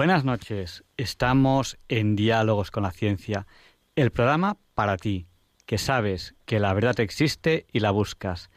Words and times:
Buenas 0.00 0.24
noches. 0.24 0.82
Estamos 0.96 1.76
en 1.90 2.16
Diálogos 2.16 2.70
con 2.70 2.84
la 2.84 2.90
Ciencia, 2.90 3.46
el 3.96 4.10
programa 4.10 4.56
para 4.72 4.96
ti, 4.96 5.26
que 5.66 5.76
sabes 5.76 6.34
que 6.46 6.58
la 6.58 6.72
verdad 6.72 6.98
existe 7.00 7.66
y 7.70 7.80
la 7.80 7.90
buscas. 7.90 8.48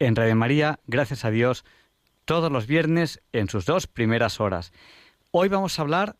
En 0.00 0.16
Radio 0.16 0.34
María, 0.34 0.80
gracias 0.88 1.24
a 1.24 1.30
Dios, 1.30 1.64
todos 2.24 2.50
los 2.50 2.66
viernes 2.66 3.22
en 3.30 3.48
sus 3.48 3.64
dos 3.64 3.86
primeras 3.86 4.40
horas. 4.40 4.72
Hoy 5.30 5.48
vamos 5.48 5.78
a 5.78 5.82
hablar 5.82 6.16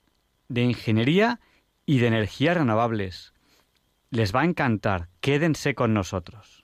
de 0.47 0.63
ingeniería 0.63 1.41
y 1.85 1.99
de 1.99 2.07
energías 2.07 2.57
renovables. 2.57 3.35
Les 4.11 4.33
va 4.33 4.43
a 4.43 4.45
encantar. 4.45 5.09
Quédense 5.21 5.75
con 5.75 5.93
nosotros. 5.93 6.58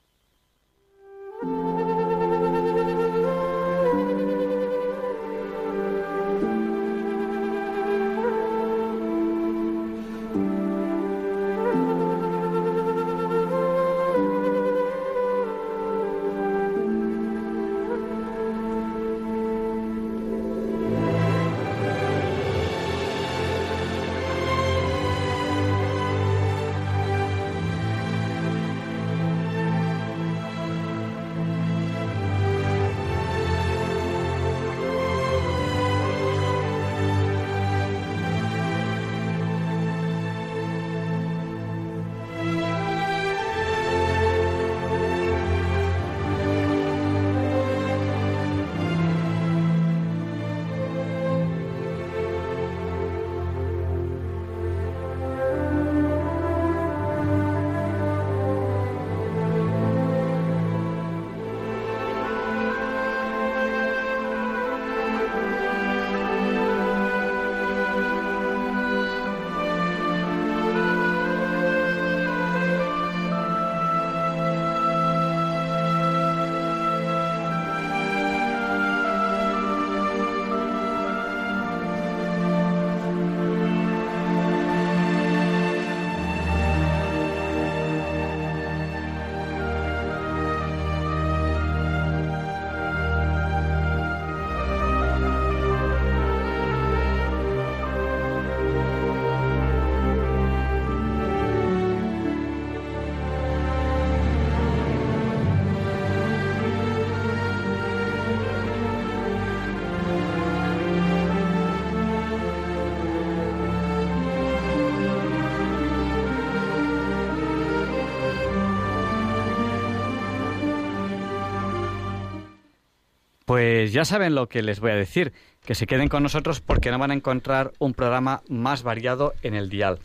Pues 123.55 123.93
ya 123.93 124.03
saben 124.03 124.35
lo 124.35 124.49
que 124.49 124.61
les 124.61 124.81
voy 124.81 124.91
a 124.91 124.95
decir, 124.95 125.31
que 125.65 125.75
se 125.75 125.87
queden 125.87 126.09
con 126.09 126.21
nosotros 126.21 126.59
porque 126.59 126.91
no 126.91 126.99
van 126.99 127.11
a 127.11 127.13
encontrar 127.13 127.71
un 127.79 127.93
programa 127.93 128.41
más 128.49 128.83
variado 128.83 129.33
en 129.43 129.55
el 129.55 129.69
dial. 129.69 129.99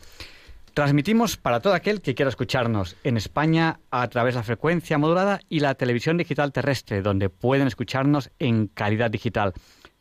Transmitimos 0.73 1.35
para 1.35 1.59
todo 1.59 1.73
aquel 1.73 2.01
que 2.01 2.15
quiera 2.15 2.29
escucharnos 2.29 2.95
en 3.03 3.17
España 3.17 3.81
a 3.89 4.07
través 4.07 4.35
de 4.35 4.39
la 4.39 4.43
frecuencia 4.43 4.97
modulada 4.97 5.41
y 5.49 5.59
la 5.59 5.75
televisión 5.75 6.15
digital 6.15 6.53
terrestre, 6.53 7.01
donde 7.01 7.27
pueden 7.27 7.67
escucharnos 7.67 8.31
en 8.39 8.67
calidad 8.67 9.11
digital. 9.11 9.51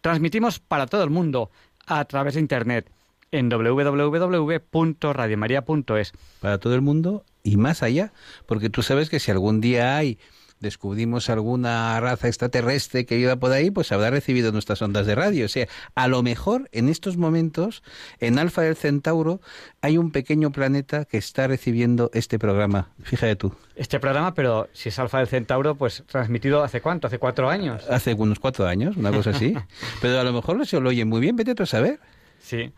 Transmitimos 0.00 0.60
para 0.60 0.86
todo 0.86 1.02
el 1.02 1.10
mundo 1.10 1.50
a 1.88 2.04
través 2.04 2.34
de 2.34 2.40
Internet 2.40 2.88
en 3.32 3.48
www.radiomaria.es. 3.48 6.12
Para 6.38 6.58
todo 6.58 6.76
el 6.76 6.82
mundo 6.82 7.24
y 7.42 7.56
más 7.56 7.82
allá, 7.82 8.12
porque 8.46 8.70
tú 8.70 8.84
sabes 8.84 9.10
que 9.10 9.18
si 9.18 9.32
algún 9.32 9.60
día 9.60 9.96
hay 9.96 10.20
descubrimos 10.60 11.28
alguna 11.30 11.98
raza 12.00 12.28
extraterrestre 12.28 13.06
que 13.06 13.18
iba 13.18 13.36
por 13.36 13.52
ahí, 13.52 13.70
pues 13.70 13.90
habrá 13.92 14.10
recibido 14.10 14.52
nuestras 14.52 14.80
ondas 14.82 15.06
de 15.06 15.14
radio. 15.14 15.46
O 15.46 15.48
sea, 15.48 15.66
a 15.94 16.08
lo 16.08 16.22
mejor 16.22 16.68
en 16.72 16.88
estos 16.88 17.16
momentos, 17.16 17.82
en 18.20 18.38
Alfa 18.38 18.62
del 18.62 18.76
Centauro, 18.76 19.40
hay 19.80 19.98
un 19.98 20.12
pequeño 20.12 20.52
planeta 20.52 21.04
que 21.06 21.18
está 21.18 21.46
recibiendo 21.46 22.10
este 22.14 22.38
programa. 22.38 22.90
Fíjate 23.02 23.36
tú. 23.36 23.54
Este 23.74 23.98
programa, 23.98 24.34
pero 24.34 24.68
si 24.72 24.90
es 24.90 24.98
Alfa 24.98 25.18
del 25.18 25.26
Centauro, 25.26 25.74
pues 25.74 26.04
transmitido 26.06 26.62
hace 26.62 26.80
cuánto, 26.80 27.06
hace 27.06 27.18
cuatro 27.18 27.48
años. 27.48 27.82
Hace 27.88 28.14
unos 28.14 28.38
cuatro 28.38 28.66
años, 28.66 28.96
una 28.96 29.10
cosa 29.10 29.30
así. 29.30 29.54
pero 30.02 30.20
a 30.20 30.24
lo 30.24 30.32
mejor 30.32 30.64
se 30.66 30.78
lo 30.78 30.90
oyen 30.90 31.08
muy 31.08 31.20
bien, 31.20 31.36
vete 31.36 31.54
tú 31.54 31.62
a 31.62 31.66
saber. 31.66 31.98
Sí. 32.40 32.72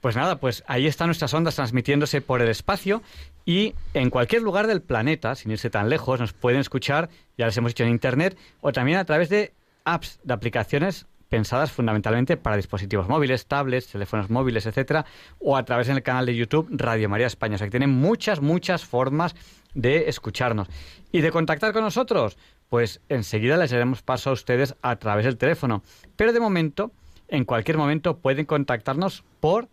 Pues 0.00 0.14
nada, 0.14 0.36
pues 0.38 0.62
ahí 0.66 0.86
están 0.86 1.08
nuestras 1.08 1.34
ondas 1.34 1.56
transmitiéndose 1.56 2.20
por 2.20 2.40
el 2.40 2.48
espacio 2.48 3.02
y 3.44 3.74
en 3.94 4.10
cualquier 4.10 4.42
lugar 4.42 4.66
del 4.66 4.82
planeta, 4.82 5.34
sin 5.34 5.50
irse 5.50 5.70
tan 5.70 5.88
lejos, 5.88 6.20
nos 6.20 6.32
pueden 6.32 6.60
escuchar, 6.60 7.08
ya 7.36 7.46
les 7.46 7.56
hemos 7.56 7.72
dicho 7.72 7.84
en 7.84 7.90
Internet, 7.90 8.36
o 8.60 8.72
también 8.72 8.98
a 8.98 9.04
través 9.04 9.28
de 9.28 9.52
apps, 9.84 10.20
de 10.22 10.34
aplicaciones 10.34 11.06
pensadas 11.28 11.72
fundamentalmente 11.72 12.36
para 12.36 12.56
dispositivos 12.56 13.08
móviles, 13.08 13.46
tablets, 13.46 13.88
teléfonos 13.88 14.30
móviles, 14.30 14.66
etcétera, 14.66 15.04
o 15.38 15.56
a 15.56 15.64
través 15.64 15.86
del 15.86 16.02
canal 16.02 16.26
de 16.26 16.36
YouTube 16.36 16.68
Radio 16.70 17.08
María 17.08 17.26
España. 17.26 17.56
O 17.56 17.58
sea 17.58 17.66
que 17.66 17.72
tienen 17.72 17.90
muchas, 17.90 18.40
muchas 18.40 18.84
formas 18.84 19.34
de 19.74 20.08
escucharnos. 20.08 20.68
Y 21.12 21.20
de 21.20 21.30
contactar 21.30 21.72
con 21.72 21.82
nosotros, 21.82 22.38
pues 22.68 23.00
enseguida 23.08 23.56
les 23.56 23.70
daremos 23.70 24.02
paso 24.02 24.30
a 24.30 24.32
ustedes 24.32 24.74
a 24.82 24.96
través 24.96 25.24
del 25.24 25.36
teléfono. 25.36 25.82
Pero 26.16 26.32
de 26.32 26.40
momento, 26.40 26.92
en 27.28 27.44
cualquier 27.44 27.76
momento, 27.76 28.18
pueden 28.18 28.46
contactarnos 28.46 29.24
por 29.40 29.68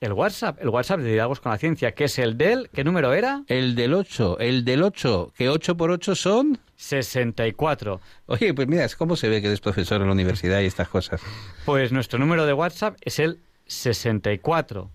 el 0.00 0.12
WhatsApp, 0.12 0.58
el 0.60 0.68
WhatsApp 0.68 1.00
de 1.00 1.12
Diálogos 1.12 1.40
con 1.40 1.50
la 1.52 1.58
Ciencia, 1.58 1.92
que 1.92 2.04
es 2.04 2.18
el 2.18 2.38
del, 2.38 2.70
¿qué 2.70 2.84
número 2.84 3.12
era? 3.12 3.42
El 3.48 3.74
del 3.74 3.94
8, 3.94 4.38
el 4.38 4.64
del 4.64 4.82
8, 4.82 5.32
que 5.36 5.48
8 5.48 5.76
por 5.76 5.90
8 5.90 6.14
son... 6.14 6.58
64. 6.76 8.00
Oye, 8.26 8.54
pues 8.54 8.68
mira, 8.68 8.86
¿cómo 8.96 9.16
se 9.16 9.28
ve 9.28 9.40
que 9.40 9.48
eres 9.48 9.60
profesor 9.60 10.00
en 10.00 10.06
la 10.06 10.12
universidad 10.12 10.60
y 10.60 10.66
estas 10.66 10.88
cosas? 10.88 11.20
Pues 11.64 11.90
nuestro 11.90 12.20
número 12.20 12.46
de 12.46 12.52
WhatsApp 12.52 12.96
es 13.00 13.18
el 13.18 13.40
64 13.66 14.88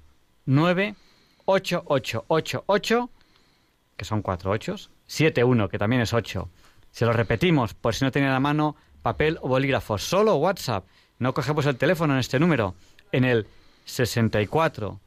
9 0.45 0.95
8888, 1.43 3.09
que 3.97 4.05
son 4.05 4.21
cuatro 4.21 4.51
ochos, 4.51 4.91
71, 5.07 5.67
que 5.67 5.77
también 5.77 6.01
es 6.01 6.13
8. 6.13 6.49
Se 6.91 7.05
lo 7.05 7.11
repetimos, 7.11 7.73
por 7.73 7.93
si 7.93 8.05
no 8.05 8.11
tienen 8.11 8.29
a 8.29 8.33
la 8.33 8.39
mano 8.39 8.77
papel 9.01 9.37
o 9.41 9.49
bolígrafo, 9.49 9.97
solo 9.97 10.35
WhatsApp. 10.35 10.85
No 11.19 11.33
cogemos 11.33 11.65
el 11.65 11.75
teléfono 11.75 12.13
en 12.13 12.19
este 12.19 12.39
número, 12.39 12.75
en 13.11 13.25
el 13.25 13.45
64 13.85 14.99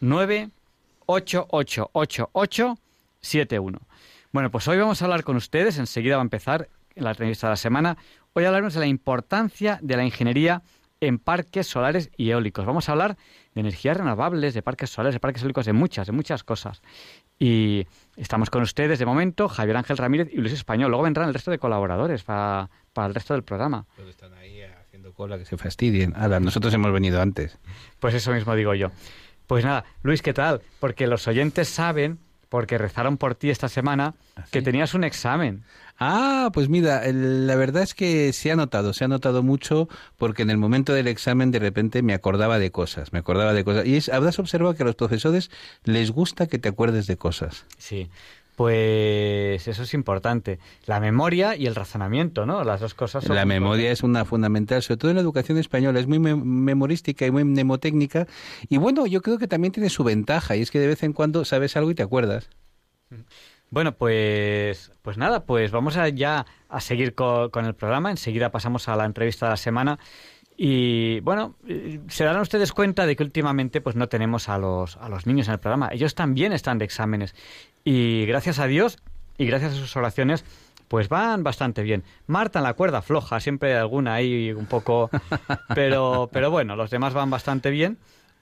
9 0.00 0.50
71. 3.20 3.78
Bueno, 4.32 4.50
pues 4.50 4.68
hoy 4.68 4.78
vamos 4.78 5.00
a 5.00 5.04
hablar 5.04 5.24
con 5.24 5.36
ustedes, 5.36 5.78
enseguida 5.78 6.16
va 6.16 6.22
a 6.22 6.24
empezar 6.24 6.68
la 6.94 7.10
entrevista 7.10 7.46
de 7.46 7.52
la 7.52 7.56
semana, 7.56 7.96
hoy 8.32 8.44
hablaremos 8.44 8.74
de 8.74 8.80
la 8.80 8.86
importancia 8.86 9.78
de 9.82 9.96
la 9.96 10.04
ingeniería 10.04 10.62
en 11.00 11.18
parques 11.18 11.66
solares 11.66 12.10
y 12.16 12.30
eólicos. 12.30 12.64
Vamos 12.64 12.88
a 12.88 12.92
hablar 12.92 13.16
de 13.54 13.60
energías 13.60 13.96
renovables, 13.96 14.54
de 14.54 14.62
parques 14.62 14.90
solares, 14.90 15.14
de 15.14 15.20
parques 15.20 15.42
eólicos, 15.42 15.66
de 15.66 15.72
muchas, 15.72 16.06
de 16.06 16.12
muchas 16.12 16.42
cosas. 16.42 16.82
Y 17.38 17.86
estamos 18.16 18.50
con 18.50 18.62
ustedes 18.62 18.98
de 18.98 19.06
momento, 19.06 19.48
Javier 19.48 19.76
Ángel 19.76 19.98
Ramírez 19.98 20.28
y 20.32 20.38
Luis 20.38 20.52
Español. 20.52 20.90
Luego 20.90 21.04
vendrán 21.04 21.28
el 21.28 21.34
resto 21.34 21.50
de 21.50 21.58
colaboradores 21.58 22.22
para, 22.22 22.70
para 22.92 23.08
el 23.08 23.14
resto 23.14 23.34
del 23.34 23.42
programa. 23.42 23.84
Están 24.08 24.32
ahí 24.34 24.55
que 25.16 25.44
se 25.44 25.56
fastidien. 25.56 26.12
Ahora, 26.16 26.40
nosotros 26.40 26.72
hemos 26.74 26.92
venido 26.92 27.20
antes. 27.20 27.58
Pues 28.00 28.14
eso 28.14 28.32
mismo 28.32 28.54
digo 28.54 28.74
yo. 28.74 28.90
Pues 29.46 29.64
nada, 29.64 29.84
Luis, 30.02 30.22
¿qué 30.22 30.34
tal? 30.34 30.60
Porque 30.80 31.06
los 31.06 31.26
oyentes 31.26 31.68
saben, 31.68 32.18
porque 32.48 32.78
rezaron 32.78 33.16
por 33.16 33.34
ti 33.34 33.50
esta 33.50 33.68
semana, 33.68 34.14
¿Ah, 34.36 34.44
que 34.50 34.60
tenías 34.60 34.94
un 34.94 35.04
examen. 35.04 35.64
Ah, 35.98 36.50
pues 36.52 36.68
mira, 36.68 37.00
la 37.10 37.54
verdad 37.54 37.82
es 37.82 37.94
que 37.94 38.32
se 38.34 38.50
ha 38.52 38.56
notado, 38.56 38.92
se 38.92 39.04
ha 39.04 39.08
notado 39.08 39.42
mucho 39.42 39.88
porque 40.18 40.42
en 40.42 40.50
el 40.50 40.58
momento 40.58 40.92
del 40.92 41.06
examen 41.06 41.50
de 41.50 41.58
repente 41.58 42.02
me 42.02 42.12
acordaba 42.12 42.58
de 42.58 42.70
cosas, 42.70 43.14
me 43.14 43.18
acordaba 43.18 43.54
de 43.54 43.64
cosas. 43.64 43.86
Y 43.86 43.96
es, 43.96 44.10
habrás 44.10 44.38
observado 44.38 44.74
que 44.74 44.82
a 44.82 44.86
los 44.86 44.96
profesores 44.96 45.50
les 45.84 46.10
gusta 46.10 46.48
que 46.48 46.58
te 46.58 46.68
acuerdes 46.68 47.06
de 47.06 47.16
cosas. 47.16 47.64
Sí. 47.78 48.10
Pues 48.56 49.68
eso 49.68 49.82
es 49.82 49.94
importante. 49.94 50.58
La 50.86 50.98
memoria 50.98 51.54
y 51.56 51.66
el 51.66 51.74
razonamiento, 51.74 52.46
¿no? 52.46 52.64
Las 52.64 52.80
dos 52.80 52.94
cosas 52.94 53.22
son 53.22 53.36
La 53.36 53.44
memoria 53.44 53.92
es 53.92 54.02
una 54.02 54.24
fundamental, 54.24 54.82
sobre 54.82 54.96
todo 54.96 55.10
en 55.10 55.16
la 55.16 55.20
educación 55.20 55.58
española, 55.58 56.00
es 56.00 56.06
muy 56.06 56.18
mem- 56.18 56.42
memorística 56.42 57.26
y 57.26 57.30
muy 57.30 57.44
mnemotécnica. 57.44 58.26
Y 58.68 58.78
bueno, 58.78 59.06
yo 59.06 59.20
creo 59.22 59.38
que 59.38 59.46
también 59.46 59.72
tiene 59.72 59.90
su 59.90 60.04
ventaja, 60.04 60.56
y 60.56 60.62
es 60.62 60.70
que 60.70 60.80
de 60.80 60.86
vez 60.88 61.02
en 61.02 61.12
cuando 61.12 61.44
sabes 61.44 61.76
algo 61.76 61.90
y 61.90 61.94
te 61.94 62.02
acuerdas. 62.02 62.48
Bueno, 63.68 63.92
pues, 63.96 64.90
pues 65.02 65.18
nada, 65.18 65.44
pues 65.44 65.70
vamos 65.70 65.96
a 65.96 66.08
ya 66.08 66.46
a 66.68 66.80
seguir 66.80 67.14
co- 67.14 67.50
con 67.50 67.66
el 67.66 67.74
programa. 67.74 68.10
Enseguida 68.10 68.50
pasamos 68.50 68.88
a 68.88 68.96
la 68.96 69.04
entrevista 69.04 69.46
de 69.46 69.50
la 69.50 69.56
semana. 69.56 69.98
Y 70.56 71.20
bueno, 71.20 71.56
eh, 71.68 72.00
se 72.08 72.24
darán 72.24 72.40
ustedes 72.40 72.72
cuenta 72.72 73.06
de 73.06 73.14
que 73.14 73.22
últimamente 73.22 73.80
pues 73.80 73.94
no 73.94 74.08
tenemos 74.08 74.48
a 74.48 74.56
los, 74.56 74.96
a 74.96 75.08
los 75.08 75.26
niños 75.26 75.48
en 75.48 75.54
el 75.54 75.60
programa. 75.60 75.90
Ellos 75.92 76.14
también 76.14 76.52
están 76.52 76.78
de 76.78 76.86
exámenes. 76.86 77.34
Y 77.84 78.24
gracias 78.26 78.58
a 78.58 78.66
Dios 78.66 78.98
y 79.36 79.46
gracias 79.46 79.74
a 79.74 79.76
sus 79.76 79.94
oraciones, 79.96 80.44
pues 80.88 81.08
van 81.08 81.42
bastante 81.42 81.82
bien. 81.82 82.04
Marta 82.26 82.60
en 82.60 82.62
la 82.62 82.72
cuerda 82.72 83.02
floja, 83.02 83.38
siempre 83.40 83.72
hay 83.74 83.80
alguna 83.80 84.14
ahí 84.14 84.52
un 84.52 84.66
poco... 84.66 85.10
Pero, 85.74 86.30
pero 86.32 86.50
bueno, 86.50 86.76
los 86.76 86.90
demás 86.90 87.12
van 87.12 87.28
bastante 87.28 87.70
bien. 87.70 87.98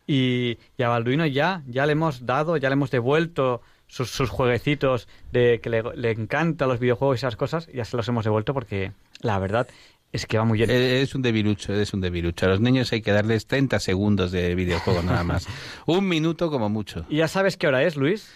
Y, 0.07 0.59
y 0.77 0.83
a 0.83 0.89
Balduino 0.89 1.27
ya, 1.27 1.63
ya 1.67 1.87
le 1.87 1.93
hemos 1.93 2.27
dado, 2.27 2.57
ya 2.59 2.69
le 2.69 2.75
hemos 2.75 2.91
devuelto 2.91 3.63
sus, 3.87 4.11
sus 4.11 4.29
jueguecitos 4.29 5.09
de 5.33 5.61
que 5.63 5.71
le, 5.71 5.83
le 5.97 6.11
encantan 6.11 6.69
los 6.69 6.79
videojuegos 6.79 7.17
y 7.17 7.21
esas 7.21 7.37
cosas, 7.37 7.69
ya 7.73 7.85
se 7.85 7.97
los 7.97 8.07
hemos 8.09 8.25
devuelto 8.25 8.53
porque 8.53 8.93
la 9.21 9.39
verdad 9.39 9.67
es 10.15 10.27
que 10.27 10.39
va 10.39 10.45
muy 10.45 10.59
bien. 10.59 10.71
Eh, 10.71 11.03
Es 11.03 11.15
un 11.15 11.23
debilucho, 11.23 11.75
es 11.75 11.93
un 11.93 12.01
debilucho. 12.01 12.47
A 12.47 12.51
los 12.51 12.61
niños 12.61 12.93
hay 12.93 13.03
que 13.03 13.13
darles 13.13 13.47
30 13.47 13.79
segundos 13.81 14.31
de 14.33 14.55
videojuego 14.55 15.03
nada 15.03 15.25
más. 15.25 15.47
un 15.87 16.09
minuto 16.09 16.51
como 16.51 16.69
mucho. 16.69 17.05
¿Y 17.09 17.17
ya 17.17 17.29
sabes 17.29 17.57
qué 17.57 17.67
hora 17.67 17.83
es, 17.83 17.97
Luis? 17.97 18.31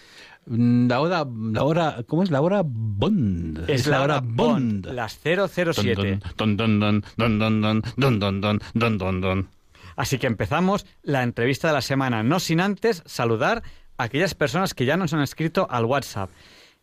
Mm, 0.45 0.87
La 0.89 0.99
hora, 1.01 1.25
la 1.53 1.63
hora, 1.63 1.97
¿cómo 2.07 2.23
es 2.23 2.31
la 2.31 2.41
hora 2.41 2.61
Bond? 2.65 3.69
Es 3.69 3.87
la 3.87 4.01
hora 4.01 4.21
Bond, 4.23 4.87
las 4.87 5.19
007. 5.23 6.19
Don, 6.37 6.57
don, 6.57 6.79
don, 6.79 7.03
don, 7.17 7.39
don, 7.39 7.61
don, 7.61 7.81
don, 7.97 8.19
don, 8.19 8.41
don, 8.41 8.59
don, 8.73 8.97
don, 8.97 9.21
don. 9.21 9.47
Así 9.95 10.17
que 10.17 10.27
empezamos 10.27 10.85
la 11.03 11.23
entrevista 11.23 11.67
de 11.67 11.73
la 11.73 11.81
semana, 11.81 12.23
no 12.23 12.39
sin 12.39 12.61
antes 12.61 13.03
saludar 13.05 13.63
a 13.97 14.03
aquellas 14.03 14.33
personas 14.33 14.73
que 14.73 14.85
ya 14.85 14.95
nos 14.97 15.13
han 15.13 15.21
escrito 15.21 15.67
al 15.69 15.85
WhatsApp. 15.85 16.29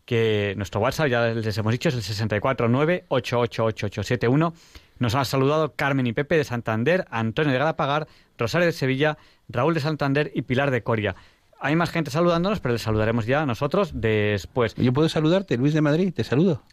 Que 0.05 0.53
nuestro 0.55 0.79
WhatsApp, 0.79 1.07
ya 1.07 1.27
les 1.33 1.57
hemos 1.57 1.71
dicho, 1.73 1.89
es 1.89 1.95
el 1.95 2.03
649-888871. 2.29 4.53
Nos 4.99 5.15
han 5.15 5.25
saludado 5.25 5.73
Carmen 5.75 6.07
y 6.07 6.13
Pepe 6.13 6.37
de 6.37 6.43
Santander, 6.43 7.05
Antonio 7.09 7.51
de 7.51 7.59
Galapagar, 7.59 8.07
Rosario 8.37 8.65
de 8.67 8.71
Sevilla, 8.73 9.17
Raúl 9.49 9.73
de 9.73 9.79
Santander 9.79 10.31
y 10.33 10.43
Pilar 10.43 10.71
de 10.71 10.83
Coria. 10.83 11.15
Hay 11.59 11.75
más 11.75 11.89
gente 11.89 12.11
saludándonos, 12.11 12.59
pero 12.59 12.73
les 12.73 12.81
saludaremos 12.81 13.25
ya 13.25 13.45
nosotros 13.45 13.91
después. 13.95 14.75
Yo 14.75 14.93
puedo 14.93 15.09
saludarte, 15.09 15.57
Luis 15.57 15.73
de 15.73 15.81
Madrid, 15.81 16.13
te 16.13 16.23
saludo. 16.23 16.63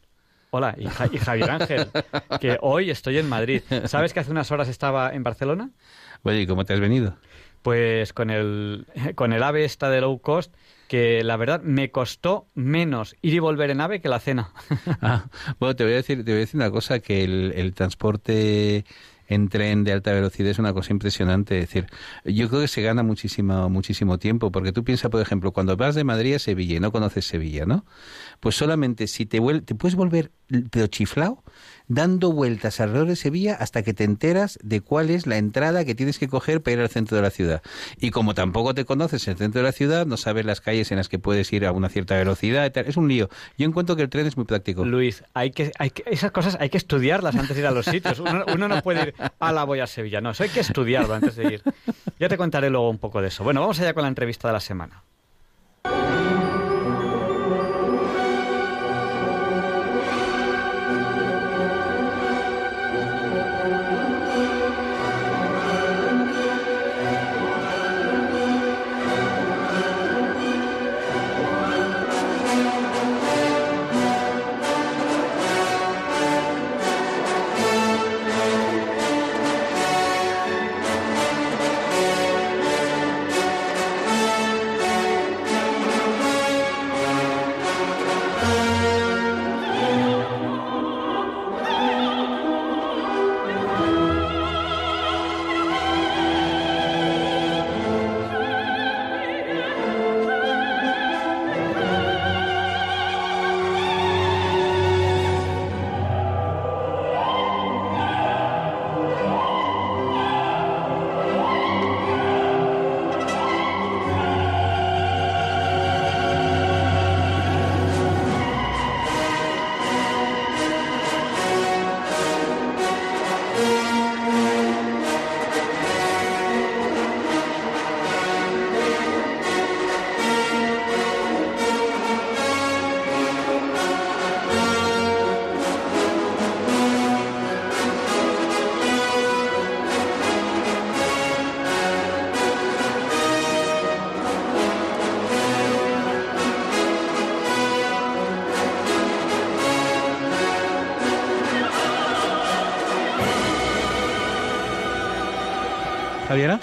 Hola, 0.50 0.74
y, 0.78 0.86
Ja- 0.86 1.08
y 1.10 1.18
Javier 1.18 1.50
Ángel, 1.50 1.88
que 2.40 2.58
hoy 2.60 2.90
estoy 2.90 3.18
en 3.18 3.28
Madrid. 3.28 3.62
¿Sabes 3.86 4.12
que 4.12 4.20
hace 4.20 4.30
unas 4.30 4.50
horas 4.52 4.68
estaba 4.68 5.12
en 5.14 5.22
Barcelona? 5.22 5.70
Oye, 6.22 6.42
¿y 6.42 6.46
cómo 6.46 6.64
te 6.64 6.74
has 6.74 6.80
venido? 6.80 7.16
Pues 7.62 8.12
con 8.12 8.30
el, 8.30 8.86
con 9.14 9.32
el 9.32 9.42
AVE 9.42 9.64
esta 9.64 9.88
de 9.90 10.00
low 10.02 10.20
cost, 10.20 10.54
que 10.94 11.24
la 11.24 11.36
verdad 11.36 11.60
me 11.60 11.90
costó 11.90 12.46
menos 12.54 13.16
ir 13.20 13.34
y 13.34 13.40
volver 13.40 13.70
en 13.70 13.80
AVE 13.80 14.00
que 14.00 14.08
la 14.08 14.20
cena. 14.20 14.52
Ah, 15.02 15.26
bueno, 15.58 15.74
te 15.74 15.82
voy 15.82 15.94
a 15.94 15.96
decir, 15.96 16.24
te 16.24 16.30
voy 16.30 16.36
a 16.36 16.40
decir 16.40 16.56
una 16.56 16.70
cosa, 16.70 17.00
que 17.00 17.24
el, 17.24 17.74
transporte 17.74 18.84
en 19.26 19.48
tren 19.48 19.82
de 19.82 19.90
alta 19.90 20.12
velocidad 20.12 20.50
es 20.50 20.60
una 20.60 20.72
cosa 20.72 20.92
impresionante. 20.92 21.58
Es 21.58 21.66
decir, 21.68 21.86
yo 22.24 22.48
creo 22.48 22.60
que 22.60 22.68
se 22.68 22.80
gana 22.80 23.02
muchísimo, 23.02 23.68
muchísimo 23.68 24.18
tiempo, 24.18 24.52
porque 24.52 24.70
tú 24.70 24.84
piensas, 24.84 25.10
por 25.10 25.20
ejemplo, 25.20 25.50
cuando 25.50 25.76
vas 25.76 25.96
de 25.96 26.04
Madrid 26.04 26.34
a 26.36 26.38
Sevilla 26.38 26.76
y 26.76 26.80
no 26.80 26.92
conoces 26.92 27.26
Sevilla, 27.26 27.66
¿no? 27.66 27.84
Pues 28.38 28.54
solamente 28.54 29.08
si 29.08 29.26
te, 29.26 29.40
te 29.62 29.74
puedes 29.74 29.96
volver 29.96 30.30
pero 30.70 30.86
chiflao 30.88 31.42
dando 31.86 32.32
vueltas 32.32 32.80
alrededor 32.80 33.08
de 33.08 33.16
Sevilla 33.16 33.54
hasta 33.60 33.82
que 33.82 33.92
te 33.92 34.04
enteras 34.04 34.58
de 34.62 34.80
cuál 34.80 35.10
es 35.10 35.26
la 35.26 35.36
entrada 35.36 35.84
que 35.84 35.94
tienes 35.94 36.18
que 36.18 36.28
coger 36.28 36.62
para 36.62 36.74
ir 36.74 36.80
al 36.80 36.88
centro 36.88 37.14
de 37.16 37.22
la 37.22 37.30
ciudad. 37.30 37.62
Y 38.00 38.10
como 38.10 38.32
tampoco 38.34 38.74
te 38.74 38.86
conoces 38.86 39.28
el 39.28 39.36
centro 39.36 39.60
de 39.60 39.66
la 39.66 39.72
ciudad, 39.72 40.06
no 40.06 40.16
sabes 40.16 40.46
las 40.46 40.62
calles 40.62 40.90
en 40.92 40.96
las 40.96 41.10
que 41.10 41.18
puedes 41.18 41.52
ir 41.52 41.66
a 41.66 41.72
una 41.72 41.90
cierta 41.90 42.16
velocidad. 42.16 42.74
Es 42.78 42.96
un 42.96 43.08
lío. 43.08 43.28
Yo 43.58 43.66
encuentro 43.66 43.96
que 43.96 44.02
el 44.02 44.08
tren 44.08 44.26
es 44.26 44.36
muy 44.38 44.46
práctico. 44.46 44.84
Luis, 44.84 45.24
hay 45.34 45.50
que, 45.50 45.72
hay 45.78 45.90
que- 45.90 46.04
esas 46.06 46.30
cosas 46.30 46.56
hay 46.58 46.70
que 46.70 46.78
estudiarlas 46.78 47.36
antes 47.36 47.54
de 47.54 47.60
ir 47.60 47.66
a 47.66 47.70
los 47.70 47.84
sitios. 47.84 48.18
Uno, 48.18 48.44
uno 48.54 48.66
no 48.68 48.82
puede 48.82 49.02
ir 49.08 49.14
a 49.38 49.52
la 49.52 49.64
voy 49.64 49.80
a 49.80 49.86
Sevilla, 49.86 50.22
no, 50.22 50.30
eso 50.30 50.42
hay 50.42 50.48
que 50.48 50.60
estudiarlo 50.60 51.12
antes 51.14 51.36
de 51.36 51.44
ir. 51.54 51.62
Ya 52.18 52.28
te 52.30 52.38
contaré 52.38 52.70
luego 52.70 52.88
un 52.88 52.98
poco 52.98 53.20
de 53.20 53.28
eso. 53.28 53.44
Bueno, 53.44 53.60
vamos 53.60 53.78
allá 53.80 53.92
con 53.92 54.02
la 54.04 54.08
entrevista 54.08 54.48
de 54.48 54.54
la 54.54 54.60
semana. 54.60 55.02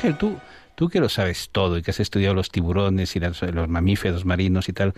Ángel, 0.02 0.18
tú, 0.18 0.36
tú 0.74 0.90
que 0.90 1.00
lo 1.00 1.10
sabes 1.10 1.50
todo 1.52 1.78
y 1.78 1.84
que 1.84 1.92
has 1.92 2.00
estudiado 2.00 2.34
los 2.34 2.50
tiburones 2.50 3.16
y 3.16 3.20
los, 3.20 3.44
mamíferos 3.68 4.26
marinos 4.26 4.68
y 4.68 4.74
tal, 4.74 4.96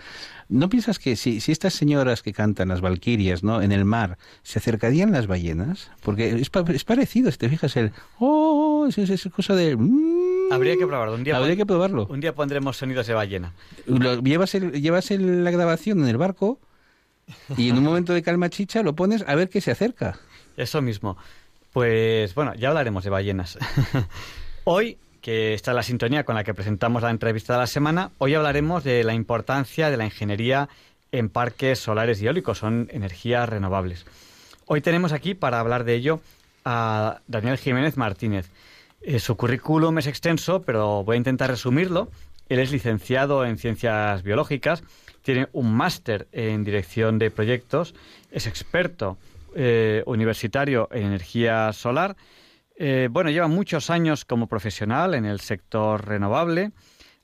¿no 0.48 0.70
piensas 0.70 0.98
que 0.98 1.14
si, 1.14 1.42
si 1.42 1.52
estas 1.52 1.74
señoras 1.74 2.22
que 2.22 2.32
cantan 2.32 2.68
las 2.68 2.80
valquirias 2.80 3.42
¿no? 3.42 3.60
en 3.60 3.70
el 3.70 3.84
mar 3.84 4.16
se 4.44 4.60
acercarían 4.60 5.12
las 5.12 5.26
ballenas? 5.26 5.90
Porque 6.02 6.30
es, 6.30 6.50
es 6.68 6.84
parecido, 6.84 7.30
si 7.30 7.36
te 7.36 7.50
fijas, 7.50 7.76
el... 7.76 7.92
¡Oh! 8.18 8.86
Es, 8.88 8.96
es, 8.96 9.28
cosa 9.28 9.54
de... 9.54 9.76
Mm, 9.76 10.50
Habría 10.52 10.78
que 10.78 10.86
probarlo. 10.86 11.16
Un 11.16 11.24
día 11.24 11.36
Habría 11.36 11.56
que 11.56 11.66
probarlo. 11.66 12.06
Un 12.06 12.20
día 12.20 12.34
pondremos 12.34 12.78
sonidos 12.78 13.06
de 13.06 13.12
ballena. 13.12 13.52
llevas 14.22 14.54
el, 14.54 14.80
llevas 14.80 15.10
la 15.10 15.50
grabación 15.50 16.02
en 16.02 16.08
el 16.08 16.16
barco 16.16 16.58
y 17.58 17.68
en 17.68 17.76
un 17.76 17.84
momento 17.84 18.14
de 18.14 18.22
calma 18.22 18.48
chicha 18.48 18.82
lo 18.82 18.96
pones 18.96 19.22
a 19.26 19.34
ver 19.34 19.50
qué 19.50 19.60
se 19.60 19.70
acerca. 19.70 20.18
Eso 20.56 20.80
mismo. 20.80 21.18
Pues 21.74 22.34
bueno, 22.34 22.54
ya 22.54 22.68
hablaremos 22.68 23.04
de 23.04 23.10
ballenas. 23.10 23.58
hoy, 24.64 24.98
que 25.20 25.54
está 25.54 25.72
la 25.72 25.82
sintonía 25.82 26.24
con 26.24 26.34
la 26.34 26.44
que 26.44 26.54
presentamos 26.54 27.02
la 27.02 27.10
entrevista 27.10 27.54
de 27.54 27.60
la 27.60 27.66
semana, 27.66 28.10
hoy 28.18 28.34
hablaremos 28.34 28.82
de 28.84 29.04
la 29.04 29.14
importancia 29.14 29.90
de 29.90 29.96
la 29.96 30.06
ingeniería 30.06 30.68
en 31.12 31.28
parques 31.28 31.78
solares 31.78 32.20
y 32.20 32.26
eólicos, 32.26 32.58
son 32.58 32.88
energías 32.92 33.48
renovables. 33.48 34.04
Hoy 34.66 34.80
tenemos 34.80 35.12
aquí 35.12 35.34
para 35.34 35.60
hablar 35.60 35.84
de 35.84 35.94
ello 35.94 36.20
a 36.64 37.20
Daniel 37.28 37.58
Jiménez 37.58 37.96
Martínez. 37.96 38.50
Eh, 39.02 39.20
su 39.20 39.36
currículum 39.36 39.98
es 39.98 40.06
extenso, 40.06 40.62
pero 40.62 41.04
voy 41.04 41.14
a 41.14 41.18
intentar 41.18 41.50
resumirlo. 41.50 42.08
Él 42.48 42.58
es 42.58 42.72
licenciado 42.72 43.44
en 43.44 43.58
Ciencias 43.58 44.22
Biológicas, 44.22 44.82
tiene 45.22 45.48
un 45.52 45.74
máster 45.74 46.26
en 46.32 46.64
Dirección 46.64 47.18
de 47.18 47.30
Proyectos, 47.30 47.94
es 48.30 48.46
experto 48.46 49.16
eh, 49.54 50.02
universitario 50.06 50.88
en 50.90 51.06
energía 51.06 51.72
solar. 51.72 52.16
Eh, 52.76 53.08
bueno, 53.10 53.30
lleva 53.30 53.48
muchos 53.48 53.90
años 53.90 54.24
como 54.24 54.48
profesional 54.48 55.14
en 55.14 55.24
el 55.24 55.40
sector 55.40 56.06
renovable. 56.06 56.72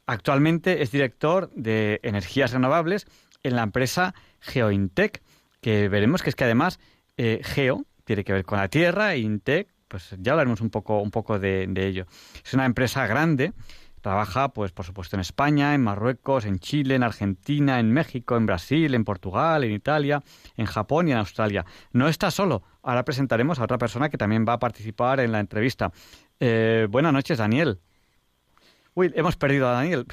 Actualmente 0.07 0.83
es 0.83 0.91
director 0.91 1.51
de 1.55 2.01
energías 2.03 2.53
renovables 2.53 3.07
en 3.43 3.57
la 3.57 3.63
empresa 3.63 4.15
GeoIntec, 4.41 5.23
que 5.61 5.89
veremos 5.89 6.23
que 6.23 6.31
es 6.31 6.37
que 6.37 6.45
además 6.45 6.79
Geo 7.17 7.85
tiene 8.05 8.25
que 8.25 8.33
ver 8.33 8.45
con 8.45 8.59
la 8.59 8.69
tierra 8.69 9.15
e 9.15 9.19
Intec 9.19 9.69
pues 9.91 10.15
ya 10.21 10.33
hablaremos 10.33 10.61
un 10.61 10.71
poco, 10.71 11.03
un 11.03 11.11
poco 11.11 11.39
de, 11.41 11.69
ello. 11.77 12.07
Es 12.45 12.55
una 12.55 12.65
empresa 12.65 13.07
grande, 13.09 13.53
trabaja, 14.01 14.51
pues, 14.51 14.71
por 14.71 14.87
supuesto, 14.87 15.17
en 15.17 15.21
España, 15.21 15.75
en 15.75 15.83
Marruecos, 15.83 16.45
en 16.45 16.61
Chile, 16.61 16.95
en 16.95 17.03
Argentina, 17.03 17.81
en 17.81 17.93
México, 17.93 18.37
en 18.37 18.47
Brasil, 18.47 18.95
en 18.95 19.05
Portugal, 19.05 19.65
en 19.65 19.73
Italia, 19.73 20.23
en 20.57 20.67
Japón 20.67 21.09
y 21.09 21.13
en 21.13 21.19
Australia. 21.19 21.67
No 21.93 22.09
está 22.09 22.31
solo. 22.31 22.63
Ahora 22.83 23.05
presentaremos 23.05 23.59
a 23.59 23.65
otra 23.65 23.79
persona 23.79 24.09
que 24.09 24.19
también 24.19 24.45
va 24.49 24.55
a 24.55 24.59
participar 24.59 25.21
en 25.21 25.33
la 25.33 25.41
entrevista. 25.41 25.93
Eh, 26.39 26.87
buenas 26.91 27.13
noches, 27.13 27.39
Daniel. 27.39 27.81
Uy, 28.95 29.13
hemos 29.15 29.37
perdido 29.37 29.69
a 29.69 29.73
Daniel. 29.73 30.07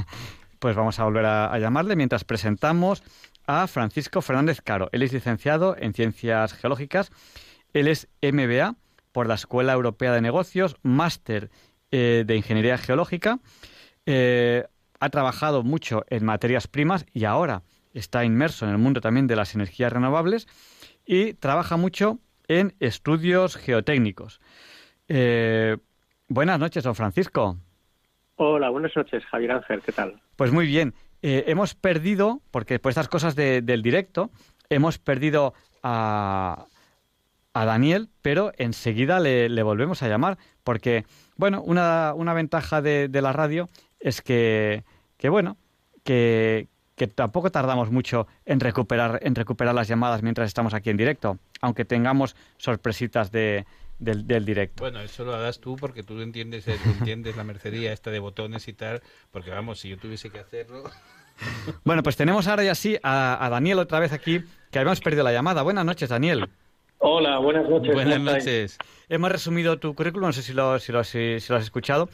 pues 0.58 0.76
vamos 0.76 0.98
a 0.98 1.04
volver 1.04 1.26
a, 1.26 1.58
llamarle 1.58 1.96
mientras 1.96 2.24
presentamos 2.24 3.02
a 3.46 3.66
Francisco 3.66 4.22
Fernández 4.22 4.60
Caro. 4.62 4.88
Él 4.92 5.02
es 5.02 5.12
licenciado 5.12 5.76
en 5.78 5.92
Ciencias 5.92 6.54
Geológicas. 6.54 7.10
Él 7.72 7.88
es 7.88 8.08
MBA 8.22 8.76
por 9.12 9.26
la 9.26 9.34
Escuela 9.34 9.72
Europea 9.72 10.12
de 10.12 10.20
Negocios, 10.20 10.76
máster 10.82 11.50
eh, 11.90 12.24
de 12.26 12.36
Ingeniería 12.36 12.78
Geológica. 12.78 13.40
Eh, 14.06 14.64
ha 15.00 15.10
trabajado 15.10 15.62
mucho 15.62 16.04
en 16.08 16.24
materias 16.24 16.66
primas 16.66 17.04
y 17.12 17.24
ahora 17.24 17.62
está 17.92 18.24
inmerso 18.24 18.64
en 18.64 18.72
el 18.72 18.78
mundo 18.78 19.00
también 19.00 19.26
de 19.26 19.36
las 19.36 19.54
energías 19.54 19.92
renovables 19.92 20.46
y 21.06 21.34
trabaja 21.34 21.76
mucho 21.76 22.18
en 22.48 22.74
estudios 22.80 23.56
geotécnicos. 23.56 24.40
Eh, 25.08 25.76
buenas 26.28 26.58
noches, 26.58 26.84
don 26.84 26.94
Francisco. 26.94 27.58
Hola, 28.36 28.70
buenas 28.70 28.96
noches, 28.96 29.24
Javier 29.26 29.52
Ángel, 29.52 29.80
¿qué 29.82 29.92
tal? 29.92 30.20
Pues 30.36 30.52
muy 30.52 30.66
bien. 30.66 30.94
hemos 31.22 31.74
perdido, 31.74 32.42
porque 32.50 32.78
por 32.78 32.90
estas 32.90 33.08
cosas 33.08 33.34
del 33.34 33.82
directo, 33.82 34.30
hemos 34.68 34.98
perdido 34.98 35.54
a, 35.82 36.66
a 37.54 37.64
Daniel, 37.64 38.08
pero 38.20 38.52
enseguida 38.58 39.20
le, 39.20 39.62
volvemos 39.62 40.02
a 40.02 40.08
llamar, 40.08 40.38
porque, 40.64 41.04
bueno, 41.36 41.62
una, 41.62 42.12
una 42.14 42.34
ventaja 42.34 42.82
de, 42.82 43.08
la 43.12 43.32
radio 43.32 43.68
es 44.00 44.20
que, 44.20 44.84
que 45.16 45.28
bueno, 45.28 45.56
que, 46.02 46.68
que, 46.96 47.06
tampoco 47.06 47.50
tardamos 47.50 47.90
mucho 47.90 48.26
en 48.44 48.60
recuperar, 48.60 49.20
en 49.22 49.34
recuperar 49.34 49.74
las 49.74 49.88
llamadas 49.88 50.22
mientras 50.22 50.46
estamos 50.46 50.74
aquí 50.74 50.90
en 50.90 50.96
directo, 50.96 51.38
aunque 51.60 51.84
tengamos 51.84 52.36
sorpresitas 52.56 53.30
de, 53.32 53.66
del, 53.98 54.26
del, 54.26 54.44
directo. 54.44 54.82
Bueno, 54.82 55.00
eso 55.00 55.24
lo 55.24 55.34
hagas 55.34 55.60
tú 55.60 55.76
porque 55.76 56.02
tú 56.02 56.20
entiendes, 56.20 56.66
entiendes 56.68 57.36
la 57.36 57.44
mercería 57.44 57.92
esta 57.92 58.10
de 58.10 58.18
botones 58.18 58.68
y 58.68 58.72
tal, 58.72 59.02
porque 59.30 59.50
vamos, 59.50 59.80
si 59.80 59.88
yo 59.88 59.98
tuviese 59.98 60.30
que 60.30 60.38
hacerlo... 60.38 60.84
Bueno, 61.82 62.04
pues 62.04 62.16
tenemos 62.16 62.46
ahora 62.46 62.62
ya 62.62 62.76
sí 62.76 62.96
a, 63.02 63.44
a 63.44 63.50
Daniel 63.50 63.80
otra 63.80 63.98
vez 63.98 64.12
aquí, 64.12 64.44
que 64.70 64.78
habíamos 64.78 65.00
perdido 65.00 65.24
la 65.24 65.32
llamada. 65.32 65.62
Buenas 65.62 65.84
noches, 65.84 66.08
Daniel. 66.08 66.48
Hola, 67.06 67.38
buenas 67.38 67.68
noches. 67.68 67.92
Buenas 67.92 68.18
noches. 68.18 68.78
Hemos 69.10 69.30
resumido 69.30 69.78
tu 69.78 69.94
currículum, 69.94 70.28
no 70.28 70.32
sé 70.32 70.40
si 70.40 70.54
lo, 70.54 70.78
si, 70.78 70.90
lo, 70.90 71.04
si, 71.04 71.36
lo, 71.50 71.56
has 71.56 71.62
escuchado. 71.62 72.08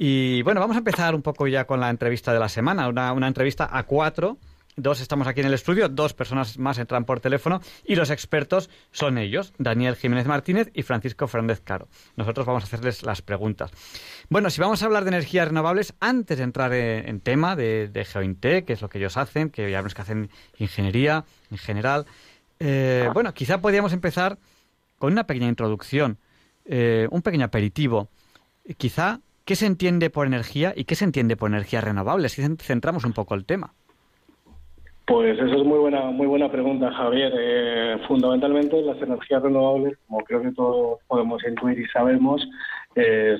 Y 0.00 0.42
bueno, 0.42 0.60
vamos 0.60 0.74
a 0.74 0.80
empezar 0.80 1.14
un 1.14 1.22
poco 1.22 1.46
ya 1.46 1.64
con 1.64 1.78
la 1.78 1.88
entrevista 1.88 2.32
de 2.32 2.40
la 2.40 2.48
semana, 2.48 2.88
una, 2.88 3.12
una 3.12 3.28
entrevista 3.28 3.68
a 3.70 3.84
cuatro. 3.84 4.38
Dos 4.74 5.00
estamos 5.00 5.28
aquí 5.28 5.42
en 5.42 5.46
el 5.46 5.54
estudio, 5.54 5.88
dos 5.88 6.12
personas 6.12 6.58
más 6.58 6.78
entran 6.78 7.04
por 7.04 7.20
teléfono 7.20 7.60
y 7.84 7.94
los 7.94 8.10
expertos 8.10 8.68
son 8.90 9.16
ellos, 9.16 9.52
Daniel 9.58 9.94
Jiménez 9.94 10.26
Martínez 10.26 10.70
y 10.74 10.82
Francisco 10.82 11.28
Fernández 11.28 11.60
Caro. 11.60 11.86
Nosotros 12.16 12.44
vamos 12.44 12.64
a 12.64 12.66
hacerles 12.66 13.04
las 13.04 13.22
preguntas. 13.22 13.70
Bueno, 14.28 14.50
si 14.50 14.60
vamos 14.60 14.82
a 14.82 14.86
hablar 14.86 15.04
de 15.04 15.10
energías 15.10 15.46
renovables, 15.46 15.94
antes 16.00 16.38
de 16.38 16.44
entrar 16.44 16.72
en, 16.72 17.20
tema 17.20 17.54
de, 17.54 17.86
de 17.86 18.04
GeoIntec, 18.04 18.64
que 18.64 18.72
es 18.72 18.82
lo 18.82 18.88
que 18.88 18.98
ellos 18.98 19.16
hacen, 19.16 19.50
que 19.50 19.70
ya 19.70 19.76
vemos 19.76 19.94
que 19.94 20.02
hacen 20.02 20.30
ingeniería 20.58 21.26
en 21.50 21.58
general, 21.58 22.06
eh, 22.64 23.08
bueno, 23.12 23.34
quizá 23.34 23.60
podríamos 23.60 23.92
empezar 23.92 24.38
con 24.98 25.12
una 25.12 25.24
pequeña 25.24 25.48
introducción, 25.48 26.18
eh, 26.64 27.08
un 27.10 27.22
pequeño 27.22 27.44
aperitivo. 27.44 28.08
Quizá, 28.76 29.18
¿qué 29.44 29.56
se 29.56 29.66
entiende 29.66 30.10
por 30.10 30.28
energía 30.28 30.72
y 30.76 30.84
qué 30.84 30.94
se 30.94 31.04
entiende 31.04 31.36
por 31.36 31.50
energías 31.50 31.82
renovables? 31.82 32.32
Si 32.32 32.42
centramos 32.58 33.04
un 33.04 33.12
poco 33.12 33.34
el 33.34 33.44
tema. 33.44 33.72
Pues 35.06 35.36
esa 35.36 35.56
es 35.56 35.64
muy 35.64 35.78
buena, 35.78 36.02
muy 36.12 36.28
buena 36.28 36.50
pregunta, 36.52 36.92
Javier. 36.92 37.32
Eh, 37.36 37.98
fundamentalmente, 38.06 38.80
las 38.80 39.02
energías 39.02 39.42
renovables, 39.42 39.98
como 40.06 40.22
creo 40.22 40.42
que 40.42 40.52
todos 40.52 41.00
podemos 41.08 41.42
intuir 41.44 41.80
y 41.80 41.86
sabemos, 41.88 42.48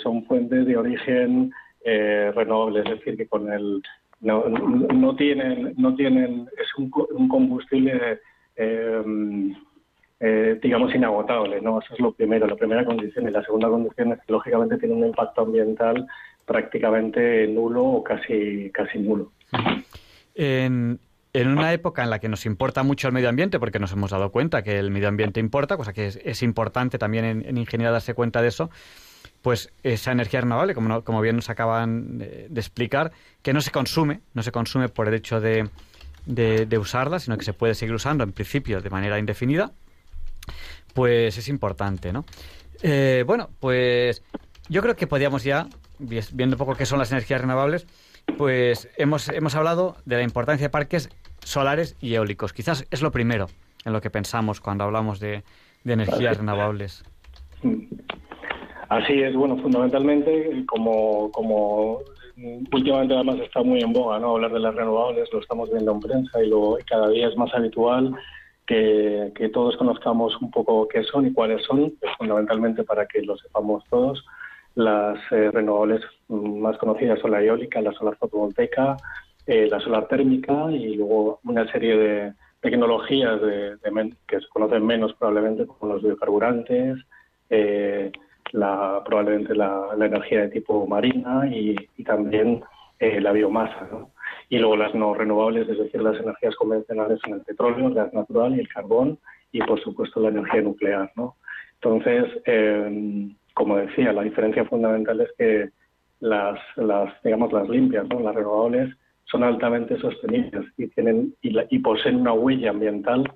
son 0.02 0.24
fuentes 0.24 0.66
de 0.66 0.76
origen 0.76 1.52
renovable, 1.84 2.80
es 2.80 2.90
decir, 2.90 3.16
que 3.16 3.28
con 3.28 3.52
el 3.52 3.82
no, 4.20 4.48
no 4.48 5.14
tienen, 5.14 5.74
no 5.76 5.94
tienen, 5.94 6.48
es 6.60 6.66
un, 6.78 6.90
un 7.10 7.28
combustible 7.28 8.20
eh, 8.56 9.02
eh, 10.20 10.58
digamos, 10.62 10.94
inagotable. 10.94 11.60
¿no? 11.60 11.80
Eso 11.80 11.94
es 11.94 12.00
lo 12.00 12.12
primero, 12.12 12.46
la 12.46 12.56
primera 12.56 12.84
condición. 12.84 13.28
Y 13.28 13.32
la 13.32 13.42
segunda 13.44 13.68
condición 13.68 14.12
es 14.12 14.20
que, 14.20 14.32
lógicamente, 14.32 14.78
tiene 14.78 14.94
un 14.94 15.06
impacto 15.06 15.42
ambiental 15.42 16.06
prácticamente 16.46 17.46
nulo 17.48 17.84
o 17.84 18.04
casi, 18.04 18.70
casi 18.70 18.98
nulo. 18.98 19.32
En, 20.34 20.98
en 21.32 21.48
una 21.48 21.72
época 21.72 22.02
en 22.02 22.10
la 22.10 22.18
que 22.18 22.28
nos 22.28 22.44
importa 22.46 22.82
mucho 22.82 23.08
el 23.08 23.14
medio 23.14 23.28
ambiente, 23.28 23.58
porque 23.58 23.78
nos 23.78 23.92
hemos 23.92 24.10
dado 24.10 24.30
cuenta 24.30 24.62
que 24.62 24.78
el 24.78 24.90
medio 24.90 25.08
ambiente 25.08 25.40
importa, 25.40 25.76
cosa 25.76 25.92
que 25.92 26.06
es, 26.06 26.42
importante 26.42 26.98
también 26.98 27.24
en, 27.24 27.56
ingeniería 27.56 27.90
darse 27.90 28.14
cuenta 28.14 28.42
de 28.42 28.48
eso, 28.48 28.70
pues 29.40 29.72
esa 29.82 30.12
energía 30.12 30.42
renovable, 30.42 30.74
como, 30.74 31.02
como 31.02 31.20
bien 31.20 31.36
nos 31.36 31.48
acaban 31.48 32.18
de, 32.18 32.48
explicar, 32.54 33.12
que 33.40 33.52
no 33.52 33.60
se 33.60 33.70
consume, 33.70 34.20
no 34.34 34.42
se 34.42 34.52
consume 34.52 34.88
por 34.88 35.08
el 35.08 35.14
hecho 35.14 35.40
de, 35.40 35.68
de, 36.26 36.78
usarla, 36.78 37.18
sino 37.18 37.36
que 37.36 37.44
se 37.44 37.52
puede 37.52 37.74
seguir 37.74 37.94
usando 37.94 38.24
en 38.24 38.32
principio 38.32 38.80
de 38.80 38.90
manera 38.90 39.18
indefinida, 39.18 39.72
pues 40.94 41.38
es 41.38 41.48
importante, 41.48 42.12
¿no? 42.12 42.24
Eh, 42.82 43.24
bueno, 43.26 43.50
pues 43.60 44.22
yo 44.68 44.82
creo 44.82 44.96
que 44.96 45.06
podríamos 45.06 45.44
ya, 45.44 45.68
viendo 45.98 46.54
un 46.54 46.58
poco 46.58 46.74
qué 46.74 46.86
son 46.86 46.98
las 46.98 47.12
energías 47.12 47.40
renovables, 47.40 47.86
pues 48.36 48.88
hemos, 48.96 49.28
hemos 49.28 49.54
hablado 49.54 49.96
de 50.04 50.16
la 50.16 50.22
importancia 50.22 50.66
de 50.66 50.70
parques 50.70 51.10
solares 51.40 51.96
y 52.00 52.14
eólicos. 52.14 52.52
Quizás 52.52 52.86
es 52.90 53.02
lo 53.02 53.10
primero 53.10 53.46
en 53.84 53.92
lo 53.92 54.00
que 54.00 54.10
pensamos 54.10 54.60
cuando 54.60 54.84
hablamos 54.84 55.18
de, 55.20 55.42
de 55.84 55.92
energías 55.92 56.38
renovables. 56.38 57.04
Así 58.88 59.22
es, 59.22 59.34
bueno, 59.34 59.56
fundamentalmente, 59.56 60.64
como, 60.66 61.30
como 61.32 62.00
últimamente 62.72 63.14
además 63.14 63.38
está 63.40 63.62
muy 63.62 63.80
en 63.80 63.92
boga 63.92 64.18
¿no? 64.18 64.32
hablar 64.32 64.52
de 64.52 64.60
las 64.60 64.74
renovables, 64.74 65.32
lo 65.32 65.40
estamos 65.40 65.70
viendo 65.70 65.92
en 65.92 66.00
prensa 66.00 66.42
y, 66.42 66.48
lo, 66.48 66.78
cada 66.86 67.08
día 67.08 67.28
es 67.28 67.36
más 67.36 67.52
habitual 67.54 68.14
que, 68.66 69.50
todos 69.52 69.76
conozcamos 69.76 70.40
un 70.40 70.50
poco 70.50 70.88
qué 70.88 71.02
son 71.04 71.26
y 71.26 71.32
cuáles 71.32 71.64
son, 71.66 71.94
fundamentalmente 72.16 72.84
para 72.84 73.06
que 73.06 73.22
lo 73.22 73.36
sepamos 73.36 73.84
todos. 73.90 74.24
Las 74.74 75.18
eh, 75.30 75.50
renovables 75.50 76.00
más 76.28 76.78
conocidas 76.78 77.20
son 77.20 77.32
la 77.32 77.42
eólica, 77.42 77.82
la 77.82 77.92
solar 77.92 78.16
fotovoltaica, 78.16 78.96
eh, 79.46 79.68
la 79.70 79.80
solar 79.80 80.08
térmica 80.08 80.70
y 80.70 80.94
luego 80.94 81.40
una 81.44 81.70
serie 81.70 81.96
de 81.96 82.32
tecnologías 82.60 83.40
de, 83.42 83.76
que 84.26 84.40
se 84.40 84.48
conocen 84.48 84.86
menos 84.86 85.12
probablemente 85.14 85.66
como 85.66 85.92
los 85.92 86.02
biocarburantes, 86.02 86.96
eh, 87.50 88.12
la, 88.52 89.02
probablemente 89.04 89.54
la, 89.54 89.88
energía 89.98 90.42
de 90.42 90.48
tipo 90.48 90.86
marina 90.86 91.46
y, 91.46 91.76
también 92.04 92.62
eh, 92.98 93.20
la 93.20 93.32
biomasa. 93.32 93.88
Y 94.48 94.58
luego 94.58 94.76
las 94.76 94.94
no 94.94 95.14
renovables, 95.14 95.68
es 95.68 95.78
decir, 95.78 96.02
las 96.02 96.20
energías 96.20 96.54
convencionales 96.56 97.20
son 97.20 97.34
el 97.34 97.40
petróleo, 97.42 97.88
el 97.88 97.94
gas 97.94 98.12
natural 98.12 98.56
y 98.56 98.60
el 98.60 98.68
carbón 98.68 99.18
y, 99.52 99.60
por 99.60 99.80
supuesto, 99.80 100.20
la 100.20 100.28
energía 100.28 100.62
nuclear. 100.62 101.10
¿no? 101.16 101.36
Entonces, 101.74 102.26
em, 102.44 103.34
como 103.54 103.76
decía, 103.76 104.12
la 104.12 104.22
diferencia 104.22 104.64
fundamental 104.64 105.20
es 105.20 105.30
que 105.38 105.70
las, 106.20 106.58
las 106.76 107.12
digamos, 107.22 107.52
las 107.52 107.68
limpias, 107.68 108.06
¿no? 108.08 108.20
las 108.20 108.34
renovables, 108.34 108.94
son 109.24 109.42
altamente 109.44 109.98
sostenibles 109.98 110.66
y, 110.76 110.88
tienen, 110.88 111.34
y, 111.40 111.56
y 111.70 111.78
poseen 111.78 112.16
una 112.16 112.32
huella 112.32 112.70
ambiental, 112.70 113.30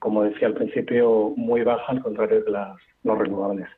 como 0.00 0.24
decía 0.24 0.48
al 0.48 0.54
principio, 0.54 1.32
muy 1.36 1.62
baja 1.62 1.92
al 1.92 2.02
contrario 2.02 2.42
de 2.42 2.50
las 2.50 2.76
no 3.04 3.14
renovables. 3.14 3.68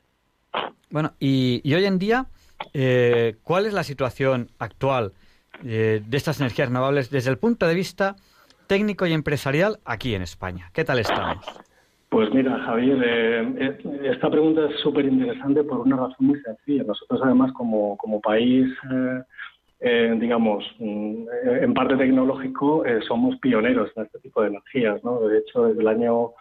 Bueno, 0.91 1.11
y, 1.19 1.61
hoy 1.73 1.85
en 1.85 1.99
día, 1.99 2.25
eh, 2.73 3.35
¿cuál 3.43 3.67
es 3.67 3.73
la 3.73 3.83
situación 3.83 4.49
actual 4.57 5.13
eh, 5.63 6.01
de 6.05 6.17
estas 6.17 6.39
energías 6.39 6.69
renovables 6.69 7.11
desde 7.11 7.29
el 7.29 7.37
punto 7.37 7.67
de 7.67 7.75
vista 7.75 8.15
técnico 8.67 9.05
y 9.05 9.13
empresarial 9.13 9.79
aquí 9.85 10.15
en 10.15 10.23
España? 10.23 10.71
¿Qué 10.73 10.83
tal 10.83 10.99
estamos? 10.99 11.45
Pues 12.09 12.33
mira, 12.33 12.57
Javier, 12.65 13.03
eh, 13.05 13.77
esta 14.05 14.31
pregunta 14.31 14.67
es 14.67 14.79
súper 14.79 15.05
interesante 15.05 15.63
por 15.63 15.81
una 15.81 15.95
razón 15.95 16.25
muy 16.25 16.41
sencilla. 16.41 16.83
Nosotros, 16.83 17.21
además, 17.23 17.51
como, 17.53 17.97
país, 18.23 18.65
digamos, 19.79 20.65
mm, 20.79 21.25
en 21.61 21.73
parte 21.75 21.97
tecnológico, 21.97 22.83
somos 23.07 23.37
pioneros 23.37 23.91
en 23.95 24.05
este 24.05 24.19
tipo 24.19 24.41
de 24.41 24.47
energías. 24.47 25.03
¿no? 25.03 25.19
De 25.19 25.37
hecho, 25.37 25.65
desde 25.65 25.81
el 25.81 25.87
año 25.87 26.31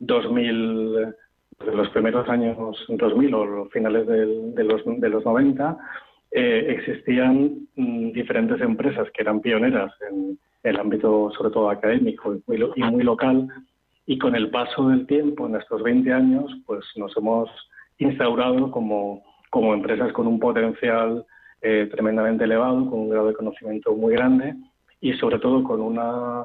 2000 0.00 1.14
en 1.66 1.76
los 1.76 1.88
primeros 1.90 2.28
años 2.28 2.56
2000 2.88 3.34
o 3.34 3.68
finales 3.70 4.06
de, 4.06 4.64
los, 4.64 4.82
de 4.84 5.08
los 5.08 5.24
90, 5.24 5.76
eh, 6.30 6.66
existían 6.68 7.68
mm, 7.76 8.12
diferentes 8.12 8.60
empresas 8.60 9.08
que 9.12 9.22
eran 9.22 9.40
pioneras 9.40 9.92
en, 10.10 10.38
el 10.62 10.76
ámbito, 10.76 11.30
sobre 11.36 11.50
todo 11.50 11.70
académico 11.70 12.34
y 12.34 12.42
muy, 12.46 12.70
y 12.76 12.82
muy, 12.84 13.02
local, 13.02 13.48
y 14.06 14.16
con 14.16 14.36
el 14.36 14.50
paso 14.50 14.88
del 14.88 15.06
tiempo, 15.06 15.46
en 15.46 15.56
estos 15.56 15.82
20 15.82 16.12
años, 16.12 16.52
pues 16.66 16.84
nos 16.96 17.16
hemos 17.16 17.50
instaurado 17.98 18.70
como, 18.70 19.22
como 19.50 19.74
empresas 19.74 20.12
con 20.12 20.26
un 20.26 20.38
potencial 20.38 21.24
eh, 21.62 21.88
tremendamente 21.90 22.44
elevado, 22.44 22.88
con 22.88 23.00
un 23.00 23.10
grado 23.10 23.28
de 23.28 23.34
conocimiento 23.34 23.92
muy 23.94 24.14
grande 24.14 24.54
y 25.00 25.12
sobre 25.14 25.38
todo 25.38 25.62
con 25.64 25.80
una 25.80 26.44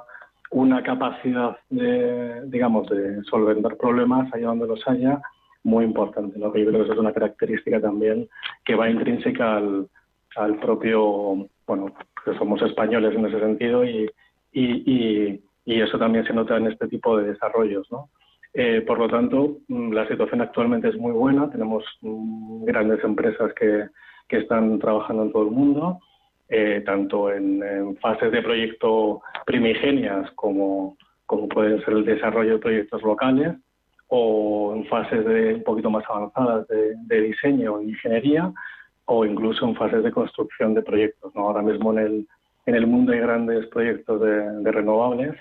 una 0.52 0.82
capacidad 0.84 1.58
de, 1.70 2.42
digamos, 2.46 2.88
de 2.90 3.24
solventar 3.24 3.78
problemas 3.78 4.34
allá 4.34 4.48
donde 4.48 4.68
los 4.68 4.88
haya 4.88 5.22
muy 5.64 5.86
importante. 5.86 6.40
¿no? 6.40 6.48
Yo 6.48 6.66
creo 6.66 6.72
que 6.72 6.84
eso 6.84 6.94
es 6.94 7.00
una 7.00 7.14
característica 7.14 7.82
también 7.82 8.30
que 8.64 8.76
va 8.76 8.90
intrínseca 8.90 9.58
al, 9.58 9.88
al 10.36 10.56
propio, 10.60 11.48
bueno, 11.66 11.94
que 12.24 12.38
somos 12.38 12.62
españoles 12.62 13.16
en 13.16 13.26
ese 13.26 13.40
sentido 13.40 13.84
y, 13.84 14.10
y, 14.54 15.42
y, 15.66 15.82
eso 15.82 16.00
también 16.00 16.26
se 16.26 16.34
nota 16.34 16.58
en 16.58 16.68
este 16.68 16.88
tipo 16.88 17.18
de 17.18 17.34
desarrollos, 17.34 17.86
¿no? 17.92 18.10
Eh, 18.54 18.82
por 18.88 18.98
lo 18.98 19.08
tanto, 19.10 19.58
mm, 19.68 19.92
la 19.92 20.08
situación 20.08 20.42
actualmente 20.42 20.88
es 20.88 20.98
muy 20.98 21.12
buena. 21.12 21.50
Tenemos 21.50 21.84
mm, 22.02 22.64
grandes 22.64 23.04
empresas 23.04 23.54
que, 23.54 23.88
que 24.28 24.38
están 24.38 24.80
trabajando 24.80 25.24
en 25.24 25.32
todo 25.32 25.44
el 25.44 25.52
mundo 25.52 26.00
eh, 26.50 26.82
tanto 26.86 27.32
en, 27.32 27.98
fases 27.98 28.32
de 28.32 28.42
proyecto 28.42 29.22
primigenias 29.46 30.32
como, 30.32 30.98
como 31.26 31.48
pueden 31.50 31.84
ser 31.84 31.94
el 31.94 32.06
desarrollo 32.06 32.54
de 32.54 32.60
proyectos 32.60 33.02
locales 33.04 33.56
o 34.08 34.74
en 34.76 34.86
fases 34.86 35.26
de, 35.26 35.56
un 35.56 35.64
poquito 35.64 35.90
más 35.90 36.06
avanzadas 36.08 36.68
de, 36.68 37.22
diseño 37.22 37.80
e 37.80 37.86
ingeniería 37.86 38.52
o 39.06 39.26
incluso 39.26 39.66
en 39.66 39.76
fases 39.76 40.04
de 40.04 40.12
construcción 40.12 40.74
de 40.74 40.84
proyectos. 40.84 41.34
¿no? 41.36 41.42
Ahora 41.48 41.62
mismo 41.62 41.92
en 41.92 42.00
el, 42.00 42.28
en 42.66 42.76
el 42.76 42.88
mundo 42.88 43.12
hay 43.12 43.20
grandes 43.20 43.66
proyectos 43.68 44.22
de, 44.22 44.72
renovables 44.72 45.36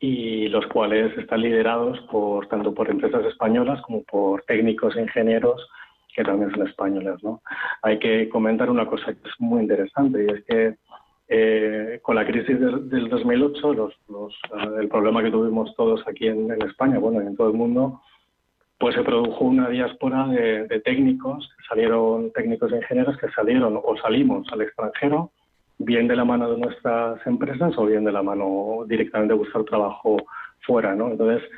y 0.00 0.48
los 0.48 0.66
cuales 0.66 1.16
están 1.18 1.42
liderados 1.42 2.00
por 2.10 2.48
tanto 2.48 2.74
por 2.74 2.90
empresas 2.90 3.24
españolas 3.26 3.82
como 3.82 4.02
por 4.04 4.42
técnicos 4.42 4.96
e 4.96 5.02
ingenieros 5.02 5.68
que 6.20 6.30
también 6.30 6.50
son 6.50 6.66
españoles. 6.66 7.22
¿no? 7.22 7.40
Hay 7.82 7.98
que 7.98 8.28
comentar 8.28 8.70
una 8.70 8.86
cosa 8.86 9.06
que 9.06 9.28
es 9.28 9.34
muy 9.38 9.62
interesante 9.62 10.24
y 10.24 10.32
es 10.32 10.44
que 10.44 10.76
eh, 11.28 12.00
con 12.02 12.16
la 12.16 12.26
crisis 12.26 12.58
del, 12.58 13.08
2008, 13.08 13.72
los, 13.74 13.94
eh, 13.94 14.80
el 14.80 14.88
problema 14.88 15.22
que 15.22 15.30
tuvimos 15.30 15.74
todos 15.76 16.02
aquí 16.06 16.26
en, 16.26 16.50
España, 16.62 16.98
bueno, 16.98 17.22
y 17.22 17.26
en 17.26 17.36
todo 17.36 17.48
el 17.48 17.56
mundo, 17.56 18.02
pues 18.78 18.96
se 18.96 19.02
produjo 19.02 19.44
una 19.44 19.68
diáspora 19.68 20.26
de, 20.26 20.80
técnicos, 20.84 21.48
que 21.56 21.64
salieron 21.68 22.32
técnicos 22.32 22.72
e 22.72 22.76
ingenieros 22.78 23.16
que 23.18 23.30
salieron 23.30 23.80
o 23.82 23.96
salimos 23.98 24.46
al 24.52 24.62
extranjero, 24.62 25.30
bien 25.78 26.08
de 26.08 26.16
la 26.16 26.24
mano 26.24 26.50
de 26.50 26.58
nuestras 26.58 27.24
empresas 27.26 27.72
o 27.78 27.86
bien 27.86 28.04
de 28.04 28.12
la 28.12 28.22
mano 28.22 28.84
directamente 28.86 29.32
de 29.32 29.38
buscar 29.38 29.64
trabajo 29.64 30.16
fuera, 30.66 30.94
¿no? 30.94 31.12
Entonces, 31.12 31.48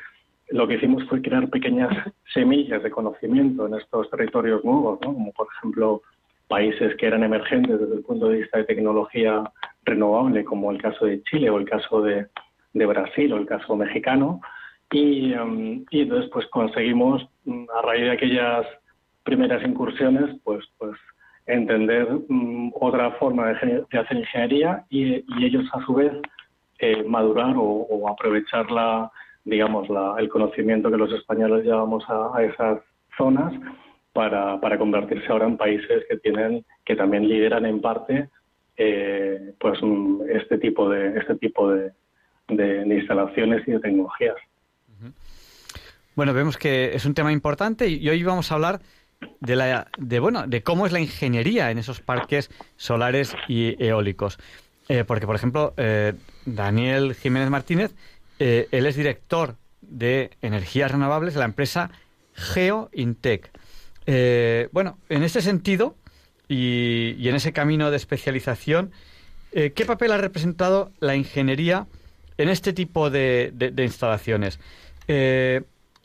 lo 0.49 0.67
que 0.67 0.75
hicimos 0.75 1.03
fue 1.05 1.21
crear 1.21 1.49
pequeñas 1.49 1.91
semillas 2.33 2.83
de 2.83 2.91
conocimiento 2.91 3.67
en 3.67 3.75
estos 3.75 4.09
territorios 4.09 4.63
nuevos, 4.63 4.99
como 5.03 5.31
por 5.31 5.47
ejemplo 5.57 6.01
países 6.47 6.95
que 6.97 7.07
eran 7.07 7.23
emergentes 7.23 7.79
desde 7.79 7.95
el 7.95 8.03
punto 8.03 8.29
de 8.29 8.39
vista 8.39 8.57
de 8.59 8.65
tecnología 8.65 9.43
renovable, 9.85 10.43
como 10.43 10.71
el 10.71 10.81
caso 10.81 11.05
de 11.05 11.23
Chile 11.23 11.49
o 11.49 11.57
el 11.57 11.67
caso 11.67 12.01
de, 12.01 12.27
Brasil 12.73 13.33
o 13.33 13.37
el 13.37 13.45
caso 13.45 13.75
mexicano. 13.75 14.41
Um, 14.93 15.85
y, 15.89 16.01
entonces 16.01 16.29
pues 16.31 16.45
conseguimos, 16.47 17.27
mm, 17.45 17.65
a 17.75 17.81
raíz 17.81 18.03
de 18.03 18.11
aquellas 18.11 18.67
primeras 19.23 19.63
incursiones, 19.65 20.35
pues, 20.43 20.63
pues 20.77 20.95
entender 21.47 22.07
mm, 22.27 22.71
otra 22.79 23.11
forma 23.11 23.47
de, 23.47 23.85
hacer 23.97 24.17
ingeniería 24.17 24.85
y, 24.89 25.25
ellos 25.43 25.65
a 25.73 25.83
su 25.85 25.95
vez 25.95 26.13
eh, 26.79 27.03
madurar 27.03 27.55
o, 27.57 27.63
o 27.63 28.07
aprovechar 28.07 28.69
la, 28.69 29.11
digamos, 29.45 29.87
el 30.17 30.29
conocimiento 30.29 30.89
que 30.89 30.97
los 30.97 31.11
españoles 31.11 31.65
llevamos 31.65 32.03
a, 32.07 32.43
esas 32.43 32.79
zonas 33.17 33.53
para, 34.13 34.59
para, 34.59 34.77
convertirse 34.77 35.27
ahora 35.29 35.47
en 35.47 35.57
países 35.57 36.03
que 36.09 36.17
tienen, 36.17 36.65
que 36.85 36.95
también 36.95 37.27
lideran 37.27 37.65
en 37.65 37.81
parte, 37.81 38.29
eh, 38.77 39.53
pues 39.59 39.79
este 40.29 40.57
tipo 40.57 40.89
de 40.89 41.17
este 41.17 41.35
tipo 41.35 41.71
de, 41.71 41.91
instalaciones 42.49 43.67
y 43.67 43.71
de 43.71 43.79
tecnologías. 43.79 44.35
Bueno, 46.15 46.33
vemos 46.33 46.57
que 46.57 46.93
es 46.93 47.05
un 47.05 47.15
tema 47.15 47.31
importante 47.31 47.87
y 47.87 48.07
hoy 48.07 48.23
vamos 48.23 48.51
a 48.51 48.55
hablar 48.55 48.81
de 49.39 49.55
la 49.55 49.87
de 49.97 50.19
bueno 50.19 50.45
de 50.45 50.61
cómo 50.61 50.85
es 50.85 50.91
la 50.91 50.99
ingeniería 50.99 51.71
en 51.71 51.79
esos 51.79 52.01
parques 52.01 52.51
solares 52.75 53.35
y 53.47 53.83
eólicos. 53.83 54.37
Eh, 54.89 55.05
porque, 55.05 55.25
por 55.25 55.35
ejemplo, 55.35 55.73
eh, 55.77 56.13
Daniel 56.45 57.15
Jiménez 57.15 57.49
Martínez 57.49 57.95
eh, 58.45 58.67
él 58.71 58.85
es 58.87 58.97
director 58.97 59.55
de 59.79 60.31
energías 60.41 60.91
renovables 60.91 61.33
de 61.33 61.39
la 61.39 61.45
empresa 61.45 61.91
GeoIntec. 62.33 63.49
Eh, 64.05 64.67
bueno, 64.73 64.97
en 65.07 65.23
este 65.23 65.41
sentido 65.41 65.95
y, 66.49 67.25
en 67.25 67.35
ese 67.35 67.53
camino 67.53 67.89
de 67.89 67.95
especialización, 67.95 68.91
eh, 69.53 69.71
¿qué 69.71 69.85
papel 69.85 70.11
ha 70.11 70.17
representado 70.17 70.91
la 70.99 71.15
ingeniería 71.15 71.87
en 72.37 72.49
este 72.49 72.73
tipo 72.73 73.09
de, 73.09 73.53
instalaciones? 73.77 74.59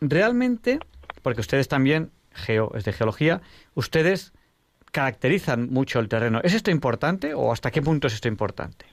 realmente, 0.01 0.79
porque 1.23 1.41
ustedes 1.41 1.67
también, 1.67 2.13
geo, 2.33 2.71
es 2.77 2.85
de 2.85 2.93
geología, 2.93 3.43
ustedes 3.75 4.33
caracterizan 4.93 5.71
mucho 5.71 5.99
el 5.99 6.09
terreno. 6.09 6.41
¿Es 6.45 6.55
esto 6.55 6.71
importante 6.71 7.35
o 7.35 7.51
hasta 7.51 7.73
qué 7.73 7.83
punto 7.83 8.07
es 8.07 8.15
esto 8.15 8.29
importante? 8.29 8.87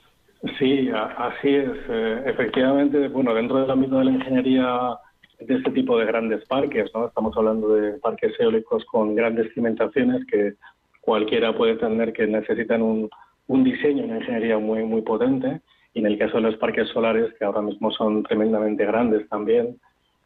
Sí, 0.58 0.90
así 0.92 1.54
es. 1.54 1.70
Eh, 1.88 2.22
efectivamente, 2.26 3.08
bueno, 3.08 3.34
dentro 3.34 3.60
del 3.60 3.70
ámbito 3.70 3.98
de 3.98 4.04
la 4.04 4.10
ingeniería 4.12 4.98
de 5.40 5.54
este 5.54 5.70
tipo 5.70 5.98
de 5.98 6.06
grandes 6.06 6.44
parques, 6.46 6.90
¿no? 6.94 7.06
Estamos 7.06 7.36
hablando 7.36 7.74
de 7.74 7.98
parques 7.98 8.38
eólicos 8.38 8.84
con 8.86 9.14
grandes 9.14 9.52
cimentaciones 9.54 10.24
que 10.26 10.54
cualquiera 11.00 11.56
puede 11.56 11.72
entender 11.72 12.12
que 12.12 12.26
necesitan 12.26 12.82
un, 12.82 13.08
un 13.48 13.64
diseño, 13.64 14.04
una 14.04 14.18
ingeniería 14.18 14.58
muy, 14.58 14.84
muy 14.84 15.02
potente. 15.02 15.60
Y 15.94 16.00
en 16.00 16.06
el 16.06 16.18
caso 16.18 16.36
de 16.36 16.42
los 16.42 16.56
parques 16.56 16.88
solares, 16.88 17.32
que 17.38 17.44
ahora 17.44 17.62
mismo 17.62 17.90
son 17.90 18.22
tremendamente 18.22 18.84
grandes 18.84 19.26
también, 19.28 19.78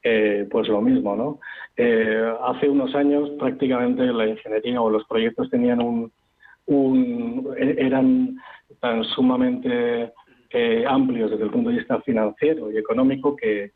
eh, 0.03 0.47
pues 0.51 0.67
lo 0.69 0.81
mismo, 0.81 1.15
¿no? 1.15 1.39
Eh, 1.77 2.33
hace 2.43 2.69
unos 2.69 2.95
años 2.95 3.31
prácticamente 3.39 4.05
la 4.07 4.27
ingeniería 4.27 4.81
o 4.81 4.91
los 4.91 5.05
proyectos 5.07 5.51
tenían 5.51 5.81
un, 5.81 6.11
un 6.67 7.55
eran 7.57 8.39
tan 8.79 9.05
sumamente 9.05 10.13
eh, 10.51 10.85
amplios 10.87 11.31
desde 11.31 11.45
el 11.45 11.51
punto 11.51 11.71
de 11.71 11.77
vista 11.77 12.01
financiero 12.01 12.73
y 12.73 12.77
económico 12.77 13.37
que, 13.37 13.71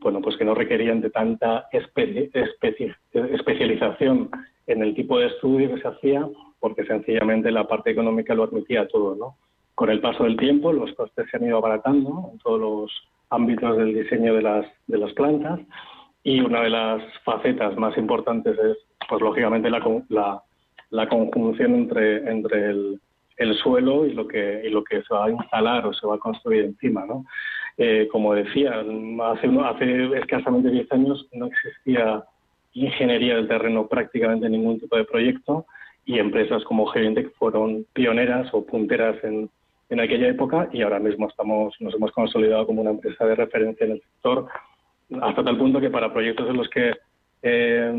bueno 0.00 0.20
pues 0.20 0.36
que 0.36 0.44
no 0.44 0.54
requerían 0.54 1.00
de 1.00 1.10
tanta 1.10 1.66
especialización 1.72 4.30
en 4.66 4.82
el 4.82 4.94
tipo 4.94 5.18
de 5.18 5.26
estudio 5.26 5.74
que 5.74 5.80
se 5.80 5.88
hacía 5.88 6.28
porque 6.60 6.84
sencillamente 6.84 7.50
la 7.50 7.66
parte 7.66 7.90
económica 7.90 8.34
lo 8.34 8.44
admitía 8.44 8.86
todo 8.86 9.16
no 9.16 9.36
con 9.74 9.90
el 9.90 10.00
paso 10.00 10.22
del 10.24 10.36
tiempo 10.36 10.72
los 10.72 10.92
costes 10.92 11.26
se 11.28 11.36
han 11.36 11.46
ido 11.46 11.56
abaratando 11.56 12.30
en 12.32 12.38
todos 12.38 12.60
los 12.60 12.92
ámbitos 13.30 13.76
del 13.76 13.94
diseño 13.94 14.34
de 14.34 14.42
las 14.42 14.66
de 14.86 14.98
las 14.98 15.12
plantas 15.14 15.58
y 16.22 16.40
una 16.40 16.62
de 16.62 16.70
las 16.70 17.02
facetas 17.24 17.76
más 17.76 17.98
importantes 17.98 18.56
es 18.58 18.78
pues 19.08 19.20
lógicamente 19.20 19.68
la, 19.70 19.82
la, 20.08 20.42
la 20.90 21.08
conjunción 21.08 21.74
entre, 21.74 22.30
entre 22.30 22.70
el, 22.70 23.00
el, 23.36 23.54
suelo 23.56 24.06
y 24.06 24.12
lo, 24.12 24.26
que, 24.26 24.62
y 24.64 24.70
lo 24.70 24.84
que 24.84 25.02
se 25.02 25.14
va 25.14 25.26
a 25.26 25.30
instalar 25.30 25.86
o 25.86 25.92
se 25.92 26.06
va 26.06 26.16
a 26.16 26.18
construir 26.18 26.64
encima, 26.64 27.04
¿no? 27.06 27.24
Eh, 27.76 28.08
como 28.10 28.34
decía, 28.34 28.84
hace, 29.24 29.48
hace 29.64 30.18
escasamente 30.18 30.70
10 30.70 30.92
años 30.92 31.26
no 31.32 31.46
existía 31.46 32.22
ingeniería 32.72 33.36
del 33.36 33.48
terreno 33.48 33.88
prácticamente 33.88 34.46
en 34.46 34.52
ningún 34.52 34.78
tipo 34.78 34.96
de 34.96 35.04
proyecto 35.04 35.66
y 36.04 36.18
empresas 36.18 36.62
como 36.64 36.86
Gevintec 36.86 37.32
fueron 37.34 37.86
pioneras 37.92 38.48
o 38.52 38.64
punteras 38.64 39.22
en, 39.24 39.48
en 39.88 40.00
aquella 40.00 40.28
época 40.28 40.68
y 40.72 40.82
ahora 40.82 40.98
mismo 40.98 41.28
estamos 41.28 41.74
nos 41.80 41.94
hemos 41.94 42.12
consolidado 42.12 42.66
como 42.66 42.82
una 42.82 42.90
empresa 42.90 43.24
de 43.24 43.34
referencia 43.34 43.86
en 43.86 43.92
el 43.92 44.02
sector 44.02 44.46
hasta 45.20 45.44
tal 45.44 45.56
punto 45.56 45.80
que 45.80 45.90
para 45.90 46.12
proyectos 46.12 46.48
en 46.48 46.56
los 46.56 46.68
que 46.68 46.92
eh, 47.42 47.92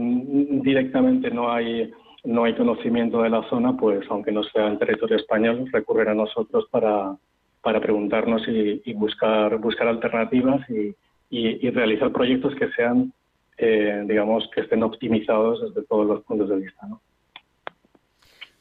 directamente 0.64 1.30
no 1.32 1.52
hay 1.52 1.92
no 2.26 2.44
hay 2.44 2.56
conocimiento 2.56 3.22
de 3.22 3.30
la 3.30 3.48
zona, 3.50 3.76
pues 3.78 4.06
aunque 4.10 4.32
no 4.32 4.44
sea 4.44 4.68
en 4.68 4.80
territorio 4.80 5.18
español, 5.18 5.70
recurren 5.72 6.10
a 6.10 6.14
nosotros 6.14 6.66
para, 6.72 7.16
para 7.62 7.82
preguntarnos 7.82 8.48
y, 8.48 8.94
buscar 8.94 9.58
buscar 9.58 9.88
alternativas 9.88 10.68
y, 10.70 10.96
y, 11.30 11.70
realizar 11.70 12.12
proyectos 12.12 12.56
que 12.56 12.70
sean, 12.72 13.14
eh, 13.58 14.04
digamos, 14.08 14.50
que 14.54 14.62
estén 14.62 14.84
optimizados 14.84 15.62
desde 15.62 15.88
todos 15.88 16.06
los 16.06 16.24
puntos 16.24 16.50
de 16.50 16.58
vista. 16.58 16.88
¿no? 16.88 17.02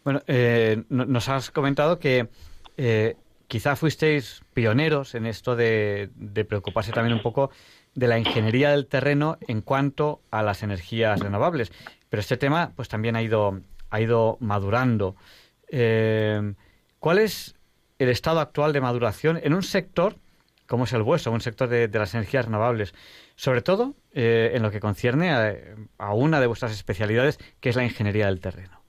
Bueno, 0.05 0.21
eh, 0.27 0.85
nos 0.91 1.29
has 1.29 1.51
comentado 1.51 1.99
que 1.99 2.29
eh, 2.77 3.17
quizá 3.49 3.77
fuisteis 3.77 4.43
pioneros 4.53 5.15
en 5.15 5.27
esto 5.27 5.57
de, 5.57 6.11
preocuparse 6.49 6.93
también 6.93 7.15
un 7.15 7.23
poco 7.23 7.51
de 7.95 8.09
la 8.09 8.19
ingeniería 8.19 8.71
del 8.71 8.87
terreno 8.87 9.37
en 9.47 9.61
cuanto 9.61 10.21
a 10.31 10.43
las 10.43 10.63
energías 10.63 11.21
renovables. 11.21 11.73
Pero 12.09 12.21
este 12.21 12.37
tema 12.37 12.73
pues 12.77 12.89
también 12.89 13.17
ha 13.17 13.23
ido, 13.23 13.61
ha 13.91 14.01
ido 14.01 14.37
madurando. 14.41 15.17
Eh, 15.69 16.55
¿Cuál 16.99 17.19
es 17.19 17.57
el 17.99 18.09
estado 18.09 18.41
actual 18.41 18.73
de 18.73 18.81
maduración 18.81 19.39
en 19.43 19.55
un 19.55 19.63
sector 19.63 20.17
como 20.67 20.85
es 20.85 20.93
el 20.95 21.03
vuestro, 21.03 21.31
un 21.31 21.41
sector 21.41 21.69
de, 21.69 21.89
las 21.89 22.15
energías 22.15 22.47
renovables? 22.47 22.95
Sobre 23.37 23.61
todo 23.61 23.95
eh, 24.13 24.53
en 24.55 24.63
lo 24.63 24.71
que 24.71 24.81
concierne 24.81 25.31
a 25.99 26.15
una 26.15 26.41
de 26.41 26.47
vuestras 26.47 26.73
especialidades, 26.73 27.39
que 27.61 27.69
es 27.69 27.77
la 27.77 27.85
ingeniería 27.85 28.27
del 28.27 28.41
terreno. 28.41 28.85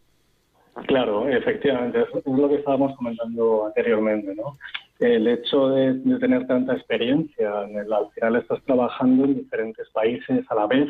Claro, 0.88 1.28
efectivamente, 1.30 2.02
es 2.02 2.26
lo 2.26 2.50
que 2.50 2.56
estábamos 2.56 2.96
comentando 2.98 3.68
anteriormente, 3.68 4.36
¿no? 4.36 4.58
El 5.00 5.28
hecho 5.28 5.70
de, 5.70 5.94
tener 6.20 6.48
tanta 6.48 6.74
experiencia, 6.74 7.64
en 7.64 7.78
el, 7.78 7.92
al 7.92 8.10
final 8.12 8.38
estás 8.38 8.64
trabajando 8.64 9.26
en 9.26 9.36
diferentes 9.36 9.90
países 9.90 10.46
a 10.50 10.56
la 10.56 10.68
vez, 10.68 10.90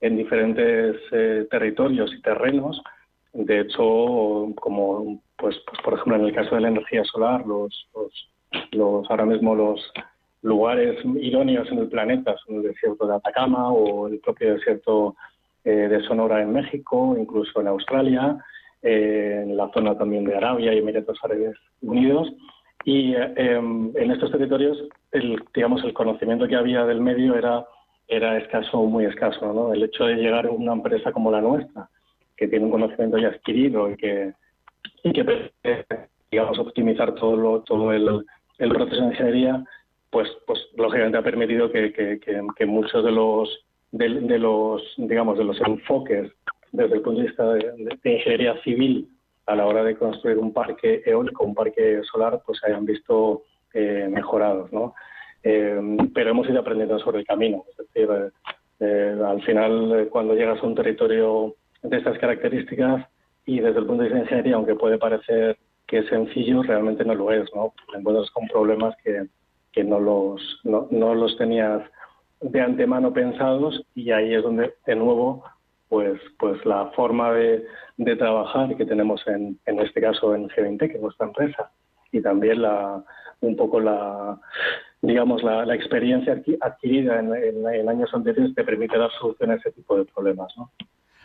en 0.00 0.16
diferentes 0.16 0.96
eh, 1.10 1.46
territorios 1.50 2.12
y 2.14 2.22
terrenos. 2.22 2.80
De 3.32 3.60
hecho, 3.60 4.52
como 4.56 5.20
pues, 5.36 5.56
pues 5.66 5.80
por 5.82 5.94
ejemplo 5.94 6.16
en 6.16 6.26
el 6.26 6.34
caso 6.34 6.54
de 6.54 6.60
la 6.60 6.68
energía 6.68 7.02
solar, 7.04 7.44
los, 7.46 7.88
los, 8.72 9.10
ahora 9.10 9.24
mismo 9.24 9.54
los 9.54 9.80
lugares 10.42 10.98
idóneos 11.04 11.70
en 11.70 11.78
el 11.78 11.88
planeta 11.88 12.36
son 12.44 12.56
el 12.56 12.62
desierto 12.62 13.06
de 13.06 13.14
Atacama 13.14 13.72
o 13.72 14.08
el 14.08 14.18
propio 14.20 14.54
desierto 14.54 15.16
eh, 15.64 15.70
de 15.70 16.02
Sonora 16.02 16.42
en 16.42 16.52
México, 16.52 17.16
incluso 17.18 17.60
en 17.60 17.68
Australia 17.68 18.38
en 18.82 19.56
la 19.56 19.70
zona 19.72 19.96
también 19.96 20.24
de 20.24 20.36
Arabia 20.36 20.74
y 20.74 20.78
Emiratos 20.78 21.18
Árabes 21.22 21.56
Unidos. 21.80 22.32
Y 22.84 23.14
em, 23.14 23.92
en 23.96 24.10
estos 24.10 24.30
territorios, 24.32 24.78
el, 25.12 25.42
digamos, 25.54 25.84
el 25.84 25.92
conocimiento 25.92 26.48
que 26.48 26.56
había 26.56 26.84
del 26.84 27.00
medio 27.00 27.36
era, 27.36 27.64
era 28.08 28.38
escaso, 28.38 28.82
muy 28.84 29.04
escaso. 29.04 29.52
¿no? 29.52 29.72
El 29.72 29.84
hecho 29.84 30.04
de 30.04 30.16
llegar 30.16 30.46
a 30.46 30.50
una 30.50 30.72
empresa 30.72 31.12
como 31.12 31.30
la 31.30 31.40
nuestra, 31.40 31.88
que 32.36 32.48
tiene 32.48 32.64
un 32.64 32.70
conocimiento 32.72 33.18
ya 33.18 33.28
adquirido 33.28 33.90
y 33.90 33.96
que, 33.96 34.32
y 35.04 35.12
que 35.12 35.50
digamos, 36.30 36.58
optimizar 36.58 37.14
todo, 37.14 37.36
lo, 37.36 37.60
todo 37.60 37.92
el, 37.92 38.24
el 38.58 38.68
proceso 38.70 39.02
de 39.02 39.08
ingeniería, 39.08 39.64
pues, 40.10 40.28
pues 40.46 40.60
lógicamente 40.76 41.18
ha 41.18 41.22
permitido 41.22 41.70
que, 41.70 42.66
muchos 42.66 43.04
de 43.04 43.12
los, 43.12 43.64
de, 43.92 44.08
de, 44.08 44.38
los, 44.38 44.82
digamos, 44.96 45.38
de 45.38 45.44
los 45.44 45.60
enfoques 45.60 46.32
desde 46.72 46.96
el 46.96 47.02
punto 47.02 47.20
de 47.20 47.26
vista 47.28 47.52
de, 47.52 47.98
ingeniería 48.04 48.60
civil 48.62 49.08
a 49.46 49.56
la 49.56 49.66
hora 49.66 49.82
de 49.84 49.96
construir 49.96 50.38
un 50.38 50.52
parque 50.52 51.02
eólico, 51.04 51.44
un 51.44 51.54
parque 51.54 52.00
solar, 52.10 52.42
pues 52.44 52.58
se 52.58 52.66
hayan 52.66 52.84
visto 52.84 53.42
eh, 53.74 54.08
mejorados, 54.10 54.72
¿no? 54.72 54.94
Eh, 55.42 55.96
pero 56.14 56.30
hemos 56.30 56.48
ido 56.48 56.60
aprendiendo 56.60 56.98
sobre 57.00 57.20
el 57.20 57.26
camino. 57.26 57.64
Es 57.70 57.76
decir, 57.78 58.32
eh, 58.80 59.16
al 59.24 59.42
final, 59.42 60.08
cuando 60.10 60.34
llegas 60.34 60.62
a 60.62 60.66
un 60.66 60.74
territorio 60.74 61.54
de 61.82 61.96
estas 61.96 62.18
características 62.18 63.06
y 63.44 63.60
desde 63.60 63.80
el 63.80 63.86
punto 63.86 64.02
de 64.02 64.08
vista 64.08 64.18
de 64.18 64.24
ingeniería, 64.24 64.56
aunque 64.56 64.74
puede 64.74 64.98
parecer 64.98 65.56
que 65.86 65.98
es 65.98 66.08
sencillo, 66.08 66.62
realmente 66.62 67.04
no 67.04 67.14
lo 67.14 67.32
es, 67.32 67.48
¿no? 67.54 67.74
Te 67.90 67.98
encuentras 67.98 68.30
con 68.30 68.46
problemas 68.48 68.94
que, 69.02 69.26
que 69.72 69.84
no, 69.84 69.98
los, 69.98 70.60
no, 70.64 70.86
no 70.90 71.14
los 71.14 71.36
tenías 71.36 71.82
de 72.40 72.60
antemano 72.60 73.12
pensados 73.12 73.82
y 73.94 74.10
ahí 74.10 74.34
es 74.34 74.42
donde, 74.42 74.74
de 74.86 74.96
nuevo, 74.96 75.44
pues, 75.92 76.18
pues 76.38 76.64
la 76.64 76.86
forma 76.96 77.32
de, 77.32 77.66
de 77.98 78.16
trabajar 78.16 78.74
que 78.78 78.86
tenemos 78.86 79.20
en, 79.26 79.60
en 79.66 79.78
este 79.78 80.00
caso 80.00 80.34
en 80.34 80.48
G20, 80.48 80.78
que 80.78 80.94
es 80.94 81.02
nuestra 81.02 81.26
empresa, 81.26 81.70
y 82.10 82.22
también 82.22 82.62
la, 82.62 83.04
un 83.42 83.56
poco 83.56 83.78
la, 83.78 84.40
digamos, 85.02 85.42
la, 85.42 85.66
la 85.66 85.74
experiencia 85.74 86.42
adquirida 86.62 87.20
en, 87.20 87.34
en, 87.34 87.88
años 87.90 88.08
anteriores 88.14 88.54
te 88.54 88.64
permite 88.64 88.96
dar 88.96 89.10
solución 89.20 89.50
a 89.50 89.56
ese 89.56 89.70
tipo 89.72 89.98
de 89.98 90.06
problemas, 90.06 90.50
¿no? 90.56 90.70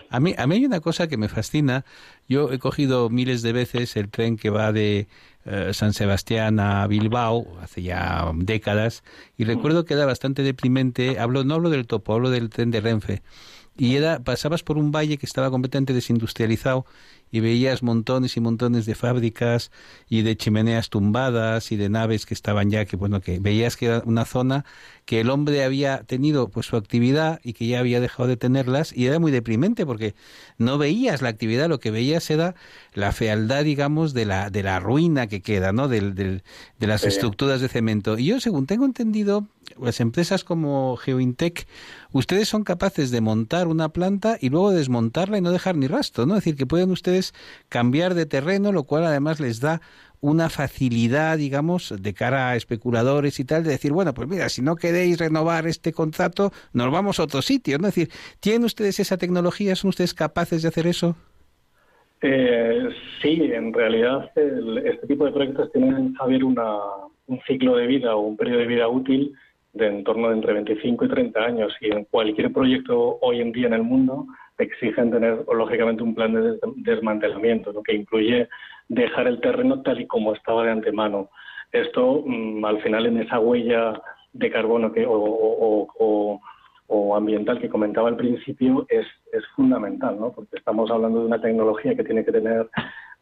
A 0.10 0.20
mí, 0.20 0.36
a 0.38 0.48
mí 0.48 0.56
hay 0.56 0.66
una 0.66 0.82
cosa 0.82 1.08
que 1.08 1.18
me 1.18 1.30
fascina. 1.30 1.86
Yo 2.28 2.52
he 2.52 2.60
cogido 2.60 3.10
miles 3.10 3.44
de 3.44 3.54
veces 3.54 3.96
el 3.96 4.10
tren 4.10 4.36
que 4.36 4.50
va 4.50 4.74
de 4.74 5.08
eh, 5.46 5.74
San 5.74 5.94
Sebastián 5.94 6.60
a 6.60 6.88
Bilbao 6.88 7.46
hace 7.62 7.84
ya 7.84 8.32
décadas 8.36 9.04
y 9.38 9.46
recuerdo 9.46 9.86
que 9.86 9.94
era 9.94 10.06
bastante 10.06 10.44
deprimente. 10.44 11.20
Hablo, 11.20 11.46
no 11.46 11.56
hablo 11.56 11.70
del 11.70 11.88
topo, 11.88 12.14
hablo 12.14 12.30
del 12.30 12.50
tren 12.50 12.72
de 12.72 12.82
Renfe 12.82 13.22
y 13.78 13.96
era, 13.96 14.20
pasabas 14.20 14.64
por 14.64 14.78
un 14.78 14.92
valle 14.92 15.18
que 15.18 15.26
estaba 15.26 15.50
completamente 15.50 15.94
desindustrializado 15.94 16.86
y 17.32 17.40
veías 17.40 17.84
montones 17.84 18.38
y 18.38 18.40
montones 18.40 18.86
de 18.86 18.96
fábricas 18.96 19.72
y 20.10 20.22
de 20.22 20.38
chimeneas 20.38 20.90
tumbadas 20.90 21.72
y 21.72 21.76
de 21.76 21.90
naves 21.90 22.26
que 22.26 22.34
estaban 22.34 22.70
ya 22.70 22.86
que 22.86 22.96
bueno 22.96 23.22
que 23.22 23.40
veías 23.40 23.78
que 23.78 23.88
era 23.88 24.02
una 24.06 24.26
zona 24.26 24.66
que 25.06 25.22
el 25.22 25.30
hombre 25.30 25.64
había 25.64 26.04
tenido 26.04 26.50
pues 26.50 26.66
su 26.66 26.76
actividad 26.76 27.40
y 27.44 27.54
que 27.54 27.68
ya 27.68 27.80
había 27.80 28.02
dejado 28.02 28.28
de 28.28 28.38
tenerlas 28.38 28.96
y 28.96 29.08
era 29.08 29.20
muy 29.20 29.32
deprimente 29.32 29.86
porque 29.86 30.16
no 30.58 30.78
veías 30.78 31.22
la 31.22 31.30
actividad 31.30 31.70
lo 31.70 31.80
que 31.80 31.92
veías 31.92 32.30
era 32.30 32.56
la 32.94 33.12
fealdad 33.12 33.64
digamos 33.64 34.14
de 34.14 34.26
la 34.26 34.50
de 34.50 34.64
la 34.64 34.80
ruina 34.80 35.28
que 35.28 35.42
queda 35.42 35.72
no 35.72 35.88
del, 35.88 36.16
del 36.16 36.44
de 36.80 36.88
las 36.88 37.04
estructuras 37.04 37.62
de 37.62 37.68
cemento. 37.68 38.18
Y 38.18 38.26
yo 38.26 38.40
según 38.40 38.66
tengo 38.66 38.86
entendido 38.86 39.48
las 39.82 40.00
empresas 40.00 40.44
como 40.44 40.96
Geointech, 40.98 41.68
ustedes 42.12 42.48
son 42.48 42.64
capaces 42.64 43.12
de 43.12 43.22
montar 43.22 43.68
una 43.68 43.90
planta 43.90 44.38
y 44.40 44.50
luego 44.50 44.72
desmontarla 44.72 45.38
y 45.38 45.42
no 45.42 45.52
dejar 45.52 45.76
ni 45.76 45.88
rastro, 45.88 46.26
¿no? 46.26 46.36
Es 46.36 46.44
decir, 46.44 46.56
que 46.56 46.66
pueden 46.66 46.92
ustedes 46.92 47.17
cambiar 47.70 48.14
de 48.14 48.26
terreno, 48.26 48.72
lo 48.72 48.84
cual 48.84 49.06
además 49.06 49.40
les 49.40 49.60
da 49.60 49.82
una 50.20 50.50
facilidad, 50.50 51.38
digamos, 51.38 51.94
de 52.02 52.14
cara 52.14 52.50
a 52.50 52.56
especuladores 52.56 53.40
y 53.40 53.46
tal, 53.46 53.64
de 53.64 53.72
decir, 53.72 53.92
bueno, 53.92 54.14
pues 54.14 54.28
mira, 54.28 54.50
si 54.50 54.62
no 54.62 54.76
queréis 54.76 55.20
renovar 55.20 55.68
este 55.68 55.94
contrato, 55.94 56.52
nos 56.74 56.92
vamos 56.92 57.20
a 57.20 57.24
otro 57.24 57.42
sitio, 57.42 57.78
¿no? 57.78 57.88
Es 57.88 57.96
decir, 57.96 58.14
¿tienen 58.40 58.64
ustedes 58.64 59.00
esa 59.00 59.18
tecnología? 59.18 59.76
¿Son 59.76 59.90
ustedes 59.90 60.14
capaces 60.14 60.64
de 60.64 60.70
hacer 60.70 60.88
eso? 60.88 61.16
Eh, 62.22 62.90
sí, 63.22 63.52
en 63.54 63.72
realidad 63.74 64.32
este 64.36 65.06
tipo 65.08 65.26
de 65.26 65.32
proyectos 65.32 65.72
tienen, 65.72 66.16
saber 66.16 66.44
una, 66.44 66.76
un 67.28 67.40
ciclo 67.46 67.76
de 67.76 67.86
vida 67.86 68.16
o 68.16 68.22
un 68.22 68.38
periodo 68.38 68.60
de 68.60 68.68
vida 68.68 68.88
útil 68.88 69.34
de 69.74 69.88
en 69.88 70.04
torno 70.04 70.30
de 70.30 70.36
entre 70.36 70.54
25 70.54 71.06
y 71.06 71.10
30 71.10 71.40
años 71.40 71.74
y 71.80 71.92
en 71.92 72.06
cualquier 72.06 72.52
proyecto 72.52 73.20
hoy 73.22 73.42
en 73.42 73.52
día 73.52 73.68
en 73.68 73.74
el 73.74 73.84
mundo 73.84 74.26
exigen 74.58 75.12
tener 75.12 75.44
lógicamente 75.52 76.04
un 76.04 76.16
plan 76.16 76.34
de 76.34 76.58
desmantelamiento, 76.78 77.72
lo 77.72 77.84
que 77.84 77.94
incluye 77.94 78.50
dejar 78.90 79.28
el 79.28 79.40
terreno 79.42 79.82
tal 79.82 80.02
y 80.02 80.08
como 80.08 80.34
estaba 80.34 80.64
de 80.64 80.72
antemano. 80.72 81.30
Esto 81.72 82.24
mm, 82.26 82.64
al 82.66 82.82
final 82.82 83.06
en 83.06 83.22
esa 83.22 83.40
huella 83.40 84.02
de 84.34 84.52
carbono 84.52 84.92
que, 84.92 85.06
o, 85.08 86.40
ambiental 87.16 87.60
que 87.60 87.70
comentaba 87.70 88.10
al 88.10 88.16
principio 88.16 88.86
es, 88.90 89.06
es 89.34 89.44
fundamental, 89.56 90.20
¿no? 90.20 90.32
porque 90.32 90.58
estamos 90.58 90.92
hablando 90.92 91.22
de 91.22 91.26
una 91.26 91.42
tecnología 91.42 91.96
que 91.96 92.04
tiene 92.04 92.24
que 92.24 92.32
tener 92.32 92.70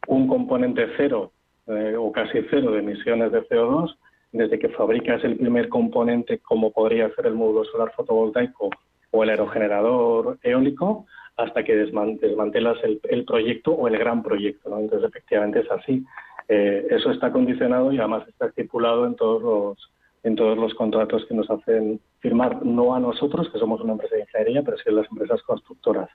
un 0.06 0.28
componente 0.28 0.86
cero 0.98 1.32
eh, 1.66 1.94
o 1.98 2.12
casi 2.12 2.44
cero 2.50 2.72
de 2.72 2.80
emisiones 2.80 3.32
de 3.32 3.42
CO2 3.48 3.96
desde 4.32 4.58
que 4.58 4.68
fabricas 4.68 5.24
el 5.24 5.36
primer 5.36 5.68
componente, 5.68 6.38
como 6.40 6.72
podría 6.72 7.08
ser 7.14 7.26
el 7.26 7.34
módulo 7.34 7.64
solar 7.64 7.92
fotovoltaico 7.96 8.70
o 9.10 9.22
el 9.24 9.30
aerogenerador 9.30 10.38
eólico, 10.42 11.06
hasta 11.36 11.64
que 11.64 11.76
desmantelas 11.76 12.78
el, 12.82 13.24
proyecto 13.24 13.72
o 13.72 13.88
el 13.88 13.98
gran 13.98 14.22
proyecto. 14.22 14.70
¿no? 14.70 14.78
Entonces, 14.78 15.08
efectivamente 15.08 15.60
es 15.60 15.70
así. 15.70 16.04
Eh, 16.48 16.86
eso 16.90 17.10
está 17.10 17.30
condicionado 17.30 17.92
y 17.92 17.98
además 17.98 18.26
está 18.28 18.46
estipulado 18.46 19.06
en 19.06 19.16
todos 19.16 19.42
los 19.42 19.90
en 20.22 20.34
todos 20.34 20.58
los 20.58 20.74
contratos 20.74 21.24
que 21.28 21.34
nos 21.34 21.48
hacen 21.48 22.00
firmar, 22.18 22.66
no 22.66 22.96
a 22.96 22.98
nosotros, 22.98 23.48
que 23.52 23.60
somos 23.60 23.80
una 23.80 23.92
empresa 23.92 24.16
de 24.16 24.22
ingeniería, 24.22 24.62
pero 24.64 24.76
sí 24.76 24.82
a 24.88 24.92
las 24.92 25.08
empresas 25.08 25.40
constructoras. 25.42 26.10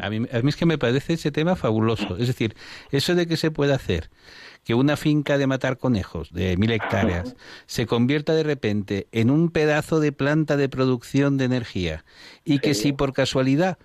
A 0.00 0.08
mí, 0.08 0.26
a 0.32 0.40
mí 0.40 0.48
es 0.48 0.56
que 0.56 0.64
me 0.64 0.78
parece 0.78 1.14
ese 1.14 1.30
tema 1.30 1.54
fabuloso. 1.54 2.16
Es 2.16 2.28
decir, 2.28 2.54
eso 2.92 3.14
de 3.14 3.26
que 3.26 3.36
se 3.36 3.50
puede 3.50 3.74
hacer 3.74 4.08
que 4.64 4.74
una 4.74 4.96
finca 4.96 5.38
de 5.38 5.46
matar 5.46 5.78
conejos 5.78 6.32
de 6.32 6.56
mil 6.56 6.70
hectáreas 6.72 7.36
se 7.66 7.86
convierta 7.86 8.34
de 8.34 8.42
repente 8.42 9.06
en 9.12 9.30
un 9.30 9.50
pedazo 9.50 10.00
de 10.00 10.12
planta 10.12 10.56
de 10.56 10.68
producción 10.68 11.36
de 11.36 11.44
energía 11.44 12.04
y 12.44 12.58
que 12.58 12.74
si 12.74 12.92
por 12.92 13.12
casualidad 13.12 13.78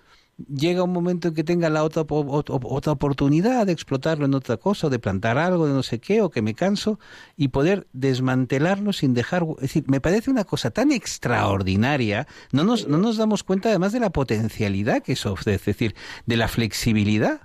llega 0.46 0.82
un 0.82 0.92
momento 0.92 1.28
en 1.28 1.34
que 1.34 1.44
tenga 1.44 1.70
la 1.70 1.84
otra, 1.84 2.04
otra 2.08 2.92
oportunidad 2.92 3.66
de 3.66 3.72
explotarlo 3.72 4.24
en 4.24 4.34
otra 4.34 4.56
cosa, 4.56 4.86
o 4.86 4.90
de 4.90 4.98
plantar 4.98 5.38
algo, 5.38 5.66
de 5.66 5.72
no 5.72 5.82
sé 5.82 6.00
qué, 6.00 6.22
o 6.22 6.30
que 6.30 6.42
me 6.42 6.54
canso, 6.54 6.98
y 7.36 7.48
poder 7.48 7.86
desmantelarlo 7.92 8.92
sin 8.92 9.14
dejar... 9.14 9.44
Es 9.56 9.62
decir, 9.62 9.84
me 9.86 10.00
parece 10.00 10.30
una 10.30 10.44
cosa 10.44 10.70
tan 10.70 10.92
extraordinaria, 10.92 12.26
no 12.52 12.64
nos, 12.64 12.88
no 12.88 12.98
nos 12.98 13.16
damos 13.16 13.42
cuenta 13.42 13.68
además 13.68 13.92
de 13.92 14.00
la 14.00 14.10
potencialidad 14.10 15.02
que 15.02 15.12
eso 15.12 15.32
ofrece, 15.32 15.70
es 15.70 15.78
decir, 15.78 15.94
de 16.26 16.36
la 16.36 16.48
flexibilidad. 16.48 17.40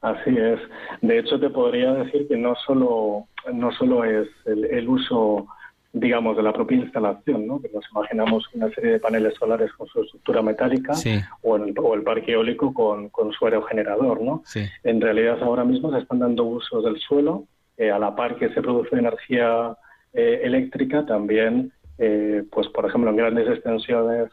Así 0.00 0.30
es. 0.30 0.58
De 1.02 1.18
hecho, 1.18 1.38
te 1.38 1.50
podría 1.50 1.92
decir 1.92 2.26
que 2.26 2.36
no 2.36 2.54
solo, 2.66 3.26
no 3.52 3.70
solo 3.72 4.04
es 4.04 4.28
el 4.46 4.88
uso 4.88 5.46
digamos, 5.92 6.36
de 6.36 6.42
la 6.42 6.52
propia 6.52 6.78
instalación, 6.78 7.46
¿no? 7.46 7.60
Que 7.60 7.68
nos 7.68 7.84
imaginamos 7.90 8.44
una 8.54 8.70
serie 8.70 8.92
de 8.92 9.00
paneles 9.00 9.34
solares 9.34 9.72
con 9.72 9.88
su 9.88 10.02
estructura 10.02 10.40
metálica 10.40 10.92
o, 11.42 11.56
el, 11.56 11.74
o, 11.76 11.94
el, 11.94 12.02
parque 12.02 12.32
eólico 12.32 12.72
con, 12.72 13.08
con 13.08 13.32
su 13.32 13.44
aerogenerador, 13.44 14.20
¿no? 14.20 14.42
En 14.84 15.00
realidad 15.00 15.42
ahora 15.42 15.64
mismo 15.64 15.90
se 15.90 15.98
están 15.98 16.20
dando 16.20 16.44
usos 16.44 16.84
del 16.84 16.98
suelo, 17.00 17.46
eh, 17.76 17.90
a 17.90 17.98
la 17.98 18.14
par 18.14 18.36
que 18.36 18.50
se 18.50 18.62
produce 18.62 18.94
energía 18.94 19.74
eh, 20.12 20.42
eléctrica, 20.44 21.06
también, 21.06 21.72
eh, 21.98 22.44
pues 22.52 22.68
por 22.68 22.86
ejemplo, 22.86 23.10
en 23.10 23.16
grandes 23.16 23.48
extensiones 23.48 24.30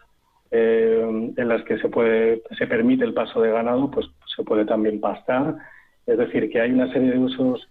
en 0.49 1.49
las 1.49 1.61
que 1.63 1.77
se 1.79 1.89
puede 1.89 2.41
se 2.57 2.67
permite 2.67 3.03
el 3.03 3.13
paso 3.13 3.41
de 3.41 3.51
ganado, 3.51 3.91
pues 3.91 4.05
se 4.33 4.43
puede 4.43 4.65
también 4.65 5.01
pastar. 5.01 5.55
Es 6.05 6.17
decir, 6.17 6.49
que 6.49 6.61
hay 6.61 6.71
una 6.71 6.91
serie 6.93 7.11
de 7.11 7.19
usos 7.19 7.67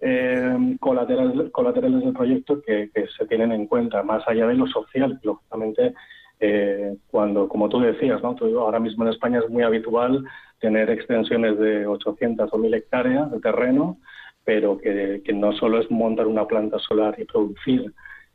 eh, 0.00 0.76
colaterales, 0.80 1.50
colaterales 1.50 2.02
del 2.02 2.12
proyecto 2.14 2.62
que, 2.62 2.90
se 3.16 3.26
tienen 3.26 3.52
en 3.52 3.66
cuenta, 3.66 4.02
más 4.02 4.26
allá 4.26 4.46
de 4.46 4.54
lo 4.54 4.66
social, 4.66 5.20
lógicamente, 5.22 5.94
eh, 6.40 6.96
cuando, 7.10 7.48
como 7.48 7.68
tú 7.68 7.80
decías, 7.80 8.22
¿no? 8.22 8.34
ahora 8.60 8.80
mismo 8.80 9.04
en 9.04 9.10
España 9.10 9.40
es 9.40 9.50
muy 9.50 9.62
habitual 9.62 10.24
tener 10.58 10.88
extensiones 10.88 11.58
de 11.58 11.86
800 11.86 12.48
o 12.50 12.58
1000 12.58 12.74
hectáreas 12.74 13.30
de 13.30 13.40
terreno, 13.40 13.98
pero 14.44 14.78
que, 14.78 15.22
no 15.34 15.52
solo 15.52 15.80
es 15.80 15.90
montar 15.90 16.26
una 16.26 16.46
planta 16.46 16.78
solar 16.78 17.14
y 17.18 17.24
producir, 17.24 17.92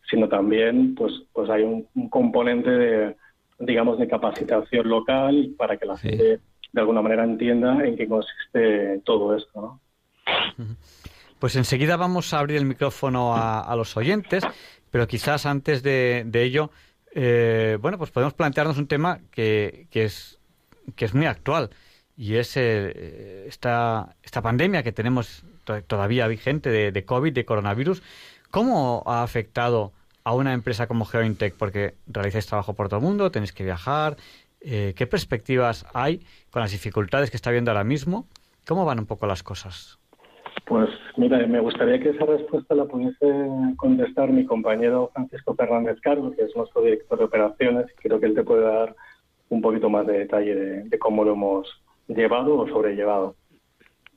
sino 0.09 0.29
también 0.29 0.93
pues, 0.93 1.13
pues 1.33 1.49
hay 1.49 1.63
un, 1.63 2.09
componente 2.09 2.69
de, 2.69 3.15
digamos, 3.59 3.97
de 3.97 4.07
capacitación 4.07 4.87
local 4.87 5.55
para 5.57 5.77
que 5.77 5.85
la 5.87 5.97
gente 5.97 6.39
de 6.73 6.81
alguna 6.81 7.01
manera 7.01 7.23
entienda 7.23 7.83
en 7.83 7.95
qué 7.95 8.07
consiste 8.07 9.01
todo 9.03 9.35
esto. 9.35 9.61
¿no? 9.61 9.81
Pues 11.39 11.55
enseguida 11.55 11.97
vamos 11.97 12.33
a 12.33 12.39
abrir 12.39 12.57
el 12.57 12.65
micrófono 12.65 13.35
a, 13.35 13.75
los 13.75 13.97
oyentes, 13.97 14.43
pero 14.89 15.07
quizás 15.07 15.45
antes 15.45 15.83
de, 15.83 16.25
ello, 16.33 16.71
eh, 17.13 17.77
bueno, 17.81 17.97
pues 17.97 18.11
podemos 18.11 18.33
plantearnos 18.33 18.77
un 18.77 18.87
tema 18.87 19.19
que, 19.31 19.87
es, 19.91 20.39
que 20.95 21.05
es 21.05 21.13
muy 21.13 21.25
actual 21.25 21.69
y 22.17 22.35
es 22.35 22.55
eh, 22.55 23.45
esta, 23.47 24.15
esta 24.23 24.41
pandemia 24.41 24.83
que 24.83 24.93
tenemos 24.93 25.43
todavía 25.87 26.27
vigente 26.27 26.69
de, 26.69 27.05
COVID, 27.05 27.33
de 27.33 27.45
coronavirus. 27.45 28.01
¿Cómo 28.51 29.03
ha 29.05 29.23
afectado 29.23 29.91
a 30.23 30.33
una 30.33 30.53
empresa 30.53 30.87
como 30.87 31.05
GeoIntech? 31.05 31.55
Porque 31.55 31.95
realizáis 32.07 32.45
trabajo 32.45 32.73
por 32.73 32.87
todo 32.87 32.99
el 32.99 33.05
mundo, 33.05 33.31
tenéis 33.31 33.51
que 33.51 33.63
viajar. 33.63 34.17
Eh, 34.61 34.93
¿Qué 34.95 35.07
perspectivas 35.07 35.85
hay 35.93 36.25
con 36.51 36.61
las 36.61 36.71
dificultades 36.71 37.29
que 37.29 37.37
está 37.37 37.51
viendo 37.51 37.71
ahora 37.71 37.83
mismo? 37.83 38.27
¿Cómo 38.65 38.85
van 38.85 38.99
un 38.99 39.05
poco 39.05 39.27
las 39.27 39.43
cosas? 39.43 39.99
Pues 40.65 40.89
mira, 41.15 41.45
me 41.45 41.59
gustaría 41.59 41.99
que 41.99 42.09
esa 42.09 42.25
respuesta 42.25 42.73
la 42.73 42.85
pudiese 42.85 43.25
contestar 43.77 44.31
mi 44.31 44.45
compañero 44.45 45.11
Francisco 45.13 45.53
Fernández 45.55 45.99
Carlos, 46.01 46.35
que 46.35 46.43
es 46.43 46.55
nuestro 46.55 46.81
director 46.81 47.19
de 47.19 47.25
operaciones, 47.25 47.85
creo 48.01 48.19
que 48.19 48.25
él 48.25 48.33
te 48.33 48.43
puede 48.43 48.63
dar 48.63 48.95
un 49.49 49.61
poquito 49.61 49.89
más 49.91 50.07
de 50.07 50.19
detalle 50.19 50.55
de, 50.55 50.99
cómo 50.99 51.23
lo 51.23 51.33
hemos 51.33 51.81
llevado 52.07 52.57
o 52.57 52.67
sobrellevado. 52.67 53.35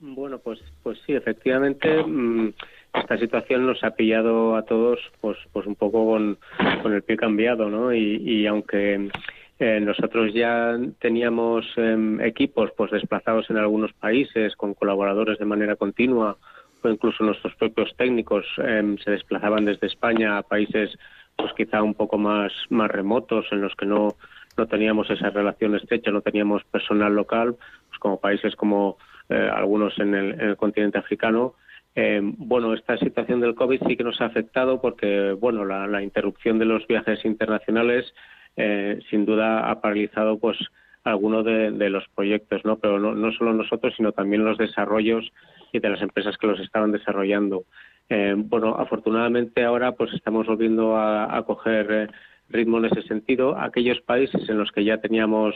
Bueno, 0.00 0.38
pues, 0.38 0.58
pues 0.82 0.98
sí, 1.04 1.12
efectivamente, 1.12 2.02
mm, 2.02 2.54
esta 2.94 3.18
situación 3.18 3.66
nos 3.66 3.84
ha 3.84 3.90
pillado 3.90 4.56
a 4.56 4.62
todos, 4.62 4.98
pues, 5.20 5.36
pues 5.52 5.66
un 5.66 5.74
poco 5.74 6.06
con, 6.06 6.38
con 6.82 6.94
el 6.94 7.02
pie 7.02 7.18
cambiado, 7.18 7.68
¿no? 7.68 7.92
Y, 7.92 8.16
y 8.24 8.46
aunque 8.46 9.10
eh, 9.58 9.80
nosotros 9.80 10.32
ya 10.32 10.78
teníamos 11.00 11.66
em, 11.76 12.20
equipos 12.20 12.70
pues 12.76 12.90
desplazados 12.90 13.50
en 13.50 13.56
algunos 13.56 13.92
países 13.92 14.54
con 14.54 14.74
colaboradores 14.74 15.38
de 15.38 15.44
manera 15.44 15.76
continua 15.76 16.36
o 16.82 16.88
incluso 16.88 17.24
nuestros 17.24 17.54
propios 17.56 17.94
técnicos 17.96 18.46
em, 18.58 18.96
se 18.98 19.10
desplazaban 19.10 19.64
desde 19.64 19.88
España 19.88 20.38
a 20.38 20.42
países 20.42 20.96
pues 21.36 21.52
quizá 21.54 21.82
un 21.82 21.94
poco 21.94 22.18
más 22.18 22.52
más 22.70 22.88
remotos 22.88 23.46
en 23.50 23.60
los 23.60 23.74
que 23.74 23.86
no 23.86 24.16
no 24.58 24.66
teníamos 24.66 25.08
esa 25.08 25.30
relación 25.30 25.76
estrecha, 25.76 26.10
no 26.10 26.20
teníamos 26.20 26.64
personal 26.64 27.14
local, 27.14 27.56
pues 27.88 27.98
como 28.00 28.20
países 28.20 28.56
como 28.56 28.98
eh, 29.28 29.48
algunos 29.54 29.96
en 29.98 30.14
el, 30.14 30.32
en 30.32 30.40
el, 30.50 30.56
continente 30.56 30.98
africano. 30.98 31.54
Em, 31.94 32.34
bueno, 32.36 32.74
esta 32.74 32.98
situación 32.98 33.40
del 33.40 33.54
COVID 33.54 33.82
sí 33.86 33.96
que 33.96 34.04
nos 34.04 34.20
ha 34.20 34.26
afectado 34.26 34.80
porque, 34.80 35.32
bueno, 35.32 35.64
la, 35.64 35.86
la 35.86 36.02
interrupción 36.02 36.58
de 36.58 36.64
los 36.64 36.86
viajes 36.86 37.24
internacionales 37.24 38.12
eh, 38.56 38.98
sin 39.10 39.24
duda 39.24 39.70
ha 39.70 39.80
paralizado 39.80 40.38
pues 40.38 40.58
algunos 41.04 41.44
de, 41.44 41.90
los 41.90 42.06
proyectos, 42.14 42.64
¿no? 42.64 42.78
Pero 42.78 42.98
no, 42.98 43.32
solo 43.32 43.54
nosotros, 43.54 43.94
sino 43.96 44.12
también 44.12 44.44
los 44.44 44.58
desarrollos 44.58 45.32
y 45.72 45.78
de 45.78 45.88
las 45.88 46.02
empresas 46.02 46.36
que 46.36 46.46
los 46.46 46.60
estaban 46.60 46.92
desarrollando. 46.92 47.64
Eh, 48.10 48.34
bueno, 48.36 48.74
afortunadamente 48.78 49.64
ahora 49.64 49.92
pues 49.92 50.12
estamos 50.12 50.46
volviendo 50.46 50.96
a, 50.98 51.42
coger 51.46 51.86
eh, 51.90 52.08
ritmo 52.50 52.78
en 52.78 52.86
ese 52.86 53.02
sentido. 53.02 53.58
Aquellos 53.58 54.00
países 54.02 54.48
en 54.48 54.58
los 54.58 54.70
que 54.72 54.84
ya 54.84 54.98
teníamos 54.98 55.54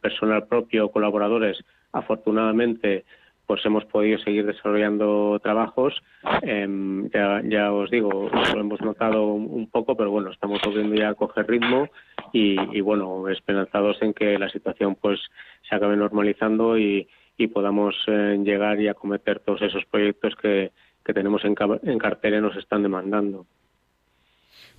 personal 0.00 0.46
propio, 0.46 0.90
colaboradores, 0.90 1.62
afortunadamente 1.92 3.04
pues 3.52 3.66
hemos 3.66 3.84
podido 3.84 4.18
seguir 4.20 4.46
desarrollando 4.46 5.38
trabajos. 5.42 6.02
Em, 6.40 7.10
ya, 7.10 7.70
os 7.70 7.90
digo, 7.90 8.30
lo 8.32 8.60
hemos 8.60 8.80
notado 8.80 9.26
un 9.26 9.68
poco, 9.68 9.94
pero 9.94 10.10
bueno, 10.10 10.30
estamos 10.30 10.58
volviendo 10.64 10.94
ya 10.94 11.10
a 11.10 11.14
coger 11.14 11.46
ritmo 11.46 11.86
y, 12.32 12.80
bueno, 12.80 13.28
esperanzados 13.28 14.00
en 14.00 14.14
que 14.14 14.38
la 14.38 14.48
situación 14.48 14.94
pues 14.94 15.20
se 15.68 15.74
acabe 15.74 15.98
normalizando 15.98 16.78
y, 16.78 17.06
podamos 17.52 17.94
eh, 18.06 18.40
llegar 18.42 18.80
y 18.80 18.88
acometer 18.88 19.40
todos 19.40 19.60
esos 19.60 19.84
proyectos 19.84 20.34
que, 20.40 20.72
tenemos 21.12 21.44
en, 21.44 21.54
en 21.82 21.98
cartera 21.98 22.38
y 22.38 22.40
nos 22.40 22.56
están 22.56 22.82
demandando. 22.82 23.44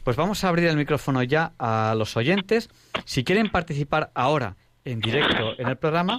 Pues 0.03 0.17
vamos 0.17 0.43
a 0.43 0.49
abrir 0.49 0.65
el 0.65 0.77
micrófono 0.77 1.21
ya 1.21 1.51
a 1.59 1.93
los 1.95 2.17
oyentes. 2.17 2.71
Si 3.05 3.23
quieren 3.23 3.51
participar 3.51 4.09
ahora 4.15 4.55
en 4.83 4.99
directo 4.99 5.59
en 5.59 5.67
el 5.67 5.75
programa, 5.75 6.17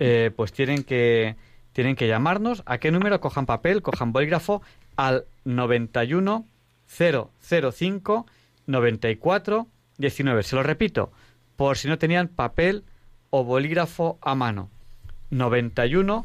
eh, 0.00 0.32
pues 0.34 0.52
tienen 0.52 0.82
que 0.82 1.36
tienen 1.74 1.96
que 1.96 2.08
llamarnos. 2.08 2.62
¿A 2.64 2.78
qué 2.78 2.90
número? 2.90 3.20
Cojan 3.20 3.44
papel, 3.44 3.82
cojan 3.82 4.12
bolígrafo 4.12 4.62
al 4.96 5.26
91 5.44 6.46
005 6.88 8.26
94 8.66 9.66
19. 9.98 10.42
Se 10.42 10.56
lo 10.56 10.62
repito, 10.62 11.12
por 11.56 11.76
si 11.76 11.88
no 11.88 11.98
tenían 11.98 12.28
papel 12.28 12.84
o 13.30 13.44
bolígrafo 13.44 14.18
a 14.22 14.34
mano. 14.34 14.70
91 15.30 16.24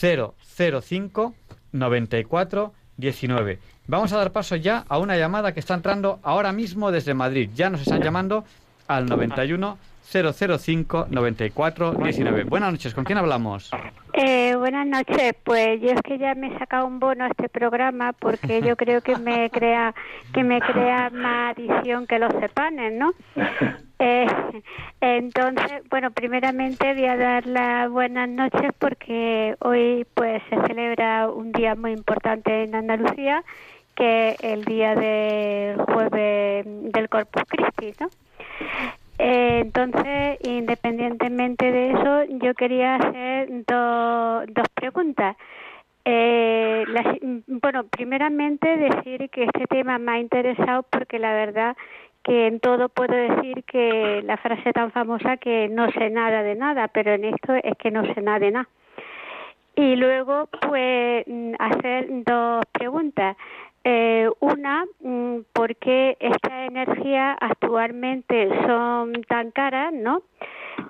005 0.00 1.34
94 1.72 2.72
19. 2.96 3.58
Vamos 3.86 4.12
a 4.12 4.16
dar 4.16 4.32
paso 4.32 4.56
ya 4.56 4.84
a 4.88 4.98
una 4.98 5.16
llamada 5.16 5.52
que 5.52 5.60
está 5.60 5.74
entrando 5.74 6.20
ahora 6.22 6.52
mismo 6.52 6.90
desde 6.90 7.12
Madrid. 7.12 7.50
Ya 7.54 7.68
nos 7.68 7.82
están 7.82 8.02
llamando 8.02 8.44
al 8.88 9.06
91 9.06 9.78
005 10.10 11.06
94 11.08 11.92
19. 11.92 12.44
Buenas 12.44 12.72
noches, 12.72 12.94
¿con 12.94 13.04
quién 13.04 13.18
hablamos? 13.18 13.70
Eh, 14.12 14.56
buenas 14.56 14.86
noches, 14.86 15.34
pues 15.44 15.80
yo 15.80 15.90
es 15.90 16.00
que 16.02 16.18
ya 16.18 16.34
me 16.34 16.48
he 16.48 16.58
sacado 16.58 16.86
un 16.86 16.98
bono 16.98 17.24
a 17.24 17.28
este 17.28 17.48
programa 17.48 18.12
porque 18.12 18.60
yo 18.60 18.76
creo 18.76 19.02
que 19.02 19.16
me 19.16 19.48
crea 19.52 19.94
que 20.34 20.42
me 20.42 20.60
crea 20.60 21.10
más 21.10 21.56
adición 21.56 22.08
que 22.08 22.18
los 22.18 22.32
cepanes, 22.40 22.92
¿no? 22.92 23.12
Eh, 24.02 24.26
entonces, 25.02 25.82
bueno, 25.90 26.10
primeramente 26.10 26.94
voy 26.94 27.04
a 27.04 27.18
dar 27.18 27.46
las 27.46 27.90
buenas 27.90 28.30
noches 28.30 28.72
porque 28.78 29.56
hoy 29.58 30.06
pues 30.14 30.42
se 30.48 30.56
celebra 30.66 31.28
un 31.28 31.52
día 31.52 31.74
muy 31.74 31.92
importante 31.92 32.62
en 32.62 32.74
Andalucía, 32.74 33.44
que 33.94 34.30
es 34.30 34.42
el 34.42 34.64
día 34.64 34.94
del 34.94 35.82
jueves 35.82 36.64
del 36.64 37.08
Corpus 37.10 37.42
Christi, 37.46 37.92
¿no? 38.00 38.08
Eh, 39.22 39.60
entonces, 39.60 40.38
independientemente 40.44 41.70
de 41.70 41.90
eso, 41.90 42.24
yo 42.42 42.54
quería 42.54 42.94
hacer 42.94 43.50
dos 43.66 44.68
preguntas. 44.74 45.36
Eh, 46.06 46.86
bueno, 47.46 47.84
primeramente 47.84 48.78
decir 48.78 49.28
que 49.28 49.44
este 49.44 49.66
tema 49.66 49.98
me 49.98 50.12
ha 50.12 50.18
interesado 50.20 50.84
porque 50.84 51.18
la 51.18 51.34
verdad 51.34 51.76
que 52.24 52.46
en 52.46 52.60
todo 52.60 52.88
puedo 52.88 53.14
decir 53.14 53.62
que 53.64 54.22
la 54.24 54.38
frase 54.38 54.72
tan 54.72 54.90
famosa 54.90 55.36
que 55.36 55.68
no 55.68 55.90
sé 55.92 56.08
nada 56.08 56.42
de 56.42 56.54
nada, 56.54 56.88
pero 56.88 57.12
en 57.12 57.24
esto 57.26 57.52
es 57.62 57.76
que 57.76 57.90
no 57.90 58.02
sé 58.14 58.22
nada 58.22 58.38
de 58.38 58.52
nada. 58.52 58.68
Y 59.76 59.96
luego, 59.96 60.48
pues, 60.62 61.24
mm, 61.26 61.54
hacer 61.58 62.06
dos 62.24 62.64
preguntas. 62.72 63.36
Eh, 63.92 64.30
una, 64.38 64.84
mm, 65.00 65.38
¿por 65.52 65.74
qué 65.74 66.16
estas 66.20 66.68
energías 66.68 67.36
actualmente 67.40 68.48
son 68.64 69.14
tan 69.26 69.50
caras, 69.50 69.92
no? 69.92 70.22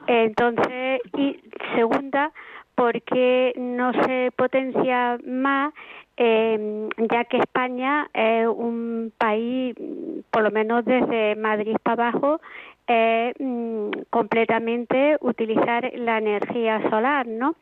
Entonces, 0.06 1.00
y 1.16 1.40
segunda, 1.74 2.30
¿por 2.74 3.00
qué 3.00 3.54
no 3.56 3.94
se 4.04 4.30
potencia 4.36 5.18
más 5.26 5.72
eh, 6.18 6.90
ya 7.10 7.24
que 7.24 7.38
España 7.38 8.10
es 8.12 8.46
un 8.46 9.14
país, 9.16 9.74
por 10.30 10.42
lo 10.42 10.50
menos 10.50 10.84
desde 10.84 11.36
Madrid 11.36 11.76
para 11.82 12.10
abajo, 12.10 12.42
mm, 12.86 13.90
completamente 14.10 15.16
utilizar 15.22 15.90
la 15.94 16.18
energía 16.18 16.82
solar, 16.90 17.26
¿no? 17.26 17.54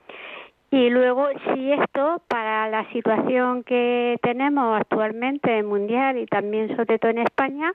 Y 0.70 0.90
luego, 0.90 1.28
si 1.54 1.72
esto, 1.72 2.22
para 2.28 2.68
la 2.68 2.90
situación 2.92 3.64
que 3.64 4.18
tenemos 4.22 4.78
actualmente 4.78 5.62
mundial 5.62 6.18
y 6.18 6.26
también 6.26 6.76
sobre 6.76 6.98
todo 6.98 7.10
en 7.10 7.18
España, 7.18 7.72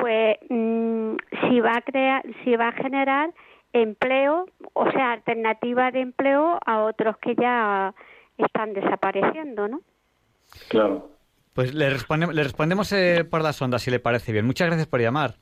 pues 0.00 0.38
mm, 0.48 1.16
si 1.42 1.60
va 1.60 1.76
a 1.76 1.82
crear, 1.82 2.24
si 2.42 2.56
va 2.56 2.68
a 2.68 2.72
generar 2.72 3.30
empleo, 3.74 4.46
o 4.72 4.90
sea, 4.90 5.12
alternativa 5.12 5.90
de 5.90 6.00
empleo 6.00 6.58
a 6.64 6.84
otros 6.84 7.18
que 7.18 7.34
ya 7.34 7.92
están 8.38 8.72
desapareciendo, 8.72 9.68
¿no? 9.68 9.80
Claro. 10.68 11.10
Pues 11.52 11.74
le, 11.74 11.88
le 11.88 12.42
respondemos 12.42 12.92
eh, 12.92 13.24
por 13.28 13.42
las 13.42 13.60
ondas, 13.60 13.82
si 13.82 13.90
le 13.90 14.00
parece 14.00 14.32
bien. 14.32 14.46
Muchas 14.46 14.68
gracias 14.68 14.88
por 14.88 15.00
llamar. 15.00 15.34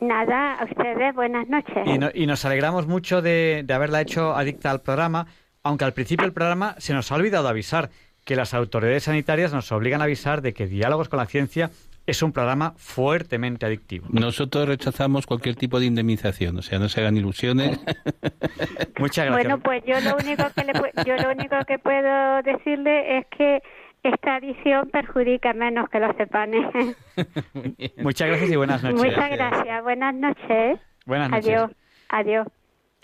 Nada, 0.00 0.54
a 0.54 0.64
ustedes 0.64 1.14
buenas 1.14 1.48
noches. 1.48 1.86
Y, 2.14 2.26
nos 2.26 2.44
alegramos 2.44 2.86
mucho 2.86 3.20
de, 3.20 3.64
de, 3.66 3.74
haberla 3.74 4.00
hecho 4.00 4.34
adicta 4.34 4.70
al 4.70 4.80
programa, 4.80 5.26
aunque 5.62 5.84
al 5.84 5.92
principio 5.92 6.24
del 6.24 6.32
programa 6.32 6.74
se 6.78 6.94
nos 6.94 7.10
ha 7.10 7.16
olvidado 7.16 7.48
avisar 7.48 7.90
que 8.24 8.36
las 8.36 8.52
autoridades 8.54 9.04
sanitarias 9.04 9.52
nos 9.52 9.72
obligan 9.72 10.00
a 10.02 10.04
avisar 10.04 10.42
de 10.42 10.52
que 10.52 10.66
Diálogos 10.66 11.08
con 11.08 11.18
la 11.18 11.26
Ciencia 11.26 11.70
es 12.06 12.22
un 12.22 12.32
programa 12.32 12.72
fuertemente 12.76 13.66
adictivo. 13.66 14.06
Nosotros 14.10 14.66
rechazamos 14.66 15.26
cualquier 15.26 15.56
tipo 15.56 15.78
de 15.78 15.86
indemnización, 15.86 16.56
o 16.58 16.62
sea, 16.62 16.78
no 16.78 16.88
se 16.88 17.00
hagan 17.00 17.16
ilusiones. 17.16 17.78
Muchas 18.98 19.26
gracias. 19.26 19.32
Bueno, 19.32 19.58
pues 19.60 19.82
yo 19.86 20.00
lo 20.00 20.16
único 20.16 20.44
que 20.54 20.64
le, 20.64 20.72
yo 21.06 21.16
lo 21.16 21.30
único 21.30 21.56
que 21.66 21.78
puedo 21.78 22.42
decirle 22.42 23.18
es 23.18 23.26
que 23.36 23.62
esta 24.02 24.36
adición 24.36 24.88
perjudica 24.90 25.52
menos 25.52 25.88
que 25.90 26.00
los 26.00 26.16
cepanes. 26.16 26.66
Muchas 27.98 28.28
gracias 28.28 28.50
y 28.50 28.56
buenas 28.56 28.82
noches. 28.82 29.04
Muchas 29.04 29.30
gracias. 29.30 29.82
Buenas 29.82 30.14
noches. 30.14 30.80
Buenas 31.04 31.30
noches. 31.30 31.46
Adiós. 31.46 31.70
Adiós. 32.08 32.46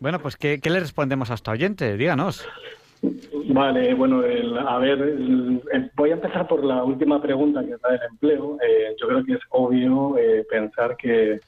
Bueno, 0.00 0.18
pues 0.18 0.36
¿qué, 0.36 0.60
le 0.62 0.80
respondemos 0.80 1.30
a 1.30 1.34
esta 1.34 1.52
oyente? 1.52 1.96
Díganos. 1.96 2.46
Vale, 3.48 3.94
bueno, 3.94 4.22
a 4.66 4.78
ver, 4.78 5.60
voy 5.94 6.10
a 6.10 6.14
empezar 6.14 6.48
por 6.48 6.64
la 6.64 6.82
última 6.82 7.20
pregunta 7.20 7.64
que 7.64 7.72
es 7.72 7.82
la 7.82 7.92
del 7.92 8.00
empleo. 8.10 8.58
Eh, 8.66 8.96
yo 9.00 9.08
creo 9.08 9.24
que 9.24 9.34
es 9.34 9.40
obvio 9.50 10.16
eh, 10.18 10.44
pensar 10.50 10.96
que 10.96 11.40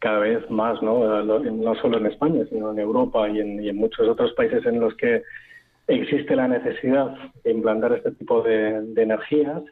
cada 0.00 0.18
vez 0.18 0.50
más, 0.50 0.82
¿no? 0.82 1.22
no 1.22 1.74
solo 1.76 1.98
en 1.98 2.06
España, 2.06 2.44
sino 2.50 2.72
en 2.72 2.78
Europa 2.78 3.28
y 3.28 3.40
en, 3.40 3.62
y 3.62 3.70
en 3.70 3.76
muchos 3.76 4.06
otros 4.06 4.32
países 4.34 4.66
en 4.66 4.80
los 4.80 4.94
que 4.96 5.22
existe 5.86 6.36
la 6.36 6.48
necesidad 6.48 7.16
de 7.42 7.50
implantar 7.50 7.92
este 7.92 8.12
tipo 8.12 8.42
de, 8.42 8.84
energías, 8.96 9.62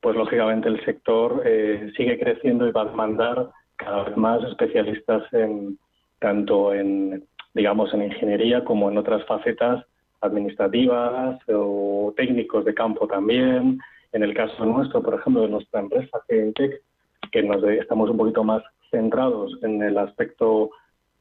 pues 0.00 0.16
lógicamente 0.16 0.68
el 0.68 0.84
sector 0.84 1.42
eh, 1.44 1.92
sigue 1.96 2.18
creciendo 2.18 2.66
y 2.66 2.72
va 2.72 2.82
a 2.82 2.86
demandar 2.86 3.50
cada 3.76 4.04
vez 4.04 4.16
más 4.16 4.42
especialistas 4.44 5.24
en 5.32 5.78
tanto 6.18 6.72
en 6.72 7.24
digamos 7.54 7.92
en 7.94 8.02
ingeniería 8.02 8.64
como 8.64 8.90
en 8.90 8.98
otras 8.98 9.24
facetas 9.26 9.84
administrativas 10.20 11.38
o 11.48 12.12
técnicos 12.16 12.64
de 12.64 12.74
campo 12.74 13.06
también. 13.06 13.78
En 14.12 14.22
el 14.22 14.34
caso 14.34 14.64
nuestro, 14.64 15.02
por 15.02 15.14
ejemplo, 15.14 15.42
de 15.42 15.48
nuestra 15.48 15.80
empresa 15.80 16.22
Geentech, 16.28 16.80
que 17.30 17.42
nos 17.42 17.62
estamos 17.64 18.10
un 18.10 18.16
poquito 18.16 18.44
más 18.44 18.62
centrados 18.90 19.58
en 19.62 19.82
el 19.82 19.98
aspecto 19.98 20.70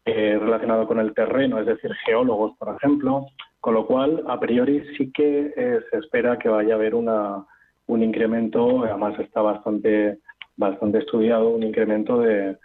eh, 0.06 0.38
relacionado 0.40 0.88
con 0.88 1.00
el 1.00 1.14
terreno, 1.14 1.60
es 1.60 1.66
decir, 1.66 1.92
geólogos, 2.06 2.58
por 2.58 2.76
ejemplo, 2.76 3.28
con 3.60 3.76
lo 3.76 3.86
cual, 3.86 4.24
a 4.28 4.40
priori 4.40 4.84
sí 4.98 5.12
que 5.12 5.54
eh, 5.56 5.80
se 5.90 5.98
espera 5.98 6.38
que 6.38 6.50
vaya 6.50 6.74
a 6.74 6.78
haber 6.78 6.96
una, 6.96 7.46
un 7.88 8.04
incremento, 8.04 8.84
además 8.84 9.18
está 9.20 9.42
bastante, 9.42 10.18
bastante 10.58 11.00
estudiado, 11.00 11.50
un 11.50 11.64
incremento 11.64 12.18
de, 12.20 12.58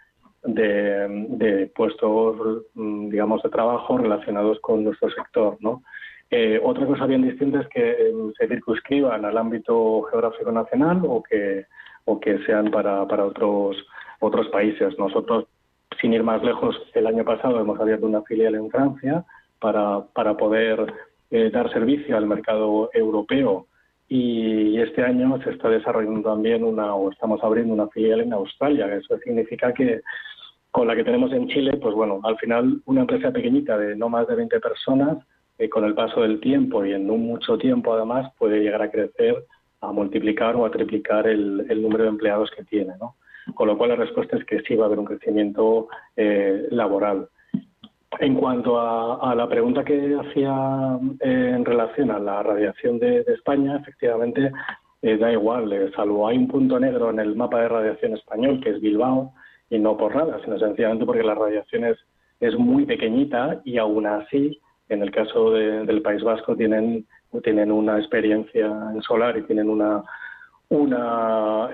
de, 0.46 1.70
puestos, 1.74 2.64
mm, 2.74 3.10
digamos, 3.10 3.42
de 3.42 3.50
trabajo 3.50 3.98
relacionados 3.98 4.60
con 4.60 4.84
nuestro 4.84 5.10
sector, 5.10 5.56
¿no? 5.60 5.82
Eh, 6.30 6.60
otra 6.62 6.86
cosa 6.86 7.06
bien 7.06 7.22
distinta 7.22 7.60
es 7.60 7.68
que 7.68 8.08
em, 8.08 8.32
se 8.34 8.48
circunscriban 8.48 9.24
al 9.24 9.38
ámbito 9.38 10.02
geográfico 10.10 10.50
nacional 10.50 11.02
o 11.06 11.22
que, 11.22 11.66
o 12.04 12.18
que 12.18 12.38
sean 12.44 12.70
para, 12.70 13.06
para 13.06 13.24
otros, 13.24 13.76
otros 14.20 14.48
países. 14.48 14.98
Nosotros, 14.98 15.46
sin 16.00 16.14
ir 16.14 16.24
más 16.24 16.42
lejos, 16.42 16.76
el 16.94 17.06
año 17.06 17.24
pasado 17.24 17.60
hemos 17.60 17.78
abierto 17.78 18.06
una 18.06 18.22
filial 18.22 18.56
en 18.56 18.70
Francia 18.70 19.24
para, 19.60 20.02
para 20.14 20.36
poder 20.36 20.92
eh, 21.30 21.50
dar 21.50 21.72
servicio 21.72 22.16
al 22.16 22.26
mercado 22.26 22.90
europeo. 22.92 23.66
Y 24.08 24.78
este 24.78 25.02
año 25.02 25.40
se 25.42 25.50
está 25.50 25.68
desarrollando 25.68 26.30
también 26.30 26.62
una, 26.62 26.94
o 26.94 27.10
estamos 27.10 27.42
abriendo 27.42 27.74
una 27.74 27.88
filial 27.88 28.20
en 28.20 28.32
Australia. 28.32 28.92
Eso 28.94 29.18
significa 29.18 29.72
que 29.72 30.00
con 30.76 30.88
la 30.88 30.94
que 30.94 31.04
tenemos 31.04 31.32
en 31.32 31.48
Chile, 31.48 31.78
pues 31.80 31.94
bueno, 31.94 32.20
al 32.22 32.36
final 32.36 32.82
una 32.84 33.00
empresa 33.00 33.30
pequeñita 33.30 33.78
de 33.78 33.96
no 33.96 34.10
más 34.10 34.26
de 34.28 34.34
20 34.34 34.60
personas, 34.60 35.16
eh, 35.56 35.70
con 35.70 35.86
el 35.86 35.94
paso 35.94 36.20
del 36.20 36.38
tiempo 36.38 36.84
y 36.84 36.92
en 36.92 37.10
un 37.10 37.26
mucho 37.26 37.56
tiempo 37.56 37.94
además, 37.94 38.30
puede 38.36 38.60
llegar 38.60 38.82
a 38.82 38.90
crecer, 38.90 39.42
a 39.80 39.90
multiplicar 39.90 40.54
o 40.54 40.66
a 40.66 40.70
triplicar 40.70 41.28
el, 41.28 41.66
número 41.80 42.02
de 42.02 42.10
empleados 42.10 42.50
que 42.54 42.62
tiene. 42.62 42.92
¿no? 43.00 43.14
Con 43.54 43.68
lo 43.68 43.78
cual 43.78 43.88
la 43.88 43.96
respuesta 43.96 44.36
es 44.36 44.44
que 44.44 44.60
sí 44.68 44.74
va 44.74 44.84
a 44.84 44.88
haber 44.88 44.98
un 44.98 45.06
crecimiento 45.06 45.88
eh, 46.14 46.66
laboral. 46.70 47.26
En 48.20 48.34
cuanto 48.34 48.78
a, 48.78 49.34
la 49.34 49.48
pregunta 49.48 49.82
que 49.82 50.14
hacía 50.14 50.98
eh, 51.20 51.52
en 51.56 51.64
relación 51.64 52.10
a 52.10 52.18
la 52.18 52.42
radiación 52.42 52.98
de, 52.98 53.20
España, 53.28 53.78
efectivamente 53.78 54.52
da 55.00 55.32
igual, 55.32 55.72
eh, 55.72 55.90
salvo 55.96 56.28
hay 56.28 56.36
un 56.36 56.48
punto 56.48 56.78
negro 56.78 57.08
en 57.08 57.20
el 57.20 57.34
mapa 57.34 57.62
de 57.62 57.68
radiación 57.68 58.12
español, 58.12 58.60
que 58.62 58.70
es 58.70 58.80
Bilbao, 58.82 59.32
y 59.70 59.78
no 59.78 59.96
por 59.96 60.14
nada, 60.14 60.40
sino 60.44 60.58
sencillamente 60.58 61.06
porque 61.06 61.22
la 61.22 61.34
radiación 61.34 61.84
es, 61.84 61.96
es 62.40 62.56
muy 62.56 62.86
pequeñita 62.86 63.60
y 63.64 63.78
aún 63.78 64.06
así, 64.06 64.60
en 64.88 65.02
el 65.02 65.10
caso 65.10 65.50
del 65.50 66.02
País 66.02 66.22
Vasco, 66.22 66.56
tienen, 66.56 67.06
tienen 67.42 67.72
una 67.72 67.98
experiencia 67.98 68.66
en 68.66 69.02
solar 69.02 69.36
y 69.36 69.42
tienen 69.42 69.68
una, 69.68 70.04
una, 70.68 71.70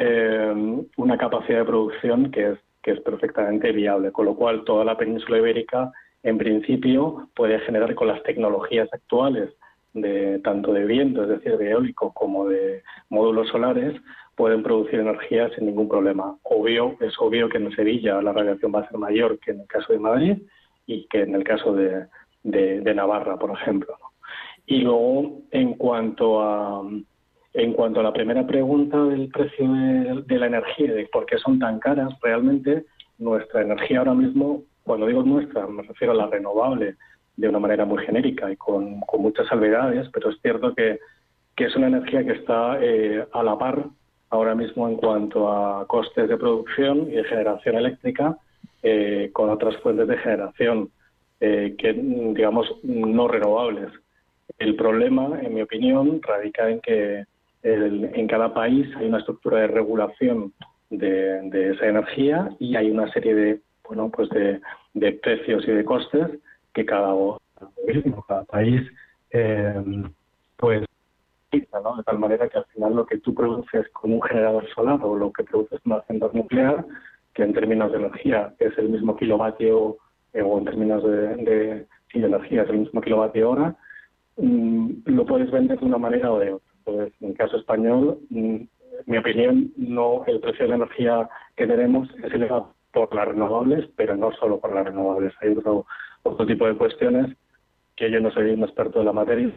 una 0.97 1.19
capacidad 1.19 1.59
de 1.59 1.65
producción 1.65 2.31
que 2.31 2.53
es, 2.53 2.59
que 2.83 2.93
es 2.93 3.01
perfectamente 3.01 3.73
viable, 3.73 4.13
con 4.13 4.27
lo 4.27 4.35
cual 4.35 4.65
toda 4.65 4.85
la 4.85 4.97
península 4.97 5.39
ibérica 5.39 5.93
en 6.23 6.39
principio 6.39 7.29
puede 7.35 7.59
generar 7.61 7.95
con 7.95 8.09
las 8.09 8.23
tecnologías 8.23 8.89
actuales 8.93 9.51
de 9.95 10.39
tanto 10.39 10.73
de 10.73 10.87
viento, 10.87 11.23
es 11.23 11.29
decir, 11.29 11.59
de 11.59 11.71
eólico, 11.71 12.13
como 12.13 12.49
de 12.49 12.83
módulos 13.11 13.49
solares, 13.49 14.01
pueden 14.43 14.65
producir 14.65 14.99
energía 14.99 15.49
sin 15.51 15.67
ningún 15.67 15.89
problema. 15.89 16.37
Obvio, 16.43 16.97
es 16.99 17.15
obvio 17.21 17.49
que 17.49 17.59
en 17.59 17.71
Sevilla 17.77 18.21
la 18.21 18.33
radiación 18.33 18.73
va 18.75 18.81
a 18.81 18.89
ser 18.89 18.99
mayor 18.99 19.39
que 19.39 19.53
en 19.53 19.61
el 19.61 19.69
caso 19.69 19.93
de 19.93 20.01
Madrid 20.01 20.37
y 20.85 21.07
que 21.07 21.21
en 21.21 21.37
el 21.37 21.45
caso 21.45 21.73
de, 21.73 22.07
de, 22.43 22.93
Navarra, 22.93 23.39
por 23.39 23.53
ejemplo. 23.53 23.95
Y 24.67 24.81
luego, 24.81 25.43
en 25.53 25.75
cuanto 25.75 26.43
a 26.43 26.83
en 27.55 27.73
cuanto 27.73 28.01
a 28.01 28.03
la 28.03 28.13
primera 28.13 28.45
pregunta 28.45 29.05
del 29.05 29.29
precio 29.29 29.65
de, 30.27 30.39
la 30.41 30.47
energía, 30.47 30.93
de 30.93 31.07
por 31.13 31.25
qué 31.25 31.39
son 31.39 31.61
tan 31.61 31.79
caras, 31.79 32.13
realmente 32.21 32.87
nuestra 33.19 33.63
energía 33.63 34.01
ahora 34.01 34.15
mismo 34.15 34.65
cuando 34.83 35.07
digo 35.07 35.23
nuestra, 35.23 35.69
me 35.69 35.85
refiero 35.85 36.15
a 36.15 36.17
la 36.17 36.27
renovable 36.27 36.97
de 37.37 37.49
una 37.49 37.61
manera 37.61 37.85
muy 37.85 38.05
genérica 38.05 38.51
y 38.51 38.57
con, 38.57 39.03
muchas 39.19 39.47
salvedades, 39.47 40.09
pero 40.13 40.31
es 40.31 40.37
cierto 40.43 40.75
que, 40.75 40.99
es 41.59 41.77
una 41.77 41.87
energía 41.87 42.25
que 42.25 42.33
está 42.33 42.79
eh, 42.83 43.25
a 43.33 43.45
la 43.45 43.57
par 43.57 43.87
ahora 44.33 44.55
mismo 44.55 44.89
en 44.89 44.97
cuanto 44.97 45.53
a 45.53 45.87
costes 45.87 46.27
de 46.27 46.39
producción 46.39 47.07
y 47.09 47.17
de 47.17 47.25
generación 47.25 47.77
eléctrica 47.77 48.39
eh, 48.83 49.29
con 49.33 49.51
otras 49.51 49.77
fuentes 49.83 50.09
de 50.09 50.17
generación 50.17 50.91
eh, 51.39 51.75
que, 51.77 51.93
digamos, 51.93 52.67
no 52.83 53.29
renovables. 53.29 53.91
El 54.59 54.75
problema, 54.75 55.39
en 55.41 55.55
mi 55.55 55.61
opinión, 55.61 56.21
radica 56.23 56.71
en 56.71 56.81
que 56.81 57.25
en 57.63 58.27
cada 58.27 58.53
país 58.53 58.89
hay 58.97 59.07
una 59.07 59.19
estructura 59.19 59.61
de 59.61 59.67
regulación 59.69 60.53
de, 60.91 61.71
esa 61.75 61.87
energía 61.87 62.51
y 62.59 62.75
hay 62.75 62.91
una 62.91 63.13
serie 63.13 63.35
de 63.35 63.61
bueno, 63.87 64.11
pues 64.11 64.29
de, 64.31 64.61
de 64.95 65.13
precios 65.13 65.63
y 65.69 65.73
de 65.73 65.85
costes 65.85 66.27
que 66.73 66.85
cada, 66.85 67.15
cada 68.27 68.45
país 68.45 68.83
eh, 69.31 69.75
pues 70.57 70.85
de 71.53 72.03
tal 72.05 72.19
manera 72.19 72.49
que 72.49 72.59
al 72.59 72.65
final 72.67 72.95
lo 72.95 73.07
que 73.07 73.19
tú 73.19 73.35
produces 73.35 73.89
con 73.91 74.13
un 74.13 74.23
generador 74.23 74.67
solar 74.75 74.99
o 75.03 75.17
lo 75.17 75.33
que 75.33 75.45
produces 75.45 75.81
en 75.85 75.93
una 75.93 76.03
central 76.03 76.31
nuclear 76.35 76.85
que 77.35 77.43
en 77.43 77.53
términos 77.53 77.93
de 77.93 77.99
energía 77.99 78.55
es 78.59 78.77
el 78.79 78.89
mismo 78.89 79.17
kilovatio, 79.17 79.97
eh, 80.33 80.43
o 80.43 80.59
en 80.59 80.65
términos 80.65 81.03
de, 81.03 81.37
de, 81.37 81.87
energía 82.13 82.63
es 82.63 82.71
el 82.71 82.79
mismo 82.79 83.01
kilovatio 83.01 83.51
hora, 83.51 83.77
mm, 84.37 84.91
lo 85.07 85.25
puedes 85.25 85.51
vender 85.51 85.79
de 85.79 85.87
una 85.87 85.99
manera 85.99 86.33
o 86.33 86.39
de 86.39 86.53
otra. 86.53 86.73
En 87.21 87.29
el 87.29 87.37
caso 87.37 87.57
español, 87.57 88.19
mm, 88.31 88.57
mi 89.07 89.17
opinión, 89.17 89.73
no 89.77 90.25
el 90.27 90.41
precio 90.41 90.65
de 90.65 90.69
la 90.71 90.77
energía 90.77 91.29
que 91.57 91.67
tenemos 91.67 92.09
es 92.23 92.33
elevado 92.33 92.75
por 92.93 93.15
las 93.15 93.29
renovables, 93.29 93.89
pero 93.97 94.15
no 94.17 94.33
solo 94.33 94.61
por 94.61 94.75
las 94.75 94.85
renovables. 94.85 95.33
Hay 95.41 95.51
otro, 95.51 95.87
otro 96.23 96.47
tipo 96.47 96.67
de 96.67 96.77
cuestiones 96.77 97.35
que 97.97 98.11
yo 98.11 98.21
no 98.21 98.31
soy 98.31 98.51
un 98.51 98.65
experto 98.65 98.99
de 98.99 99.05
la 99.07 99.13
materia, 99.13 99.51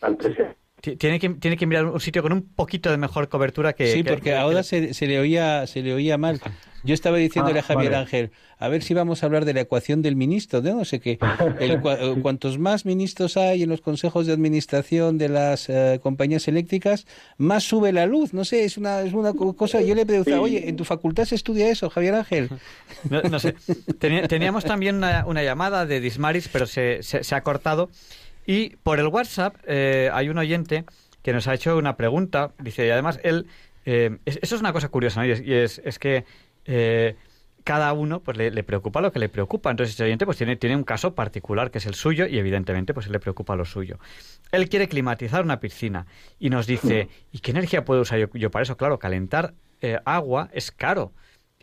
al 0.00 0.16
precio 0.16 0.54
tiene 0.80 1.18
que, 1.18 1.30
tiene 1.30 1.56
que 1.56 1.66
mirar 1.66 1.86
un 1.86 2.00
sitio 2.00 2.22
con 2.22 2.32
un 2.32 2.42
poquito 2.42 2.90
de 2.90 2.96
mejor 2.96 3.28
cobertura 3.28 3.72
que... 3.72 3.92
Sí, 3.92 4.02
porque 4.02 4.34
ahora 4.34 4.62
Se, 4.62 4.94
se, 4.94 5.06
le 5.06 5.18
oía, 5.18 5.66
se 5.66 5.82
le 5.82 5.92
oía 5.92 6.18
mal. 6.18 6.40
Yo 6.84 6.94
estaba 6.94 7.16
diciéndole 7.16 7.58
a 7.58 7.62
ah, 7.62 7.66
Javier 7.66 7.94
Ángel, 7.96 8.30
a 8.58 8.68
ver 8.68 8.82
si 8.82 8.94
vamos 8.94 9.22
a 9.22 9.26
hablar 9.26 9.44
de 9.44 9.52
la 9.52 9.62
ecuación 9.62 10.00
del 10.00 10.14
ministro, 10.14 10.60
de 10.60 10.72
no 10.72 10.84
sé 10.84 11.00
qué. 11.00 11.18
El, 11.58 11.80
cuantos 12.22 12.58
más 12.58 12.86
ministros 12.86 13.36
hay 13.36 13.64
en 13.64 13.70
los 13.70 13.80
consejos 13.80 14.26
de 14.26 14.32
administración 14.32 15.18
de 15.18 15.28
las 15.28 15.68
eh, 15.68 15.98
compañías 16.00 16.46
eléctricas, 16.46 17.06
más 17.36 17.64
sube 17.64 17.92
la 17.92 18.06
luz. 18.06 18.32
No 18.32 18.44
sé, 18.44 18.64
es 18.64 18.78
una, 18.78 19.00
es 19.00 19.12
una 19.12 19.32
cosa... 19.32 19.80
Yo 19.80 19.96
le 19.96 20.06
preguntaba, 20.06 20.40
oye, 20.40 20.68
¿en 20.68 20.76
tu 20.76 20.84
facultad 20.84 21.24
se 21.24 21.34
estudia 21.34 21.68
eso, 21.68 21.90
Javier 21.90 22.14
Ángel? 22.14 22.48
No, 23.30 23.38
sé. 23.38 23.54
teníamos 23.98 24.64
también 24.64 24.96
una, 24.96 25.26
una, 25.26 25.42
llamada 25.42 25.86
de 25.86 26.00
Dismaris, 26.00 26.48
pero 26.48 26.66
se, 26.66 27.02
se, 27.02 27.24
se 27.24 27.34
ha 27.34 27.42
cortado. 27.42 27.90
Y 28.48 28.76
por 28.76 28.98
el 28.98 29.08
WhatsApp 29.08 29.56
eh, 29.66 30.08
hay 30.10 30.30
un 30.30 30.38
oyente 30.38 30.86
que 31.22 31.34
nos 31.34 31.46
ha 31.48 31.54
hecho 31.54 31.76
una 31.76 31.98
pregunta. 31.98 32.52
Dice, 32.58 32.86
y 32.86 32.90
además 32.90 33.20
él, 33.22 33.46
eh, 33.84 34.16
eso 34.24 34.54
es 34.54 34.60
una 34.62 34.72
cosa 34.72 34.88
curiosa, 34.88 35.20
¿no? 35.20 35.26
Y 35.26 35.52
es, 35.52 35.82
es, 35.84 35.98
que 35.98 36.24
eh, 36.64 37.14
cada 37.62 37.92
uno 37.92 38.20
pues 38.20 38.38
le, 38.38 38.62
preocupa 38.62 39.02
lo 39.02 39.12
que 39.12 39.18
le 39.18 39.28
preocupa. 39.28 39.70
Entonces 39.70 39.94
ese 39.94 40.04
oyente 40.04 40.24
pues 40.24 40.38
tiene, 40.38 40.56
tiene 40.56 40.76
un 40.76 40.84
caso 40.84 41.14
particular 41.14 41.70
que 41.70 41.76
es 41.76 41.84
el 41.84 41.92
suyo 41.92 42.24
y 42.26 42.38
evidentemente 42.38 42.94
pues 42.94 43.10
le 43.10 43.18
preocupa 43.20 43.54
lo 43.54 43.66
suyo. 43.66 43.98
Él 44.50 44.70
quiere 44.70 44.88
climatizar 44.88 45.44
una 45.44 45.60
piscina 45.60 46.06
y 46.38 46.48
nos 46.48 46.66
dice, 46.66 47.10
¿y 47.30 47.40
qué 47.40 47.50
energía 47.50 47.84
puedo 47.84 48.00
usar 48.00 48.30
yo, 48.32 48.50
para 48.50 48.62
eso? 48.62 48.78
Claro, 48.78 48.98
calentar 48.98 49.52
agua 50.06 50.48
es 50.54 50.72
caro 50.72 51.12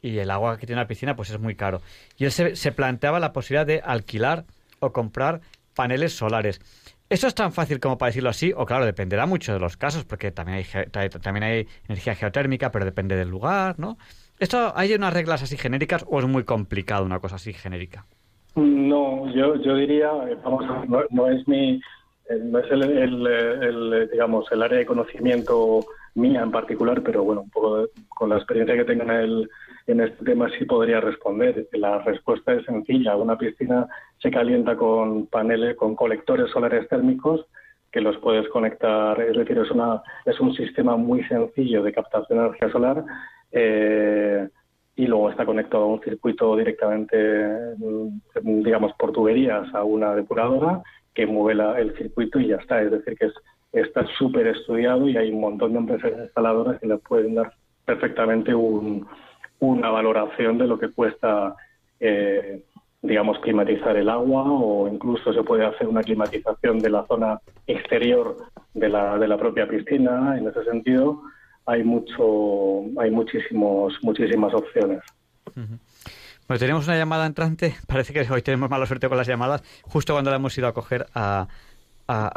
y 0.03 0.19
el 0.19 0.29
agua 0.29 0.59
que 0.59 0.67
tiene 0.67 0.83
la 0.83 0.87
piscina 0.87 1.15
pues 1.15 1.31
es 1.31 1.39
muy 1.39 1.55
caro. 1.55 1.81
Y 2.15 2.25
él 2.25 2.31
se, 2.31 2.55
se 2.55 2.71
planteaba 2.71 3.19
la 3.19 3.33
posibilidad 3.33 3.65
de 3.65 3.81
alquilar 3.83 4.45
o 4.79 4.91
comprar 4.91 5.41
paneles 5.75 6.13
solares. 6.13 6.59
¿Eso 7.07 7.27
es 7.27 7.35
tan 7.35 7.51
fácil 7.51 7.79
como 7.79 7.97
para 7.97 8.09
decirlo 8.09 8.29
así? 8.29 8.51
O 8.55 8.65
claro, 8.65 8.85
dependerá 8.85 9.27
mucho 9.27 9.53
de 9.53 9.59
los 9.59 9.77
casos, 9.77 10.05
porque 10.05 10.31
también 10.31 10.57
hay, 10.57 11.09
también 11.09 11.43
hay 11.43 11.67
energía 11.87 12.15
geotérmica, 12.15 12.71
pero 12.71 12.83
depende 12.83 13.15
del 13.15 13.29
lugar, 13.29 13.77
¿no? 13.77 13.97
¿Esto 14.39 14.73
hay 14.75 14.93
unas 14.93 15.13
reglas 15.13 15.43
así 15.43 15.55
genéricas 15.55 16.03
o 16.09 16.19
es 16.19 16.25
muy 16.25 16.43
complicado 16.43 17.05
una 17.05 17.19
cosa 17.19 17.35
así 17.35 17.53
genérica? 17.53 18.05
No, 18.55 19.31
yo, 19.33 19.55
yo 19.61 19.75
diría, 19.75 20.09
vamos, 20.43 20.65
no, 21.11 21.27
es 21.29 21.47
mi, 21.47 21.75
eh, 22.29 22.39
no 22.41 22.59
es 22.59 22.71
el, 22.71 22.83
el, 22.83 24.09
digamos, 24.11 24.51
el 24.51 24.63
área 24.63 24.79
de 24.79 24.85
conocimiento 24.85 25.85
mía 26.15 26.41
en 26.41 26.51
particular, 26.51 27.01
pero 27.03 27.23
bueno, 27.23 27.41
un 27.41 27.49
poco 27.49 27.87
con 28.09 28.29
la 28.29 28.37
experiencia 28.37 28.75
que 28.75 28.85
tengo 28.85 29.03
en 29.03 29.11
el, 29.11 29.49
en 29.87 30.01
este 30.01 30.25
tema 30.25 30.49
sí 30.57 30.65
podría 30.65 30.99
responder. 30.99 31.67
La 31.73 31.99
respuesta 31.99 32.53
es 32.53 32.65
sencilla. 32.65 33.15
Una 33.15 33.37
piscina 33.37 33.87
se 34.19 34.31
calienta 34.31 34.75
con 34.75 35.27
paneles, 35.27 35.75
con 35.75 35.95
colectores 35.95 36.49
solares 36.51 36.87
térmicos 36.89 37.45
que 37.91 38.01
los 38.01 38.17
puedes 38.17 38.49
conectar, 38.49 39.21
es 39.21 39.37
decir, 39.37 39.57
es, 39.57 39.71
una, 39.71 40.03
es 40.25 40.37
un 40.41 40.53
sistema 40.53 40.97
muy 40.97 41.23
sencillo 41.29 41.81
de 41.81 41.93
captación 41.93 42.37
de 42.37 42.45
energía 42.47 42.69
solar 42.69 43.05
eh, 43.53 44.49
y 44.97 45.07
luego 45.07 45.29
está 45.29 45.45
conectado 45.45 45.83
a 45.83 45.87
un 45.87 46.01
circuito 46.01 46.57
directamente, 46.57 47.15
mm, 47.77 48.63
digamos, 48.63 48.91
por 48.99 49.13
tuberías 49.13 49.73
a 49.73 49.85
una 49.85 50.13
depuradora 50.13 50.83
que 51.13 51.25
mueve 51.25 51.81
el 51.81 51.95
circuito 51.95 52.37
y 52.37 52.47
ya 52.47 52.57
está. 52.57 52.81
Es 52.81 52.91
decir, 52.91 53.17
que 53.17 53.29
está 53.71 54.05
súper 54.17 54.47
estudiado 54.47 55.07
y 55.07 55.15
hay 55.15 55.31
un 55.31 55.39
montón 55.39 55.71
de 55.71 55.79
empresas 55.79 56.11
instaladoras 56.19 56.81
que 56.81 56.87
le 56.87 56.97
pueden 56.97 57.35
dar 57.35 57.53
perfectamente 57.85 58.53
un, 58.53 59.07
una 59.59 59.89
valoración 59.89 60.57
de 60.57 60.67
lo 60.67 60.77
que 60.77 60.89
cuesta, 60.89 61.55
eh, 61.99 62.61
digamos, 63.01 63.39
climatizar 63.39 63.95
el 63.97 64.09
agua 64.09 64.43
o 64.43 64.87
incluso 64.87 65.33
se 65.33 65.43
puede 65.43 65.65
hacer 65.65 65.87
una 65.87 66.03
climatización 66.03 66.79
de 66.79 66.89
la 66.89 67.05
zona 67.07 67.39
exterior 67.67 68.37
de 68.73 68.89
la, 68.89 69.17
de 69.17 69.27
la 69.27 69.37
propia 69.37 69.67
piscina. 69.67 70.37
En 70.37 70.47
ese 70.47 70.63
sentido, 70.63 71.21
hay 71.65 71.83
mucho, 71.83 72.81
hay 72.99 73.11
muchísimos, 73.11 73.93
muchísimas 74.01 74.53
opciones. 74.53 75.01
Bueno, 75.55 76.59
tenemos 76.59 76.87
una 76.87 76.97
llamada 76.97 77.25
entrante. 77.25 77.75
Parece 77.87 78.13
que 78.13 78.27
hoy 78.31 78.41
tenemos 78.41 78.69
mala 78.69 78.85
suerte 78.85 79.07
con 79.07 79.17
las 79.17 79.27
llamadas, 79.27 79.63
justo 79.83 80.13
cuando 80.13 80.29
la 80.29 80.37
hemos 80.37 80.57
ido 80.57 80.67
a 80.67 80.73
coger 80.73 81.07
a, 81.13 81.47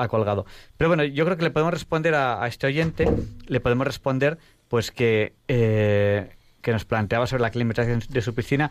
colgado. 0.09 0.47
Pero 0.77 0.89
bueno, 0.89 1.05
yo 1.05 1.25
creo 1.25 1.37
que 1.37 1.45
le 1.45 1.51
podemos 1.51 1.75
responder 1.75 2.15
a, 2.15 2.43
a, 2.43 2.47
este 2.47 2.67
oyente, 2.67 3.07
le 3.47 3.61
podemos 3.61 3.87
responder 3.87 4.39
pues 4.69 4.91
que 4.91 5.35
eh, 5.49 6.38
que 6.63 6.73
nos 6.73 6.85
planteaba 6.85 7.27
sobre 7.27 7.43
la 7.43 7.51
climatización 7.51 8.03
de 8.09 8.21
su 8.21 8.35
piscina, 8.35 8.71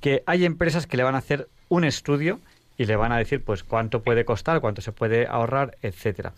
que 0.00 0.22
hay 0.26 0.44
empresas 0.44 0.86
que 0.86 0.96
le 0.96 1.02
van 1.02 1.14
a 1.14 1.18
hacer 1.18 1.48
un 1.68 1.84
estudio 1.84 2.40
y 2.76 2.86
le 2.86 2.96
van 2.96 3.12
a 3.12 3.18
decir 3.18 3.44
pues 3.44 3.64
cuánto 3.64 4.02
puede 4.02 4.24
costar, 4.24 4.60
cuánto 4.60 4.82
se 4.82 4.92
puede 4.92 5.26
ahorrar, 5.26 5.76
etcétera. 5.82 6.32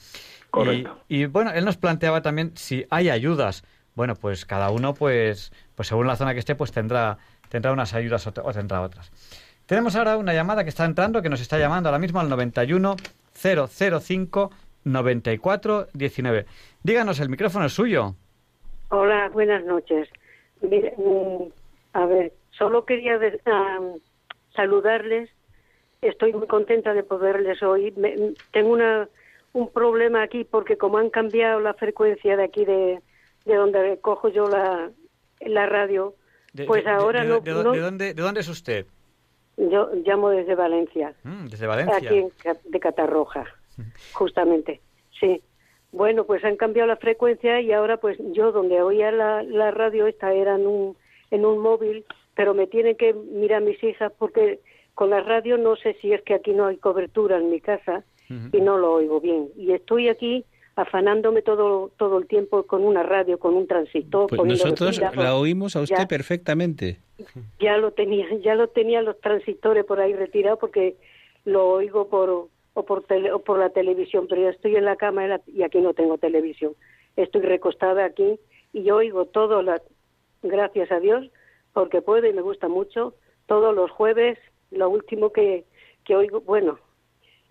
Y, 1.08 1.26
bueno, 1.26 1.50
él 1.52 1.64
nos 1.64 1.76
planteaba 1.76 2.22
también 2.22 2.52
si 2.56 2.86
hay 2.90 3.10
ayudas. 3.10 3.64
Bueno, 3.94 4.14
pues 4.14 4.44
cada 4.44 4.70
uno, 4.70 4.94
pues, 4.94 5.52
pues 5.74 5.88
según 5.88 6.06
la 6.06 6.16
zona 6.16 6.32
que 6.32 6.40
esté, 6.40 6.54
pues 6.54 6.72
tendrá, 6.72 7.18
tendrá 7.48 7.72
unas 7.72 7.94
ayudas 7.94 8.26
o, 8.26 8.32
tendrá 8.32 8.80
otras. 8.82 9.10
Tenemos 9.66 9.96
ahora 9.96 10.16
una 10.16 10.34
llamada 10.34 10.62
que 10.62 10.70
está 10.70 10.84
entrando, 10.84 11.22
que 11.22 11.28
nos 11.28 11.40
está 11.40 11.58
llamando 11.58 11.88
ahora 11.88 11.98
mismo 11.98 12.20
al 12.20 12.28
91 12.28 12.96
005 13.34 14.50
94 14.84 15.88
19. 15.92 16.46
Díganos, 16.82 17.20
el 17.20 17.28
micrófono 17.28 17.66
es 17.66 17.72
suyo. 17.72 18.14
Hola, 18.90 19.30
buenas 19.32 19.64
noches. 19.64 20.08
Mm, 20.64 21.48
a 21.92 22.06
ver, 22.06 22.32
solo 22.50 22.84
quería 22.84 23.18
saludarles. 24.54 25.30
Estoy 26.00 26.32
muy 26.32 26.46
contenta 26.46 26.92
de 26.92 27.02
poderles 27.02 27.62
oír. 27.62 27.94
tengo 28.52 28.72
una, 28.72 29.08
un 29.52 29.70
problema 29.70 30.22
aquí 30.22 30.44
porque 30.44 30.76
como 30.76 30.98
han 30.98 31.10
cambiado 31.10 31.60
la 31.60 31.74
frecuencia 31.74 32.36
de 32.36 32.44
aquí 32.44 32.64
de, 32.64 33.00
de 33.44 33.54
donde 33.54 33.98
cojo 34.00 34.28
yo 34.28 34.48
la, 34.48 34.90
la 35.40 35.66
radio, 35.66 36.14
pues 36.66 36.86
ahora 36.86 37.24
no, 37.24 37.40
de, 37.40 37.52
dónde, 37.52 38.14
¿De 38.14 38.22
dónde 38.22 38.40
es 38.40 38.48
usted? 38.48 38.86
Yo 39.56 39.90
llamo 40.04 40.30
desde 40.30 40.54
Valencia. 40.54 41.14
Mm, 41.22 41.46
desde 41.46 41.66
Valencia. 41.66 41.96
Aquí 41.96 42.26
de 42.64 42.80
Catarroja, 42.80 43.44
justamente. 44.12 44.80
Sí. 45.18 45.40
Bueno, 45.94 46.24
pues 46.24 46.44
han 46.44 46.56
cambiado 46.56 46.88
la 46.88 46.96
frecuencia 46.96 47.60
y 47.60 47.70
ahora 47.70 47.98
pues 47.98 48.18
yo 48.32 48.50
donde 48.50 48.82
oía 48.82 49.12
la, 49.12 49.44
la 49.44 49.70
radio 49.70 50.08
esta 50.08 50.34
era 50.34 50.56
en 50.56 50.66
un, 50.66 50.96
en 51.30 51.46
un 51.46 51.60
móvil, 51.60 52.04
pero 52.34 52.52
me 52.52 52.66
tienen 52.66 52.96
que 52.96 53.14
mirar 53.14 53.62
mis 53.62 53.82
hijas 53.84 54.12
porque 54.18 54.58
con 54.94 55.10
la 55.10 55.20
radio 55.20 55.56
no 55.56 55.76
sé 55.76 55.96
si 56.00 56.12
es 56.12 56.20
que 56.22 56.34
aquí 56.34 56.52
no 56.52 56.66
hay 56.66 56.78
cobertura 56.78 57.38
en 57.38 57.48
mi 57.48 57.60
casa 57.60 58.02
y 58.28 58.60
no 58.60 58.76
lo 58.76 58.94
oigo 58.94 59.20
bien. 59.20 59.50
Y 59.56 59.70
estoy 59.70 60.08
aquí 60.08 60.44
afanándome 60.74 61.42
todo 61.42 61.92
todo 61.96 62.18
el 62.18 62.26
tiempo 62.26 62.64
con 62.64 62.82
una 62.82 63.04
radio, 63.04 63.38
con 63.38 63.54
un 63.54 63.68
transistor. 63.68 64.26
Pues 64.28 64.42
nosotros 64.42 65.00
la 65.14 65.36
oímos 65.36 65.76
a 65.76 65.82
usted 65.82 66.08
perfectamente. 66.08 66.98
Ya 67.60 67.76
lo 67.76 67.92
tenía, 67.92 68.26
ya 68.42 68.56
lo 68.56 68.66
tenía 68.66 69.00
los 69.00 69.20
transistores 69.20 69.84
por 69.84 70.00
ahí 70.00 70.12
retirados 70.12 70.58
porque 70.58 70.96
lo 71.44 71.68
oigo 71.68 72.08
por 72.08 72.48
o 72.74 72.84
por, 72.84 73.04
o 73.32 73.38
por 73.40 73.58
la 73.58 73.70
televisión, 73.70 74.26
pero 74.28 74.42
yo 74.42 74.48
estoy 74.50 74.76
en 74.76 74.84
la 74.84 74.96
cama 74.96 75.40
y 75.46 75.62
aquí 75.62 75.80
no 75.80 75.94
tengo 75.94 76.18
televisión. 76.18 76.74
Estoy 77.16 77.42
recostada 77.42 78.04
aquí 78.04 78.38
y 78.72 78.82
yo 78.82 78.96
oigo 78.96 79.24
todo, 79.26 79.62
la, 79.62 79.80
gracias 80.42 80.90
a 80.90 81.00
Dios, 81.00 81.30
porque 81.72 82.02
puedo 82.02 82.26
y 82.26 82.32
me 82.32 82.42
gusta 82.42 82.68
mucho, 82.68 83.14
todos 83.46 83.74
los 83.74 83.90
jueves, 83.90 84.38
lo 84.70 84.90
último 84.90 85.30
que, 85.30 85.64
que 86.04 86.16
oigo, 86.16 86.40
bueno, 86.40 86.78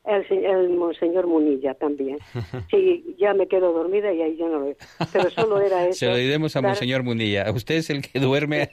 el, 0.05 0.25
el 0.31 0.69
Monseñor 0.71 1.27
Munilla 1.27 1.73
también. 1.73 2.19
Sí, 2.69 3.15
ya 3.19 3.33
me 3.33 3.47
quedo 3.47 3.71
dormida 3.71 4.11
y 4.11 4.21
ahí 4.21 4.35
yo 4.35 4.49
no 4.49 4.59
lo 4.59 4.65
veo. 4.65 4.75
Pero 5.11 5.29
solo 5.29 5.61
era 5.61 5.87
eso. 5.87 5.99
Se 5.99 6.07
lo 6.07 6.15
diremos 6.15 6.55
a 6.55 6.61
Monseñor 6.61 7.03
Munilla. 7.03 7.49
Usted 7.51 7.75
es 7.75 7.89
el 7.89 8.01
que 8.01 8.19
duerme 8.19 8.69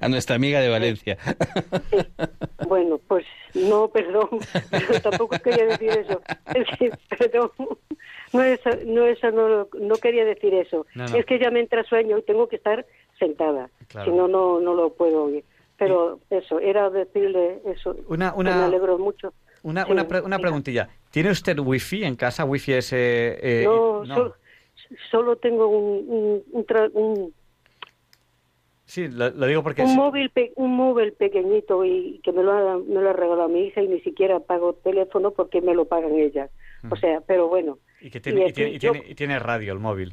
a 0.00 0.08
nuestra 0.08 0.36
amiga 0.36 0.60
de 0.60 0.68
Valencia. 0.68 1.18
Bueno, 2.70 3.00
pues 3.08 3.26
no, 3.54 3.88
perdón, 3.92 4.28
pero 4.70 5.00
tampoco 5.02 5.36
quería 5.42 5.66
decir 5.66 5.90
eso. 5.90 6.22
perdón. 7.18 7.50
No, 8.32 8.42
eso, 8.44 8.70
no, 8.86 9.06
eso 9.06 9.32
no, 9.32 9.66
no 9.76 9.96
quería 9.96 10.24
decir 10.24 10.54
eso. 10.54 10.86
Es 11.12 11.26
que 11.26 11.40
ya 11.40 11.50
me 11.50 11.58
entra 11.58 11.82
sueño 11.82 12.16
y 12.16 12.22
tengo 12.22 12.46
que 12.46 12.54
estar 12.54 12.86
sentada. 13.18 13.70
Si 13.88 14.10
no, 14.12 14.28
no, 14.28 14.60
no 14.60 14.74
lo 14.74 14.90
puedo 14.90 15.24
oír. 15.24 15.42
Pero 15.78 16.20
eso, 16.30 16.60
era 16.60 16.90
decirle 16.90 17.60
eso. 17.66 17.96
Una, 18.06 18.32
una... 18.34 18.54
Me 18.54 18.62
alegro 18.62 18.98
mucho. 18.98 19.34
Una, 19.64 19.84
una, 19.86 20.06
una 20.24 20.38
preguntilla. 20.38 20.90
¿Tiene 21.10 21.32
usted 21.32 21.58
wifi 21.58 22.04
en 22.04 22.14
casa? 22.14 22.44
¿Wifi 22.44 22.74
es...? 22.74 22.92
Eh, 22.92 23.64
no, 23.64 24.04
Solo, 25.10 25.36
tengo 25.36 25.66
un, 25.66 26.42
un, 26.52 27.34
Sí, 28.90 29.06
lo, 29.06 29.30
digo 29.30 29.62
porque... 29.62 29.82
Un, 29.82 29.94
móvil 29.94 30.32
un 30.56 30.74
móvil 30.74 31.12
pequeñito 31.12 31.84
y 31.84 32.20
que 32.24 32.32
me 32.32 32.42
lo, 32.42 32.50
ha, 32.50 32.76
me 32.78 33.00
lo 33.00 33.10
ha 33.10 33.12
regalado 33.12 33.48
mi 33.48 33.66
hija 33.66 33.80
y 33.80 33.86
ni 33.86 34.00
siquiera 34.00 34.40
pago 34.40 34.72
teléfono 34.72 35.30
porque 35.30 35.60
me 35.60 35.76
lo 35.76 35.84
pagan 35.84 36.16
ellas. 36.16 36.50
O 36.90 36.96
sea, 36.96 37.20
pero 37.20 37.46
bueno. 37.46 37.78
Y, 38.00 38.10
que 38.10 38.18
tiene, 38.18 38.48
y, 38.48 39.14
tiene, 39.14 39.38
radio 39.38 39.74
el 39.74 39.78
móvil. 39.78 40.12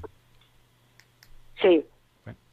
Sí, 1.60 1.86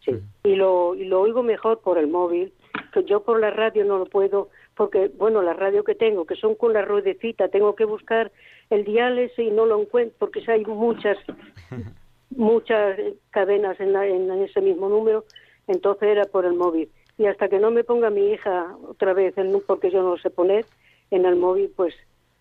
sí. 0.03 0.13
Y, 0.45 0.55
lo, 0.55 0.95
y 0.95 1.05
lo 1.05 1.21
oigo 1.21 1.43
mejor 1.43 1.81
por 1.81 1.99
el 1.99 2.07
móvil, 2.07 2.55
que 2.95 3.05
yo 3.05 3.23
por 3.23 3.39
la 3.39 3.51
radio 3.51 3.85
no 3.85 3.99
lo 3.99 4.07
puedo, 4.07 4.49
porque, 4.79 5.11
bueno, 5.19 5.43
la 5.43 5.53
radio 5.53 5.85
que 5.85 5.95
tengo, 5.95 6.25
que 6.25 6.37
son 6.37 6.55
con 6.55 6.73
la 6.73 6.81
ruedecita, 6.81 7.49
tengo 7.49 7.75
que 7.75 7.85
buscar 7.85 8.33
el 8.71 8.85
dial 8.85 9.31
y 9.37 9.51
no 9.51 9.67
lo 9.67 9.79
encuentro, 9.79 10.17
porque 10.21 10.43
hay 10.51 10.65
muchas, 10.65 11.19
muchas 12.31 12.99
cadenas 13.29 13.79
en, 13.79 13.95
en 13.95 14.31
ese 14.43 14.63
mismo 14.63 14.89
número 14.89 15.27
entonces 15.67 16.09
era 16.09 16.25
por 16.25 16.45
el 16.45 16.55
móvil. 16.55 16.91
Y 17.17 17.27
hasta 17.27 17.49
que 17.49 17.59
no 17.59 17.71
me 17.71 17.85
ponga 17.85 18.11
mi 18.11 18.31
hija 18.31 18.77
otra 18.89 19.13
vez, 19.13 19.35
porque 19.67 19.91
yo 19.91 20.03
no 20.03 20.11
lo 20.11 20.19
sé 20.19 20.31
poner, 20.31 20.67
en 21.11 21.25
el 21.25 21.37
móvil, 21.37 21.73
pues 21.75 21.95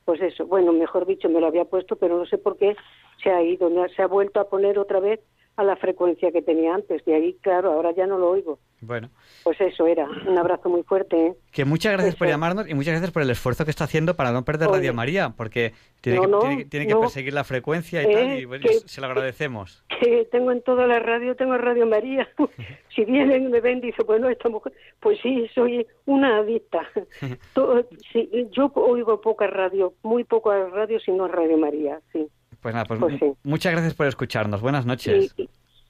pues 0.06 0.22
eso, 0.22 0.46
bueno, 0.46 0.74
mejor 0.74 1.06
dicho, 1.06 1.30
me 1.30 1.40
lo 1.40 1.48
había 1.48 1.64
puesto, 1.64 1.96
pero 1.96 2.18
no 2.18 2.26
sé 2.26 2.38
por 2.38 2.58
qué 2.58 2.76
se 3.24 3.30
ha 3.32 3.42
ido, 3.42 3.70
se 3.96 4.02
ha 4.02 4.08
vuelto 4.08 4.40
a 4.40 4.50
poner 4.50 4.78
otra 4.78 5.00
vez 5.00 5.22
a 5.56 5.64
la 5.64 5.76
frecuencia 5.76 6.32
que 6.32 6.42
tenía 6.42 6.74
antes. 6.74 7.04
De 7.06 7.16
ahí, 7.16 7.38
claro, 7.42 7.72
ahora 7.72 7.92
ya 7.96 8.08
no 8.08 8.18
lo 8.18 8.30
oigo. 8.30 8.60
Bueno. 8.82 9.10
Pues 9.44 9.60
eso 9.62 9.88
era. 9.88 10.08
Un 10.28 10.38
abrazo 10.38 10.70
muy 10.70 10.84
fuerte. 10.84 11.28
¿eh? 11.28 11.34
Que 11.52 11.64
muchas 11.64 11.94
gracias 11.94 12.16
por 12.16 12.28
llamarnos 12.28 12.68
y 12.70 12.74
muchas 12.74 12.94
gracias 12.94 13.12
por 13.12 13.22
el 13.22 13.30
esfuerzo 13.30 13.64
que 13.64 13.72
está 13.72 13.86
haciendo 13.86 14.16
para 14.16 14.32
no 14.32 14.44
perder 14.44 14.70
Radio 14.70 14.94
María, 14.94 15.34
porque 15.38 15.74
tiene, 16.02 16.20
que, 16.20 16.66
tiene, 16.66 16.88
que, 16.88 16.96
perseguir 16.96 17.34
la 17.34 17.44
frecuencia 17.44 18.04
y 18.04 18.14
tal, 18.14 18.40
y 18.40 18.46
bueno, 18.46 18.66
se 18.86 19.02
lo 19.02 19.08
agradecemos. 19.08 19.84
Que 20.04 20.26
tengo 20.26 20.52
en 20.52 20.62
toda 20.64 20.86
la 20.86 21.00
radio, 21.00 21.34
tengo 21.36 21.58
Radio 21.58 21.86
María. 21.86 22.28
si 22.94 23.06
vienen 23.06 23.46
y 23.46 23.48
me 23.48 23.62
ven, 23.62 23.80
dice, 23.80 24.04
bueno, 24.04 24.28
esta 24.28 24.50
mujer, 24.50 24.74
pues 25.00 25.18
sí, 25.22 25.48
soy 25.56 25.88
una 26.06 26.40
adicta. 26.40 26.82
yo 28.52 28.72
oigo 28.76 29.22
poca 29.22 29.48
radio, 29.48 29.94
muy 30.04 30.26
poca 30.26 30.68
radio, 30.68 31.00
sino 31.00 31.30
Radio 31.30 31.58
María, 31.58 32.02
sí. 32.12 32.28
Pues 32.64 32.74
nada, 32.74 32.86
pues, 32.86 33.00
pues 33.00 33.22
muchas 33.44 33.74
gracias 33.74 33.94
por 33.94 34.08
escucharnos. 34.08 34.62
Buenas 34.62 34.86
noches. 34.86 35.36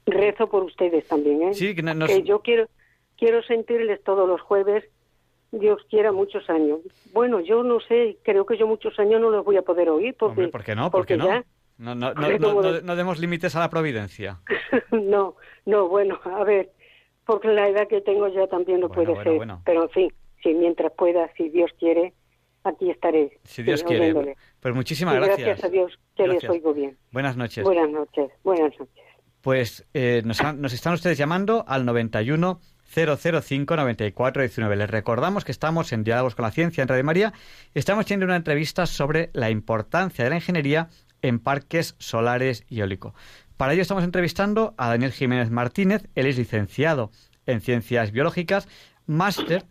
rezo 0.06 0.48
por 0.48 0.64
ustedes 0.64 1.06
también, 1.06 1.42
¿eh? 1.42 1.54
Sí, 1.54 1.72
que, 1.74 2.22
yo 2.24 2.40
quiero 2.40 2.66
quiero 3.16 3.42
sentirles 3.44 4.02
todos 4.02 4.28
los 4.28 4.40
jueves. 4.40 4.84
Dios 5.52 5.80
quiera 5.88 6.10
muchos 6.10 6.50
años. 6.50 6.80
Bueno, 7.12 7.38
yo 7.38 7.62
no 7.62 7.78
sé, 7.78 8.18
creo 8.24 8.44
que 8.44 8.58
yo 8.58 8.66
muchos 8.66 8.98
años 8.98 9.20
no 9.20 9.30
los 9.30 9.44
voy 9.44 9.56
a 9.56 9.62
poder 9.62 9.88
oír 9.88 10.16
porque 10.18 10.48
¿por 10.48 10.64
qué 10.64 10.74
no? 10.74 10.90
¿Por 10.90 11.06
qué 11.06 11.16
no? 11.16 11.44
no, 11.78 11.94
no, 11.94 12.12
no, 12.40 12.80
no, 12.80 12.96
demos 12.96 13.20
límites 13.20 13.54
a 13.54 13.60
la 13.60 13.70
providencia. 13.70 14.40
no, 14.90 15.36
no, 15.64 15.86
bueno, 15.86 16.18
a 16.24 16.42
ver, 16.42 16.72
porque 17.24 17.46
la 17.48 17.68
edad 17.68 17.86
que 17.86 18.00
tengo 18.00 18.26
ya 18.26 18.48
también 18.48 18.80
no 18.80 18.88
puede 18.88 19.14
ser. 19.22 19.40
Pero 19.64 19.84
en 19.84 19.90
fin, 19.90 20.12
si 20.42 20.54
mientras 20.54 20.90
pueda, 20.90 21.30
si 21.36 21.50
Dios 21.50 21.70
quiere, 21.78 22.14
aquí 22.64 22.90
estaré. 22.90 23.38
Si 23.44 23.62
Dios 23.62 23.82
quiere. 23.82 24.36
Pues 24.60 24.74
muchísimas 24.74 25.14
gracias. 25.14 25.38
Gracias 25.38 25.64
a 25.64 25.68
Dios 25.68 25.98
que 26.16 26.26
les 26.26 26.44
oigo 26.48 26.74
bien. 26.74 26.96
Buenas 27.12 27.36
noches. 27.36 27.64
Buenas 27.64 27.90
noches. 27.90 28.30
Buenas 28.42 28.72
noches. 28.78 29.04
Pues 29.40 29.86
eh, 29.92 30.22
nos, 30.24 30.42
nos, 30.56 30.72
están 30.72 30.94
ustedes 30.94 31.18
llamando 31.18 31.64
al 31.68 31.84
91 31.84 32.60
005 32.94 33.76
94 33.76 34.42
19. 34.42 34.76
Les 34.76 34.90
recordamos 34.90 35.44
que 35.44 35.52
estamos 35.52 35.92
en 35.92 36.04
Diálogos 36.04 36.34
con 36.34 36.44
la 36.44 36.50
Ciencia 36.50 36.82
en 36.82 36.88
Radio 36.88 37.04
María 37.04 37.32
estamos 37.74 38.06
teniendo 38.06 38.26
una 38.26 38.36
entrevista 38.36 38.86
sobre 38.86 39.30
la 39.32 39.50
importancia 39.50 40.24
de 40.24 40.30
la 40.30 40.36
ingeniería 40.36 40.88
en 41.22 41.40
parques 41.40 41.96
solares 41.98 42.64
y 42.68 42.80
eólicos. 42.80 43.12
Para 43.56 43.72
ello 43.72 43.82
estamos 43.82 44.04
entrevistando 44.04 44.74
a 44.76 44.88
Daniel 44.88 45.12
Jiménez 45.12 45.50
Martínez. 45.50 46.08
Él 46.14 46.26
es 46.26 46.38
licenciado 46.38 47.10
en 47.46 47.60
Ciencias 47.60 48.12
Biológicas, 48.12 48.68
máster 49.06 49.64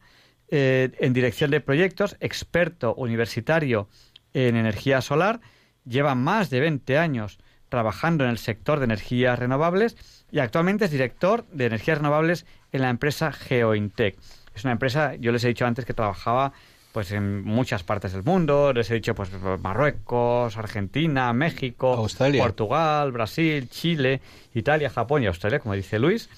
eh, 0.56 0.92
en 1.00 1.14
dirección 1.14 1.50
de 1.50 1.62
proyectos, 1.62 2.16
experto 2.20 2.94
universitario 2.94 3.90
en 4.36 4.56
energía 4.56 5.02
solar, 5.02 5.42
lleva 5.84 6.14
más 6.14 6.52
de 6.52 6.60
20 6.60 6.96
años 7.00 7.40
trabajando 7.70 8.24
en 8.24 8.30
el 8.30 8.38
sector 8.38 8.78
de 8.78 8.86
energías 8.86 9.40
renovables 9.40 9.98
y 10.32 10.38
actualmente 10.38 10.86
es 10.86 10.92
director 10.92 11.48
de 11.48 11.66
energías 11.66 11.98
renovables 11.98 12.46
en 12.72 12.84
la 12.84 12.92
empresa 12.92 13.32
GeoIntec. 13.32 14.16
Es 14.54 14.64
una 14.64 14.74
empresa, 14.74 15.16
yo 15.16 15.32
les 15.32 15.44
he 15.44 15.48
dicho 15.48 15.66
antes 15.66 15.86
que 15.86 15.96
trabajaba 15.96 16.54
pues 16.92 17.12
en 17.12 17.44
muchas 17.44 17.82
partes 17.82 18.14
del 18.14 18.22
mundo, 18.22 18.74
les 18.74 18.92
he 18.92 18.94
dicho 18.94 19.16
pues 19.16 19.32
Marruecos, 19.60 20.56
Argentina, 20.56 21.34
México, 21.34 22.08
Portugal, 22.38 23.12
Brasil, 23.12 23.68
Chile, 23.70 24.22
Italia, 24.54 24.92
Japón 24.92 25.24
y 25.24 25.26
Australia, 25.26 25.58
como 25.58 25.74
dice 25.74 25.98
Luis. 25.98 26.30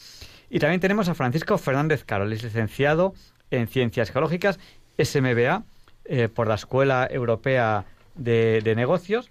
Y 0.50 0.60
también 0.60 0.80
tenemos 0.80 1.10
a 1.10 1.16
Francisco 1.16 1.58
Fernández 1.58 2.06
Carol, 2.06 2.32
es 2.32 2.44
licenciado 2.44 3.14
en 3.52 3.68
Ciencias 3.68 4.12
Geológicas, 4.12 4.60
SMBA, 4.98 5.64
eh, 6.06 6.30
por 6.30 6.48
la 6.48 6.56
Escuela 6.56 7.08
Europea 7.10 7.86
de, 8.16 8.74
Negocios. 8.76 9.30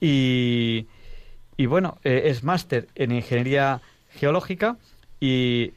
Y, 0.00 0.86
bueno, 1.58 1.98
eh, 2.04 2.24
es 2.26 2.44
máster 2.44 2.88
en 2.94 3.12
Ingeniería 3.12 3.80
Geológica 4.10 4.76
y 5.20 5.72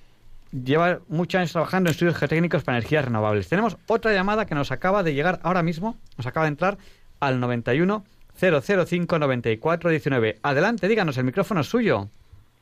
lleva 0.51 0.99
muchos 1.07 1.39
años 1.39 1.51
trabajando 1.51 1.89
en 1.89 1.91
estudios 1.91 2.18
geotécnicos 2.18 2.63
para 2.63 2.78
energías 2.78 3.05
renovables. 3.05 3.47
Tenemos 3.47 3.78
otra 3.88 4.13
llamada 4.13 4.45
que 4.45 4.55
nos 4.55 4.72
acaba 4.72 5.03
de 5.03 5.13
llegar 5.13 5.39
ahora 5.43 5.63
mismo, 5.63 5.97
nos 6.18 6.28
acaba 6.28 6.45
de 6.45 6.49
entrar 6.49 6.78
al 7.20 7.39
91 7.39 8.03
005 8.39 9.20
94 9.20 9.89
19. 9.89 10.39
Adelante, 10.43 10.88
díganos, 10.88 11.18
el 11.18 11.24
micrófono 11.24 11.61
es 11.61 11.68
suyo. 11.68 12.09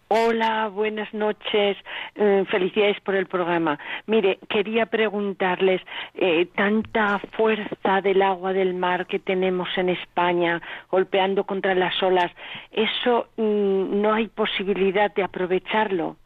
Hola, 0.07 0.67
buenas 0.67 1.11
noches. 1.13 1.77
Eh, 2.13 2.45
felicidades 2.51 2.99
por 3.01 3.15
el 3.15 3.25
programa. 3.25 3.79
Mire, 4.05 4.37
quería 4.49 4.85
preguntarles, 4.85 5.81
eh, 6.13 6.47
tanta 6.55 7.19
fuerza 7.35 8.01
del 8.01 8.21
agua 8.21 8.53
del 8.53 8.75
mar 8.75 9.07
que 9.07 9.17
tenemos 9.17 9.67
en 9.77 9.89
España 9.89 10.61
golpeando 10.91 11.43
contra 11.43 11.73
las 11.73 12.01
olas, 12.03 12.31
¿eso 12.71 13.27
mm, 13.37 14.01
no 14.01 14.13
hay 14.13 14.27
posibilidad 14.27 15.13
de 15.13 15.23
aprovecharlo? 15.23 16.17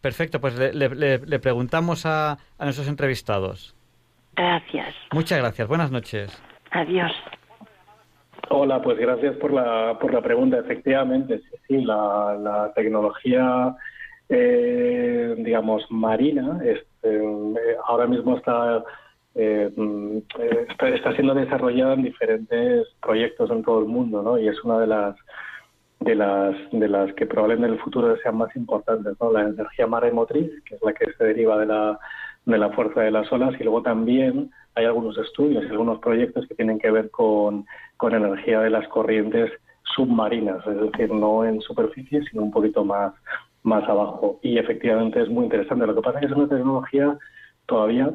Perfecto, 0.00 0.40
pues 0.40 0.58
le, 0.58 1.38
preguntamos 1.38 2.06
a, 2.06 2.32
a 2.32 2.64
nuestros 2.64 2.88
entrevistados. 2.88 3.74
Gracias. 4.34 4.94
Muchas 5.12 5.38
gracias. 5.38 5.68
Buenas 5.68 5.90
noches. 5.90 6.42
Adiós. 6.70 7.12
Hola, 8.50 8.82
pues 8.82 8.98
gracias 8.98 9.36
por 9.36 9.52
la, 9.52 9.98
por 9.98 10.12
la 10.12 10.20
pregunta. 10.20 10.58
Efectivamente, 10.58 11.40
sí, 11.66 11.82
la, 11.82 12.72
tecnología, 12.74 13.74
eh, 14.28 15.34
digamos, 15.38 15.84
marina, 15.90 16.60
este, 16.64 17.22
ahora 17.86 18.06
mismo 18.06 18.36
eh, 19.34 19.70
está, 20.68 20.88
está, 20.88 21.14
siendo 21.14 21.34
desarrollada 21.34 21.94
en 21.94 22.02
diferentes 22.02 22.86
proyectos 23.00 23.50
en 23.50 23.62
todo 23.62 23.80
el 23.80 23.86
mundo, 23.86 24.22
¿no? 24.22 24.38
Y 24.38 24.48
es 24.48 24.62
una 24.64 24.78
de 24.80 24.86
las 24.86 25.16
de 26.00 26.14
las 26.14 26.54
de 26.70 26.88
las 26.88 27.12
que 27.14 27.24
probablemente 27.24 27.68
en 27.68 27.74
el 27.74 27.80
futuro 27.80 28.14
sean 28.18 28.36
más 28.36 28.54
importantes, 28.56 29.14
¿no? 29.20 29.32
La 29.32 29.42
energía 29.42 29.86
maremotriz, 29.86 30.50
que 30.64 30.74
es 30.74 30.82
la 30.82 30.92
que 30.92 31.06
se 31.16 31.24
deriva 31.24 31.58
de 31.58 31.66
la 31.66 31.98
de 32.46 32.58
la 32.58 32.70
fuerza 32.70 33.00
de 33.00 33.10
las 33.10 33.30
olas, 33.32 33.54
y 33.58 33.64
luego 33.64 33.82
también 33.82 34.50
hay 34.74 34.84
algunos 34.84 35.16
estudios 35.18 35.64
y 35.64 35.68
algunos 35.68 35.98
proyectos 36.00 36.46
que 36.46 36.54
tienen 36.54 36.78
que 36.78 36.90
ver 36.90 37.10
con, 37.10 37.64
con 37.96 38.14
energía 38.14 38.60
de 38.60 38.70
las 38.70 38.86
corrientes 38.88 39.50
submarinas, 39.94 40.66
es 40.66 40.80
decir, 40.80 41.12
no 41.12 41.44
en 41.44 41.60
superficie, 41.60 42.22
sino 42.24 42.42
un 42.42 42.50
poquito 42.50 42.84
más, 42.84 43.14
más 43.62 43.88
abajo. 43.88 44.38
Y 44.42 44.58
efectivamente 44.58 45.22
es 45.22 45.28
muy 45.28 45.44
interesante. 45.44 45.86
Lo 45.86 45.94
que 45.94 46.02
pasa 46.02 46.18
es 46.18 46.26
que 46.26 46.32
es 46.32 46.36
una 46.36 46.48
tecnología 46.48 47.16
todavía 47.66 48.10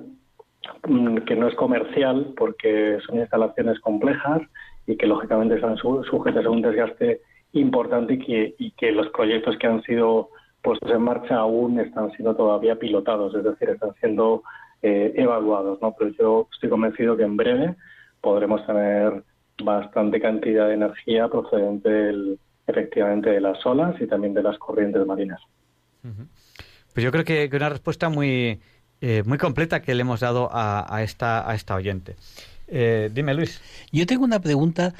mm, 0.88 1.18
que 1.20 1.36
no 1.36 1.48
es 1.48 1.56
comercial 1.56 2.34
porque 2.38 3.00
son 3.06 3.20
instalaciones 3.20 3.80
complejas 3.80 4.42
y 4.88 4.98
que 4.98 5.08
lógicamente 5.08 5.56
están 5.56 5.78
sujetas 5.78 6.46
a 6.46 6.50
un 6.50 6.62
desgaste 6.62 7.22
importante 7.54 8.14
y 8.14 8.20
que, 8.20 8.56
y 8.58 8.72
que 8.72 8.92
los 8.92 9.08
proyectos 9.10 9.58
que 9.58 9.68
han 9.68 9.82
sido 9.84 10.30
puestos 10.62 10.92
en 10.92 11.02
marcha 11.02 11.36
aún 11.36 11.80
están 11.80 12.12
siendo 12.12 12.36
todavía 12.36 12.76
pilotados, 12.78 13.34
es 13.36 13.44
decir, 13.44 13.70
están 13.70 13.94
siendo 14.00 14.44
eh, 14.82 15.14
evaluados, 15.16 15.82
¿no? 15.82 15.96
Pero 15.98 16.12
yo 16.12 16.48
estoy 16.54 16.70
convencido 16.70 17.18
que 17.18 17.24
en 17.24 17.38
breve 17.38 17.76
podremos 18.22 18.66
tener 18.66 19.24
bastante 19.64 20.20
cantidad 20.22 20.68
de 20.68 20.76
energía 20.76 21.28
procedente 21.28 22.38
efectivamente 22.68 23.30
de 23.32 23.42
las 23.42 23.66
olas 23.66 24.00
y 24.00 24.08
también 24.08 24.34
de 24.34 24.44
las 24.44 24.58
corrientes 24.58 25.06
marinas. 25.06 25.42
Pues 26.94 27.04
yo 27.04 27.12
creo 27.12 27.24
que, 27.24 27.50
una 27.54 27.70
respuesta 27.70 28.10
muy, 28.10 28.60
eh, 29.02 29.24
muy 29.26 29.38
completa 29.38 29.82
que 29.82 29.96
le 29.96 30.02
hemos 30.02 30.22
dado 30.22 30.50
a, 30.52 31.02
esta, 31.04 31.50
a 31.50 31.56
esta 31.56 31.76
oyente. 31.76 32.16
Eh, 32.68 33.10
dime, 33.14 33.34
Luis. 33.34 33.62
Yo 33.92 34.06
tengo 34.06 34.24
una 34.24 34.40
pregunta 34.40 34.94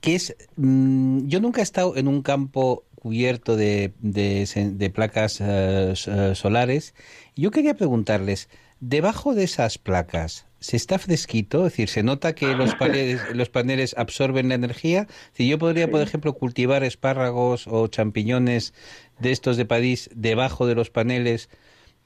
que 0.00 0.14
es, 0.14 0.36
mm, 0.56 1.26
yo 1.26 1.40
nunca 1.40 1.60
he 1.60 1.64
estado 1.64 1.96
en 1.96 2.08
un 2.08 2.22
campo 2.22 2.84
cubierto 3.06 3.54
de, 3.54 3.92
de, 4.00 4.90
placas 4.90 5.40
eh, 5.40 5.94
solares. 6.34 6.92
Yo 7.36 7.52
quería 7.52 7.76
preguntarles, 7.76 8.48
debajo 8.80 9.32
de 9.32 9.44
esas 9.44 9.78
placas, 9.78 10.48
¿se 10.58 10.76
está 10.76 10.98
fresquito? 10.98 11.58
Es 11.64 11.74
decir, 11.74 11.88
¿se 11.88 12.02
nota 12.02 12.34
que 12.34 12.56
los 12.56 12.74
paneles, 12.80 13.20
los 13.32 13.48
paneles 13.48 13.94
absorben 13.96 14.48
la 14.48 14.56
energía? 14.56 15.06
Si 15.34 15.46
yo 15.46 15.56
podría, 15.56 15.88
por 15.88 16.00
ejemplo, 16.00 16.32
cultivar 16.32 16.82
espárragos 16.82 17.68
o 17.68 17.86
champiñones 17.86 18.74
de 19.20 19.30
estos 19.30 19.56
de 19.56 19.66
París 19.66 20.10
debajo 20.12 20.66
de 20.66 20.74
los 20.74 20.90
paneles 20.90 21.48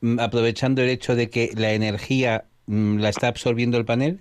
mm, 0.02 0.20
aprovechando 0.20 0.82
el 0.82 0.90
hecho 0.90 1.16
de 1.16 1.30
que 1.30 1.50
la 1.54 1.72
energía 1.72 2.44
mm, 2.66 2.98
la 2.98 3.08
está 3.08 3.28
absorbiendo 3.28 3.78
el 3.78 3.86
panel? 3.86 4.20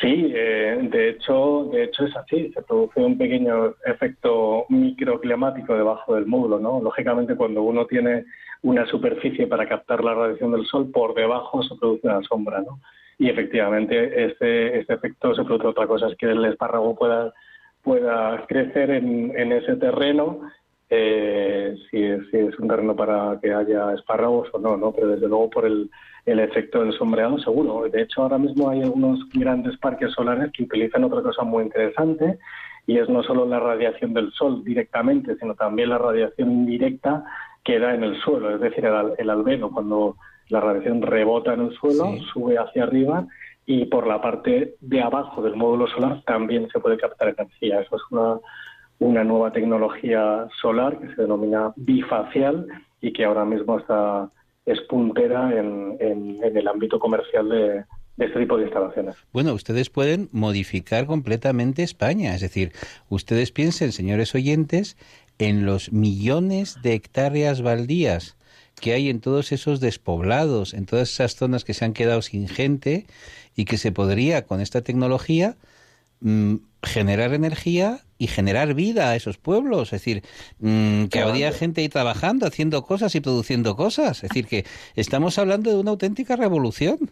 Sí, 0.00 0.32
eh, 0.34 0.78
de 0.90 1.10
hecho, 1.10 1.68
de 1.72 1.84
hecho 1.84 2.04
es 2.04 2.16
así. 2.16 2.50
Se 2.52 2.62
produce 2.62 3.00
un 3.00 3.16
pequeño 3.16 3.74
efecto 3.86 4.66
microclimático 4.68 5.74
debajo 5.74 6.14
del 6.14 6.26
módulo, 6.26 6.58
¿no? 6.58 6.80
Lógicamente, 6.80 7.36
cuando 7.36 7.62
uno 7.62 7.86
tiene 7.86 8.24
una 8.62 8.86
superficie 8.86 9.46
para 9.46 9.68
captar 9.68 10.02
la 10.02 10.14
radiación 10.14 10.52
del 10.52 10.66
sol, 10.66 10.90
por 10.90 11.14
debajo 11.14 11.62
se 11.62 11.76
produce 11.76 12.08
una 12.08 12.22
sombra, 12.22 12.60
¿no? 12.62 12.80
Y 13.18 13.28
efectivamente, 13.28 14.24
este, 14.26 14.80
este 14.80 14.94
efecto 14.94 15.34
se 15.34 15.44
produce 15.44 15.68
otra 15.68 15.86
cosa, 15.86 16.08
es 16.08 16.16
que 16.16 16.26
el 16.26 16.44
espárrago 16.44 16.96
pueda 16.96 17.32
pueda 17.84 18.44
crecer 18.48 18.90
en, 18.90 19.38
en 19.38 19.52
ese 19.52 19.76
terreno 19.76 20.40
eh, 20.90 21.76
si, 21.90 22.02
es, 22.02 22.20
si, 22.30 22.36
es, 22.36 22.58
un 22.58 22.68
terreno 22.68 22.94
para 22.94 23.38
que 23.40 23.52
haya 23.52 23.92
espárragos 23.94 24.48
o 24.52 24.58
no, 24.58 24.76
¿no? 24.76 24.92
Pero 24.92 25.08
desde 25.08 25.28
luego 25.28 25.50
por 25.50 25.66
el, 25.66 25.90
el 26.26 26.40
efecto 26.40 26.80
del 26.80 26.96
sombreado 26.96 27.38
seguro. 27.38 27.88
De 27.88 28.02
hecho, 28.02 28.22
ahora 28.22 28.38
mismo 28.38 28.68
hay 28.68 28.82
algunos 28.82 29.20
grandes 29.32 29.76
parques 29.78 30.12
solares 30.12 30.52
que 30.52 30.64
utilizan 30.64 31.04
otra 31.04 31.22
cosa 31.22 31.42
muy 31.42 31.64
interesante 31.64 32.38
y 32.86 32.98
es 32.98 33.08
no 33.08 33.22
solo 33.22 33.46
la 33.46 33.60
radiación 33.60 34.12
del 34.12 34.30
sol 34.32 34.62
directamente, 34.62 35.36
sino 35.36 35.54
también 35.54 35.88
la 35.88 35.98
radiación 35.98 36.50
indirecta 36.50 37.24
que 37.64 37.78
da 37.78 37.94
en 37.94 38.04
el 38.04 38.20
suelo, 38.20 38.54
es 38.54 38.60
decir, 38.60 38.84
el, 38.84 39.12
el 39.16 39.30
albedo, 39.30 39.70
cuando 39.70 40.16
la 40.48 40.60
radiación 40.60 41.00
rebota 41.00 41.54
en 41.54 41.60
el 41.62 41.74
suelo, 41.76 42.12
sí. 42.12 42.20
sube 42.32 42.58
hacia 42.58 42.82
arriba 42.82 43.26
y 43.66 43.86
por 43.86 44.06
la 44.06 44.20
parte 44.20 44.74
de 44.80 45.00
abajo 45.00 45.42
del 45.42 45.56
módulo 45.56 45.86
solar 45.86 46.22
también 46.26 46.68
se 46.70 46.80
puede 46.80 46.98
captar 46.98 47.28
energía. 47.28 47.80
Eso 47.80 47.96
es 47.96 48.02
una 48.10 48.38
una 48.98 49.24
nueva 49.24 49.52
tecnología 49.52 50.46
solar 50.60 50.98
que 50.98 51.14
se 51.14 51.22
denomina 51.22 51.72
bifacial 51.76 52.66
y 53.00 53.12
que 53.12 53.24
ahora 53.24 53.44
mismo 53.44 53.78
está 53.78 54.30
es 54.66 54.80
puntera 54.88 55.50
en, 55.58 55.96
en, 56.00 56.56
el 56.56 56.68
ámbito 56.68 56.98
comercial 56.98 57.48
de, 57.50 57.84
de 58.16 58.24
este 58.24 58.40
tipo 58.40 58.56
de 58.56 58.64
instalaciones. 58.64 59.16
Bueno, 59.32 59.52
ustedes 59.52 59.90
pueden 59.90 60.30
modificar 60.32 61.06
completamente 61.06 61.82
España, 61.82 62.34
es 62.34 62.40
decir, 62.40 62.72
ustedes 63.10 63.52
piensen, 63.52 63.92
señores 63.92 64.34
oyentes, 64.34 64.96
en 65.38 65.66
los 65.66 65.92
millones 65.92 66.78
de 66.82 66.94
hectáreas 66.94 67.60
baldías 67.60 68.38
que 68.80 68.92
hay 68.92 69.08
en 69.08 69.20
todos 69.20 69.52
esos 69.52 69.80
despoblados, 69.80 70.74
en 70.74 70.86
todas 70.86 71.10
esas 71.10 71.36
zonas 71.36 71.64
que 71.64 71.74
se 71.74 71.84
han 71.84 71.92
quedado 71.92 72.22
sin 72.22 72.48
gente 72.48 73.06
y 73.54 73.66
que 73.66 73.78
se 73.78 73.92
podría 73.92 74.46
con 74.46 74.60
esta 74.60 74.82
tecnología 74.82 75.56
mmm, 76.20 76.56
generar 76.86 77.34
energía 77.34 78.00
y 78.18 78.26
generar 78.26 78.74
vida 78.74 79.10
a 79.10 79.16
esos 79.16 79.38
pueblos. 79.38 79.92
Es 79.92 80.02
decir, 80.02 80.22
mmm, 80.58 81.06
que 81.06 81.20
habría 81.20 81.52
gente 81.52 81.80
ahí 81.80 81.88
trabajando, 81.88 82.46
haciendo 82.46 82.82
cosas 82.82 83.14
y 83.14 83.20
produciendo 83.20 83.76
cosas. 83.76 84.22
Es 84.22 84.30
decir, 84.30 84.46
que 84.46 84.66
estamos 84.94 85.38
hablando 85.38 85.70
de 85.70 85.78
una 85.78 85.92
auténtica 85.92 86.36
revolución. 86.36 87.10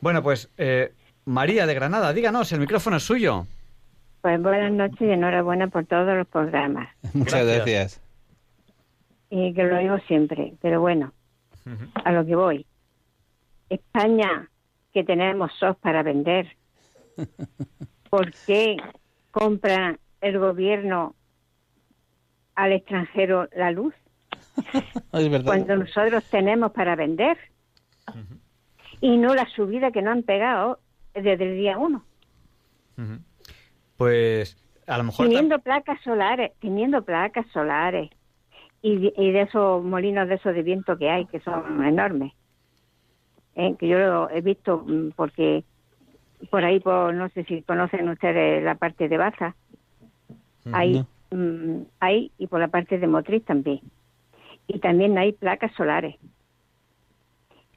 Bueno, 0.00 0.22
pues 0.22 0.50
eh, 0.58 0.92
María 1.24 1.66
de 1.66 1.74
Granada, 1.74 2.12
díganos, 2.12 2.50
el 2.52 2.60
micrófono 2.60 2.96
es 2.96 3.04
suyo. 3.04 3.46
Pues 4.20 4.40
buenas 4.42 4.72
noches 4.72 5.00
y 5.00 5.10
enhorabuena 5.10 5.68
por 5.68 5.86
todos 5.86 6.16
los 6.16 6.26
programas. 6.26 6.88
Muchas 7.14 7.46
gracias. 7.46 8.00
Y 9.30 9.54
que 9.54 9.64
lo 9.64 9.78
digo 9.78 9.98
siempre, 10.06 10.54
pero 10.60 10.80
bueno, 10.80 11.12
uh 11.64 11.70
-huh. 11.70 11.90
a 12.04 12.12
lo 12.12 12.26
que 12.26 12.36
voy. 12.36 12.66
España, 13.68 14.48
que 14.92 15.04
tenemos 15.04 15.50
SOS 15.58 15.76
para 15.78 16.02
vender, 16.02 16.54
¿por 18.10 18.32
qué 18.46 18.76
compra 19.30 19.96
el 20.20 20.38
gobierno 20.38 21.14
al 22.54 22.72
extranjero 22.72 23.48
la 23.56 23.70
luz? 23.70 23.94
es 25.12 25.30
verdad. 25.30 25.44
Cuando 25.44 25.76
nosotros 25.76 26.24
tenemos 26.30 26.72
para 26.72 26.96
vender. 26.96 27.38
Uh 28.08 28.18
-huh. 28.18 28.38
Y 29.00 29.16
no 29.16 29.34
la 29.34 29.46
subida 29.46 29.90
que 29.90 30.02
nos 30.02 30.12
han 30.12 30.22
pegado 30.22 30.78
desde 31.14 31.32
el 31.32 31.56
día 31.56 31.78
uno. 31.78 32.04
Uh 32.96 33.02
-huh. 33.02 33.20
Pues 33.96 34.56
a 34.86 34.98
lo 34.98 35.04
mejor... 35.04 35.26
Teniendo 35.26 35.58
placas 35.60 36.00
solares, 36.02 36.52
teniendo 36.60 37.02
placas 37.02 37.46
solares 37.52 38.10
y, 38.82 39.12
y, 39.16 39.32
de 39.32 39.42
esos 39.42 39.82
molinos 39.84 40.28
de 40.28 40.34
esos 40.34 40.54
de 40.54 40.62
viento 40.62 40.98
que 40.98 41.08
hay, 41.08 41.26
que 41.26 41.40
son 41.40 41.84
enormes. 41.84 42.32
¿eh? 43.54 43.76
Que 43.78 43.88
yo 43.88 43.98
lo 43.98 44.30
he 44.30 44.40
visto 44.40 44.84
mm, 44.86 45.10
porque 45.16 45.64
por 46.50 46.64
ahí, 46.64 46.80
por, 46.80 47.14
no 47.14 47.28
sé 47.30 47.44
si 47.44 47.62
conocen 47.62 48.08
ustedes 48.08 48.62
la 48.62 48.74
parte 48.74 49.08
de 49.08 49.16
Baza. 49.16 49.54
Hay, 50.72 50.94
no. 50.94 51.06
Mmm, 51.32 51.82
hay 52.00 52.30
y 52.38 52.46
por 52.46 52.60
la 52.60 52.68
parte 52.68 52.98
de 52.98 53.06
Motriz 53.06 53.44
también. 53.44 53.80
Y 54.68 54.78
también 54.78 55.18
hay 55.18 55.32
placas 55.32 55.72
solares. 55.74 56.16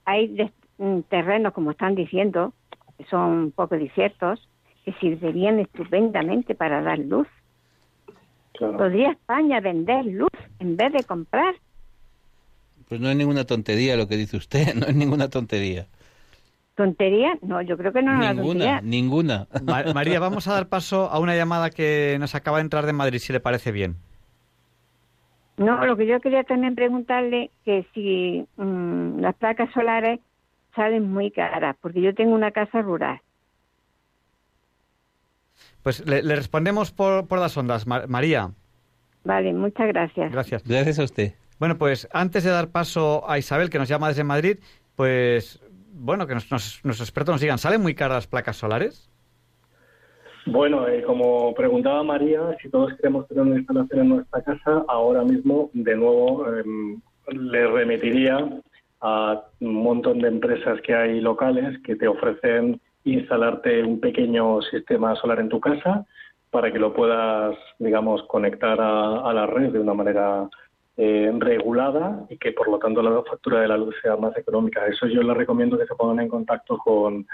Hay 0.05 0.27
de, 0.27 0.51
mm, 0.77 1.01
terrenos, 1.09 1.53
como 1.53 1.71
están 1.71 1.95
diciendo, 1.95 2.53
que 2.97 3.05
son 3.05 3.31
un 3.31 3.51
poco 3.51 3.77
desiertos, 3.77 4.47
que 4.83 4.93
servirían 4.93 5.59
estupendamente 5.59 6.53
para 6.53 6.81
dar 6.81 6.99
luz. 6.99 7.27
Claro. 8.53 8.77
¿Podría 8.77 9.11
España 9.11 9.59
vender 9.59 10.05
luz 10.05 10.29
en 10.59 10.77
vez 10.77 10.93
de 10.93 11.03
comprar? 11.03 11.55
Pues 12.87 13.01
no 13.01 13.09
es 13.09 13.15
ninguna 13.15 13.45
tontería 13.45 13.97
lo 13.97 14.07
que 14.07 14.15
dice 14.15 14.37
usted, 14.37 14.73
no 14.75 14.85
es 14.85 14.95
ninguna 14.95 15.29
tontería. 15.29 15.87
¿Tontería? 16.75 17.37
No, 17.41 17.61
yo 17.61 17.77
creo 17.77 17.93
que 17.93 18.01
no 18.01 18.21
es 18.21 18.35
Ninguna, 18.35 18.81
ninguna. 18.81 19.47
Ma 19.63 19.83
María, 19.93 20.19
vamos 20.19 20.47
a 20.47 20.53
dar 20.53 20.67
paso 20.67 21.09
a 21.09 21.19
una 21.19 21.35
llamada 21.35 21.69
que 21.69 22.17
nos 22.19 22.35
acaba 22.35 22.57
de 22.57 22.63
entrar 22.63 22.85
de 22.85 22.93
Madrid, 22.93 23.19
si 23.19 23.31
le 23.31 23.39
parece 23.39 23.71
bien. 23.71 23.95
No, 25.57 25.85
lo 25.85 25.95
que 25.95 26.05
yo 26.05 26.19
quería 26.19 26.43
también 26.43 26.75
preguntarle 26.75 27.49
que 27.63 27.85
si 27.93 28.45
mmm, 28.57 29.19
las 29.19 29.35
placas 29.35 29.71
solares 29.73 30.19
salen 30.75 31.09
muy 31.09 31.31
caras, 31.31 31.77
porque 31.81 32.01
yo 32.01 32.13
tengo 32.13 32.35
una 32.35 32.51
casa 32.51 32.81
rural 32.81 33.21
pues 35.85 36.03
le, 36.07 36.23
le 36.23 36.35
respondemos 36.35 36.91
por, 36.91 37.27
por, 37.27 37.37
las 37.37 37.55
ondas, 37.57 37.85
Mar 37.85 38.07
María. 38.07 38.49
Vale, 39.23 39.53
muchas 39.53 39.87
gracias. 39.87 40.31
Gracias. 40.31 40.63
Gracias 40.63 40.97
a 40.97 41.03
usted. 41.03 41.33
Bueno, 41.59 41.77
pues 41.77 42.07
antes 42.11 42.43
de 42.43 42.49
dar 42.49 42.69
paso 42.69 43.29
a 43.29 43.37
Isabel, 43.37 43.69
que 43.69 43.77
nos 43.77 43.87
llama 43.87 44.07
desde 44.07 44.23
Madrid, 44.23 44.57
pues 44.95 45.61
bueno, 45.95 46.27
que 46.27 46.33
nos, 46.33 46.51
nos, 46.51 46.81
nuestros 46.83 47.07
expertos 47.07 47.33
nos 47.33 47.41
digan, 47.41 47.57
¿salen 47.57 47.81
muy 47.81 47.95
caras 47.95 48.17
las 48.17 48.27
placas 48.27 48.57
solares? 48.57 49.09
Bueno, 50.45 50.87
eh, 50.87 51.01
como 51.01 51.55
preguntaba 51.55 52.03
María, 52.03 52.55
si 52.61 52.69
todos 52.69 52.93
queremos 52.95 53.27
tener 53.27 53.43
una 53.43 53.57
instalación 53.57 54.01
en 54.01 54.09
nuestra 54.09 54.43
casa, 54.43 54.85
ahora 54.87 55.23
mismo, 55.23 55.71
de 55.73 55.95
nuevo, 55.95 56.45
eh, 56.47 56.63
le 57.31 57.67
remitiría 57.67 58.37
a 59.01 59.41
un 59.59 59.73
montón 59.73 60.19
de 60.19 60.27
empresas 60.27 60.79
que 60.81 60.93
hay 60.93 61.19
locales 61.19 61.79
que 61.83 61.95
te 61.95 62.07
ofrecen 62.07 62.79
instalarte 63.05 63.83
un 63.83 63.99
pequeño 63.99 64.61
sistema 64.61 65.15
solar 65.15 65.39
en 65.39 65.49
tu 65.49 65.59
casa 65.59 66.05
para 66.51 66.71
que 66.71 66.79
lo 66.79 66.93
puedas, 66.93 67.55
digamos, 67.79 68.21
conectar 68.27 68.79
a, 68.79 69.27
a 69.29 69.33
la 69.33 69.47
red 69.47 69.71
de 69.71 69.79
una 69.79 69.93
manera 69.93 70.47
eh, 70.97 71.31
regulada 71.39 72.25
y 72.29 72.37
que 72.37 72.53
por 72.53 72.69
lo 72.69 72.79
tanto 72.79 73.01
la 73.01 73.21
factura 73.23 73.61
de 73.61 73.67
la 73.67 73.77
luz 73.77 73.95
sea 74.01 74.15
más 74.15 74.37
económica. 74.37 74.85
Eso 74.87 75.07
yo 75.07 75.21
les 75.23 75.35
recomiendo 75.35 75.77
que 75.77 75.87
se 75.87 75.95
pongan 75.95 76.21
en 76.21 76.29
contacto 76.29 76.77
con, 76.77 77.27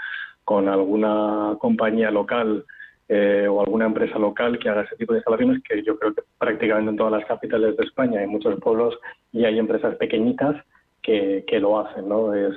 con 0.44 0.68
alguna 0.68 1.56
compañía 1.60 2.10
local 2.10 2.64
eh, 3.08 3.46
o 3.48 3.60
alguna 3.60 3.86
empresa 3.86 4.18
local 4.18 4.58
que 4.58 4.68
haga 4.68 4.82
ese 4.82 4.96
tipo 4.96 5.12
de 5.12 5.18
instalaciones, 5.18 5.62
que 5.62 5.82
yo 5.82 5.98
creo 5.98 6.14
que 6.14 6.22
prácticamente 6.38 6.90
en 6.90 6.96
todas 6.96 7.12
las 7.12 7.24
capitales 7.26 7.76
de 7.76 7.84
España, 7.84 8.22
en 8.22 8.30
muchos 8.30 8.58
pueblos, 8.60 8.98
y 9.32 9.44
hay 9.44 9.58
empresas 9.58 9.96
pequeñitas 9.96 10.56
que, 11.02 11.44
que 11.46 11.60
lo 11.60 11.78
hacen, 11.78 12.08
¿no? 12.08 12.32
Es, 12.32 12.54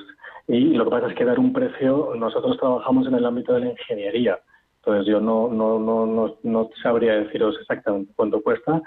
y 0.47 0.75
lo 0.75 0.85
que 0.85 0.91
pasa 0.91 1.07
es 1.07 1.15
que 1.15 1.25
dar 1.25 1.39
un 1.39 1.51
precio, 1.51 2.13
nosotros 2.15 2.57
trabajamos 2.57 3.07
en 3.07 3.15
el 3.15 3.25
ámbito 3.25 3.53
de 3.53 3.61
la 3.61 3.71
ingeniería, 3.71 4.39
entonces 4.77 5.07
yo 5.11 5.19
no, 5.19 5.49
no, 5.49 5.79
no, 5.79 6.05
no, 6.05 6.37
no 6.43 6.69
sabría 6.81 7.15
deciros 7.15 7.57
exactamente 7.59 8.13
cuánto 8.15 8.41
cuesta, 8.41 8.81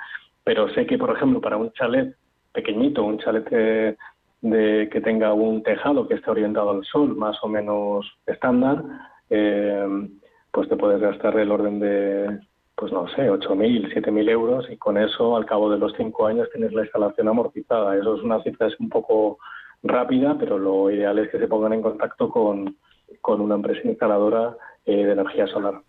pero 0.49 0.67
sé 0.71 0.87
que, 0.87 0.97
por 0.97 1.15
ejemplo, 1.15 1.43
para 1.43 1.59
un 1.59 1.71
chalet 1.73 2.17
pequeñito, 2.55 3.05
un 3.05 3.19
chalet 3.19 3.47
que, 3.47 3.99
de, 4.41 4.89
que 4.91 5.01
tenga 5.03 5.35
un 5.35 5.63
tejado 5.63 6.09
que 6.09 6.15
esté 6.15 6.31
orientado 6.31 6.71
al 6.71 6.87
sol, 6.87 7.15
más 7.15 7.37
o 7.43 7.49
menos 7.49 8.11
estándar, 8.25 8.83
eh, 9.29 10.09
pues 10.51 10.71
te 10.71 10.77
puedes 10.79 11.03
gastar 11.03 11.39
el 11.39 11.51
orden 11.51 11.81
de, 11.81 12.41
pues 12.75 12.91
no 12.93 13.07
sé, 13.09 13.31
8.000, 13.31 13.93
7.000 13.93 14.31
euros 14.31 14.65
y 14.71 14.79
con 14.79 14.97
eso, 14.97 15.37
al 15.37 15.45
cabo 15.45 15.71
de 15.71 15.77
los 15.77 15.93
cinco 15.99 16.27
años, 16.27 16.49
tienes 16.51 16.73
la 16.73 16.85
instalación 16.85 17.29
amortizada. 17.29 17.95
Eso 17.95 18.17
es 18.17 18.23
una 18.23 18.43
cifra 18.43 18.69
es 18.69 18.81
un 18.81 18.89
poco 18.89 19.37
rápida, 19.83 20.35
pero 20.39 20.57
lo 20.57 20.91
ideal 20.91 21.19
es 21.19 21.31
que 21.31 21.39
se 21.39 21.47
pongan 21.47 21.75
en 21.75 21.83
contacto 21.83 22.31
con, 22.31 22.75
con 23.21 23.43
una 23.43 23.57
empresa 23.57 23.87
instaladora 23.87 24.57
eh, 24.87 25.05
de 25.05 25.13
energía 25.13 25.47
solar. 25.49 25.83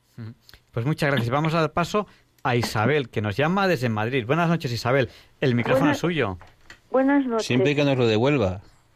Pues 0.74 0.86
muchas 0.86 1.12
gracias. 1.12 1.30
Vamos 1.30 1.54
a 1.56 1.62
dar 1.62 1.72
paso 1.72 2.08
a 2.44 2.56
Isabel, 2.56 3.10
que 3.10 3.22
nos 3.22 3.38
llama 3.38 3.68
desde 3.68 3.90
Madrid. 3.90 4.26
Buenas 4.26 4.50
noches, 4.50 4.72
Isabel. 4.72 5.10
El 5.42 5.56
micrófono 5.56 5.92
es 5.92 5.98
suyo. 5.98 6.38
Buenas 6.92 7.26
noches. 7.26 7.46
Siempre 7.46 7.76
que 7.76 7.84
nos 7.84 7.98
lo 7.98 8.08
devuelva. 8.08 8.62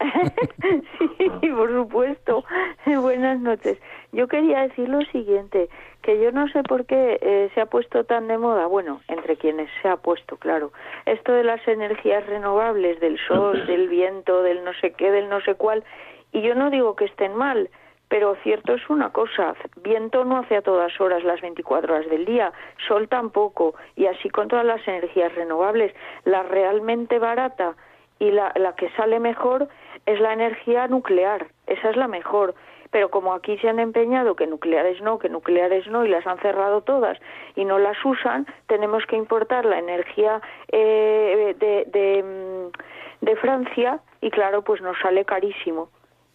sí, 1.40 1.48
por 1.50 1.72
supuesto. 1.72 2.44
Buenas 2.86 3.40
noches. 3.40 3.78
Yo 4.12 4.28
quería 4.28 4.62
decir 4.62 4.88
lo 4.88 5.00
siguiente, 5.06 5.68
que 6.02 6.20
yo 6.22 6.30
no 6.30 6.46
sé 6.48 6.62
por 6.62 6.86
qué 6.86 7.18
eh, 7.20 7.50
se 7.54 7.60
ha 7.60 7.66
puesto 7.66 8.04
tan 8.04 8.28
de 8.28 8.38
moda, 8.38 8.66
bueno, 8.66 9.00
entre 9.08 9.36
quienes 9.36 9.68
se 9.82 9.88
ha 9.88 9.96
puesto, 9.96 10.36
claro, 10.36 10.72
esto 11.04 11.32
de 11.32 11.42
las 11.42 11.66
energías 11.66 12.24
renovables, 12.26 13.00
del 13.00 13.18
sol, 13.26 13.66
del 13.66 13.88
viento, 13.88 14.42
del 14.42 14.62
no 14.62 14.72
sé 14.80 14.92
qué, 14.92 15.10
del 15.10 15.28
no 15.28 15.40
sé 15.40 15.56
cuál, 15.56 15.82
y 16.30 16.42
yo 16.42 16.54
no 16.54 16.70
digo 16.70 16.94
que 16.94 17.06
estén 17.06 17.34
mal, 17.34 17.68
pero 18.14 18.36
cierto 18.44 18.74
es 18.74 18.90
una 18.90 19.10
cosa, 19.10 19.56
viento 19.82 20.24
no 20.24 20.38
hace 20.38 20.54
a 20.54 20.62
todas 20.62 21.00
horas 21.00 21.24
las 21.24 21.40
24 21.40 21.94
horas 21.94 22.08
del 22.08 22.24
día, 22.24 22.52
sol 22.86 23.08
tampoco, 23.08 23.74
y 23.96 24.06
así 24.06 24.30
con 24.30 24.46
todas 24.46 24.64
las 24.64 24.86
energías 24.86 25.34
renovables, 25.34 25.92
la 26.24 26.44
realmente 26.44 27.18
barata 27.18 27.74
y 28.20 28.30
la, 28.30 28.52
la 28.54 28.76
que 28.76 28.88
sale 28.90 29.18
mejor 29.18 29.66
es 30.06 30.20
la 30.20 30.32
energía 30.32 30.86
nuclear, 30.86 31.48
esa 31.66 31.90
es 31.90 31.96
la 31.96 32.06
mejor. 32.06 32.54
Pero 32.92 33.10
como 33.10 33.34
aquí 33.34 33.58
se 33.58 33.68
han 33.68 33.80
empeñado 33.80 34.36
que 34.36 34.46
nucleares 34.46 35.02
no, 35.02 35.18
que 35.18 35.28
nucleares 35.28 35.88
no, 35.88 36.04
y 36.04 36.08
las 36.08 36.24
han 36.24 36.38
cerrado 36.38 36.82
todas 36.82 37.18
y 37.56 37.64
no 37.64 37.80
las 37.80 37.96
usan, 38.04 38.46
tenemos 38.68 39.04
que 39.06 39.16
importar 39.16 39.64
la 39.64 39.80
energía 39.80 40.40
eh, 40.70 41.56
de, 41.58 41.84
de, 41.86 42.22
mm, 42.22 43.24
de 43.24 43.36
Francia 43.38 43.98
y 44.20 44.30
claro, 44.30 44.62
pues 44.62 44.80
nos 44.82 44.96
sale 45.00 45.24
carísimo 45.24 45.88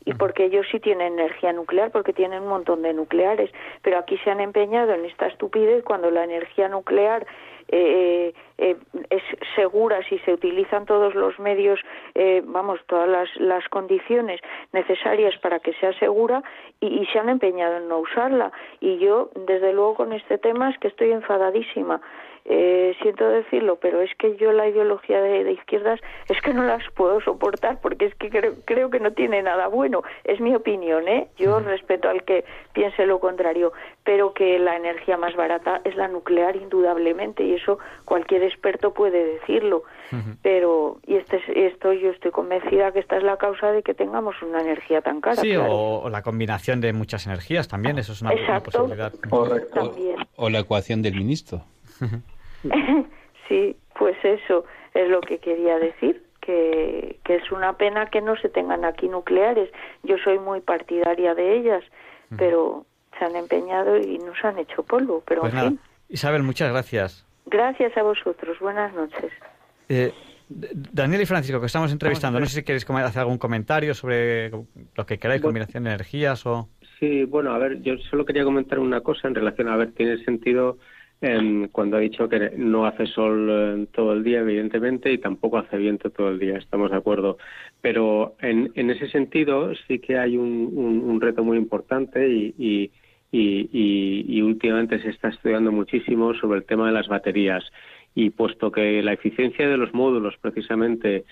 y 0.09 0.13
porque 0.15 0.45
ellos 0.45 0.65
sí 0.71 0.79
tienen 0.79 1.13
energía 1.13 1.53
nuclear, 1.53 1.91
porque 1.91 2.13
tienen 2.13 2.41
un 2.41 2.49
montón 2.49 2.81
de 2.81 2.93
nucleares, 2.93 3.51
pero 3.83 3.99
aquí 3.99 4.17
se 4.23 4.31
han 4.31 4.39
empeñado 4.39 4.91
en 4.93 5.05
esta 5.05 5.27
estupidez 5.27 5.83
cuando 5.83 6.09
la 6.09 6.23
energía 6.23 6.67
nuclear 6.67 7.27
eh, 7.67 8.33
eh, 8.57 8.75
es 9.11 9.21
segura 9.55 10.01
si 10.09 10.17
se 10.19 10.33
utilizan 10.33 10.87
todos 10.87 11.13
los 11.13 11.37
medios, 11.37 11.79
eh, 12.15 12.41
vamos, 12.43 12.79
todas 12.87 13.07
las, 13.07 13.29
las, 13.35 13.69
condiciones 13.69 14.41
necesarias 14.73 15.37
para 15.37 15.59
que 15.59 15.73
sea 15.73 15.93
segura 15.99 16.41
y, 16.79 16.87
y, 16.87 17.05
se 17.07 17.19
han 17.19 17.29
empeñado 17.29 17.77
en 17.77 17.87
no 17.87 17.99
usarla. 17.99 18.51
Y 18.81 18.97
yo, 18.97 19.29
desde 19.35 19.71
luego, 19.73 19.93
con 19.93 20.13
este 20.13 20.39
tema 20.39 20.71
es 20.71 20.79
que 20.79 20.87
estoy 20.87 21.11
enfadadísima. 21.11 22.01
Eh, 22.51 22.95
siento 23.03 23.29
decirlo, 23.29 23.75
pero 23.75 24.01
es 24.01 24.09
que 24.17 24.35
yo 24.37 24.51
la 24.51 24.67
ideología 24.67 25.21
de, 25.21 25.51
izquierdas 25.51 25.99
es 26.27 26.41
que 26.41 26.51
no 26.51 26.63
las 26.63 26.81
puedo 26.95 27.21
soportar 27.21 27.79
porque 27.79 28.05
es 28.05 28.15
que 28.15 28.31
creo, 28.31 28.55
creo, 28.65 28.89
que 28.89 28.99
no 28.99 29.11
tiene 29.11 29.43
nada 29.43 29.67
bueno. 29.67 30.01
Es 30.23 30.39
mi 30.39 30.55
opinión, 30.55 31.07
¿eh? 31.07 31.27
Yo 31.37 31.59
respeto 31.59 32.09
al 32.09 32.23
que 32.23 32.45
piense 32.73 33.05
lo 33.05 33.19
contrario, 33.19 33.71
pero 34.03 34.33
que 34.33 34.57
la 34.57 34.75
energía 34.75 35.15
más 35.15 35.35
barata 35.35 35.81
es 35.83 35.95
la 35.95 36.07
nuclear 36.07 36.55
indudablemente 36.55 37.43
y 37.43 37.53
eso 37.53 37.77
cualquier 38.03 38.41
experto 38.41 38.95
puede 38.95 39.23
decirlo. 39.25 39.83
Pero 40.41 40.97
y 41.05 41.17
este 41.17 41.39
esto 41.67 41.93
yo 41.93 42.09
estoy 42.09 42.31
convencida 42.31 42.91
que 42.91 42.97
esta 42.97 43.17
es 43.17 43.23
la 43.23 43.37
causa 43.37 43.71
de 43.71 43.83
que 43.83 43.93
tengamos 43.93 44.41
una 44.41 44.61
energía 44.61 45.01
tan 45.01 45.21
cara. 45.21 45.35
Sí, 45.35 45.55
o, 45.55 46.09
la 46.09 46.23
combinación 46.23 46.81
de 46.81 46.93
muchas 46.93 47.27
energías 47.27 47.67
también, 47.67 47.99
eso 47.99 48.13
es 48.13 48.23
una, 48.23 48.31
posibilidad. 48.59 49.13
o 50.35 50.49
la 50.49 50.59
ecuación 50.59 51.03
del 51.03 51.13
ministro. 51.13 51.61
sí, 53.47 53.75
pues 53.97 54.17
eso 54.23 54.65
es 54.93 55.09
lo 55.09 55.21
que 55.21 55.39
quería 55.39 55.77
decir, 55.77 56.23
que, 56.41 57.19
que 57.23 57.35
es 57.35 57.51
una 57.51 57.73
pena 57.73 58.07
que 58.07 58.21
no 58.21 58.35
se 58.37 58.49
tengan 58.49 58.85
aquí 58.85 59.07
nucleares. 59.07 59.69
Yo 60.03 60.17
soy 60.23 60.39
muy 60.39 60.61
partidaria 60.61 61.35
de 61.35 61.57
ellas, 61.57 61.83
pero 62.37 62.85
se 63.17 63.25
han 63.25 63.35
empeñado 63.35 63.97
y 63.97 64.17
nos 64.19 64.43
han 64.43 64.57
hecho 64.57 64.83
polvo. 64.83 65.23
Pero 65.25 65.41
pues 65.41 65.53
en 65.53 65.59
fin. 65.59 65.79
Isabel, 66.09 66.43
muchas 66.43 66.71
gracias. 66.71 67.25
Gracias 67.45 67.95
a 67.97 68.03
vosotros. 68.03 68.59
Buenas 68.59 68.93
noches. 68.93 69.31
Eh, 69.89 70.11
Daniel 70.49 71.21
y 71.21 71.25
Francisco, 71.25 71.59
que 71.59 71.67
estamos 71.67 71.91
entrevistando, 71.91 72.39
no 72.39 72.45
sé 72.47 72.55
si 72.55 72.63
queréis 72.63 72.89
hacer 72.89 73.21
algún 73.21 73.37
comentario 73.37 73.93
sobre 73.93 74.49
lo 74.49 75.05
que 75.05 75.19
queráis, 75.19 75.41
combinación 75.41 75.83
de 75.83 75.91
energías 75.91 76.45
o... 76.45 76.69
Sí, 76.99 77.23
bueno, 77.23 77.51
a 77.51 77.59
ver, 77.59 77.81
yo 77.81 77.97
solo 78.09 78.25
quería 78.25 78.43
comentar 78.43 78.79
una 78.79 79.01
cosa 79.01 79.27
en 79.27 79.35
relación 79.35 79.69
a 79.69 79.77
ver, 79.77 79.91
tiene 79.93 80.23
sentido 80.25 80.79
cuando 81.71 81.97
ha 81.97 81.99
dicho 81.99 82.29
que 82.29 82.51
no 82.55 82.85
hace 82.85 83.05
sol 83.07 83.47
eh, 83.51 83.87
todo 83.91 84.13
el 84.13 84.23
día, 84.23 84.39
evidentemente, 84.39 85.11
y 85.11 85.17
tampoco 85.17 85.57
hace 85.57 85.77
viento 85.77 86.09
todo 86.11 86.29
el 86.29 86.39
día, 86.39 86.57
estamos 86.57 86.91
de 86.91 86.97
acuerdo. 86.97 87.37
Pero 87.81 88.35
en, 88.39 88.71
en 88.75 88.89
ese 88.89 89.09
sentido 89.09 89.73
sí 89.87 89.99
que 89.99 90.17
hay 90.17 90.37
un, 90.37 91.19
reto 91.19 91.43
muy 91.43 91.57
importante 91.57 92.29
y, 92.29 92.91
y, 93.31 94.41
últimamente 94.41 95.01
se 95.01 95.09
está 95.09 95.27
estudiando 95.29 95.71
muchísimo 95.71 96.33
sobre 96.35 96.59
el 96.59 96.65
tema 96.65 96.87
de 96.87 96.93
las 96.93 97.07
baterías. 97.07 97.65
Y 98.15 98.31
puesto 98.31 98.71
que 98.71 99.03
la 99.03 99.13
eficiencia 99.13 99.67
de 99.67 99.77
los 99.77 99.93
módulos 99.93 100.35
precisamente 100.41 101.25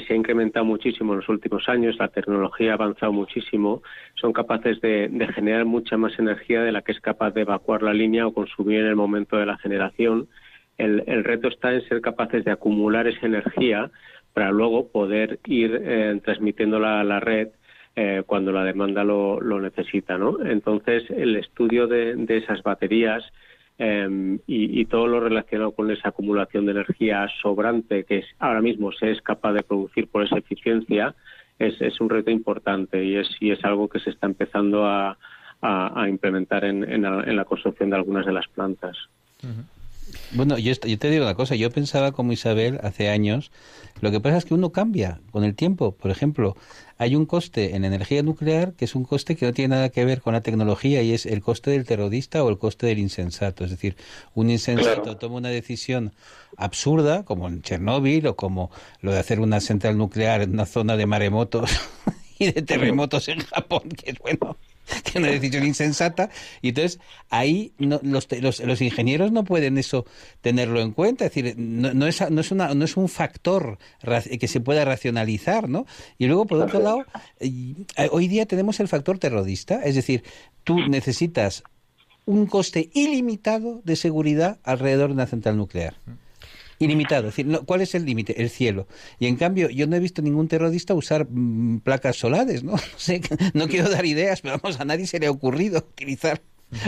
se 0.00 0.12
ha 0.12 0.16
incrementado 0.16 0.64
muchísimo 0.64 1.12
en 1.12 1.20
los 1.20 1.28
últimos 1.28 1.68
años, 1.68 1.96
la 1.98 2.08
tecnología 2.08 2.72
ha 2.72 2.74
avanzado 2.74 3.12
muchísimo, 3.12 3.82
son 4.14 4.32
capaces 4.32 4.80
de, 4.80 5.10
generar 5.34 5.64
mucha 5.64 5.96
más 5.96 6.18
energía 6.18 6.62
de 6.62 6.72
la 6.72 6.82
que 6.82 6.92
es 6.92 7.00
capaz 7.00 7.32
de 7.32 7.42
evacuar 7.42 7.82
la 7.82 7.92
línea 7.92 8.26
o 8.26 8.32
consumir 8.32 8.80
en 8.80 8.86
el 8.86 8.96
momento 8.96 9.36
de 9.36 9.46
la 9.46 9.58
generación. 9.58 10.28
El, 10.78 11.24
reto 11.24 11.48
está 11.48 11.72
en 11.72 11.86
ser 11.88 12.00
capaces 12.00 12.44
de 12.44 12.50
acumular 12.50 13.06
esa 13.06 13.26
energía 13.26 13.90
para 14.32 14.50
luego 14.50 14.88
poder 14.88 15.38
ir 15.46 15.78
eh, 15.82 16.20
transmitiéndola 16.24 17.00
a 17.00 17.04
la 17.04 17.20
red 17.20 17.48
eh, 17.94 18.22
cuando 18.26 18.52
la 18.52 18.64
demanda 18.64 19.04
lo, 19.04 19.38
necesita. 19.60 20.16
¿no? 20.16 20.42
Entonces, 20.44 21.08
el 21.10 21.36
estudio 21.36 21.86
de 21.86 22.24
esas 22.28 22.62
baterías 22.62 23.22
Em, 23.84 24.38
y, 24.46 24.84
todo 24.84 25.08
lo 25.08 25.18
relacionado 25.18 25.72
con 25.72 25.90
esa 25.90 26.10
acumulación 26.10 26.66
de 26.66 26.70
energía 26.70 27.26
sobrante 27.42 28.04
que 28.04 28.22
ahora 28.38 28.60
mismo 28.60 28.92
se 28.92 29.10
es 29.10 29.20
capaz 29.22 29.54
de 29.54 29.64
producir 29.64 30.06
por 30.06 30.22
esa 30.22 30.38
eficiencia 30.38 31.16
es, 31.58 31.80
es 31.80 32.00
un 32.00 32.08
reto 32.08 32.30
importante 32.30 33.04
y 33.04 33.16
es, 33.16 33.26
y 33.40 33.50
es 33.50 33.64
algo 33.64 33.88
que 33.88 33.98
se 33.98 34.10
está 34.10 34.28
empezando 34.28 34.86
a, 34.86 35.18
a, 35.62 36.08
implementar 36.08 36.64
en, 36.64 36.84
en, 36.84 37.36
la, 37.36 37.44
construcción 37.44 37.90
de 37.90 37.96
algunas 37.96 38.24
de 38.24 38.32
las 38.32 38.46
plantas. 38.46 38.96
Bueno, 40.30 40.58
yo, 40.58 40.74
yo, 40.86 40.98
te 40.98 41.10
digo 41.10 41.24
una 41.24 41.34
cosa, 41.34 41.56
yo 41.56 41.68
pensaba 41.72 42.12
como 42.12 42.32
Isabel 42.32 42.78
hace 42.84 43.08
años, 43.08 43.50
lo 44.00 44.12
que 44.12 44.20
pasa 44.20 44.36
es 44.36 44.44
que 44.44 44.54
uno 44.54 44.70
cambia 44.70 45.18
con 45.32 45.42
el 45.42 45.56
tiempo. 45.56 45.96
Por 45.96 46.12
ejemplo, 46.12 46.54
hay 47.02 47.16
un 47.16 47.26
coste 47.26 47.74
en 47.74 47.84
energía 47.84 48.22
nuclear 48.22 48.74
que 48.74 48.84
es 48.84 48.94
un 48.94 49.04
coste 49.04 49.34
que 49.34 49.44
no 49.44 49.52
tiene 49.52 49.74
nada 49.74 49.88
que 49.88 50.04
ver 50.04 50.20
con 50.20 50.34
la 50.34 50.40
tecnología 50.40 51.02
y 51.02 51.12
es 51.12 51.26
el 51.26 51.42
coste 51.42 51.72
del 51.72 51.84
terrorista 51.84 52.44
o 52.44 52.48
el 52.48 52.58
coste 52.58 52.86
del 52.86 53.00
insensato. 53.00 53.64
Es 53.64 53.70
decir, 53.70 53.96
un 54.34 54.50
insensato 54.50 55.16
toma 55.16 55.36
una 55.36 55.48
decisión 55.48 56.12
absurda, 56.56 57.24
como 57.24 57.48
en 57.48 57.60
Chernóbil 57.62 58.28
o 58.28 58.36
como 58.36 58.70
lo 59.00 59.12
de 59.12 59.18
hacer 59.18 59.40
una 59.40 59.60
central 59.60 59.98
nuclear 59.98 60.42
en 60.42 60.52
una 60.52 60.64
zona 60.64 60.96
de 60.96 61.06
maremotos 61.06 61.72
y 62.38 62.52
de 62.52 62.62
terremotos 62.62 63.28
en 63.28 63.40
Japón, 63.40 63.88
que 63.88 64.12
es 64.12 64.18
bueno 64.20 64.56
que 65.04 65.18
una 65.18 65.28
decisión 65.28 65.64
insensata. 65.64 66.30
Y 66.60 66.70
entonces 66.70 67.00
ahí 67.30 67.72
los, 67.78 68.26
los, 68.30 68.60
los, 68.60 68.80
ingenieros 68.80 69.32
no 69.32 69.44
pueden 69.44 69.78
eso 69.78 70.04
tenerlo 70.40 70.80
en 70.80 70.92
cuenta. 70.92 71.26
Es 71.26 71.34
decir 71.34 71.54
no, 71.56 71.94
no, 71.94 72.06
es 72.06 72.30
no 72.30 72.40
es 72.40 72.50
una 72.50 72.74
no 72.74 72.84
es 72.84 72.96
un 72.96 73.08
factor 73.08 73.78
que 74.40 74.48
se 74.48 74.60
pueda 74.60 74.84
racionalizar 74.84 75.68
no 75.68 75.86
y 76.18 76.26
luego 76.26 76.46
por 76.46 76.60
otro 76.60 76.80
lado 76.80 77.04
eh, 77.40 77.74
hoy 78.10 78.28
día 78.28 78.46
tenemos 78.46 78.80
el 78.80 78.88
factor 78.88 79.18
terrorista. 79.18 79.82
Es 79.82 79.94
decir 79.94 80.24
tú 80.64 80.78
necesitas 80.88 81.62
un 82.24 82.46
coste 82.46 82.90
ilimitado 82.94 83.80
de 83.84 83.96
seguridad 83.96 84.58
alrededor 84.62 85.08
de 85.08 85.14
una 85.14 85.26
central 85.26 85.56
nuclear 85.56 85.94
ilimitado. 86.82 87.24
Decir, 87.24 87.46
¿cuál 87.66 87.80
es 87.80 87.94
el 87.94 88.04
límite? 88.04 88.40
El 88.40 88.50
cielo. 88.50 88.86
Y 89.18 89.26
en 89.26 89.36
cambio, 89.36 89.68
yo 89.70 89.86
no 89.86 89.96
he 89.96 90.00
visto 90.00 90.22
ningún 90.22 90.48
terrorista 90.48 90.94
usar 90.94 91.26
mm, 91.28 91.80
placas 91.80 92.16
solares, 92.16 92.64
¿no? 92.64 92.74
No, 93.54 93.68
quiero 93.68 93.88
dar 93.88 94.04
ideas, 94.04 94.40
pero 94.40 94.58
vamos, 94.58 94.80
a 94.80 94.84
nadie 94.84 95.06
se 95.06 95.18
le 95.18 95.26
ha 95.26 95.30
ocurrido 95.30 95.78
utilizar 95.92 96.40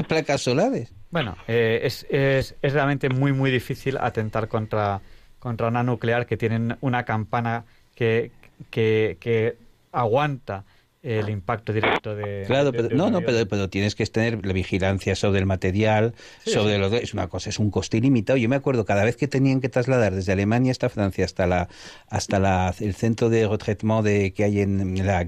placas 0.08 0.42
solares. 0.42 0.92
Bueno, 1.10 1.36
eh, 1.46 1.80
es, 1.82 2.06
es, 2.10 2.56
es, 2.60 2.72
realmente 2.72 3.08
muy, 3.08 3.32
muy 3.32 3.50
difícil 3.50 3.98
atentar 3.98 4.48
contra, 4.48 5.00
contra 5.38 5.68
una 5.68 5.82
nuclear 5.82 6.26
que 6.26 6.36
tienen 6.36 6.76
una 6.80 7.04
campana 7.04 7.64
que, 7.94 8.32
que, 8.70 9.18
que 9.20 9.56
aguanta 9.92 10.64
el 11.04 11.28
impacto 11.28 11.72
directo 11.72 12.16
de. 12.16 12.44
Claro, 12.46 12.72
pero, 12.72 12.88
no, 12.96 13.10
no, 13.10 13.20
pero, 13.20 13.68
tienes 13.68 13.94
que 13.94 14.06
tener 14.06 14.44
la 14.44 14.54
vigilancia 14.54 15.14
sobre 15.14 15.38
el 15.38 15.46
material, 15.46 16.14
sobre 16.44 16.78
los. 16.78 16.92
Es 16.94 17.12
una 17.12 17.28
cosa, 17.28 17.50
es 17.50 17.58
un 17.58 17.70
coste 17.70 17.98
ilimitado. 17.98 18.38
Yo 18.38 18.48
me 18.48 18.56
acuerdo 18.56 18.86
cada 18.86 19.04
vez 19.04 19.16
que 19.16 19.28
tenían 19.28 19.60
que 19.60 19.68
trasladar 19.68 20.14
desde 20.14 20.32
Alemania 20.32 20.72
hasta 20.72 20.88
Francia, 20.88 21.26
hasta 21.26 21.46
la 21.46 21.68
hasta 22.08 22.38
la, 22.38 22.74
el 22.80 22.94
centro 22.94 23.28
de 23.28 23.46
retraitement 23.46 24.02
de, 24.02 24.32
que 24.32 24.44
hay 24.44 24.60
en 24.60 25.06
La 25.06 25.26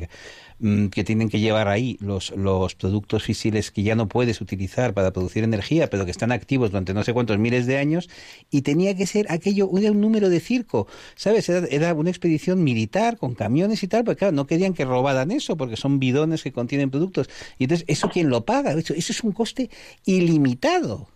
mm, 0.58 0.86
que 0.88 1.04
tienen 1.04 1.28
que 1.28 1.40
llevar 1.40 1.68
ahí 1.68 1.96
los, 2.00 2.30
los 2.36 2.74
productos 2.74 3.22
fisiles 3.24 3.70
que 3.70 3.82
ya 3.82 3.94
no 3.94 4.08
puedes 4.08 4.40
utilizar 4.40 4.94
para 4.94 5.12
producir 5.12 5.44
energía, 5.44 5.88
pero 5.88 6.04
que 6.04 6.10
están 6.10 6.32
activos 6.32 6.70
durante 6.70 6.94
no 6.94 7.02
sé 7.04 7.12
cuántos 7.12 7.38
miles 7.38 7.66
de 7.66 7.78
años, 7.78 8.08
y 8.50 8.62
tenía 8.62 8.96
que 8.96 9.06
ser 9.06 9.26
aquello, 9.30 9.68
era 9.78 9.90
un 9.90 10.00
número 10.00 10.28
de 10.28 10.40
circo, 10.40 10.86
¿sabes? 11.14 11.48
Era, 11.48 11.66
era 11.70 11.94
una 11.94 12.10
expedición 12.10 12.64
militar 12.64 13.16
con 13.18 13.34
camiones 13.34 13.82
y 13.82 13.88
tal, 13.88 14.04
porque 14.04 14.20
claro, 14.20 14.34
no 14.34 14.46
querían 14.46 14.74
que 14.74 14.84
robaran 14.84 15.30
eso, 15.30 15.56
porque 15.56 15.76
son 15.76 15.98
bidones 15.98 16.42
que 16.42 16.52
contienen 16.52 16.90
productos. 16.90 17.28
Y 17.58 17.64
entonces, 17.64 17.84
¿eso 17.88 18.08
quién 18.08 18.30
lo 18.30 18.44
paga? 18.44 18.72
Eso, 18.72 18.94
eso 18.94 19.12
es 19.12 19.22
un 19.22 19.32
coste 19.32 19.70
ilimitado. 20.04 21.08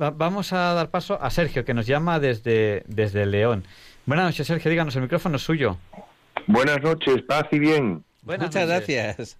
Va- 0.00 0.10
vamos 0.10 0.52
a 0.52 0.74
dar 0.74 0.90
paso 0.90 1.20
a 1.20 1.30
Sergio, 1.30 1.64
que 1.64 1.74
nos 1.74 1.86
llama 1.86 2.18
desde, 2.20 2.82
desde 2.86 3.26
León. 3.26 3.64
Buenas 4.06 4.26
noches, 4.26 4.46
Sergio. 4.46 4.70
Díganos, 4.70 4.96
el 4.96 5.02
micrófono 5.02 5.36
es 5.36 5.42
suyo. 5.42 5.76
Buenas 6.46 6.82
noches, 6.82 7.22
paz 7.28 7.46
y 7.52 7.58
bien. 7.58 8.02
Buenas 8.22 8.48
Muchas 8.48 8.68
noches. 8.68 8.86
gracias. 8.86 9.38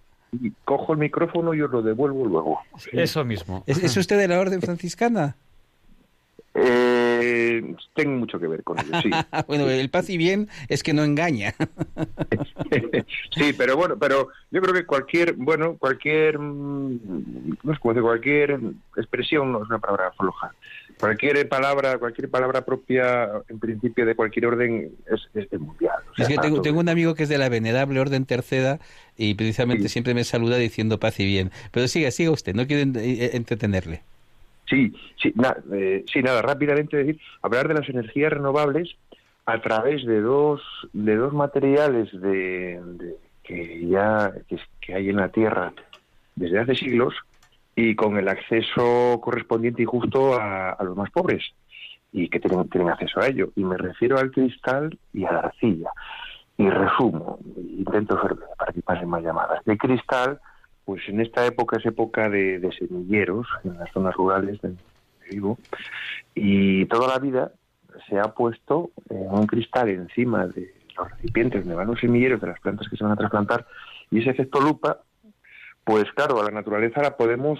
Cojo 0.65 0.93
el 0.93 0.99
micrófono 0.99 1.53
y 1.53 1.61
os 1.61 1.71
lo 1.71 1.81
devuelvo 1.81 2.25
luego. 2.25 2.59
Eso 2.91 3.23
mismo. 3.23 3.63
¿Es, 3.67 3.83
es 3.83 3.95
usted 3.97 4.17
de 4.17 4.27
la 4.27 4.39
Orden 4.39 4.61
Franciscana? 4.61 5.35
Eh, 6.55 7.75
tengo 7.95 8.17
mucho 8.17 8.39
que 8.39 8.47
ver 8.47 8.63
con 8.63 8.79
ello, 8.79 9.01
sí. 9.01 9.09
bueno, 9.47 9.67
el 9.69 9.89
paz 9.89 10.09
y 10.09 10.17
bien 10.17 10.49
es 10.67 10.83
que 10.83 10.93
no 10.93 11.03
engaña. 11.03 11.53
sí, 13.35 13.53
pero 13.57 13.75
bueno, 13.75 13.97
pero 13.97 14.29
yo 14.51 14.61
creo 14.61 14.73
que 14.73 14.85
cualquier, 14.85 15.33
bueno, 15.33 15.77
cualquier, 15.77 16.37
mm, 16.37 17.57
no 17.63 17.73
sé 17.73 17.79
cómo 17.79 17.93
decir, 17.93 18.03
cualquier 18.03 18.59
expresión 18.97 19.51
no 19.51 19.63
es 19.63 19.69
una 19.69 19.79
palabra 19.79 20.11
floja. 20.11 20.53
Cualquier 20.99 21.47
palabra, 21.49 21.97
cualquier 21.97 22.29
palabra 22.29 22.63
propia, 22.65 23.29
en 23.49 23.59
principio 23.59 24.05
de 24.05 24.15
cualquier 24.15 24.45
orden, 24.47 24.91
es, 25.11 25.27
es, 25.51 25.59
mundial. 25.59 25.95
O 26.11 26.15
sea, 26.15 26.25
Es 26.25 26.29
que 26.29 26.37
tengo, 26.37 26.79
un 26.79 26.89
amigo 26.89 27.15
que 27.15 27.23
es 27.23 27.29
de 27.29 27.37
la 27.37 27.49
venerable 27.49 27.99
Orden 27.99 28.25
Tercera 28.25 28.79
y 29.17 29.33
precisamente 29.35 29.83
Sí. 29.83 29.89
siempre 29.89 30.13
me 30.13 30.23
saluda 30.23 30.57
diciendo 30.57 30.99
paz 30.99 31.19
y 31.19 31.25
bien. 31.25 31.51
Pero 31.71 31.87
siga, 31.87 32.11
siga 32.11 32.31
usted, 32.31 32.55
no 32.55 32.65
quiero 32.67 32.83
en- 32.83 32.95
eh, 32.97 33.31
entretenerle. 33.33 34.01
Sí, 34.69 34.93
sí, 35.21 35.33
na- 35.35 35.57
eh, 35.73 36.03
sí, 36.11 36.21
nada, 36.21 36.41
rápidamente 36.41 36.97
decir, 36.97 37.19
hablar 37.41 37.67
de 37.67 37.73
las 37.75 37.89
energías 37.89 38.31
renovables 38.33 38.95
a 39.45 39.61
través 39.61 40.05
de 40.05 40.21
dos, 40.21 40.61
de 40.93 41.15
dos 41.15 41.33
materiales 41.33 42.09
de, 42.13 42.79
de- 42.81 43.15
que 43.43 43.85
ya 43.87 44.31
que, 44.47 44.57
que 44.79 44.93
hay 44.95 45.09
en 45.09 45.17
la 45.17 45.29
Tierra 45.29 45.73
desde 46.35 46.59
hace 46.59 46.75
siglos 46.75 47.13
y 47.75 47.95
con 47.95 48.17
el 48.17 48.27
acceso 48.27 49.19
correspondiente 49.21 49.81
y 49.81 49.85
justo 49.85 50.39
a, 50.39 50.77
los 50.83 50.95
más 50.95 51.09
pobres 51.11 51.43
y 52.11 52.29
que 52.29 52.39
tienen, 52.39 52.69
tienen 52.69 52.89
acceso 52.89 53.19
a 53.19 53.27
ello. 53.27 53.49
Y 53.55 53.63
me 53.63 53.77
refiero 53.77 54.17
al 54.19 54.31
cristal 54.31 54.97
y 55.13 55.25
a 55.25 55.31
la 55.31 55.39
arcilla. 55.39 55.89
Y 56.57 56.69
resumo, 56.69 57.39
intento 57.57 58.21
ser 58.21 58.35
para 58.57 58.71
que 58.71 58.81
pasen 58.83 59.09
más 59.09 59.23
llamadas. 59.23 59.65
De 59.65 59.75
cristal, 59.77 60.39
pues 60.85 61.01
en 61.07 61.21
esta 61.21 61.45
época 61.45 61.77
es 61.77 61.85
época 61.85 62.29
de, 62.29 62.59
de 62.59 62.71
semilleros 62.73 63.47
en 63.63 63.77
las 63.77 63.91
zonas 63.91 64.13
rurales 64.15 64.61
de 64.61 64.69
donde 64.69 64.83
vivo 65.31 65.57
y 66.35 66.85
toda 66.85 67.07
la 67.07 67.19
vida 67.19 67.51
se 68.09 68.19
ha 68.19 68.33
puesto 68.33 68.91
eh, 69.09 69.13
un 69.13 69.47
cristal 69.47 69.89
encima 69.89 70.47
de 70.47 70.73
los 70.97 71.09
recipientes 71.11 71.61
donde 71.61 71.75
van 71.75 71.87
los 71.87 71.99
semilleros 71.99 72.41
de 72.41 72.47
las 72.47 72.59
plantas 72.59 72.87
que 72.89 72.97
se 72.97 73.03
van 73.03 73.13
a 73.13 73.17
trasplantar 73.17 73.65
y 74.11 74.19
ese 74.19 74.31
efecto 74.31 74.59
lupa 74.59 74.99
pues 75.83 76.05
claro 76.13 76.39
a 76.41 76.45
la 76.45 76.51
naturaleza 76.51 77.01
la 77.01 77.15
podemos 77.17 77.59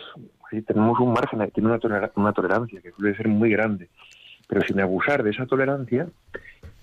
tenemos 0.67 0.99
un 0.99 1.13
margen 1.13 1.49
tiene 1.51 1.69
una, 1.69 1.79
tolera- 1.79 2.11
una 2.15 2.31
tolerancia 2.31 2.79
que 2.81 2.91
suele 2.91 3.15
ser 3.17 3.27
muy 3.27 3.49
grande 3.49 3.89
pero 4.47 4.61
sin 4.61 4.79
abusar 4.79 5.23
de 5.23 5.31
esa 5.31 5.45
tolerancia 5.45 6.07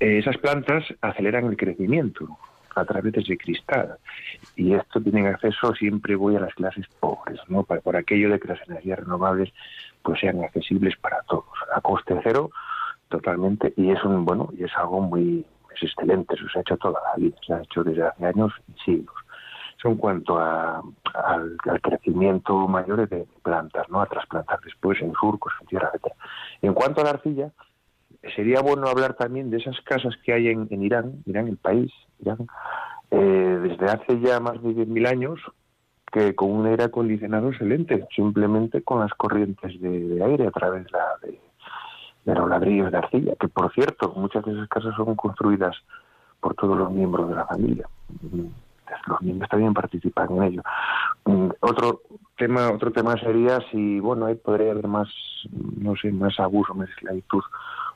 eh, 0.01 0.18
esas 0.18 0.36
plantas 0.38 0.84
aceleran 1.01 1.47
el 1.47 1.57
crecimiento 1.57 2.38
a 2.76 2.84
través 2.84 3.12
de 3.12 3.20
ese 3.20 3.36
cristal. 3.36 3.97
Y 4.55 4.74
esto 4.74 5.01
tienen 5.01 5.26
acceso 5.26 5.74
siempre 5.74 6.14
voy 6.14 6.36
a 6.36 6.41
las 6.41 6.55
clases 6.55 6.86
pobres 7.01 7.38
no 7.49 7.64
por, 7.64 7.80
por 7.82 7.97
aquello 7.97 8.30
de 8.30 8.38
que 8.38 8.49
las 8.49 8.61
energías 8.68 9.01
renovables 9.01 9.53
pues 10.03 10.20
sean 10.20 10.43
accesibles 10.43 10.97
para 10.97 11.20
todos 11.22 11.45
a 11.74 11.80
coste 11.80 12.14
cero 12.22 12.51
totalmente. 13.09 13.74
Y 13.76 13.91
es 13.91 14.03
un 14.05 14.24
bueno 14.24 14.51
y 14.57 14.64
es 14.64 14.72
algo 14.76 15.01
muy 15.01 15.45
es 15.76 15.82
excelente 15.82 16.34
eso 16.34 16.49
se 16.49 16.59
ha 16.59 16.62
hecho 16.62 16.76
toda 16.76 17.01
la 17.11 17.16
vida 17.16 17.36
se 17.47 17.53
ha 17.55 17.61
hecho 17.61 17.84
desde 17.84 18.03
hace 18.05 18.24
años 18.24 18.53
y 18.68 18.80
siglos 18.84 19.14
en 19.88 19.96
cuanto 19.96 20.38
a, 20.38 20.82
al, 21.14 21.56
crecimiento 21.82 22.68
mayor 22.68 23.08
de 23.08 23.26
plantas 23.42 23.88
no 23.88 24.00
a 24.00 24.06
trasplantar 24.06 24.60
después 24.64 25.00
en 25.00 25.12
surcos 25.14 25.52
en 25.60 25.66
tierra 25.66 25.88
etcétera 25.88 26.16
en 26.62 26.74
cuanto 26.74 27.00
a 27.00 27.04
la 27.04 27.10
arcilla 27.10 27.50
sería 28.36 28.60
bueno 28.60 28.88
hablar 28.88 29.14
también 29.14 29.50
de 29.50 29.58
esas 29.58 29.80
casas 29.82 30.14
que 30.24 30.32
hay 30.32 30.48
en, 30.48 30.68
Irán 30.82 31.22
Irán 31.26 31.48
el 31.48 31.56
país 31.56 31.92
Irán 32.20 32.46
eh, 33.10 33.58
desde 33.62 33.86
hace 33.86 34.20
ya 34.20 34.38
más 34.40 34.62
de 34.62 34.70
10.000 34.70 35.08
años 35.08 35.40
que 36.12 36.34
con 36.34 36.50
un 36.50 36.66
aire 36.66 36.84
acondicionado 36.84 37.50
excelente, 37.50 38.06
simplemente 38.14 38.82
con 38.82 39.00
las 39.00 39.12
corrientes 39.14 39.80
de, 39.80 40.22
aire 40.24 40.46
a 40.46 40.50
través 40.50 40.86
de- 41.22 41.40
de 42.24 42.34
los 42.34 42.48
ladrillos 42.48 42.90
de 42.90 42.98
arcilla, 42.98 43.34
que 43.38 43.48
por 43.48 43.72
cierto, 43.72 44.12
muchas 44.14 44.44
de 44.44 44.52
esas 44.52 44.68
casas 44.68 44.94
son 44.96 45.14
construidas 45.14 45.76
por 46.40 46.54
todos 46.54 46.76
los 46.76 46.90
miembros 46.90 47.28
de 47.28 47.34
la 47.34 47.46
familia. 47.46 47.88
Mm, 49.07 49.11
Los 49.11 49.22
niños 49.22 49.49
también 49.49 49.74
participan 49.74 50.28
en 50.36 50.43
ello. 50.43 50.62
Mm, 51.24 51.49
Otro 51.61 52.03
tema, 52.36 52.70
otro 52.70 52.91
tema 52.93 53.14
sería 53.20 53.59
si, 53.70 54.01
bueno, 54.01 54.26
ahí 54.26 54.34
podría 54.34 54.72
haber 54.72 54.86
más, 54.88 55.09
no 55.76 55.95
sé, 55.97 56.11
más 56.12 56.38
abuso, 56.41 56.74
más 56.74 56.88
esclavitud 56.91 57.43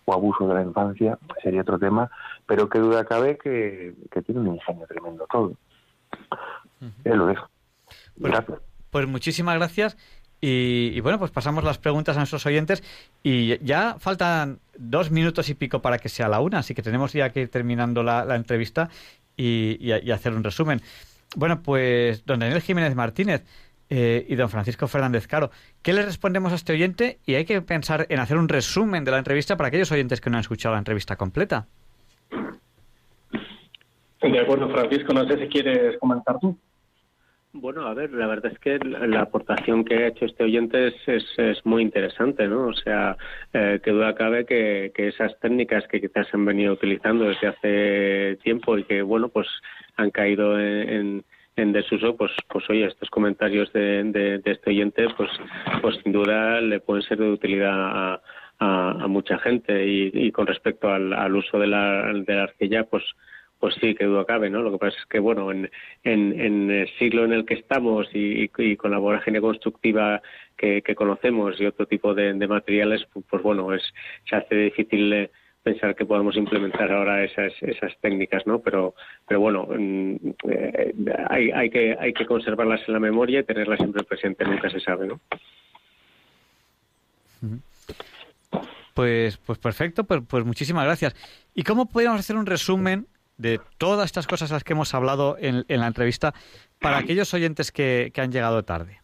o 0.05 0.13
abuso 0.13 0.47
de 0.47 0.55
la 0.55 0.63
infancia, 0.63 1.19
sería 1.43 1.63
otro 1.63 1.79
tema, 1.79 2.11
pero 2.47 2.69
qué 2.69 2.79
duda 2.79 3.05
cabe 3.07 3.39
que, 3.39 3.95
que 4.11 4.21
tiene 4.23 4.43
un 4.43 4.55
ingenio 4.57 4.87
tremendo 4.87 5.27
todo. 5.31 5.55
Eh, 7.05 7.15
lo 7.17 7.27
dejo. 7.27 7.49
Pues- 8.21 8.33
Gracias. 8.33 8.59
Pues 8.91 9.07
muchísimas 9.09 9.57
gracias. 9.57 9.97
Y, 10.41 10.91
y 10.95 11.01
bueno, 11.01 11.19
pues 11.19 11.31
pasamos 11.31 11.65
las 11.65 11.79
preguntas 11.79 12.17
a 12.17 12.21
nuestros 12.21 12.45
oyentes. 12.45 12.83
Y 13.23 13.59
ya 13.65 13.97
faltan 13.99 14.59
dos 14.77 15.11
minutos 15.11 15.49
y 15.49 15.55
pico 15.55 15.81
para 15.81 15.99
que 15.99 16.11
sea 16.11 16.29
la 16.29 16.41
una, 16.41 16.59
así 16.59 16.75
que 16.75 16.83
tenemos 16.83 17.15
ya 17.15 17.31
que 17.31 17.41
ir 17.41 17.49
terminando 17.51 18.03
la, 18.03 18.25
la 18.27 18.37
entrevista 18.37 18.91
y, 19.37 19.77
y- 19.81 20.11
hacer 20.11 20.33
un 20.35 20.45
resumen. 20.45 20.81
Bueno, 21.37 21.63
pues 21.63 22.25
don 22.25 22.41
Daniel 22.41 22.61
Jiménez 22.63 22.95
Martínez 22.95 23.45
eh, 23.91 24.25
y 24.29 24.35
don 24.37 24.49
Francisco 24.49 24.87
Fernández 24.87 25.27
Caro, 25.27 25.51
¿qué 25.83 25.93
le 25.93 26.03
respondemos 26.03 26.53
a 26.53 26.55
este 26.55 26.73
oyente? 26.73 27.19
Y 27.27 27.35
hay 27.35 27.45
que 27.45 27.61
pensar 27.61 28.07
en 28.09 28.21
hacer 28.21 28.37
un 28.37 28.49
resumen 28.49 29.05
de 29.05 29.11
la 29.11 29.19
entrevista 29.19 29.57
para 29.57 29.69
aquellos 29.69 29.91
oyentes 29.93 30.21
que 30.21 30.31
no 30.31 30.37
han 30.37 30.43
escuchado 30.43 30.75
la 30.75 30.79
entrevista 30.79 31.17
completa. 31.17 31.67
De 34.23 34.41
acuerdo, 34.41 34.71
Francisco, 34.71 35.13
no 35.13 35.27
sé 35.29 35.39
si 35.39 35.49
quieres 35.49 35.99
comentar 35.99 36.39
tú. 36.41 36.57
Bueno, 37.57 37.87
a 37.87 37.95
ver, 37.95 38.13
la 38.13 38.27
verdad 38.27 38.51
es 38.51 38.59
que 38.59 38.81
la 38.81 39.21
aportación 39.21 39.85
que 39.85 39.95
ha 39.95 40.09
hecho 40.09 40.25
este 40.25 40.43
oyente 40.43 40.89
es, 40.89 41.29
es, 41.39 41.65
muy 41.65 41.83
interesante, 41.83 42.49
¿no? 42.49 42.67
O 42.67 42.73
sea, 42.73 43.17
eh, 43.53 43.79
que 43.81 43.93
duda 43.93 44.17
cabe 44.17 44.45
que, 44.45 44.91
que 44.93 45.07
esas 45.07 45.39
técnicas 45.39 45.87
que 45.87 46.01
quizás 46.01 46.27
han 46.35 46.45
venido 46.45 46.73
utilizando 46.73 47.27
desde 47.27 47.47
hace 47.47 48.39
tiempo 48.43 48.77
y 48.77 48.83
que, 48.83 49.03
bueno, 49.03 49.29
pues 49.29 49.47
han 49.97 50.11
caído 50.11 50.59
en, 50.59 51.25
en, 51.55 51.73
desuso, 51.73 52.17
pues, 52.17 52.33
pues 52.49 52.69
oye, 52.69 52.87
estos 52.87 53.09
comentarios 53.09 53.73
de, 53.73 54.03
de, 54.03 54.39
de 54.39 54.51
este 54.51 54.71
oyente, 54.71 55.07
pues, 55.17 55.31
pues 55.81 55.97
sin 56.03 56.11
duda 56.11 56.61
le 56.61 56.81
pueden 56.81 57.05
ser 57.05 57.19
de 57.19 57.31
utilidad 57.31 57.71
a, 57.73 58.21
a, 58.59 58.91
a 58.91 59.07
mucha 59.07 59.39
gente. 59.39 59.87
Y, 59.87 60.11
y 60.13 60.33
con 60.33 60.49
respecto 60.49 60.91
al, 60.91 61.13
al 61.13 61.37
uso 61.37 61.61
de 61.61 61.69
la, 61.69 62.13
de 62.15 62.35
la 62.35 62.43
arcilla, 62.43 62.83
pues 62.83 63.05
pues 63.65 63.77
sí, 63.81 63.95
que 63.95 64.05
duda 64.05 64.27
cabe, 64.27 64.51
¿no? 64.51 64.61
Lo 64.61 64.73
que 64.73 64.77
pasa 64.77 64.99
es 64.99 65.07
que, 65.07 65.19
bueno, 65.19 65.51
en, 65.51 65.71
en, 66.03 66.39
en 66.39 66.71
el 66.71 66.89
siglo 66.99 67.25
en 67.25 67.33
el 67.33 67.47
que 67.47 67.55
estamos 67.55 68.07
y, 68.13 68.47
con 68.77 68.91
la 68.91 68.99
vorágine 68.99 69.41
constructiva 69.41 70.21
que, 70.55 70.83
que 70.83 70.95
conocemos 70.95 71.59
y 71.59 71.65
otro 71.65 71.87
tipo 71.87 72.13
de, 72.13 72.35
materiales, 72.47 73.07
pues, 73.11 73.25
pues 73.27 73.43
bueno, 73.43 73.73
es, 73.73 73.83
se 74.29 74.37
hace 74.37 74.55
difícil 74.55 75.11
eh, 75.15 75.31
pensar 75.63 75.95
que 75.95 76.05
podemos 76.05 76.37
implementar 76.37 76.93
ahora 76.93 77.25
esas, 77.25 77.55
esas 77.63 77.99
técnicas, 78.03 78.47
¿no? 78.47 78.59
Pero, 78.59 78.95
pero 79.27 79.41
bueno, 79.41 79.67
mm, 79.67 80.17
eh, 80.51 80.95
hay, 81.31 81.51
hay, 81.51 81.71
que, 81.71 81.97
hay 81.99 82.13
que 82.13 82.27
conservarlas 82.27 82.83
en 82.87 82.93
la 82.93 83.01
memoria 83.01 83.41
y 83.41 83.45
tenerlas 83.45 83.79
siempre 83.79 84.05
presente, 84.05 84.45
nunca 84.45 84.69
se 84.69 84.81
sabe, 84.81 85.07
¿no? 85.07 85.21
Pues, 88.93 89.39
pues 89.39 89.59
perfecto, 89.59 90.05
pues, 90.05 90.21
pues 90.29 90.45
muchísimas 90.45 90.85
gracias. 90.85 91.17
¿Y 91.55 91.63
cómo 91.63 91.87
podríamos 91.87 92.21
hacer 92.21 92.37
un 92.37 92.45
resumen 92.45 93.07
de 93.37 93.61
todas 93.79 94.07
estas 94.07 94.27
cosas 94.27 94.51
las 94.51 94.65
que 94.65 94.73
hemos 94.73 94.95
hablado 94.95 95.37
en, 95.39 95.65
en 95.69 95.81
la 95.81 95.87
entrevista 95.87 96.35
para 96.81 96.99
aquellos 96.99 97.33
oyentes 97.35 97.73
que, 97.73 98.11
que 98.15 98.21
han 98.21 98.33
llegado 98.33 98.63
tarde? 98.63 99.01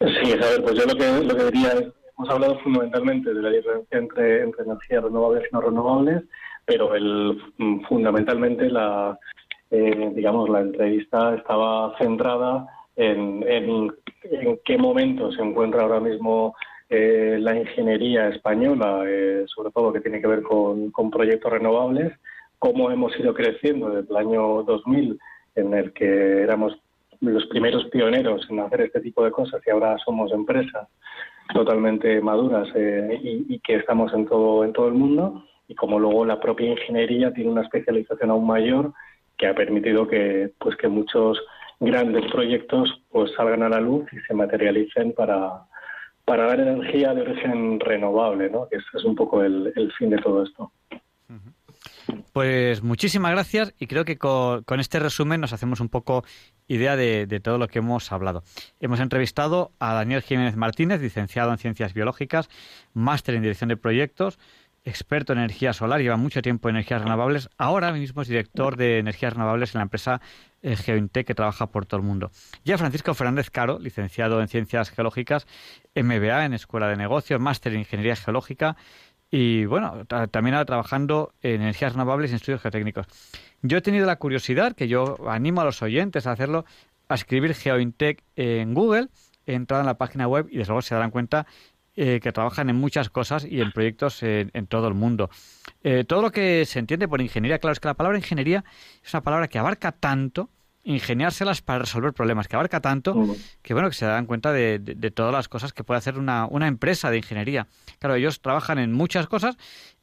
Sí, 0.00 0.32
a 0.32 0.36
ver, 0.36 0.62
pues 0.62 0.74
yo 0.74 0.84
lo 0.86 0.94
que, 0.94 1.24
lo 1.24 1.36
que 1.36 1.44
diría 1.44 1.72
es, 1.72 1.92
hemos 2.18 2.30
hablado 2.30 2.58
fundamentalmente 2.60 3.32
de 3.32 3.42
la 3.42 3.50
diferencia 3.50 3.98
entre, 3.98 4.42
entre 4.42 4.64
energías 4.64 5.04
renovables 5.04 5.44
y 5.50 5.54
no 5.54 5.60
renovables, 5.60 6.22
pero 6.64 6.94
el, 6.94 7.40
mm, 7.58 7.84
fundamentalmente 7.86 8.68
la, 8.68 9.18
eh, 9.70 10.12
digamos, 10.14 10.48
la 10.48 10.60
entrevista 10.60 11.34
estaba 11.34 11.96
centrada 11.98 12.66
en, 12.96 13.44
en, 13.48 13.92
en 14.24 14.58
qué 14.64 14.76
momento 14.76 15.32
se 15.32 15.42
encuentra 15.42 15.82
ahora 15.82 16.00
mismo 16.00 16.54
eh, 16.88 17.38
la 17.40 17.56
ingeniería 17.56 18.28
española, 18.28 19.02
eh, 19.06 19.44
sobre 19.46 19.70
todo 19.70 19.92
que 19.92 20.00
tiene 20.00 20.20
que 20.20 20.28
ver 20.28 20.42
con, 20.42 20.90
con 20.90 21.10
proyectos 21.10 21.52
renovables, 21.52 22.12
cómo 22.58 22.90
hemos 22.90 23.18
ido 23.18 23.34
creciendo 23.34 23.90
desde 23.90 24.10
el 24.10 24.16
año 24.16 24.62
2000 24.62 25.18
en 25.56 25.74
el 25.74 25.92
que 25.92 26.42
éramos 26.42 26.76
los 27.20 27.46
primeros 27.46 27.86
pioneros 27.86 28.46
en 28.50 28.60
hacer 28.60 28.82
este 28.82 29.00
tipo 29.00 29.24
de 29.24 29.30
cosas 29.30 29.62
y 29.66 29.70
ahora 29.70 29.96
somos 30.04 30.32
empresas 30.32 30.88
totalmente 31.54 32.20
maduras 32.20 32.68
eh, 32.74 33.18
y, 33.22 33.58
que 33.60 33.76
estamos 33.76 34.12
en 34.12 34.26
todo 34.26 34.64
en 34.64 34.72
todo 34.72 34.88
el 34.88 34.94
mundo 34.94 35.44
y 35.68 35.74
como 35.74 35.98
luego 35.98 36.24
la 36.24 36.40
propia 36.40 36.70
ingeniería 36.70 37.32
tiene 37.32 37.50
una 37.50 37.62
especialización 37.62 38.30
aún 38.30 38.46
mayor 38.46 38.92
que 39.38 39.46
ha 39.46 39.54
permitido 39.54 40.06
que 40.06 40.50
pues 40.58 40.76
que 40.76 40.88
muchos 40.88 41.40
grandes 41.80 42.30
proyectos 42.32 43.02
pues 43.10 43.32
salgan 43.36 43.62
a 43.62 43.68
la 43.68 43.80
luz 43.80 44.04
y 44.12 44.18
se 44.20 44.34
materialicen 44.34 45.12
para 45.12 45.62
para 46.24 46.46
dar 46.46 46.58
energía 46.58 47.14
de 47.14 47.22
origen 47.22 47.78
renovable, 47.78 48.50
¿no? 48.50 48.68
Que 48.68 48.78
es 48.78 49.04
un 49.04 49.14
poco 49.14 49.44
el, 49.44 49.72
el 49.76 49.92
fin 49.92 50.10
de 50.10 50.18
todo 50.18 50.42
esto. 50.42 50.72
Pues 52.32 52.82
muchísimas 52.82 53.32
gracias 53.32 53.74
y 53.78 53.86
creo 53.86 54.04
que 54.04 54.18
con, 54.18 54.64
este 54.78 54.98
resumen 54.98 55.40
nos 55.40 55.52
hacemos 55.52 55.80
un 55.80 55.88
poco 55.88 56.24
idea 56.68 56.96
de, 56.96 57.40
todo 57.42 57.58
lo 57.58 57.68
que 57.68 57.78
hemos 57.78 58.12
hablado. 58.12 58.42
Hemos 58.80 59.00
entrevistado 59.00 59.72
a 59.78 59.94
Daniel 59.94 60.22
Jiménez 60.22 60.56
Martínez, 60.56 61.00
licenciado 61.00 61.50
en 61.52 61.58
Ciencias 61.58 61.94
Biológicas, 61.94 62.48
máster 62.92 63.34
en 63.34 63.42
Dirección 63.42 63.68
de 63.68 63.76
Proyectos, 63.76 64.38
experto 64.84 65.32
en 65.32 65.40
energía 65.40 65.72
solar, 65.72 66.00
lleva 66.00 66.16
mucho 66.16 66.42
tiempo 66.42 66.68
en 66.68 66.76
energías 66.76 67.02
renovables, 67.02 67.50
ahora 67.58 67.90
mismo 67.92 68.22
es 68.22 68.28
director 68.28 68.76
de 68.76 68.98
energías 68.98 69.32
renovables 69.32 69.74
en 69.74 69.80
la 69.80 69.82
empresa 69.82 70.20
eh, 70.62 70.76
Geointec 70.76 71.26
que 71.26 71.34
trabaja 71.34 71.66
por 71.66 71.86
todo 71.86 72.00
el 72.00 72.06
mundo. 72.06 72.30
Ya 72.64 72.78
Francisco 72.78 73.12
Fernández 73.12 73.50
Caro, 73.50 73.78
licenciado 73.80 74.40
en 74.40 74.48
Ciencias 74.48 74.90
Geológicas, 74.90 75.46
MBA 75.94 76.44
en 76.44 76.54
Escuela 76.54 76.88
de 76.88 76.96
Negocios, 76.96 77.40
máster 77.40 77.72
en 77.72 77.80
Ingeniería 77.80 78.14
Geológica, 78.14 78.76
y 79.30 79.64
bueno, 79.64 80.04
también 80.06 80.56
trabajando 80.66 81.34
en 81.42 81.62
energías 81.62 81.92
renovables 81.92 82.30
y 82.30 82.34
en 82.34 82.36
estudios 82.36 82.62
geotécnicos. 82.62 83.06
Yo 83.62 83.78
he 83.78 83.82
tenido 83.82 84.06
la 84.06 84.16
curiosidad, 84.16 84.74
que 84.74 84.88
yo 84.88 85.16
animo 85.28 85.60
a 85.60 85.64
los 85.64 85.82
oyentes 85.82 86.26
a 86.26 86.32
hacerlo, 86.32 86.64
a 87.08 87.14
escribir 87.14 87.54
GeoIntec 87.54 88.22
en 88.36 88.74
Google, 88.74 89.08
he 89.46 89.54
entrado 89.54 89.82
en 89.82 89.86
la 89.86 89.98
página 89.98 90.28
web 90.28 90.46
y 90.50 90.58
desde 90.58 90.70
luego 90.70 90.82
se 90.82 90.94
darán 90.94 91.10
cuenta 91.10 91.46
eh, 91.98 92.20
que 92.22 92.32
trabajan 92.32 92.68
en 92.68 92.76
muchas 92.76 93.08
cosas 93.08 93.46
y 93.48 93.60
en 93.60 93.72
proyectos 93.72 94.22
en, 94.22 94.66
todo 94.66 94.86
el 94.88 94.94
mundo. 94.94 95.30
Eh, 95.82 96.04
todo 96.04 96.20
lo 96.20 96.30
que 96.30 96.64
se 96.66 96.78
entiende 96.78 97.08
por 97.08 97.22
ingeniería, 97.22 97.58
claro, 97.58 97.72
es 97.72 97.80
que 97.80 97.88
la 97.88 97.94
palabra 97.94 98.18
ingeniería 98.18 98.64
es 99.02 99.14
una 99.14 99.22
palabra 99.22 99.48
que 99.48 99.58
abarca 99.58 99.92
tanto 99.92 100.50
ingeniárselas 100.86 101.60
para 101.60 101.80
resolver 101.80 102.12
problemas, 102.12 102.48
que 102.48 102.56
abarca 102.56 102.80
tanto 102.80 103.36
que 103.60 103.74
bueno, 103.74 103.90
que 103.90 103.96
se 103.96 104.06
dan 104.06 104.24
cuenta 104.26 104.52
de, 104.52 104.78
todas 105.14 105.32
las 105.32 105.48
cosas 105.48 105.72
que 105.72 105.84
puede 105.84 105.98
hacer 105.98 106.18
una, 106.18 106.46
una, 106.46 106.68
empresa 106.68 107.10
de 107.10 107.18
ingeniería. 107.18 107.66
Claro, 107.98 108.14
ellos 108.14 108.40
trabajan 108.40 108.78
en 108.78 108.92
muchas 108.92 109.26
cosas 109.26 109.56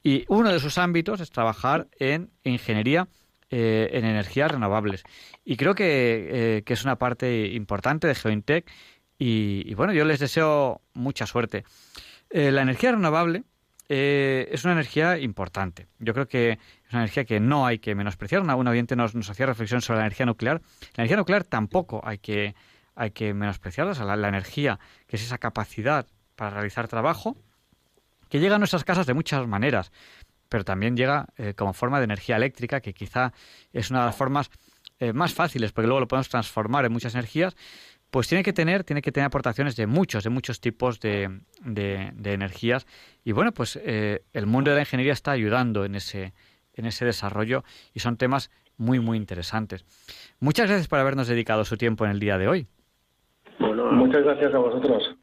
y 0.03 0.25
uno 0.27 0.51
de 0.51 0.59
sus 0.59 0.77
ámbitos 0.77 1.21
es 1.21 1.31
trabajar 1.31 1.87
en 1.99 2.29
ingeniería 2.43 3.07
eh, 3.55 3.99
en 3.99 4.03
energías 4.03 4.51
renovables. 4.51 5.03
Y 5.45 5.57
creo 5.57 5.75
que, 5.75 6.57
eh, 6.57 6.63
que, 6.63 6.73
es 6.73 6.83
una 6.83 6.95
parte 6.97 7.49
importante 7.53 8.07
de 8.07 8.15
GeoIntech 8.15 8.65
y, 9.19 9.71
bueno, 9.75 9.93
yo 9.93 10.05
les 10.05 10.19
deseo 10.19 10.81
mucha 10.95 11.27
suerte. 11.27 11.63
Eh, 12.31 12.51
la 12.51 12.63
energía 12.63 12.93
renovable 12.93 13.43
es 13.89 14.63
una 14.63 14.73
energía 14.73 15.17
importante. 15.17 15.87
Yo 15.99 16.13
creo 16.13 16.27
que 16.27 16.57
una 16.91 17.01
energía 17.01 17.25
que 17.25 17.39
no 17.39 17.65
hay 17.65 17.79
que 17.79 17.95
menospreciar. 17.95 18.41
Una, 18.41 18.55
un 18.55 18.67
oyente 18.67 18.95
nos, 18.95 19.13
hacía 19.29 19.45
reflexión 19.45 19.81
sobre 19.81 19.99
la 19.99 20.05
energía 20.05 20.25
nuclear. 20.25 20.61
La 20.95 21.03
energía 21.03 21.17
nuclear 21.17 21.43
tampoco 21.43 22.01
hay 22.03 22.17
que, 22.17 22.55
hay 22.95 23.11
que 23.11 23.33
menospreciarla. 23.33 24.15
la, 24.15 24.27
energía, 24.27 24.79
que 25.07 25.17
es 25.17 25.23
esa 25.23 25.37
capacidad 25.37 26.07
para 26.35 26.51
realizar 26.51 26.87
trabajo, 26.87 27.37
que 28.29 28.39
llega 28.39 28.55
a 28.55 28.59
nuestras 28.59 28.83
casas 28.83 29.05
de 29.05 29.13
muchas 29.13 29.45
maneras, 29.47 29.91
pero 30.49 30.63
también 30.63 30.95
llega 30.95 31.27
eh, 31.37 31.53
como 31.55 31.73
forma 31.73 31.99
de 31.99 32.05
energía 32.05 32.35
eléctrica, 32.35 32.81
que 32.81 32.93
quizá 32.93 33.33
es 33.71 33.91
una 33.91 33.99
de 33.99 34.05
las 34.07 34.15
formas 34.15 34.49
eh, 34.99 35.13
más 35.13 35.33
fáciles, 35.33 35.71
porque 35.71 35.87
luego 35.87 35.99
lo 35.99 36.07
podemos 36.07 36.29
transformar 36.29 36.85
en 36.85 36.91
muchas 36.91 37.13
energías, 37.13 37.55
pues 38.13 38.27
tiene 38.27 38.43
que 38.43 38.53
tener, 38.53 38.83
tiene 38.83 39.01
que 39.01 39.11
tener 39.11 39.25
aportaciones 39.25 39.75
de 39.75 39.87
muchos, 39.87 40.23
de 40.23 40.29
muchos 40.29 40.61
tipos 40.61 40.99
de, 40.99 41.41
de, 41.63 42.13
energías. 42.25 42.85
Y 43.25 43.31
bueno, 43.31 43.51
pues 43.53 43.75
eh, 43.81 44.21
el 44.33 44.45
mundo 44.45 44.69
de 44.69 44.75
la 44.75 44.81
ingeniería 44.83 45.13
está 45.13 45.31
ayudando 45.31 45.83
en 45.83 45.95
ese, 45.95 46.35
en 46.75 46.85
ese 46.85 47.05
desarrollo 47.05 47.63
y 47.91 48.01
son 48.01 48.17
temas 48.17 48.51
muy, 48.77 48.99
muy 48.99 49.17
interesantes. 49.17 49.83
Muchas 50.39 50.67
gracias 50.67 50.87
por 50.87 50.99
habernos 50.99 51.27
dedicado 51.27 51.65
su 51.65 51.75
tiempo 51.75 52.05
en 52.05 52.11
el 52.11 52.19
día 52.19 52.37
de 52.37 52.47
hoy. 52.47 52.67
Bueno, 53.57 53.91
muchas 53.91 54.23
gracias 54.23 54.53
a 54.53 54.59
vosotros. 54.59 55.15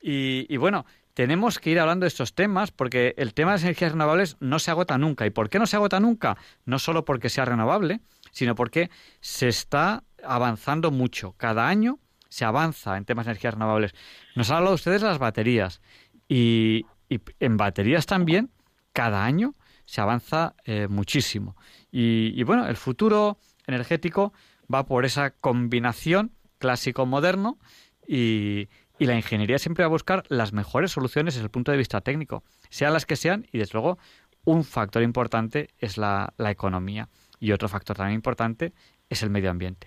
Y, 0.00 0.56
bueno, 0.56 0.86
tenemos 1.12 1.58
que 1.58 1.68
ir 1.68 1.80
hablando 1.80 2.04
de 2.04 2.08
estos 2.08 2.34
temas 2.34 2.70
porque 2.70 3.12
el 3.18 3.34
tema 3.34 3.50
de 3.50 3.56
las 3.56 3.64
energías 3.64 3.92
renovables 3.92 4.38
no 4.40 4.58
se 4.58 4.70
agota 4.70 4.96
nunca. 4.96 5.26
¿Y 5.26 5.30
por 5.30 5.50
qué 5.50 5.58
no 5.58 5.66
se 5.66 5.76
agota 5.76 6.00
nunca? 6.00 6.38
No 6.64 6.78
solo 6.78 7.04
porque 7.04 7.28
sea 7.28 7.44
renovable, 7.44 8.00
sino 8.30 8.54
porque 8.54 8.88
se 9.20 9.48
está 9.48 10.02
avanzando 10.24 10.90
mucho. 10.90 11.34
Cada 11.36 11.68
año 11.68 11.98
se 12.28 12.44
avanza 12.44 12.96
en 12.96 13.04
temas 13.04 13.26
de 13.26 13.32
energías 13.32 13.54
renovables. 13.54 13.94
Nos 14.34 14.50
han 14.50 14.58
hablado 14.58 14.74
ustedes 14.74 15.02
de 15.02 15.08
las 15.08 15.18
baterías 15.18 15.80
y, 16.28 16.86
en 17.08 17.56
baterías 17.56 18.06
también, 18.06 18.50
cada 18.92 19.24
año 19.24 19.54
se 19.84 20.00
avanza 20.00 20.54
eh, 20.64 20.86
muchísimo. 20.88 21.56
Y, 21.90 22.42
bueno, 22.44 22.66
el 22.68 22.76
futuro 22.76 23.38
energético 23.66 24.32
va 24.72 24.86
por 24.86 25.04
esa 25.04 25.30
combinación 25.30 26.32
clásico-moderno 26.58 27.58
y, 28.06 28.68
la 28.98 29.16
ingeniería 29.16 29.58
siempre 29.58 29.82
va 29.82 29.86
a 29.86 29.88
buscar 29.88 30.24
las 30.28 30.52
mejores 30.52 30.92
soluciones 30.92 31.32
desde 31.32 31.46
el 31.46 31.50
punto 31.50 31.72
de 31.72 31.78
vista 31.78 32.02
técnico, 32.02 32.44
sean 32.68 32.92
las 32.92 33.06
que 33.06 33.16
sean, 33.16 33.46
y 33.50 33.56
desde 33.56 33.72
luego 33.72 33.98
un 34.44 34.62
factor 34.62 35.02
importante 35.02 35.70
es 35.78 35.96
la 35.96 36.34
economía 36.38 37.08
y 37.40 37.52
otro 37.52 37.68
factor 37.68 37.96
también 37.96 38.16
importante 38.16 38.74
es 39.08 39.22
el 39.22 39.30
medio 39.30 39.50
ambiente. 39.50 39.86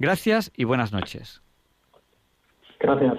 Gracias 0.00 0.50
y 0.56 0.64
buenas 0.64 0.92
noches. 0.92 1.42
Gracias. 2.80 3.12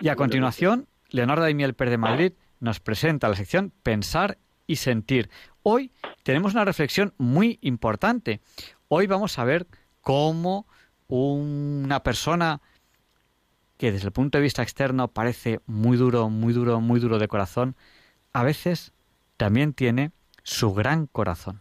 Y 0.00 0.10
a 0.10 0.14
continuación, 0.14 0.86
Leonardo 1.10 1.42
Daimiel 1.42 1.74
Per 1.74 1.90
de 1.90 1.98
Madrid 1.98 2.32
nos 2.60 2.78
presenta 2.78 3.28
la 3.28 3.34
sección 3.34 3.72
Pensar 3.82 4.38
y 4.68 4.76
sentir. 4.76 5.28
Hoy 5.64 5.90
tenemos 6.22 6.54
una 6.54 6.64
reflexión 6.64 7.14
muy 7.18 7.58
importante. 7.62 8.40
Hoy 8.86 9.08
vamos 9.08 9.40
a 9.40 9.44
ver 9.44 9.66
cómo 10.02 10.68
una 11.08 12.04
persona 12.04 12.60
que 13.76 13.90
desde 13.90 14.06
el 14.06 14.12
punto 14.12 14.38
de 14.38 14.42
vista 14.42 14.62
externo 14.62 15.08
parece 15.08 15.58
muy 15.66 15.96
duro, 15.96 16.30
muy 16.30 16.52
duro, 16.52 16.80
muy 16.80 17.00
duro 17.00 17.18
de 17.18 17.26
corazón, 17.26 17.74
a 18.32 18.44
veces 18.44 18.92
también 19.36 19.72
tiene 19.72 20.12
su 20.44 20.72
gran 20.74 21.08
corazón. 21.08 21.60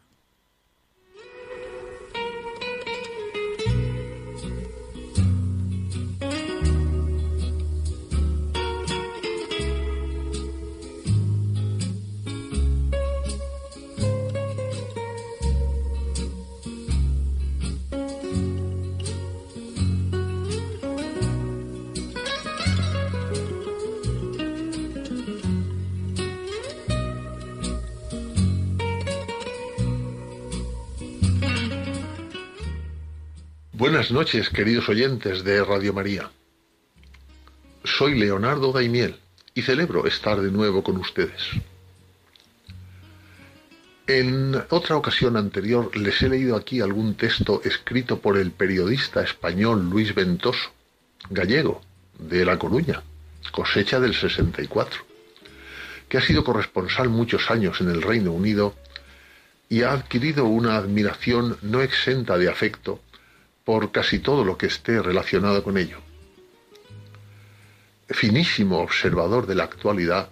Buenas 33.92 34.10
noches, 34.10 34.50
queridos 34.50 34.88
oyentes 34.88 35.44
de 35.44 35.62
Radio 35.66 35.92
María. 35.92 36.32
Soy 37.84 38.18
Leonardo 38.18 38.72
Daimiel 38.72 39.18
y 39.54 39.64
celebro 39.64 40.08
estar 40.08 40.40
de 40.40 40.50
nuevo 40.50 40.82
con 40.82 40.96
ustedes. 40.96 41.42
En 44.08 44.56
otra 44.70 44.96
ocasión 44.96 45.36
anterior 45.36 45.94
les 45.98 46.22
he 46.22 46.30
leído 46.30 46.56
aquí 46.56 46.80
algún 46.80 47.16
texto 47.16 47.62
escrito 47.66 48.22
por 48.22 48.38
el 48.38 48.52
periodista 48.52 49.24
español 49.24 49.90
Luis 49.90 50.16
Ventoso, 50.16 50.72
gallego, 51.30 51.82
de 52.18 52.46
La 52.46 52.58
Coruña, 52.58 53.04
cosecha 53.52 54.00
del 54.00 54.16
64, 54.16 55.02
que 56.08 56.18
ha 56.18 56.22
sido 56.22 56.46
corresponsal 56.46 57.10
muchos 57.10 57.52
años 57.52 57.82
en 57.82 57.90
el 57.90 58.02
Reino 58.02 58.32
Unido 58.32 58.74
y 59.68 59.82
ha 59.82 59.92
adquirido 59.92 60.46
una 60.46 60.78
admiración 60.78 61.58
no 61.62 61.82
exenta 61.82 62.38
de 62.38 62.48
afecto 62.48 63.02
por 63.64 63.92
casi 63.92 64.20
todo 64.20 64.44
lo 64.44 64.58
que 64.58 64.68
esté 64.68 65.02
relacionado 65.02 65.64
con 65.64 65.78
ello. 65.78 66.00
Finísimo 68.10 68.80
observador 68.80 69.48
de 69.48 69.56
la 69.56 69.64
actualidad, 69.64 70.30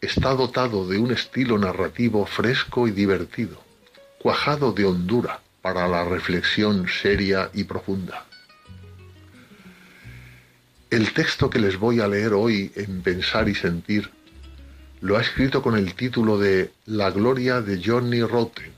está 0.00 0.34
dotado 0.34 0.86
de 0.86 0.98
un 0.98 1.12
estilo 1.12 1.58
narrativo 1.58 2.26
fresco 2.26 2.86
y 2.88 2.90
divertido, 2.90 3.62
cuajado 4.18 4.72
de 4.72 4.84
hondura 4.84 5.40
para 5.62 5.88
la 5.88 6.04
reflexión 6.04 6.86
seria 6.88 7.50
y 7.54 7.64
profunda. 7.64 8.26
El 10.90 11.12
texto 11.12 11.50
que 11.50 11.58
les 11.58 11.78
voy 11.78 12.00
a 12.00 12.08
leer 12.08 12.34
hoy 12.34 12.70
en 12.76 13.02
Pensar 13.02 13.48
y 13.48 13.54
Sentir 13.54 14.10
lo 15.00 15.16
ha 15.16 15.20
escrito 15.20 15.60
con 15.60 15.76
el 15.76 15.94
título 15.94 16.38
de 16.38 16.72
La 16.86 17.10
gloria 17.10 17.60
de 17.60 17.82
Johnny 17.84 18.22
Rotten. 18.22 18.72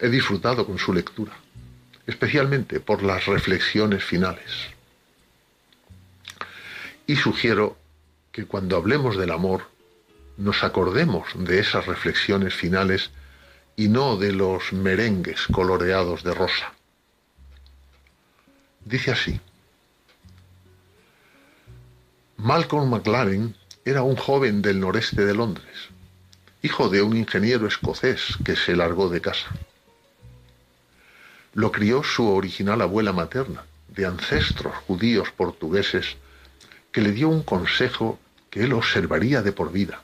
He 0.00 0.08
disfrutado 0.08 0.64
con 0.64 0.78
su 0.78 0.92
lectura 0.92 1.32
especialmente 2.06 2.80
por 2.80 3.02
las 3.02 3.26
reflexiones 3.26 4.04
finales. 4.04 4.68
Y 7.06 7.16
sugiero 7.16 7.76
que 8.32 8.46
cuando 8.46 8.76
hablemos 8.76 9.16
del 9.16 9.30
amor, 9.30 9.68
nos 10.36 10.62
acordemos 10.62 11.28
de 11.34 11.58
esas 11.58 11.86
reflexiones 11.86 12.54
finales 12.54 13.10
y 13.76 13.88
no 13.88 14.16
de 14.16 14.32
los 14.32 14.72
merengues 14.72 15.46
coloreados 15.48 16.22
de 16.22 16.34
rosa. 16.34 16.72
Dice 18.84 19.12
así, 19.12 19.40
Malcolm 22.36 22.88
McLaren 22.90 23.54
era 23.84 24.02
un 24.02 24.16
joven 24.16 24.62
del 24.62 24.80
noreste 24.80 25.24
de 25.24 25.34
Londres, 25.34 25.88
hijo 26.62 26.88
de 26.88 27.02
un 27.02 27.16
ingeniero 27.16 27.66
escocés 27.66 28.38
que 28.44 28.56
se 28.56 28.76
largó 28.76 29.08
de 29.08 29.20
casa. 29.20 29.50
Lo 31.60 31.70
crió 31.72 32.02
su 32.02 32.26
original 32.26 32.80
abuela 32.80 33.12
materna, 33.12 33.66
de 33.88 34.06
ancestros 34.06 34.74
judíos 34.86 35.30
portugueses, 35.30 36.16
que 36.90 37.02
le 37.02 37.12
dio 37.12 37.28
un 37.28 37.42
consejo 37.42 38.18
que 38.48 38.64
él 38.64 38.72
observaría 38.72 39.42
de 39.42 39.52
por 39.52 39.70
vida. 39.70 40.02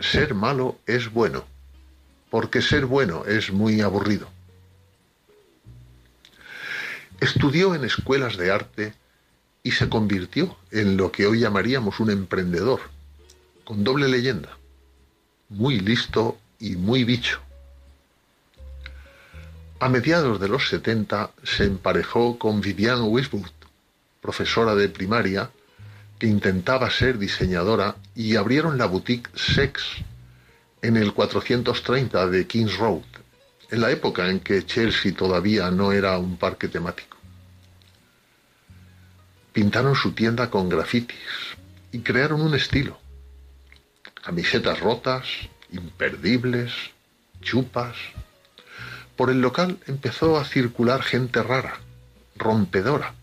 Ser 0.00 0.34
malo 0.34 0.76
es 0.86 1.12
bueno, 1.12 1.44
porque 2.30 2.62
ser 2.62 2.84
bueno 2.86 3.26
es 3.26 3.52
muy 3.52 3.80
aburrido. 3.80 4.28
Estudió 7.20 7.76
en 7.76 7.84
escuelas 7.84 8.36
de 8.36 8.50
arte 8.50 8.92
y 9.62 9.70
se 9.70 9.88
convirtió 9.88 10.56
en 10.72 10.96
lo 10.96 11.12
que 11.12 11.28
hoy 11.28 11.38
llamaríamos 11.38 12.00
un 12.00 12.10
emprendedor, 12.10 12.80
con 13.62 13.84
doble 13.84 14.08
leyenda, 14.08 14.58
muy 15.48 15.78
listo 15.78 16.36
y 16.58 16.74
muy 16.74 17.04
bicho. 17.04 17.45
A 19.78 19.90
mediados 19.90 20.40
de 20.40 20.48
los 20.48 20.70
70 20.70 21.32
se 21.42 21.64
emparejó 21.64 22.38
con 22.38 22.62
Vivian 22.62 23.02
Westwood, 23.02 23.50
profesora 24.22 24.74
de 24.74 24.88
primaria, 24.88 25.50
que 26.18 26.26
intentaba 26.26 26.90
ser 26.90 27.18
diseñadora 27.18 27.96
y 28.14 28.36
abrieron 28.36 28.78
la 28.78 28.86
boutique 28.86 29.28
Sex 29.34 29.82
en 30.80 30.96
el 30.96 31.12
430 31.12 32.26
de 32.28 32.46
Kings 32.46 32.78
Road, 32.78 33.02
en 33.70 33.82
la 33.82 33.90
época 33.90 34.30
en 34.30 34.40
que 34.40 34.64
Chelsea 34.64 35.14
todavía 35.14 35.70
no 35.70 35.92
era 35.92 36.18
un 36.18 36.38
parque 36.38 36.68
temático. 36.68 37.18
Pintaron 39.52 39.94
su 39.94 40.12
tienda 40.12 40.48
con 40.48 40.70
grafitis 40.70 41.18
y 41.92 41.98
crearon 41.98 42.40
un 42.40 42.54
estilo. 42.54 42.98
Camisetas 44.24 44.80
rotas, 44.80 45.26
imperdibles, 45.70 46.72
chupas. 47.42 47.94
Por 49.16 49.30
el 49.30 49.40
local 49.40 49.78
empezó 49.86 50.38
a 50.38 50.44
circular 50.44 51.02
gente 51.02 51.42
rara, 51.42 51.80
rompedora, 52.36 53.14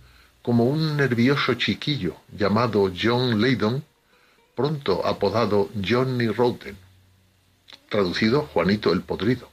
como 0.42 0.66
un 0.66 0.98
nervioso 0.98 1.54
chiquillo 1.54 2.18
llamado 2.36 2.92
John 3.00 3.40
Leydon, 3.40 3.84
pronto 4.56 5.06
apodado 5.06 5.70
Johnny 5.88 6.28
Roten, 6.28 6.78
traducido 7.90 8.42
Juanito 8.42 8.92
el 8.92 9.02
Podrido, 9.02 9.50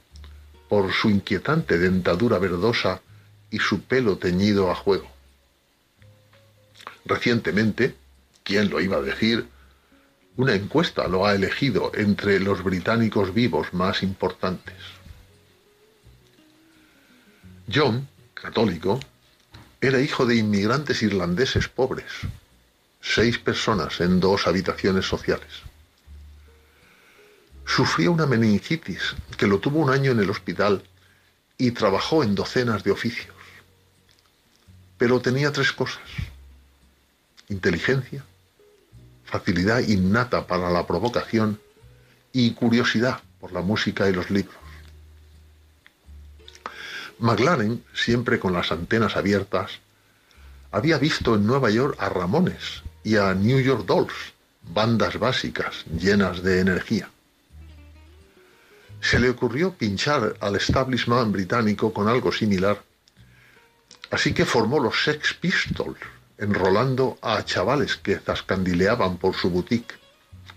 por 0.67 0.91
su 0.93 1.09
inquietante 1.09 1.77
dentadura 1.77 2.39
verdosa 2.39 3.01
y 3.51 3.59
su 3.59 3.81
pelo 3.81 4.17
teñido 4.17 4.71
a 4.71 4.75
juego. 4.75 5.07
Recientemente, 7.05 7.95
¿quién 8.43 8.69
lo 8.69 8.81
iba 8.81 8.97
a 8.97 9.01
decir? 9.01 9.47
Una 10.37 10.55
encuesta 10.55 11.07
lo 11.07 11.25
ha 11.25 11.35
elegido 11.35 11.91
entre 11.93 12.39
los 12.39 12.63
británicos 12.63 13.33
vivos 13.33 13.73
más 13.73 14.01
importantes. 14.01 14.75
John, 17.73 18.07
católico, 18.33 18.99
era 19.79 20.01
hijo 20.01 20.25
de 20.25 20.35
inmigrantes 20.35 21.01
irlandeses 21.01 21.67
pobres, 21.67 22.11
seis 23.01 23.37
personas 23.37 24.01
en 24.01 24.19
dos 24.19 24.45
habitaciones 24.45 25.05
sociales. 25.05 25.63
Sufrió 27.65 28.11
una 28.11 28.25
meningitis 28.25 29.15
que 29.37 29.47
lo 29.47 29.59
tuvo 29.59 29.79
un 29.79 29.89
año 29.89 30.11
en 30.11 30.19
el 30.19 30.29
hospital 30.29 30.83
y 31.57 31.71
trabajó 31.71 32.23
en 32.23 32.35
docenas 32.35 32.83
de 32.83 32.91
oficios. 32.91 33.35
Pero 34.97 35.21
tenía 35.21 35.51
tres 35.51 35.71
cosas. 35.71 36.03
Inteligencia, 37.47 38.23
facilidad 39.23 39.79
innata 39.79 40.45
para 40.45 40.69
la 40.69 40.85
provocación 40.85 41.59
y 42.33 42.51
curiosidad 42.53 43.21
por 43.39 43.53
la 43.53 43.61
música 43.61 44.09
y 44.09 44.13
los 44.13 44.29
libros. 44.29 44.60
McLaren, 47.21 47.83
siempre 47.93 48.39
con 48.39 48.51
las 48.51 48.71
antenas 48.71 49.15
abiertas, 49.15 49.79
había 50.71 50.97
visto 50.97 51.35
en 51.35 51.45
Nueva 51.45 51.69
York 51.69 51.95
a 51.99 52.09
Ramones 52.09 52.81
y 53.03 53.15
a 53.17 53.35
New 53.35 53.59
York 53.59 53.85
Dolls, 53.85 54.33
bandas 54.73 55.19
básicas 55.19 55.85
llenas 55.85 56.41
de 56.41 56.61
energía. 56.61 57.11
Se 59.01 59.19
le 59.19 59.29
ocurrió 59.29 59.73
pinchar 59.73 60.35
al 60.39 60.55
establishment 60.55 61.31
británico 61.31 61.93
con 61.93 62.07
algo 62.07 62.31
similar, 62.31 62.81
así 64.09 64.33
que 64.33 64.45
formó 64.45 64.79
los 64.79 65.03
Sex 65.03 65.35
Pistols, 65.35 65.99
enrolando 66.39 67.19
a 67.21 67.45
chavales 67.45 67.97
que 67.97 68.17
zascandileaban 68.17 69.17
por 69.17 69.35
su 69.35 69.51
boutique, 69.51 69.93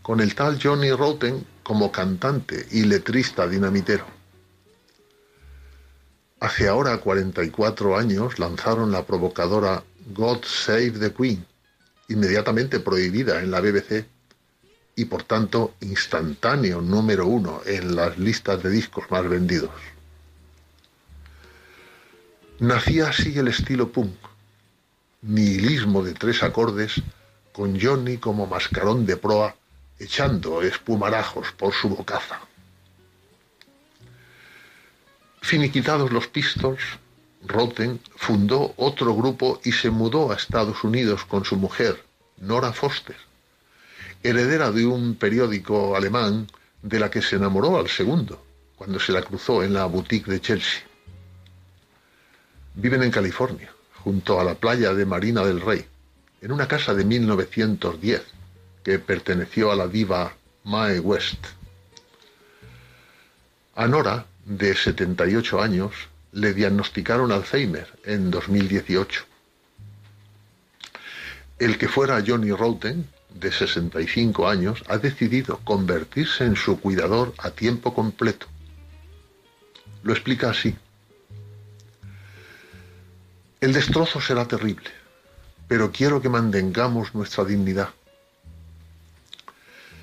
con 0.00 0.20
el 0.20 0.34
tal 0.34 0.58
Johnny 0.62 0.92
Rotten 0.92 1.46
como 1.62 1.92
cantante 1.92 2.66
y 2.70 2.84
letrista 2.84 3.46
dinamitero. 3.46 4.23
Hace 6.44 6.68
ahora 6.68 6.98
44 6.98 7.96
años 7.96 8.38
lanzaron 8.38 8.92
la 8.92 9.06
provocadora 9.06 9.82
God 10.12 10.44
Save 10.44 10.90
the 10.90 11.10
Queen, 11.10 11.42
inmediatamente 12.10 12.80
prohibida 12.80 13.40
en 13.40 13.50
la 13.50 13.62
BBC 13.62 14.04
y 14.94 15.06
por 15.06 15.22
tanto 15.22 15.72
instantáneo 15.80 16.82
número 16.82 17.26
uno 17.26 17.62
en 17.64 17.96
las 17.96 18.18
listas 18.18 18.62
de 18.62 18.68
discos 18.68 19.10
más 19.10 19.26
vendidos. 19.26 19.70
Nacía 22.58 23.08
así 23.08 23.38
el 23.38 23.48
estilo 23.48 23.90
punk, 23.90 24.14
nihilismo 25.22 26.02
de 26.02 26.12
tres 26.12 26.42
acordes, 26.42 27.00
con 27.54 27.80
Johnny 27.80 28.18
como 28.18 28.46
mascarón 28.46 29.06
de 29.06 29.16
proa 29.16 29.56
echando 29.98 30.60
espumarajos 30.60 31.52
por 31.52 31.72
su 31.72 31.88
bocaza. 31.88 32.38
Finiquitados 35.44 36.10
los 36.10 36.26
Pistols, 36.28 36.80
Roten 37.46 38.00
fundó 38.16 38.72
otro 38.78 39.14
grupo 39.14 39.60
y 39.62 39.72
se 39.72 39.90
mudó 39.90 40.32
a 40.32 40.36
Estados 40.36 40.82
Unidos 40.82 41.26
con 41.26 41.44
su 41.44 41.56
mujer, 41.56 42.02
Nora 42.38 42.72
Foster, 42.72 43.16
heredera 44.22 44.72
de 44.72 44.86
un 44.86 45.16
periódico 45.16 45.96
alemán 45.96 46.46
de 46.80 46.98
la 46.98 47.10
que 47.10 47.20
se 47.20 47.36
enamoró 47.36 47.78
al 47.78 47.88
segundo, 47.88 48.42
cuando 48.74 48.98
se 48.98 49.12
la 49.12 49.20
cruzó 49.20 49.62
en 49.62 49.74
la 49.74 49.84
boutique 49.84 50.30
de 50.30 50.40
Chelsea. 50.40 50.80
Viven 52.76 53.02
en 53.02 53.10
California, 53.10 53.70
junto 54.02 54.40
a 54.40 54.44
la 54.44 54.54
playa 54.54 54.94
de 54.94 55.04
Marina 55.04 55.44
del 55.44 55.60
Rey, 55.60 55.84
en 56.40 56.52
una 56.52 56.66
casa 56.66 56.94
de 56.94 57.04
1910 57.04 58.22
que 58.82 58.98
perteneció 58.98 59.70
a 59.70 59.76
la 59.76 59.88
diva 59.88 60.32
Mae 60.64 61.00
West. 61.00 61.44
A 63.74 63.86
Nora 63.86 64.24
de 64.44 64.74
78 64.74 65.60
años, 65.60 65.92
le 66.32 66.52
diagnosticaron 66.52 67.32
Alzheimer 67.32 67.88
en 68.04 68.30
2018. 68.30 69.24
El 71.58 71.78
que 71.78 71.88
fuera 71.88 72.22
Johnny 72.26 72.50
Roten, 72.50 73.08
de 73.32 73.50
65 73.50 74.48
años, 74.48 74.82
ha 74.88 74.98
decidido 74.98 75.58
convertirse 75.64 76.44
en 76.44 76.56
su 76.56 76.78
cuidador 76.80 77.32
a 77.38 77.50
tiempo 77.50 77.94
completo. 77.94 78.46
Lo 80.02 80.12
explica 80.12 80.50
así. 80.50 80.76
El 83.60 83.72
destrozo 83.72 84.20
será 84.20 84.46
terrible, 84.46 84.90
pero 85.68 85.90
quiero 85.90 86.20
que 86.20 86.28
mantengamos 86.28 87.14
nuestra 87.14 87.44
dignidad. 87.44 87.88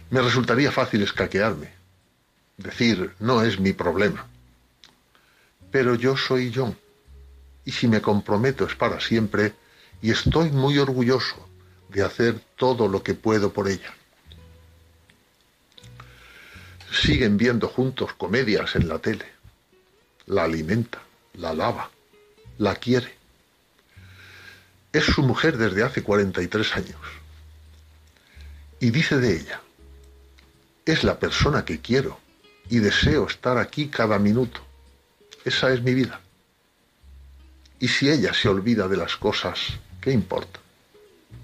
Me 0.10 0.22
resultaría 0.22 0.72
fácil 0.72 1.04
escaquearme, 1.04 1.72
decir, 2.58 3.14
no 3.20 3.44
es 3.44 3.60
mi 3.60 3.74
problema 3.74 4.31
pero 5.72 5.96
yo 5.96 6.18
soy 6.18 6.52
John. 6.54 6.78
Y 7.66 7.72
si 7.72 7.88
me 7.88 8.02
comprometo 8.02 8.66
es 8.66 8.76
para 8.76 9.00
siempre 9.00 9.54
y 10.02 10.12
estoy 10.12 10.52
muy 10.52 10.78
orgulloso 10.78 11.48
de 11.90 12.04
hacer 12.04 12.40
todo 12.58 12.88
lo 12.88 13.04
que 13.04 13.14
puedo 13.14 13.54
por 13.54 13.68
ella. 13.68 13.94
Siguen 16.92 17.38
viendo 17.38 17.68
juntos 17.68 18.14
comedias 18.14 18.76
en 18.76 18.90
la 18.90 19.00
tele. 19.00 19.26
La 20.26 20.44
alimenta, 20.44 21.02
la 21.36 21.54
lava, 21.54 21.90
la 22.58 22.76
quiere. 22.76 23.16
Es 24.92 25.06
su 25.06 25.24
mujer 25.24 25.58
desde 25.58 25.84
hace 25.84 26.04
43 26.04 26.76
años. 26.76 27.00
Y 28.80 28.90
dice 28.90 29.18
de 29.20 29.38
ella, 29.38 29.62
es 30.86 31.04
la 31.04 31.20
persona 31.20 31.64
que 31.64 31.80
quiero 31.80 32.20
y 32.70 32.80
deseo 32.80 33.28
estar 33.28 33.58
aquí 33.58 33.88
cada 33.88 34.20
minuto 34.20 34.62
esa 35.46 35.72
es 35.74 35.82
mi 35.82 35.94
vida. 35.94 36.20
Y 37.80 37.88
si 37.88 38.10
ella 38.10 38.34
se 38.34 38.48
olvida 38.48 38.88
de 38.88 38.98
las 38.98 39.16
cosas, 39.16 39.60
¿qué 40.00 40.12
importa? 40.12 40.60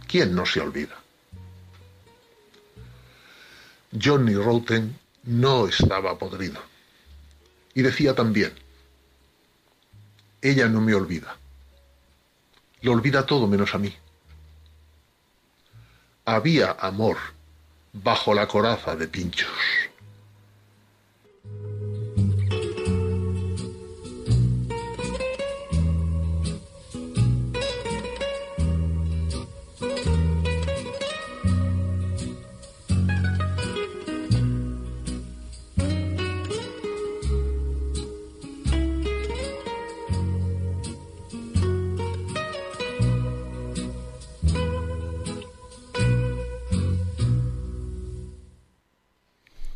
¿Quién 0.07 0.35
no 0.35 0.45
se 0.45 0.61
olvida? 0.61 0.95
Johnny 3.99 4.35
Roten 4.35 4.97
no 5.23 5.67
estaba 5.67 6.17
podrido. 6.17 6.61
Y 7.73 7.81
decía 7.81 8.13
también, 8.13 8.53
ella 10.41 10.67
no 10.67 10.81
me 10.81 10.93
olvida. 10.93 11.35
Lo 12.81 12.91
olvida 12.91 13.25
todo 13.25 13.47
menos 13.47 13.73
a 13.73 13.79
mí. 13.79 13.93
Había 16.25 16.71
amor 16.71 17.17
bajo 17.93 18.33
la 18.33 18.47
coraza 18.47 18.95
de 18.95 19.07
pinchos. 19.07 19.49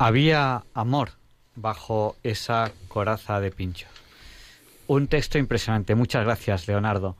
Había 0.04 0.64
amor 0.74 1.10
bajo 1.54 2.16
esa 2.24 2.72
coraza 2.88 3.38
de 3.38 3.52
pinchos. 3.52 3.88
Un 4.88 5.06
texto 5.06 5.38
impresionante. 5.38 5.94
Muchas 5.94 6.24
gracias, 6.24 6.66
Leonardo. 6.66 7.16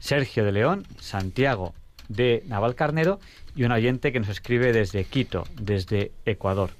Sergio 0.00 0.44
de 0.44 0.52
León, 0.52 0.86
Santiago 1.00 1.72
de 2.10 2.42
Navalcarnero 2.46 3.20
y 3.56 3.64
un 3.64 3.72
oyente 3.72 4.12
que 4.12 4.20
nos 4.20 4.28
escribe 4.28 4.74
desde 4.74 5.04
Quito, 5.04 5.44
desde 5.58 6.12
Ecuador. 6.26 6.72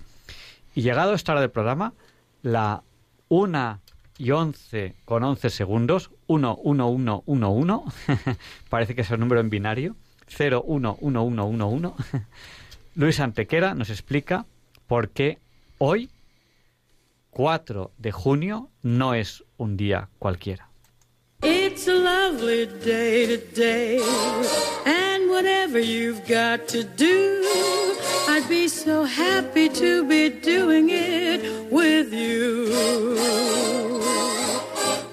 Y 0.74 0.82
llegado 0.82 1.12
a 1.12 1.16
esta 1.16 1.32
hora 1.32 1.40
del 1.40 1.52
programa, 1.52 1.94
la 2.43 2.82
una 3.30 3.80
y 4.18 4.32
11 4.32 4.94
con 5.06 5.24
11 5.24 5.48
segundos, 5.48 6.10
1, 6.29 6.59
1, 6.63 6.89
1, 6.89 7.23
1, 7.27 7.51
1, 7.51 7.85
parece 8.69 8.95
que 8.95 9.01
es 9.01 9.11
el 9.11 9.19
número 9.19 9.41
en 9.41 9.51
binario, 9.51 9.97
0, 10.29 10.63
1, 10.67 10.99
1, 11.01 11.23
1, 11.25 11.47
1, 11.47 11.69
1. 11.69 11.97
Luis 12.95 13.19
Antequera 13.19 13.75
nos 13.75 13.89
explica 13.89 14.45
por 14.87 15.09
qué 15.09 15.39
hoy, 15.79 16.11
4 17.31 17.93
de 17.97 18.13
junio, 18.13 18.69
no 18.83 19.15
es 19.15 19.43
un 19.57 19.77
día 19.77 20.11
cualquiera. 20.19 20.69
It's 21.43 21.89
a 21.89 21.95
lovely 21.95 22.67
day 22.85 23.27
today, 23.27 24.01
and 24.85 25.31
whatever 25.31 25.79
you've 25.79 26.27
got 26.29 26.69
to 26.69 26.83
do, 26.83 27.43
I'd 28.29 28.47
be 28.49 28.69
so 28.69 29.05
happy 29.05 29.69
to 29.71 30.05
be 30.05 30.29
doing 30.29 30.91
it 30.91 31.71
with 31.71 32.13
you. 32.13 33.88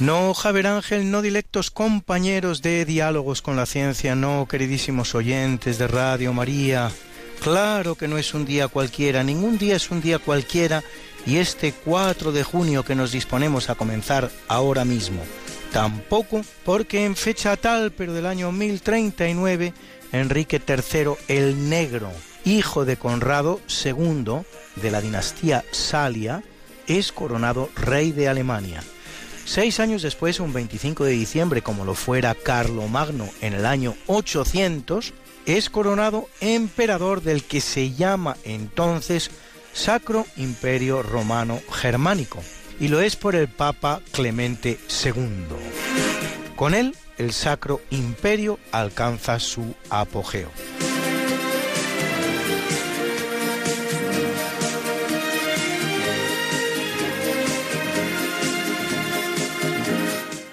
No, 0.00 0.32
Javier 0.32 0.66
Ángel, 0.66 1.10
no 1.10 1.20
directos 1.20 1.70
compañeros 1.70 2.62
de 2.62 2.86
diálogos 2.86 3.42
con 3.42 3.56
la 3.56 3.66
ciencia, 3.66 4.14
no, 4.14 4.48
queridísimos 4.48 5.14
oyentes 5.14 5.76
de 5.76 5.88
Radio 5.88 6.32
María. 6.32 6.90
Claro 7.42 7.96
que 7.96 8.08
no 8.08 8.16
es 8.16 8.32
un 8.32 8.46
día 8.46 8.68
cualquiera, 8.68 9.22
ningún 9.22 9.58
día 9.58 9.76
es 9.76 9.90
un 9.90 10.00
día 10.00 10.18
cualquiera 10.18 10.82
y 11.26 11.36
este 11.36 11.74
4 11.74 12.32
de 12.32 12.42
junio 12.44 12.82
que 12.82 12.94
nos 12.94 13.12
disponemos 13.12 13.68
a 13.68 13.74
comenzar 13.74 14.30
ahora 14.48 14.86
mismo. 14.86 15.22
Tampoco 15.70 16.40
porque 16.64 17.04
en 17.04 17.14
fecha 17.14 17.58
tal, 17.58 17.92
pero 17.92 18.14
del 18.14 18.24
año 18.24 18.52
1039, 18.52 19.74
Enrique 20.12 20.62
III 20.66 21.12
el 21.28 21.68
Negro, 21.68 22.10
hijo 22.46 22.86
de 22.86 22.96
Conrado 22.96 23.60
II 23.84 24.46
de 24.76 24.90
la 24.90 25.02
dinastía 25.02 25.62
Salia, 25.72 26.42
es 26.86 27.12
coronado 27.12 27.68
rey 27.76 28.12
de 28.12 28.28
Alemania. 28.28 28.82
Seis 29.44 29.80
años 29.80 30.02
después, 30.02 30.40
un 30.40 30.52
25 30.52 31.04
de 31.04 31.12
diciembre, 31.12 31.62
como 31.62 31.84
lo 31.84 31.94
fuera 31.94 32.34
Carlomagno 32.34 33.28
en 33.40 33.54
el 33.54 33.66
año 33.66 33.96
800, 34.06 35.12
es 35.46 35.70
coronado 35.70 36.28
emperador 36.40 37.22
del 37.22 37.44
que 37.44 37.60
se 37.60 37.92
llama 37.92 38.36
entonces 38.44 39.30
Sacro 39.72 40.26
Imperio 40.36 41.02
Romano 41.02 41.60
Germánico, 41.72 42.40
y 42.78 42.88
lo 42.88 43.00
es 43.00 43.16
por 43.16 43.34
el 43.34 43.48
Papa 43.48 44.00
Clemente 44.12 44.78
II. 45.04 45.46
Con 46.56 46.74
él, 46.74 46.94
el 47.18 47.32
Sacro 47.32 47.80
Imperio 47.90 48.58
alcanza 48.72 49.38
su 49.40 49.74
apogeo. 49.88 50.50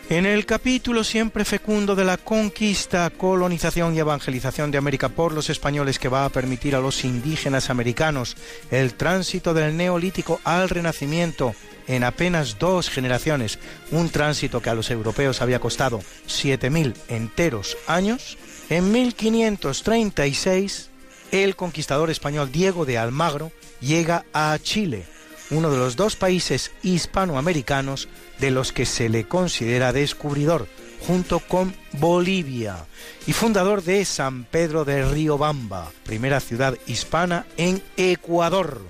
En 0.09 0.25
el 0.25 0.45
capítulo 0.45 1.03
siempre 1.03 1.43
fecundo 1.43 1.93
de 1.93 2.05
la 2.05 2.15
conquista, 2.15 3.09
colonización 3.09 3.93
y 3.93 3.99
evangelización 3.99 4.71
de 4.71 4.77
América 4.77 5.09
por 5.09 5.33
los 5.33 5.49
españoles 5.49 5.99
que 5.99 6.07
va 6.07 6.23
a 6.23 6.29
permitir 6.29 6.77
a 6.77 6.79
los 6.79 7.03
indígenas 7.03 7.69
americanos 7.69 8.37
el 8.71 8.93
tránsito 8.93 9.53
del 9.53 9.75
neolítico 9.75 10.39
al 10.45 10.69
renacimiento 10.69 11.55
en 11.87 12.05
apenas 12.05 12.57
dos 12.57 12.89
generaciones, 12.89 13.59
un 13.91 14.09
tránsito 14.09 14.61
que 14.61 14.69
a 14.69 14.75
los 14.75 14.91
europeos 14.91 15.41
había 15.41 15.59
costado 15.59 15.99
7.000 16.25 16.93
enteros 17.09 17.77
años, 17.85 18.37
en 18.69 18.89
1536 18.93 20.89
el 21.33 21.57
conquistador 21.57 22.09
español 22.09 22.49
Diego 22.49 22.85
de 22.85 22.97
Almagro 22.97 23.51
llega 23.81 24.23
a 24.31 24.57
Chile, 24.63 25.05
uno 25.49 25.69
de 25.69 25.77
los 25.77 25.97
dos 25.97 26.15
países 26.15 26.71
hispanoamericanos 26.81 28.07
de 28.39 28.51
los 28.51 28.71
que 28.71 28.85
se 28.85 29.09
le 29.09 29.27
considera 29.27 29.93
descubridor, 29.93 30.67
junto 31.05 31.39
con 31.39 31.75
Bolivia, 31.93 32.85
y 33.25 33.33
fundador 33.33 33.83
de 33.83 34.03
San 34.05 34.43
Pedro 34.45 34.85
de 34.85 35.05
Riobamba, 35.05 35.91
primera 36.03 36.39
ciudad 36.39 36.77
hispana 36.87 37.45
en 37.57 37.81
Ecuador, 37.97 38.81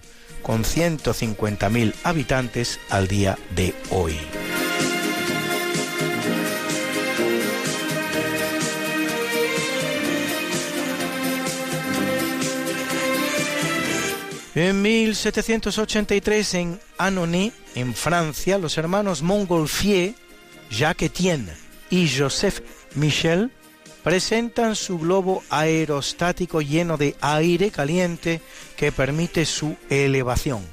con 0.42 0.64
150.000 0.64 1.94
habitantes 2.04 2.80
al 2.90 3.08
día 3.08 3.38
de 3.56 3.74
hoy. 3.90 4.18
En 14.60 14.82
1783, 14.82 16.54
en 16.56 16.80
Annonay, 16.98 17.54
en 17.76 17.94
Francia, 17.94 18.58
los 18.58 18.80
hermanos 18.80 19.22
Montgolfier, 19.22 20.16
Jacques 20.72 21.12
Etienne 21.12 21.54
y 21.92 22.10
Joseph 22.10 22.62
Michel 22.96 23.52
presentan 24.04 24.76
su 24.76 24.98
globo 24.98 25.44
aerostático 25.52 26.64
lleno 26.64 26.98
de 26.98 27.16
aire 27.22 27.70
caliente 27.70 28.42
que 28.76 28.92
permite 28.92 29.46
su 29.46 29.76
elevación 29.92 30.66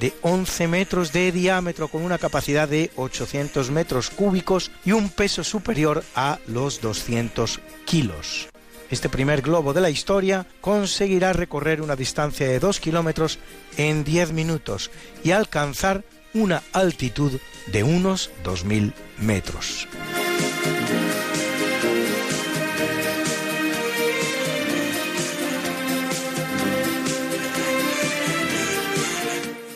de 0.00 0.14
11 0.22 0.66
metros 0.66 1.12
de 1.12 1.30
diámetro 1.30 1.86
con 1.86 2.02
una 2.02 2.18
capacidad 2.18 2.68
de 2.68 2.90
800 2.96 3.70
metros 3.70 4.10
cúbicos 4.10 4.72
y 4.84 4.90
un 4.90 5.10
peso 5.10 5.44
superior 5.44 6.02
a 6.16 6.40
los 6.48 6.80
200 6.80 7.60
kilos. 7.84 8.48
Este 8.90 9.08
primer 9.08 9.42
globo 9.42 9.74
de 9.74 9.80
la 9.80 9.90
historia 9.90 10.46
conseguirá 10.60 11.32
recorrer 11.32 11.82
una 11.82 11.96
distancia 11.96 12.48
de 12.48 12.58
2 12.58 12.80
kilómetros 12.80 13.38
en 13.76 14.02
10 14.02 14.32
minutos 14.32 14.90
y 15.22 15.32
alcanzar 15.32 16.04
una 16.32 16.62
altitud 16.72 17.38
de 17.66 17.82
unos 17.82 18.30
2.000 18.44 18.92
metros. 19.18 19.88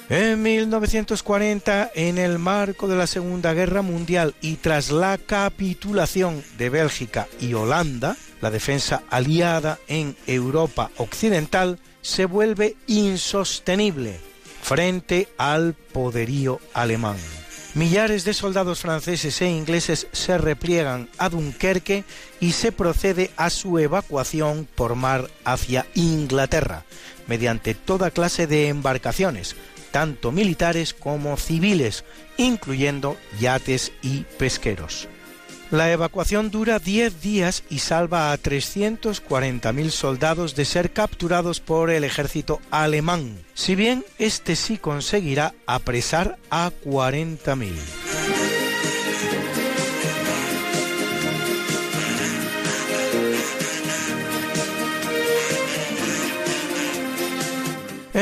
En 0.08 0.42
1940, 0.42 1.92
en 1.94 2.18
el 2.18 2.38
marco 2.38 2.86
de 2.86 2.96
la 2.96 3.06
Segunda 3.06 3.54
Guerra 3.54 3.80
Mundial 3.80 4.34
y 4.42 4.56
tras 4.56 4.90
la 4.90 5.16
capitulación 5.16 6.44
de 6.58 6.68
Bélgica 6.68 7.28
y 7.40 7.54
Holanda, 7.54 8.14
la 8.42 8.50
defensa 8.50 9.04
aliada 9.08 9.78
en 9.88 10.14
Europa 10.26 10.90
Occidental 10.98 11.78
se 12.02 12.26
vuelve 12.26 12.76
insostenible 12.88 14.20
frente 14.62 15.28
al 15.38 15.74
poderío 15.74 16.60
alemán. 16.74 17.16
Millares 17.74 18.24
de 18.24 18.34
soldados 18.34 18.80
franceses 18.80 19.40
e 19.40 19.48
ingleses 19.48 20.08
se 20.12 20.36
repliegan 20.36 21.08
a 21.16 21.30
Dunkerque 21.30 22.04
y 22.38 22.52
se 22.52 22.70
procede 22.70 23.30
a 23.36 23.48
su 23.48 23.78
evacuación 23.78 24.68
por 24.74 24.94
mar 24.94 25.30
hacia 25.44 25.86
Inglaterra, 25.94 26.84
mediante 27.28 27.74
toda 27.74 28.10
clase 28.10 28.46
de 28.46 28.68
embarcaciones, 28.68 29.56
tanto 29.90 30.32
militares 30.32 30.92
como 30.92 31.36
civiles, 31.38 32.04
incluyendo 32.36 33.16
yates 33.40 33.92
y 34.02 34.24
pesqueros. 34.38 35.08
La 35.72 35.90
evacuación 35.90 36.50
dura 36.50 36.78
10 36.78 37.22
días 37.22 37.64
y 37.70 37.78
salva 37.78 38.30
a 38.30 38.36
340.000 38.36 39.88
soldados 39.88 40.54
de 40.54 40.66
ser 40.66 40.92
capturados 40.92 41.60
por 41.60 41.88
el 41.88 42.04
ejército 42.04 42.60
alemán, 42.70 43.38
si 43.54 43.74
bien 43.74 44.04
este 44.18 44.54
sí 44.54 44.76
conseguirá 44.76 45.54
apresar 45.66 46.36
a 46.50 46.72
40.000. 46.84 48.01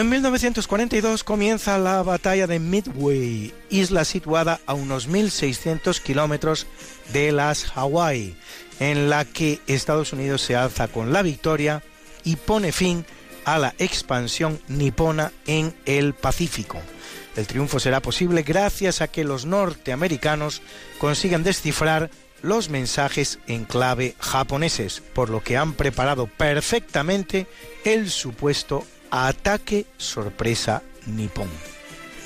En 0.01 0.09
1942 0.09 1.25
comienza 1.25 1.77
la 1.77 2.03
batalla 2.03 2.47
de 2.47 2.59
Midway, 2.59 3.53
isla 3.69 4.07
situada 4.07 4.59
a 4.65 4.73
unos 4.73 5.11
1.600 5.11 6.01
kilómetros 6.01 6.67
de 7.13 7.33
las 7.33 7.67
Hawái, 7.67 8.35
en 8.79 9.11
la 9.11 9.27
que 9.27 9.61
Estados 9.67 10.15
Unidos 10.15 10.41
se 10.41 10.57
alza 10.57 10.89
con 10.89 11.13
la 11.13 11.21
victoria 11.21 11.83
y 12.25 12.37
pone 12.37 12.73
fin 12.73 13.05
a 13.45 13.59
la 13.59 13.75
expansión 13.77 14.59
nipona 14.69 15.33
en 15.47 15.75
el 15.85 16.15
Pacífico. 16.15 16.81
El 17.37 17.47
triunfo 17.47 17.79
será 17.79 18.01
posible 18.01 18.43
gracias 18.43 19.03
a 19.03 19.09
que 19.09 19.23
los 19.23 19.45
norteamericanos 19.45 20.63
consiguen 20.97 21.43
descifrar 21.43 22.11
los 22.41 22.71
mensajes 22.71 23.39
en 23.49 23.67
clave 23.67 24.15
japoneses, 24.19 25.03
por 25.13 25.29
lo 25.29 25.43
que 25.43 25.59
han 25.59 25.75
preparado 25.75 26.27
perfectamente 26.27 27.47
el 27.85 28.09
supuesto 28.09 28.87
ataque 29.11 29.87
sorpresa 29.97 30.83
nipón. 31.07 31.49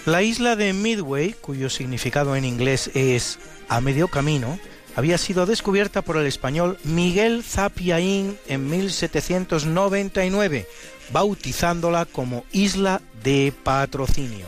La 0.07 0.23
isla 0.23 0.55
de 0.55 0.73
Midway, 0.73 1.33
cuyo 1.33 1.71
significado 1.71 2.37
en 2.37 2.45
inglés 2.45 2.91
es 2.95 3.39
a 3.69 3.81
medio 3.81 4.09
camino, 4.09 4.59
había 4.97 5.19
sido 5.19 5.47
descubierta 5.47 6.03
por 6.03 6.17
el 6.17 6.27
español 6.27 6.79
Miguel 6.85 7.43
Zapiaín 7.43 8.39
en 8.47 8.69
1799, 8.69 10.69
bautizándola 11.11 12.05
como 12.05 12.45
Isla 12.53 13.01
de 13.23 13.53
Patrocinio. 13.65 14.47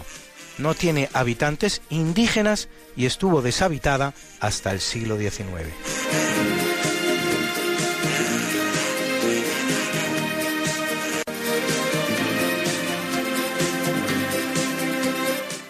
No 0.59 0.75
tiene 0.75 1.09
habitantes 1.13 1.83
indígenas 1.91 2.69
y 2.97 3.07
estuvo 3.07 3.43
deshabitada 3.43 4.15
hasta 4.41 4.73
el 4.73 4.81
siglo 4.81 5.19
XIX. 5.19 6.66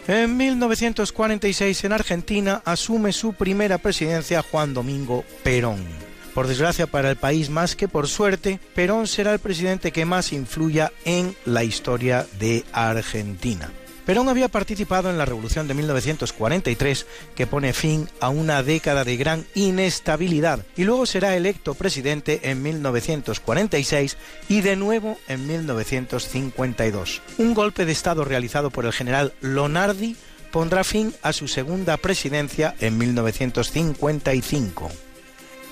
En 0.08 0.36
1946 0.36 1.82
en 1.82 1.92
Argentina 1.92 2.62
asume 2.64 3.12
su 3.12 3.32
primera 3.32 3.78
presidencia 3.78 4.40
Juan 4.40 4.72
Domingo 4.72 5.24
Perón. 5.42 5.84
Por 6.32 6.46
desgracia 6.46 6.86
para 6.86 7.10
el 7.10 7.16
país 7.16 7.50
más 7.50 7.74
que 7.74 7.88
por 7.88 8.06
suerte, 8.06 8.60
Perón 8.74 9.08
será 9.08 9.32
el 9.32 9.40
presidente 9.40 9.90
que 9.90 10.04
más 10.04 10.32
influya 10.32 10.92
en 11.04 11.34
la 11.44 11.64
historia 11.64 12.24
de 12.38 12.64
Argentina. 12.72 13.68
Perón 14.06 14.28
había 14.28 14.48
participado 14.48 15.10
en 15.10 15.18
la 15.18 15.24
Revolución 15.24 15.66
de 15.66 15.74
1943, 15.74 17.06
que 17.34 17.48
pone 17.48 17.72
fin 17.72 18.08
a 18.20 18.28
una 18.28 18.62
década 18.62 19.02
de 19.02 19.16
gran 19.16 19.44
inestabilidad, 19.56 20.64
y 20.76 20.84
luego 20.84 21.06
será 21.06 21.36
electo 21.36 21.74
presidente 21.74 22.38
en 22.44 22.62
1946 22.62 24.16
y 24.48 24.60
de 24.60 24.76
nuevo 24.76 25.18
en 25.26 25.48
1952. 25.48 27.20
Un 27.38 27.52
golpe 27.52 27.84
de 27.84 27.90
Estado 27.90 28.24
realizado 28.24 28.70
por 28.70 28.86
el 28.86 28.92
general 28.92 29.32
Lonardi 29.40 30.14
pondrá 30.52 30.84
fin 30.84 31.12
a 31.22 31.32
su 31.32 31.48
segunda 31.48 31.96
presidencia 31.96 32.76
en 32.78 32.98
1955. 32.98 35.05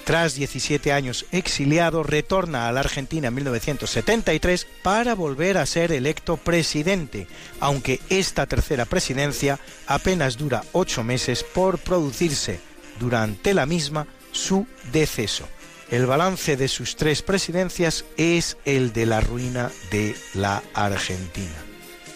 Tras 0.05 0.35
17 0.35 0.93
años 0.93 1.25
exiliado, 1.33 2.03
retorna 2.03 2.69
a 2.69 2.73
la 2.73 2.81
Argentina 2.81 3.29
en 3.29 3.35
1973 3.35 4.67
para 4.83 5.15
volver 5.15 5.57
a 5.57 5.65
ser 5.65 5.93
electo 5.93 6.37
presidente, 6.37 7.27
aunque 7.59 8.01
esta 8.11 8.47
tercera 8.47 8.85
presidencia 8.85 9.59
apenas 9.87 10.37
dura 10.37 10.63
ocho 10.73 11.03
meses 11.03 11.43
por 11.43 11.79
producirse 11.79 12.61
durante 13.01 13.55
la 13.55 13.65
misma 13.65 14.07
su 14.31 14.67
deceso. 14.93 15.49
El 15.91 16.05
balance 16.05 16.57
de 16.59 16.69
sus 16.69 16.97
tres 16.97 17.23
presidencias 17.23 18.05
es 18.19 18.59
el 18.67 18.93
de 18.93 19.07
la 19.07 19.21
ruina 19.21 19.71
de 19.91 20.15
la 20.35 20.63
Argentina. 20.75 21.55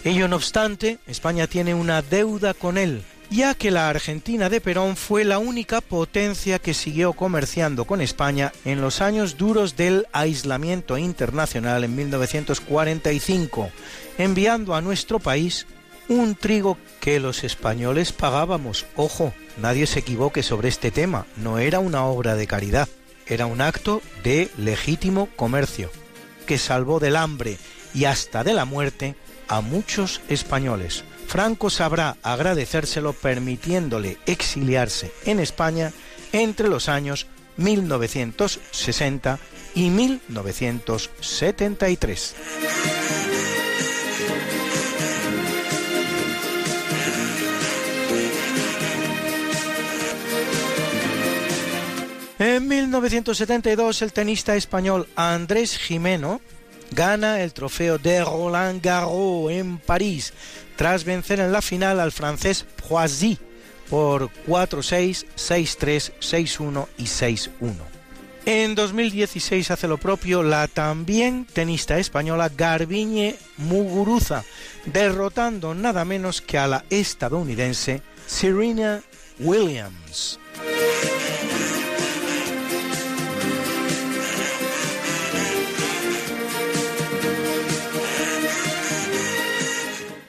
Ello 0.05 0.29
no 0.29 0.37
obstante, 0.37 0.99
España 1.07 1.47
tiene 1.47 1.75
una 1.75 2.03
deuda 2.03 2.53
con 2.53 2.77
él, 2.77 3.03
ya 3.31 3.55
que 3.55 3.71
la 3.71 3.89
Argentina 3.89 4.49
de 4.49 4.61
Perón 4.61 4.97
fue 4.97 5.25
la 5.25 5.39
única 5.39 5.81
potencia 5.81 6.59
que 6.59 6.75
siguió 6.75 7.13
comerciando 7.13 7.85
con 7.85 8.01
España 8.01 8.53
en 8.65 8.81
los 8.81 9.01
años 9.01 9.37
duros 9.37 9.77
del 9.77 10.07
aislamiento 10.13 10.97
internacional 10.97 11.85
en 11.85 11.95
1945, 11.95 13.71
enviando 14.17 14.75
a 14.75 14.81
nuestro 14.81 15.19
país 15.19 15.67
un 16.09 16.35
trigo 16.35 16.79
que 17.01 17.21
los 17.21 17.45
españoles 17.45 18.13
pagábamos. 18.13 18.87
Ojo, 18.97 19.35
nadie 19.59 19.87
se 19.87 20.01
equivoque 20.01 20.43
sobre 20.43 20.69
este 20.69 20.91
tema, 20.91 21.27
no 21.37 21.59
era 21.59 21.81
una 21.81 22.05
obra 22.05 22.35
de 22.35 22.47
caridad, 22.47 22.89
era 23.27 23.45
un 23.45 23.61
acto 23.61 24.01
de 24.25 24.51
legítimo 24.57 25.29
comercio, 25.37 25.91
que 26.47 26.57
salvó 26.57 26.99
del 26.99 27.17
hambre 27.17 27.59
y 27.93 28.07
hasta 28.07 28.43
de 28.43 28.55
la 28.55 28.65
muerte 28.65 29.17
a 29.49 29.61
muchos 29.61 30.23
españoles. 30.29 31.05
Franco 31.29 31.69
sabrá 31.69 32.17
agradecérselo 32.23 33.13
permitiéndole 33.13 34.17
exiliarse 34.25 35.13
en 35.27 35.41
España 35.41 35.93
entre 36.33 36.69
los 36.69 36.89
años 36.89 37.27
1960 37.59 39.39
y 39.75 39.91
1973. 39.91 42.35
En 52.39 52.69
1972 52.69 54.01
el 54.01 54.15
tenista 54.15 54.57
español 54.57 55.07
Andrés 55.15 55.77
Jimeno 55.77 56.41
gana 56.91 57.43
el 57.43 57.53
trofeo 57.53 57.99
de 57.99 58.25
Roland 58.25 58.83
Garros 58.83 59.51
en 59.51 59.77
París 59.77 60.33
tras 60.79 61.05
vencer 61.05 61.41
en 61.41 61.51
la 61.51 61.61
final 61.61 61.99
al 61.99 62.13
francés 62.13 62.65
Poisy 62.89 63.37
por 63.91 64.31
4-6, 64.47 65.27
6-3, 65.37 66.13
6-1 66.21 66.87
y 66.99 67.05
6-1. 67.05 67.51
En 68.47 68.77
2016 68.77 69.73
hace 69.73 69.89
lo 69.89 69.99
propio 69.99 70.45
la 70.45 70.69
también 70.69 71.47
tenista 71.53 71.99
española 71.99 72.49
Garbiñe 72.57 73.35
Muguruza, 73.57 74.45
derrotando 74.87 75.75
nada 75.75 76.05
menos 76.05 76.41
que 76.41 76.59
a 76.59 76.69
la 76.69 76.85
estadounidense 76.91 78.01
Serena 78.29 79.03
Williams. 79.41 80.39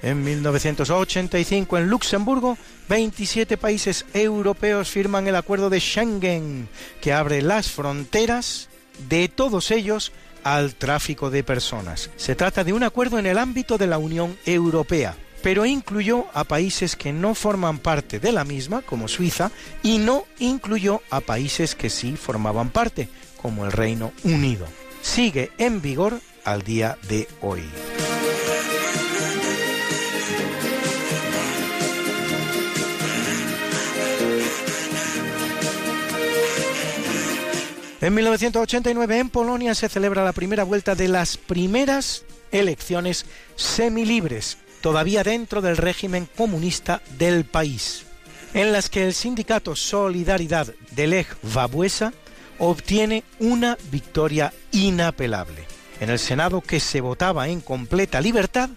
En 0.10 0.24
1985, 0.24 1.78
en 1.78 1.88
Luxemburgo, 1.88 2.58
27 2.88 3.58
países 3.58 4.08
europeos 4.16 4.90
firman 4.90 5.28
el 5.28 5.36
acuerdo 5.36 5.70
de 5.70 5.80
Schengen, 5.80 6.68
que 7.00 7.14
abre 7.14 7.44
las 7.44 7.70
fronteras 7.70 8.70
de 9.08 9.28
todos 9.28 9.70
ellos 9.70 10.12
al 10.44 10.74
tráfico 10.74 11.30
de 11.30 11.44
personas. 11.44 12.10
Se 12.16 12.34
trata 12.34 12.64
de 12.64 12.74
un 12.74 12.82
acuerdo 12.82 13.20
en 13.20 13.28
el 13.28 13.38
ámbito 13.38 13.78
de 13.78 13.86
la 13.86 14.00
Unión 14.00 14.36
Europea, 14.48 15.16
pero 15.44 15.68
incluyó 15.68 16.26
a 16.34 16.44
países 16.44 16.96
que 16.96 17.14
no 17.14 17.36
forman 17.36 17.78
parte 17.78 18.20
de 18.20 18.32
la 18.32 18.46
misma, 18.46 18.82
como 18.82 19.08
Suiza, 19.08 19.52
y 19.84 20.00
no 20.00 20.26
incluyó 20.40 21.04
a 21.12 21.20
países 21.22 21.76
que 21.76 21.92
sí 21.92 22.16
formaban 22.16 22.72
parte, 22.72 23.10
como 23.40 23.64
el 23.64 23.72
Reino 23.72 24.12
Unido. 24.24 24.66
Sigue 25.04 25.52
en 25.60 25.84
vigor 25.84 26.20
al 26.46 26.64
día 26.64 26.98
de 27.08 27.28
hoy. 27.42 27.62
En 38.02 38.14
1989 38.14 39.20
en 39.20 39.30
Polonia 39.30 39.76
se 39.76 39.90
celebra 39.90 40.24
la 40.24 40.32
primera 40.32 40.64
vuelta 40.64 40.96
de 40.96 41.10
las 41.10 41.36
primeras 41.36 42.24
elecciones 42.50 43.26
semilibres, 43.58 44.58
todavía 44.80 45.24
dentro 45.24 45.62
del 45.62 45.76
régimen 45.76 46.30
comunista 46.38 47.02
del 47.18 47.44
país, 47.44 48.06
en 48.54 48.72
las 48.72 48.90
que 48.90 49.06
el 49.06 49.14
sindicato 49.14 49.76
Solidaridad 49.76 50.74
de 50.92 51.08
Lech 51.08 51.28
Wałęsa 51.44 52.14
obtiene 52.58 53.26
una 53.40 53.78
victoria 53.92 54.54
inapelable. 54.72 55.66
En 56.00 56.10
el 56.10 56.20
Senado, 56.20 56.62
que 56.62 56.80
se 56.80 57.02
votaba 57.02 57.50
en 57.50 57.60
completa 57.60 58.22
libertad, 58.22 58.70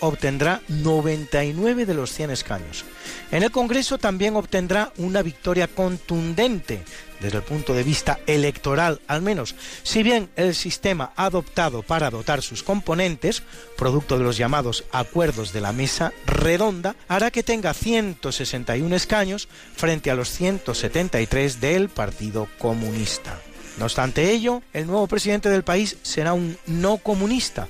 obtendrá 0.00 0.60
99 0.68 1.86
de 1.86 1.94
los 1.94 2.12
100 2.12 2.30
escaños. 2.32 2.84
En 3.30 3.42
el 3.42 3.50
Congreso 3.50 3.96
también 3.96 4.36
obtendrá 4.36 4.92
una 4.98 5.22
victoria 5.22 5.68
contundente 5.68 6.82
desde 7.20 7.38
el 7.38 7.42
punto 7.42 7.74
de 7.74 7.82
vista 7.82 8.20
electoral, 8.26 9.00
al 9.06 9.22
menos, 9.22 9.54
si 9.82 10.02
bien 10.02 10.30
el 10.36 10.54
sistema 10.54 11.12
adoptado 11.16 11.82
para 11.82 12.10
dotar 12.10 12.42
sus 12.42 12.62
componentes, 12.62 13.42
producto 13.76 14.18
de 14.18 14.24
los 14.24 14.36
llamados 14.36 14.84
acuerdos 14.92 15.52
de 15.52 15.60
la 15.60 15.72
mesa 15.72 16.12
redonda, 16.26 16.96
hará 17.08 17.30
que 17.30 17.42
tenga 17.42 17.74
161 17.74 18.94
escaños 18.94 19.48
frente 19.76 20.10
a 20.10 20.14
los 20.14 20.30
173 20.30 21.60
del 21.60 21.88
Partido 21.88 22.48
Comunista. 22.58 23.38
No 23.78 23.84
obstante 23.84 24.32
ello, 24.32 24.62
el 24.72 24.86
nuevo 24.86 25.06
presidente 25.06 25.48
del 25.48 25.62
país 25.62 25.96
será 26.02 26.32
un 26.32 26.58
no 26.66 26.98
comunista, 26.98 27.68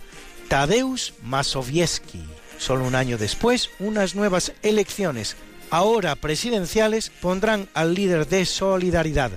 Tadeusz 0.49 1.13
Mazowiecki. 1.23 2.25
Solo 2.59 2.85
un 2.87 2.95
año 2.95 3.19
después, 3.19 3.71
unas 3.79 4.15
nuevas 4.15 4.53
elecciones, 4.63 5.37
ahora 5.71 6.15
presidenciales, 6.17 7.11
pondrán 7.21 7.69
al 7.75 7.95
líder 7.95 8.27
de 8.27 8.45
Solidaridad, 8.47 9.33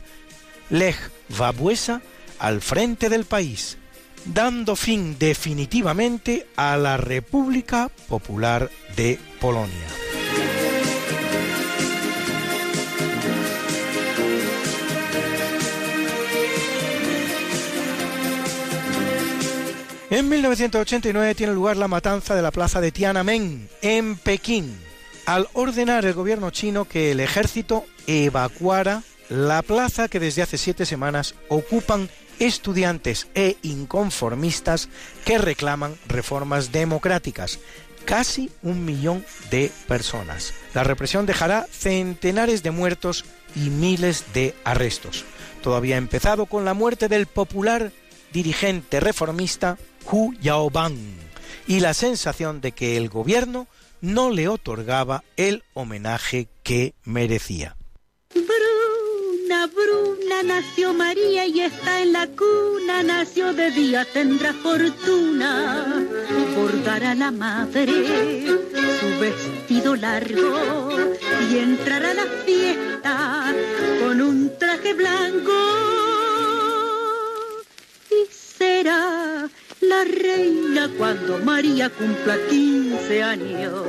Lech 0.70 0.98
Wałęsa, 1.38 2.02
al 2.40 2.62
frente 2.62 3.10
del 3.10 3.26
país, 3.26 3.78
dando 4.26 4.76
fin 4.76 5.18
definitivamente 5.20 6.48
a 6.56 6.78
la 6.78 6.98
República 6.98 7.90
Popular 8.08 8.70
de 8.95 9.20
Polonia. 9.40 9.88
En 20.12 20.28
1989 20.28 21.36
tiene 21.36 21.53
lugar 21.53 21.78
la 21.78 21.88
matanza 21.88 22.36
de 22.36 22.41
la 22.41 22.52
plaza 22.52 22.82
de 22.82 22.91
Tiananmen, 22.91 23.70
en 23.82 24.18
Pekín, 24.18 24.78
al 25.32 25.48
ordenar 25.53 26.03
el 26.03 26.14
gobierno 26.14 26.49
chino 26.49 26.84
que 26.84 27.12
el 27.12 27.22
ejército 27.22 27.86
evacuara 28.06 29.02
la 29.30 29.62
plaza 29.62 30.10
que 30.10 30.20
desde 30.20 30.41
hace 30.41 30.58
siete 30.58 30.86
semanas 30.86 31.36
ocupan 31.48 32.10
estudiantes 32.40 33.30
e 33.34 33.56
inconformistas 33.62 34.90
que 35.24 35.38
reclaman 35.38 35.95
reformas 36.06 36.74
democráticas. 36.74 37.60
Casi 38.03 38.52
un 38.62 38.84
millón 38.84 39.24
de 39.49 39.72
personas. 39.88 40.53
La 40.74 40.84
represión 40.84 41.26
dejará 41.26 41.66
centenares 41.72 42.62
de 42.62 42.72
muertos 42.72 43.24
y 43.56 43.70
miles 43.70 44.26
de 44.34 44.53
arrestos. 44.66 45.24
Todavía 45.64 45.95
empezado 45.95 46.45
con 46.45 46.66
la 46.66 46.74
muerte 46.74 47.08
del 47.08 47.26
popular 47.26 47.94
dirigente 48.34 48.99
reformista 48.99 49.78
Hu 50.12 50.34
Yaobang 50.41 50.98
y 51.68 51.80
la 51.80 51.94
sensación 51.94 52.60
de 52.60 52.74
que 52.74 52.98
el 52.98 53.08
gobierno 53.08 53.68
no 54.02 54.30
le 54.30 54.48
otorgaba 54.48 55.23
el 55.38 55.64
homenaje 55.73 56.49
que 56.64 56.94
merecía. 57.03 57.78
Bruna, 58.34 59.68
Bruna, 59.68 60.44
nació 60.44 60.94
María 60.94 61.45
y 61.45 61.61
está 61.61 62.02
en 62.02 62.14
la 62.14 62.28
cuna, 62.28 63.03
nació 63.03 63.53
de 63.53 63.72
día, 63.72 64.06
tendrá 64.06 64.53
fortuna, 64.53 66.06
bordará 66.56 67.15
la 67.15 67.32
madre 67.32 68.48
su 69.02 69.19
vestido 69.19 69.95
largo 69.95 70.90
y 71.52 71.57
entrará 71.57 72.11
a 72.11 72.14
la 72.14 72.26
fiesta 72.45 73.56
con 73.99 74.22
un 74.22 74.57
traje 74.60 74.94
blanco. 74.94 75.52
Y 78.11 78.32
será 78.32 79.49
la 79.82 80.03
reina 80.03 80.90
cuando 80.98 81.40
María 81.40 81.90
cumpla 81.90 82.38
15 82.49 83.24
años. 83.24 83.84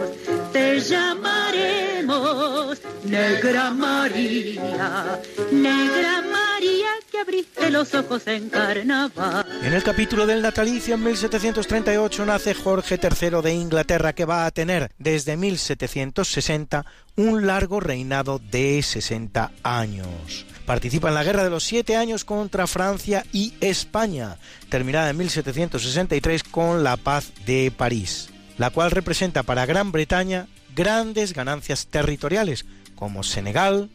Te 0.52 0.81
llamaremos 0.81 2.78
Negra 3.05 3.70
María, 3.70 5.20
Negra 5.51 6.23
María 6.23 6.89
que 7.10 7.19
abriste 7.19 7.70
los 7.70 7.94
ojos 7.94 8.27
en 8.27 8.48
carnaval. 8.48 9.47
En 9.62 9.73
el 9.73 9.82
capítulo 9.82 10.27
del 10.27 10.43
natalicio 10.43 10.94
en 10.94 11.05
1738 11.05 12.27
nace 12.27 12.55
Jorge 12.55 12.98
III 13.02 13.43
de 13.43 13.55
Inglaterra 13.55 14.12
que 14.12 14.24
va 14.24 14.47
a 14.47 14.51
tener 14.51 14.90
desde 14.98 15.36
1760 15.36 16.86
un 17.16 17.47
largo 17.47 17.81
reinado 17.81 18.39
de 18.39 18.82
60 18.82 19.52
años. 19.62 20.47
Participa 20.72 21.08
en 21.08 21.14
la 21.14 21.22
Guerra 21.22 21.44
de 21.44 21.50
los 21.50 21.64
Siete 21.64 21.96
Años 21.96 22.24
contra 22.24 22.66
Francia 22.66 23.26
y 23.30 23.52
España, 23.60 24.38
terminada 24.70 25.10
en 25.10 25.18
1763 25.18 26.44
con 26.44 26.82
la 26.82 26.96
Paz 26.96 27.30
de 27.44 27.70
París, 27.70 28.30
la 28.56 28.70
cual 28.70 28.90
representa 28.90 29.42
para 29.42 29.66
Gran 29.66 29.92
Bretaña 29.92 30.46
grandes 30.74 31.34
ganancias 31.34 31.88
territoriales, 31.88 32.64
como 32.94 33.22
Senegal, 33.22 33.90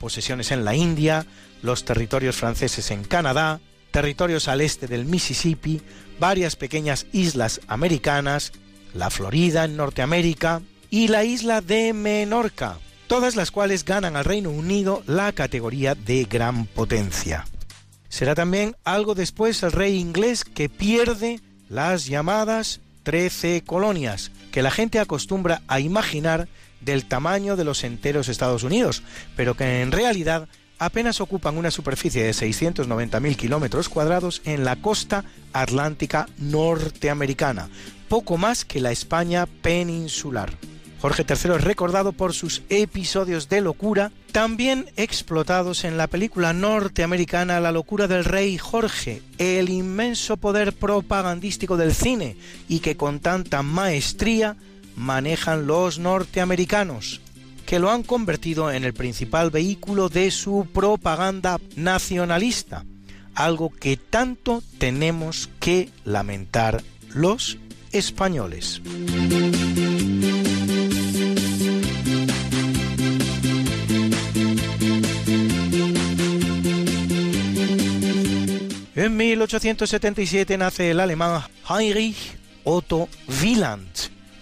posesiones 0.00 0.52
en 0.52 0.64
la 0.64 0.74
India, 0.74 1.26
los 1.60 1.84
territorios 1.84 2.36
franceses 2.36 2.90
en 2.90 3.04
Canadá, 3.04 3.60
territorios 3.90 4.48
al 4.48 4.62
este 4.62 4.86
del 4.86 5.04
Mississippi, 5.04 5.82
varias 6.18 6.56
pequeñas 6.56 7.04
islas 7.12 7.60
americanas, 7.66 8.52
la 8.94 9.10
Florida 9.10 9.66
en 9.66 9.76
Norteamérica 9.76 10.62
y 10.88 11.08
la 11.08 11.24
isla 11.24 11.60
de 11.60 11.92
Menorca, 11.92 12.78
todas 13.12 13.36
las 13.36 13.50
cuales 13.50 13.84
ganan 13.84 14.16
al 14.16 14.24
Reino 14.24 14.48
Unido 14.48 15.02
la 15.06 15.32
categoría 15.32 15.94
de 15.94 16.24
gran 16.24 16.64
potencia. 16.64 17.44
Será 18.08 18.34
también 18.34 18.74
algo 18.84 19.14
después 19.14 19.62
el 19.62 19.72
rey 19.72 19.98
inglés 19.98 20.46
que 20.46 20.70
pierde 20.70 21.38
las 21.68 22.06
llamadas 22.06 22.80
13 23.02 23.64
colonias, 23.66 24.32
que 24.50 24.62
la 24.62 24.70
gente 24.70 24.98
acostumbra 24.98 25.60
a 25.68 25.78
imaginar 25.78 26.48
del 26.80 27.04
tamaño 27.04 27.54
de 27.54 27.64
los 27.64 27.84
enteros 27.84 28.30
Estados 28.30 28.62
Unidos, 28.62 29.02
pero 29.36 29.58
que 29.58 29.82
en 29.82 29.92
realidad 29.92 30.48
apenas 30.78 31.20
ocupan 31.20 31.58
una 31.58 31.70
superficie 31.70 32.22
de 32.22 32.30
690.000 32.30 33.36
kilómetros 33.36 33.90
cuadrados 33.90 34.40
en 34.46 34.64
la 34.64 34.76
costa 34.76 35.26
atlántica 35.52 36.30
norteamericana, 36.38 37.68
poco 38.08 38.38
más 38.38 38.64
que 38.64 38.80
la 38.80 38.90
España 38.90 39.44
peninsular. 39.44 40.56
Jorge 41.02 41.26
III 41.28 41.56
es 41.56 41.64
recordado 41.64 42.12
por 42.12 42.32
sus 42.32 42.62
episodios 42.68 43.48
de 43.48 43.60
locura, 43.60 44.12
también 44.30 44.86
explotados 44.96 45.82
en 45.82 45.96
la 45.96 46.06
película 46.06 46.52
norteamericana 46.52 47.58
La 47.58 47.72
locura 47.72 48.06
del 48.06 48.24
rey 48.24 48.56
Jorge, 48.56 49.20
el 49.36 49.68
inmenso 49.68 50.36
poder 50.36 50.72
propagandístico 50.72 51.76
del 51.76 51.92
cine 51.92 52.36
y 52.68 52.78
que 52.78 52.96
con 52.96 53.18
tanta 53.18 53.64
maestría 53.64 54.54
manejan 54.94 55.66
los 55.66 55.98
norteamericanos, 55.98 57.20
que 57.66 57.80
lo 57.80 57.90
han 57.90 58.04
convertido 58.04 58.70
en 58.70 58.84
el 58.84 58.94
principal 58.94 59.50
vehículo 59.50 60.08
de 60.08 60.30
su 60.30 60.68
propaganda 60.72 61.58
nacionalista, 61.74 62.84
algo 63.34 63.70
que 63.70 63.96
tanto 63.96 64.62
tenemos 64.78 65.50
que 65.58 65.90
lamentar 66.04 66.80
los 67.12 67.58
españoles. 67.90 68.80
En 79.02 79.16
1877 79.16 80.56
nace 80.56 80.92
el 80.92 81.00
alemán 81.00 81.42
Heinrich 81.68 82.38
Otto 82.62 83.08
Wieland, 83.42 83.88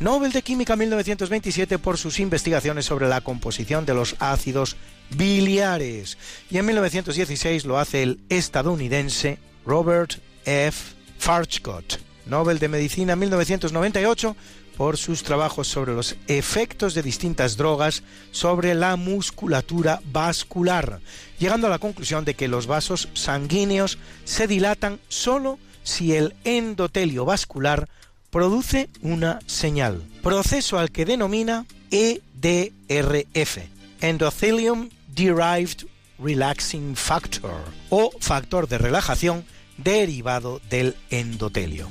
Nobel 0.00 0.32
de 0.32 0.42
Química 0.42 0.76
1927 0.76 1.78
por 1.78 1.96
sus 1.96 2.20
investigaciones 2.20 2.84
sobre 2.84 3.08
la 3.08 3.22
composición 3.22 3.86
de 3.86 3.94
los 3.94 4.16
ácidos 4.18 4.76
biliares. 5.16 6.18
Y 6.50 6.58
en 6.58 6.66
1916 6.66 7.64
lo 7.64 7.78
hace 7.78 8.02
el 8.02 8.20
estadounidense 8.28 9.38
Robert 9.64 10.16
F. 10.44 10.94
Farchcott, 11.18 11.98
Nobel 12.26 12.58
de 12.58 12.68
Medicina 12.68 13.16
1998 13.16 14.36
por 14.80 14.96
sus 14.96 15.22
trabajos 15.24 15.68
sobre 15.68 15.92
los 15.92 16.16
efectos 16.26 16.94
de 16.94 17.02
distintas 17.02 17.58
drogas 17.58 18.02
sobre 18.30 18.74
la 18.74 18.96
musculatura 18.96 20.00
vascular, 20.10 21.00
llegando 21.38 21.66
a 21.66 21.70
la 21.70 21.78
conclusión 21.78 22.24
de 22.24 22.32
que 22.32 22.48
los 22.48 22.66
vasos 22.66 23.10
sanguíneos 23.12 23.98
se 24.24 24.46
dilatan 24.46 24.98
solo 25.08 25.58
si 25.82 26.14
el 26.14 26.34
endotelio 26.44 27.26
vascular 27.26 27.90
produce 28.30 28.88
una 29.02 29.40
señal, 29.44 30.02
proceso 30.22 30.78
al 30.78 30.90
que 30.90 31.04
denomina 31.04 31.66
EDRF, 31.90 33.58
Endothelium 34.00 34.88
Derived 35.08 35.84
relaxing 36.18 36.96
factor 36.96 37.60
o 37.90 38.12
factor 38.18 38.66
de 38.66 38.78
relajación 38.78 39.44
derivado 39.76 40.58
del 40.70 40.96
endotelio. 41.10 41.86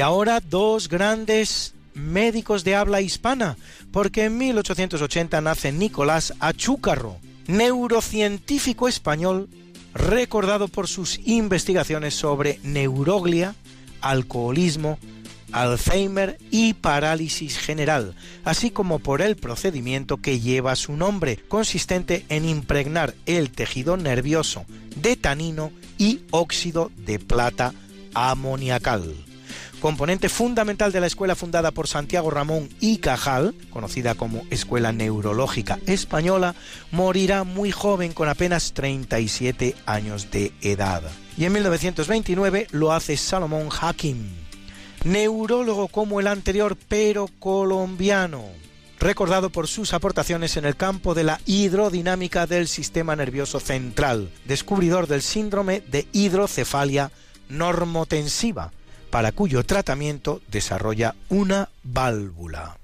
Y 0.00 0.02
ahora 0.02 0.40
dos 0.40 0.88
grandes 0.88 1.74
médicos 1.92 2.64
de 2.64 2.74
habla 2.74 3.02
hispana, 3.02 3.58
porque 3.92 4.24
en 4.24 4.38
1880 4.38 5.42
nace 5.42 5.72
Nicolás 5.72 6.32
Achúcarro, 6.40 7.18
neurocientífico 7.46 8.88
español 8.88 9.50
recordado 9.92 10.68
por 10.68 10.88
sus 10.88 11.20
investigaciones 11.26 12.14
sobre 12.14 12.60
neuroglia, 12.62 13.54
alcoholismo, 14.00 14.98
Alzheimer 15.52 16.38
y 16.50 16.72
parálisis 16.72 17.58
general, 17.58 18.14
así 18.42 18.70
como 18.70 19.00
por 19.00 19.20
el 19.20 19.36
procedimiento 19.36 20.16
que 20.16 20.40
lleva 20.40 20.76
su 20.76 20.94
nombre, 20.94 21.36
consistente 21.46 22.24
en 22.30 22.46
impregnar 22.46 23.14
el 23.26 23.50
tejido 23.50 23.98
nervioso 23.98 24.64
de 24.96 25.16
tanino 25.16 25.70
y 25.98 26.20
óxido 26.30 26.90
de 26.96 27.18
plata 27.18 27.74
amoniacal 28.14 29.14
componente 29.80 30.28
fundamental 30.28 30.92
de 30.92 31.00
la 31.00 31.06
escuela 31.06 31.34
fundada 31.34 31.72
por 31.72 31.88
Santiago 31.88 32.30
Ramón 32.30 32.68
y 32.80 32.98
Cajal, 32.98 33.54
conocida 33.70 34.14
como 34.14 34.42
Escuela 34.50 34.92
Neurológica 34.92 35.78
Española, 35.86 36.54
morirá 36.92 37.44
muy 37.44 37.72
joven 37.72 38.12
con 38.12 38.28
apenas 38.28 38.72
37 38.72 39.74
años 39.86 40.30
de 40.30 40.52
edad. 40.60 41.02
Y 41.36 41.46
en 41.46 41.52
1929 41.52 42.68
lo 42.70 42.92
hace 42.92 43.16
Salomón 43.16 43.68
Hakim, 43.80 44.28
neurólogo 45.04 45.88
como 45.88 46.20
el 46.20 46.26
anterior 46.26 46.76
pero 46.88 47.28
colombiano, 47.38 48.44
recordado 48.98 49.50
por 49.50 49.66
sus 49.66 49.94
aportaciones 49.94 50.56
en 50.56 50.66
el 50.66 50.76
campo 50.76 51.14
de 51.14 51.24
la 51.24 51.40
hidrodinámica 51.46 52.46
del 52.46 52.68
sistema 52.68 53.16
nervioso 53.16 53.58
central, 53.58 54.30
descubridor 54.44 55.06
del 55.06 55.22
síndrome 55.22 55.80
de 55.80 56.06
hidrocefalia 56.12 57.10
normotensiva, 57.48 58.72
para 59.10 59.32
cuyo 59.32 59.64
tratamiento 59.64 60.40
desarrolla 60.48 61.14
una 61.28 61.68
válvula. 61.82 62.79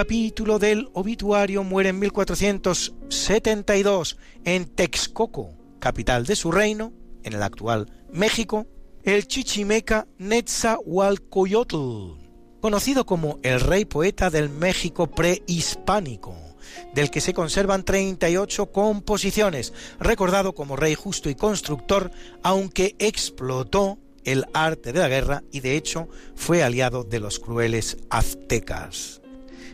Capítulo 0.00 0.58
del 0.58 0.88
obituario 0.94 1.62
muere 1.62 1.90
en 1.90 1.98
1472 1.98 4.16
en 4.46 4.64
Texcoco, 4.64 5.58
capital 5.78 6.24
de 6.24 6.36
su 6.36 6.50
reino, 6.50 6.94
en 7.22 7.34
el 7.34 7.42
actual 7.42 7.92
México, 8.10 8.66
el 9.02 9.26
chichimeca 9.26 10.08
Netzahualcoyotl, 10.16 12.16
conocido 12.62 13.04
como 13.04 13.40
el 13.42 13.60
rey 13.60 13.84
poeta 13.84 14.30
del 14.30 14.48
México 14.48 15.06
prehispánico, 15.06 16.34
del 16.94 17.10
que 17.10 17.20
se 17.20 17.34
conservan 17.34 17.84
38 17.84 18.72
composiciones, 18.72 19.74
recordado 19.98 20.54
como 20.54 20.76
rey 20.76 20.94
justo 20.94 21.28
y 21.28 21.34
constructor, 21.34 22.10
aunque 22.42 22.96
explotó 22.98 23.98
el 24.24 24.46
arte 24.54 24.94
de 24.94 25.00
la 25.00 25.08
guerra 25.08 25.44
y 25.52 25.60
de 25.60 25.76
hecho 25.76 26.08
fue 26.36 26.62
aliado 26.62 27.04
de 27.04 27.20
los 27.20 27.38
crueles 27.38 27.98
aztecas. 28.08 29.19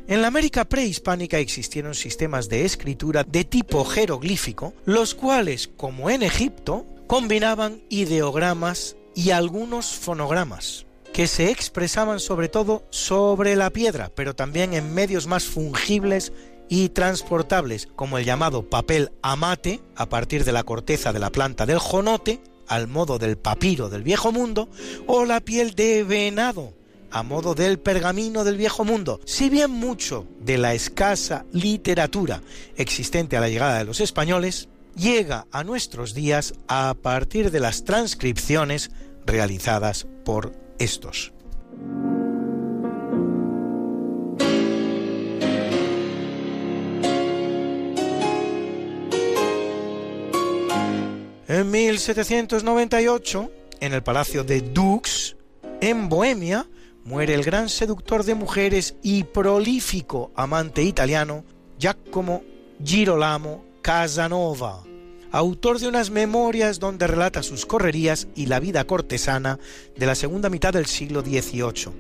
En 0.09 0.23
la 0.23 0.29
América 0.29 0.65
prehispánica 0.65 1.39
existieron 1.39 1.93
sistemas 1.93 2.49
de 2.49 2.65
escritura 2.65 3.25
de 3.25 3.43
tipo 3.43 3.85
jeroglífico, 3.85 4.73
los 4.85 5.17
cuales, 5.17 5.69
como 5.77 6.11
en 6.11 6.23
Egipto, 6.23 6.87
combinaban 7.09 7.83
ideogramas 7.89 8.97
y 9.17 9.31
algunos 9.31 9.87
fonogramas, 9.87 10.87
que 11.13 11.27
se 11.27 11.51
expresaban 11.51 12.21
sobre 12.21 12.49
todo 12.49 12.87
sobre 12.91 13.57
la 13.57 13.71
piedra, 13.71 14.13
pero 14.15 14.37
también 14.37 14.75
en 14.75 14.95
medios 14.95 15.27
más 15.27 15.45
fungibles 15.45 16.33
y 16.69 16.91
transportables, 16.91 17.89
como 17.97 18.19
el 18.19 18.25
llamado 18.25 18.71
papel 18.71 19.11
amate, 19.23 19.81
a 19.97 20.09
partir 20.09 20.45
de 20.45 20.53
la 20.53 20.63
corteza 20.63 21.13
de 21.13 21.19
la 21.19 21.31
planta 21.31 21.67
del 21.67 21.81
jonote, 21.81 22.41
al 22.69 22.87
modo 22.87 23.19
del 23.19 23.39
papiro 23.39 23.89
del 23.89 24.05
viejo 24.05 24.31
mundo, 24.31 24.69
o 25.09 25.25
la 25.25 25.41
piel 25.41 25.75
de 25.75 26.05
venado, 26.05 26.75
a 27.11 27.23
modo 27.23 27.55
del 27.55 27.79
pergamino 27.79 28.45
del 28.45 28.57
viejo 28.57 28.85
mundo, 28.85 29.21
si 29.25 29.49
bien 29.49 29.71
mucho 29.71 30.27
de 30.41 30.59
la 30.59 30.75
escasa 30.75 31.47
literatura 31.53 32.43
existente 32.77 33.37
a 33.37 33.41
la 33.41 33.49
llegada 33.49 33.79
de 33.79 33.85
los 33.85 34.01
españoles 34.01 34.69
llega 34.97 35.47
a 35.53 35.63
nuestros 35.65 36.15
días 36.15 36.55
a 36.69 36.95
partir 37.01 37.51
de 37.51 37.61
las 37.61 37.85
transcripciones 37.85 38.91
realizadas 39.27 40.07
por 40.25 40.53
estos. 40.79 41.33
En 51.49 51.71
1798, 51.71 53.51
en 53.81 53.93
el 53.93 54.03
Palacio 54.03 54.43
de 54.43 54.61
Dux, 54.63 55.37
en 55.81 56.09
Bohemia, 56.09 56.67
muere 57.07 57.35
el 57.35 57.45
gran 57.45 57.69
seductor 57.69 58.25
de 58.25 58.35
mujeres 58.35 58.97
y 59.01 59.23
prolífico 59.23 60.33
amante 60.35 60.83
italiano 60.83 61.45
Giacomo 61.79 62.43
Girolamo 62.85 63.65
Casanova, 63.81 64.83
autor 65.31 65.79
de 65.79 65.87
unas 65.87 66.11
memorias 66.11 66.81
donde 66.81 67.07
relata 67.07 67.45
sus 67.45 67.65
correrías 67.65 68.27
y 68.35 68.47
la 68.47 68.59
vida 68.59 68.85
cortesana 68.85 69.61
de 69.97 70.07
la 70.07 70.17
segunda 70.17 70.51
mitad 70.51 70.73
del 70.73 70.87
siglo 70.87 71.21
XVIII. 71.21 71.93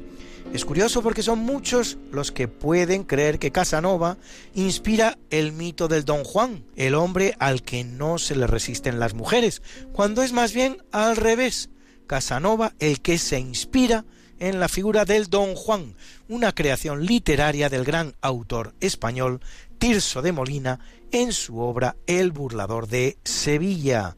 Es 0.53 0.65
curioso 0.65 1.03
porque 1.03 1.23
son 1.23 1.39
muchos 1.39 1.99
los 2.11 2.33
que 2.33 2.49
pueden 2.49 3.05
creer 3.05 3.39
que 3.39 3.53
Casanova 3.53 4.19
inspira 4.55 5.19
el 5.31 5.53
mito 5.53 5.87
del 5.87 6.05
Don 6.05 6.25
Juan, 6.25 6.65
el 6.75 6.97
hombre 6.97 7.37
al 7.39 7.63
que 7.63 7.85
no 7.85 8.19
se 8.19 8.35
le 8.35 8.49
resisten 8.49 8.99
las 8.99 9.15
mujeres, 9.15 9.63
cuando 9.93 10.25
es 10.25 10.33
más 10.33 10.53
bien 10.53 10.79
al 10.91 11.17
revés, 11.17 11.71
Casanova 12.09 12.75
el 12.81 13.01
que 13.01 13.19
se 13.19 13.39
inspira 13.39 14.05
en 14.39 14.61
la 14.61 14.69
figura 14.69 15.05
del 15.05 15.29
Don 15.29 15.55
Juan, 15.55 15.95
una 16.29 16.55
creación 16.55 17.05
literaria 17.05 17.69
del 17.69 17.85
gran 17.85 18.15
autor 18.21 18.75
español 18.81 19.41
Tirso 19.79 20.23
de 20.23 20.33
Molina 20.33 20.81
en 21.13 21.33
su 21.33 21.61
obra 21.61 21.97
El 22.07 22.33
burlador 22.33 22.89
de 22.89 23.19
Sevilla, 23.25 24.17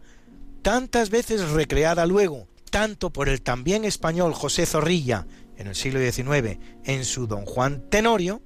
tantas 0.63 1.11
veces 1.11 1.51
recreada 1.51 2.07
luego, 2.07 2.49
tanto 2.71 3.11
por 3.11 3.29
el 3.29 3.43
también 3.43 3.85
español 3.85 4.35
José 4.35 4.67
Zorrilla 4.67 5.27
en 5.57 5.67
el 5.67 5.75
siglo 5.75 6.01
XIX 6.01 6.59
en 6.85 7.05
su 7.05 7.27
Don 7.27 7.45
Juan 7.45 7.89
Tenorio, 7.91 8.43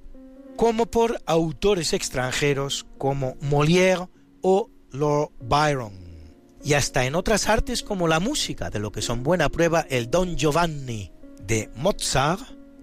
como 0.55 0.85
por 0.85 1.21
autores 1.25 1.93
extranjeros 1.93 2.85
como 2.97 3.35
Molière 3.35 4.09
o 4.41 4.69
Lord 4.91 5.31
Byron, 5.39 5.93
y 6.63 6.73
hasta 6.73 7.05
en 7.05 7.15
otras 7.15 7.49
artes 7.49 7.83
como 7.83 8.07
la 8.07 8.19
música, 8.19 8.69
de 8.69 8.79
lo 8.79 8.91
que 8.91 9.01
son 9.01 9.23
buena 9.23 9.49
prueba 9.49 9.81
el 9.89 10.09
Don 10.09 10.37
Giovanni 10.37 11.12
de 11.45 11.69
Mozart 11.75 12.41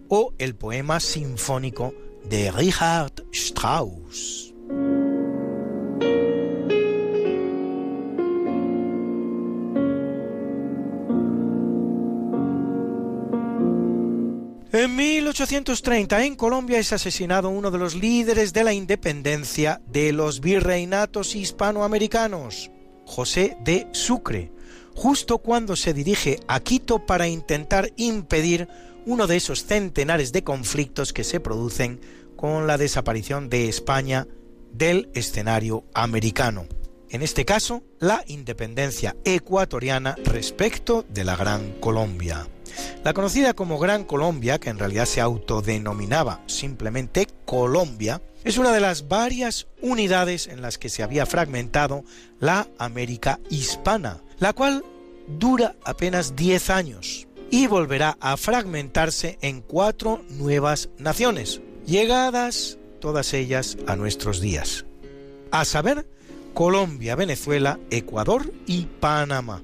o 0.08 0.34
el 0.38 0.54
poema 0.54 1.00
sinfónico 1.00 1.94
de 2.24 2.50
Richard 2.52 3.12
Strauss. 3.32 4.52
En 14.72 14.94
1830 14.94 16.24
en 16.24 16.36
Colombia 16.36 16.78
es 16.78 16.92
asesinado 16.92 17.50
uno 17.50 17.70
de 17.70 17.78
los 17.78 17.96
líderes 17.96 18.52
de 18.52 18.62
la 18.62 18.72
independencia 18.72 19.80
de 19.86 20.12
los 20.12 20.40
virreinatos 20.40 21.34
hispanoamericanos, 21.34 22.70
José 23.04 23.56
de 23.64 23.88
Sucre, 23.92 24.52
justo 24.94 25.38
cuando 25.38 25.76
se 25.76 25.94
dirige 25.94 26.40
a 26.46 26.60
Quito 26.60 27.06
para 27.06 27.28
intentar 27.28 27.92
impedir 27.96 28.68
uno 29.06 29.26
de 29.26 29.36
esos 29.36 29.64
centenares 29.64 30.32
de 30.32 30.44
conflictos 30.44 31.12
que 31.12 31.24
se 31.24 31.40
producen 31.40 32.00
con 32.36 32.66
la 32.66 32.78
desaparición 32.78 33.48
de 33.48 33.68
España 33.68 34.26
del 34.72 35.10
escenario 35.14 35.84
americano. 35.94 36.66
en 37.10 37.22
este 37.22 37.44
caso, 37.44 37.82
la 37.98 38.22
independencia 38.28 39.16
ecuatoriana 39.24 40.14
respecto 40.24 41.04
de 41.08 41.24
la 41.24 41.34
Gran 41.34 41.72
Colombia. 41.80 42.46
La 43.02 43.12
conocida 43.14 43.52
como 43.52 43.80
Gran 43.80 44.04
Colombia, 44.04 44.60
que 44.60 44.70
en 44.70 44.78
realidad 44.78 45.06
se 45.06 45.20
autodenominaba 45.20 46.40
simplemente 46.46 47.26
Colombia, 47.44 48.22
es 48.44 48.58
una 48.58 48.72
de 48.72 48.80
las 48.80 49.08
varias 49.08 49.66
unidades 49.82 50.46
en 50.46 50.62
las 50.62 50.78
que 50.78 50.88
se 50.88 51.02
había 51.02 51.26
fragmentado 51.26 52.04
la 52.38 52.68
América 52.78 53.40
hispana, 53.50 54.22
la 54.40 54.52
cual 54.52 54.84
dura 55.38 55.76
apenas 55.84 56.34
10 56.34 56.70
años 56.70 57.28
y 57.50 57.66
volverá 57.66 58.16
a 58.20 58.36
fragmentarse 58.36 59.38
en 59.42 59.60
cuatro 59.60 60.22
nuevas 60.30 60.88
naciones, 60.98 61.60
llegadas 61.86 62.78
todas 63.00 63.34
ellas 63.34 63.76
a 63.86 63.96
nuestros 63.96 64.40
días, 64.40 64.84
a 65.50 65.64
saber, 65.64 66.06
Colombia, 66.54 67.14
Venezuela, 67.14 67.78
Ecuador 67.90 68.52
y 68.66 68.86
Panamá. 68.86 69.62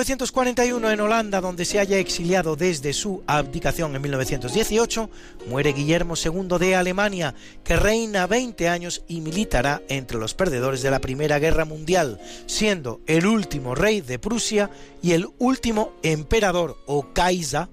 1941, 0.00 0.92
en 0.92 1.00
Holanda, 1.00 1.42
donde 1.42 1.66
se 1.66 1.78
haya 1.78 1.98
exiliado 1.98 2.56
desde 2.56 2.94
su 2.94 3.22
abdicación 3.26 3.94
en 3.94 4.00
1918, 4.00 5.10
muere 5.46 5.74
Guillermo 5.74 6.14
II 6.16 6.58
de 6.58 6.74
Alemania, 6.74 7.34
que 7.62 7.76
reina 7.76 8.26
20 8.26 8.66
años 8.66 9.04
y 9.08 9.20
militará 9.20 9.82
entre 9.90 10.16
los 10.16 10.32
perdedores 10.32 10.80
de 10.80 10.90
la 10.90 11.00
Primera 11.00 11.38
Guerra 11.38 11.66
Mundial, 11.66 12.18
siendo 12.46 13.02
el 13.06 13.26
último 13.26 13.74
rey 13.74 14.00
de 14.00 14.18
Prusia 14.18 14.70
y 15.02 15.12
el 15.12 15.28
último 15.36 15.92
emperador 16.02 16.78
o 16.86 17.12
Kaiser 17.12 17.68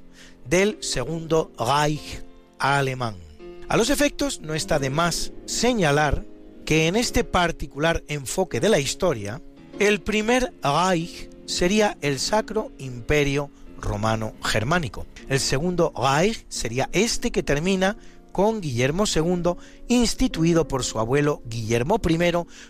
del 0.49 0.83
Segundo 0.83 1.53
Reich 1.57 2.23
alemán. 2.59 3.15
A 3.69 3.77
los 3.77 3.89
efectos, 3.89 4.41
no 4.41 4.53
está 4.53 4.79
de 4.79 4.89
más 4.89 5.31
señalar 5.45 6.25
que 6.65 6.87
en 6.87 6.97
este 6.97 7.23
particular 7.23 8.03
enfoque 8.09 8.59
de 8.59 8.67
la 8.67 8.79
historia, 8.79 9.41
el 9.79 10.01
primer 10.01 10.51
Reich 10.61 11.29
sería 11.47 11.97
el 12.01 12.19
Sacro 12.19 12.71
Imperio 12.77 13.49
Romano 13.79 14.33
Germánico. 14.43 15.07
El 15.27 15.39
segundo 15.39 15.91
Reich 15.95 16.45
sería 16.49 16.89
este 16.91 17.31
que 17.31 17.41
termina 17.41 17.97
con 18.31 18.61
Guillermo 18.61 19.05
II, 19.07 19.55
instituido 19.87 20.67
por 20.67 20.83
su 20.83 20.99
abuelo 20.99 21.41
Guillermo 21.45 21.99
I 22.07 22.19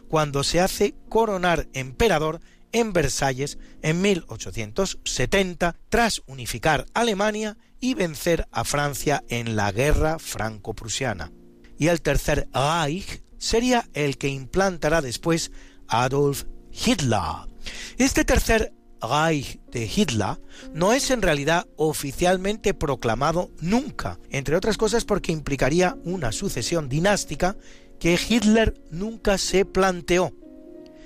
cuando 0.08 0.46
se 0.46 0.62
hace 0.62 0.96
coronar 1.10 1.68
emperador 1.74 2.40
en 2.72 2.94
Versalles 2.94 3.58
en 3.82 4.02
1870 4.02 5.76
tras 5.90 6.22
unificar 6.26 6.86
Alemania 6.94 7.58
y 7.82 7.96
vencer 7.96 8.48
a 8.52 8.64
Francia 8.64 9.26
en 9.28 9.58
la 9.58 9.74
guerra 9.74 10.20
franco-prusiana. 10.20 11.34
Y 11.78 11.88
el 11.88 12.02
tercer 12.02 12.48
Reich 12.54 13.22
sería 13.38 13.90
el 13.94 14.18
que 14.18 14.30
implantará 14.30 15.02
después 15.02 15.52
Adolf 15.88 16.46
Hitler. 16.72 17.57
Este 17.98 18.24
tercer 18.26 18.74
Reich 19.02 19.60
de 19.72 19.86
Hitler 19.86 20.40
no 20.74 20.94
es 20.94 21.12
en 21.12 21.22
realidad 21.22 21.68
oficialmente 21.76 22.74
proclamado 22.74 23.52
nunca, 23.62 24.20
entre 24.30 24.56
otras 24.56 24.78
cosas 24.78 25.06
porque 25.06 25.32
implicaría 25.32 25.98
una 26.04 26.32
sucesión 26.32 26.90
dinástica 26.90 27.56
que 28.00 28.20
Hitler 28.28 28.82
nunca 28.92 29.38
se 29.38 29.66
planteó, 29.66 30.34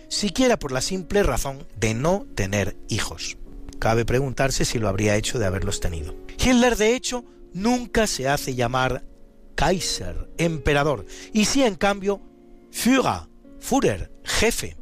siquiera 0.10 0.58
por 0.58 0.72
la 0.72 0.82
simple 0.82 1.24
razón 1.24 1.66
de 1.78 1.94
no 1.94 2.26
tener 2.36 2.78
hijos. 2.90 3.38
Cabe 3.80 4.06
preguntarse 4.06 4.66
si 4.66 4.78
lo 4.78 4.88
habría 4.88 5.16
hecho 5.16 5.40
de 5.40 5.46
haberlos 5.46 5.80
tenido. 5.80 6.16
Hitler, 6.38 6.76
de 6.78 6.96
hecho, 6.96 7.26
nunca 7.54 8.08
se 8.08 8.28
hace 8.28 8.56
llamar 8.56 9.06
Kaiser, 9.56 10.30
emperador, 10.38 11.06
y 11.34 11.46
sí, 11.46 11.64
en 11.64 11.76
cambio, 11.76 12.22
Führer, 12.72 13.28
Führer, 13.60 14.12
jefe. 14.24 14.78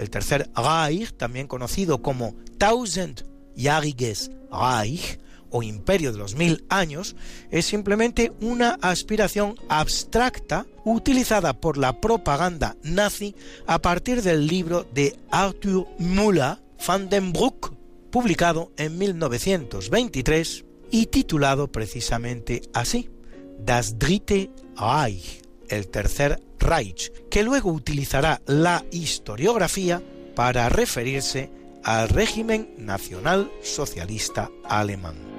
El 0.00 0.08
tercer 0.08 0.48
Reich, 0.56 1.12
también 1.12 1.46
conocido 1.46 2.00
como 2.00 2.34
Tausendjähriges 2.56 4.30
Reich, 4.50 5.20
o 5.50 5.62
Imperio 5.62 6.10
de 6.10 6.16
los 6.16 6.36
Mil 6.36 6.64
Años, 6.70 7.16
es 7.50 7.66
simplemente 7.66 8.32
una 8.40 8.78
aspiración 8.80 9.56
abstracta 9.68 10.66
utilizada 10.86 11.60
por 11.60 11.76
la 11.76 12.00
propaganda 12.00 12.76
nazi 12.82 13.34
a 13.66 13.82
partir 13.82 14.22
del 14.22 14.46
libro 14.46 14.86
de 14.94 15.18
Arthur 15.30 15.86
Müller 15.98 16.56
van 16.86 17.10
den 17.10 17.34
Broek, 17.34 17.74
publicado 18.10 18.72
en 18.78 18.96
1923 18.96 20.64
y 20.90 21.06
titulado 21.06 21.70
precisamente 21.70 22.62
así, 22.72 23.10
Das 23.58 23.98
Dritte 23.98 24.50
Reich, 24.78 25.42
el 25.70 25.88
Tercer 25.88 26.42
Reich, 26.58 27.10
que 27.30 27.42
luego 27.42 27.70
utilizará 27.70 28.42
la 28.46 28.84
historiografía 28.90 30.02
para 30.34 30.68
referirse 30.68 31.50
al 31.82 32.08
régimen 32.08 32.74
nacional 32.76 33.50
socialista 33.62 34.50
alemán. 34.64 35.30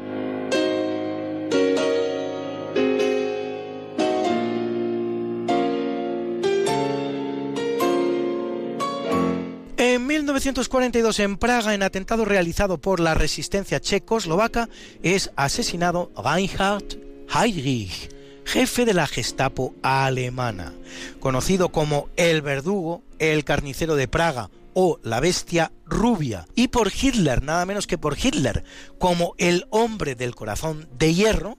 En 9.78 10.08
1942 10.08 11.20
en 11.20 11.38
Praga, 11.38 11.74
en 11.74 11.84
atentado 11.84 12.24
realizado 12.24 12.80
por 12.80 12.99
la 12.99 13.14
resistencia 13.14 13.80
checoslovaca, 13.80 14.70
es 15.03 15.32
asesinado 15.36 16.12
Reinhard 16.16 16.98
Heydrich, 17.34 18.10
jefe 18.46 18.86
de 18.86 18.94
la 18.94 19.08
Gestapo 19.08 19.74
alemana, 19.82 20.74
conocido 21.20 21.70
como 21.70 22.10
el 22.16 22.42
verdugo, 22.42 23.04
el 23.20 23.44
carnicero 23.44 23.96
de 23.96 24.08
Praga 24.08 24.50
o 24.74 25.00
la 25.04 25.20
bestia 25.20 25.74
rubia, 25.86 26.48
y 26.56 26.70
por 26.70 26.92
Hitler, 26.92 27.44
nada 27.44 27.66
menos 27.66 27.88
que 27.88 27.98
por 27.98 28.18
Hitler, 28.18 28.64
como 28.98 29.34
el 29.38 29.66
hombre 29.70 30.16
del 30.16 30.36
corazón 30.36 30.88
de 30.98 31.14
hierro, 31.14 31.58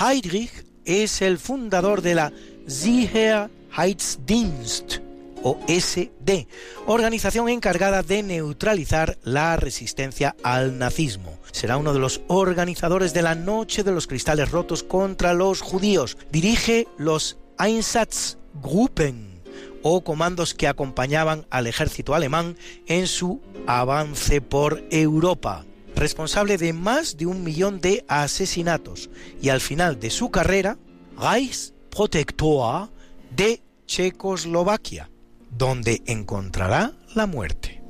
Heydrich 0.00 0.64
es 0.84 1.22
el 1.22 1.38
fundador 1.38 2.02
de 2.02 2.14
la 2.14 2.30
Sicherheitsdienst, 2.66 4.98
o 5.44 5.60
SD, 5.68 6.48
organización 6.86 7.48
encargada 7.48 8.02
de 8.02 8.22
neutralizar 8.22 9.18
la 9.22 9.56
resistencia 9.56 10.34
al 10.42 10.78
nazismo. 10.78 11.38
Será 11.52 11.76
uno 11.76 11.92
de 11.92 12.00
los 12.00 12.22
organizadores 12.26 13.14
de 13.14 13.22
la 13.22 13.34
Noche 13.36 13.84
de 13.84 13.92
los 13.92 14.08
Cristales 14.08 14.50
Rotos 14.50 14.82
contra 14.82 15.34
los 15.34 15.60
judíos. 15.60 16.16
Dirige 16.32 16.88
los 16.98 17.38
Einsatzgruppen 17.58 19.42
o 19.82 20.02
comandos 20.02 20.54
que 20.54 20.66
acompañaban 20.66 21.46
al 21.50 21.66
ejército 21.66 22.14
alemán 22.14 22.56
en 22.86 23.06
su 23.06 23.40
avance 23.66 24.40
por 24.40 24.82
Europa 24.90 25.64
responsable 25.94 26.58
de 26.58 26.72
más 26.72 27.16
de 27.16 27.26
un 27.26 27.44
millón 27.44 27.80
de 27.80 28.04
asesinatos 28.08 29.10
y 29.40 29.50
al 29.50 29.60
final 29.60 30.00
de 30.00 30.10
su 30.10 30.30
carrera, 30.30 30.76
Reichsprotektor 31.16 32.90
de 33.30 33.62
Checoslovaquia 33.86 35.08
donde 35.56 36.02
encontrará 36.06 36.92
la 37.14 37.26
muerte. 37.26 37.80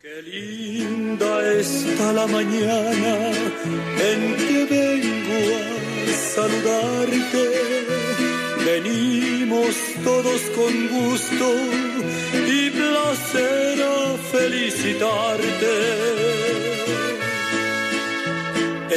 Qué 0.00 0.22
linda 0.22 1.52
está 1.52 2.12
la 2.12 2.26
mañana 2.26 3.30
en 4.10 4.36
que 4.36 4.64
vengo 4.68 5.40
a 6.08 6.12
saludarte. 6.34 7.44
Venimos 8.64 9.74
todos 10.04 10.40
con 10.56 10.72
gusto 10.88 11.46
y 12.46 12.70
placer 12.70 13.82
a 13.82 14.16
felicitarte 14.32 16.39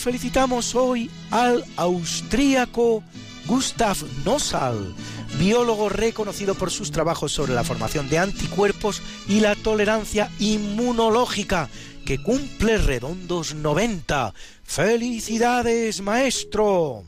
felicitamos 0.00 0.74
hoy 0.74 1.10
al 1.30 1.64
austríaco 1.76 3.02
Gustav 3.46 3.96
Nossal, 4.24 4.94
biólogo 5.38 5.88
reconocido 5.88 6.54
por 6.54 6.70
sus 6.70 6.90
trabajos 6.90 7.32
sobre 7.32 7.54
la 7.54 7.64
formación 7.64 8.08
de 8.08 8.18
anticuerpos 8.18 9.02
y 9.28 9.40
la 9.40 9.54
tolerancia 9.54 10.30
inmunológica, 10.38 11.68
que 12.04 12.22
cumple 12.22 12.78
redondos 12.78 13.54
90. 13.54 14.34
¡Felicidades, 14.62 16.00
maestro! 16.00 17.04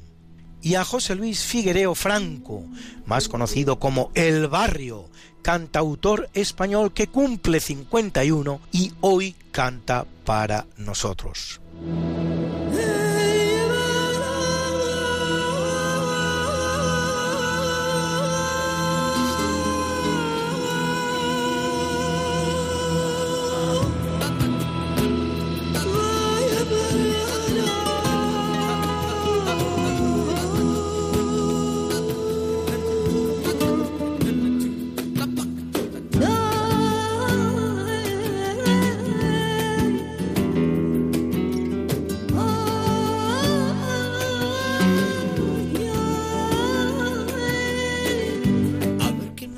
Y 0.60 0.74
a 0.74 0.84
José 0.84 1.14
Luis 1.14 1.42
Figuereo 1.42 1.94
Franco, 1.94 2.64
más 3.06 3.28
conocido 3.28 3.78
como 3.78 4.10
El 4.14 4.48
Barrio, 4.48 5.08
cantautor 5.42 6.28
español 6.34 6.92
que 6.92 7.08
cumple 7.08 7.60
51 7.60 8.60
y 8.70 8.92
hoy 9.00 9.34
canta 9.50 10.06
para 10.24 10.66
nosotros. 10.76 11.60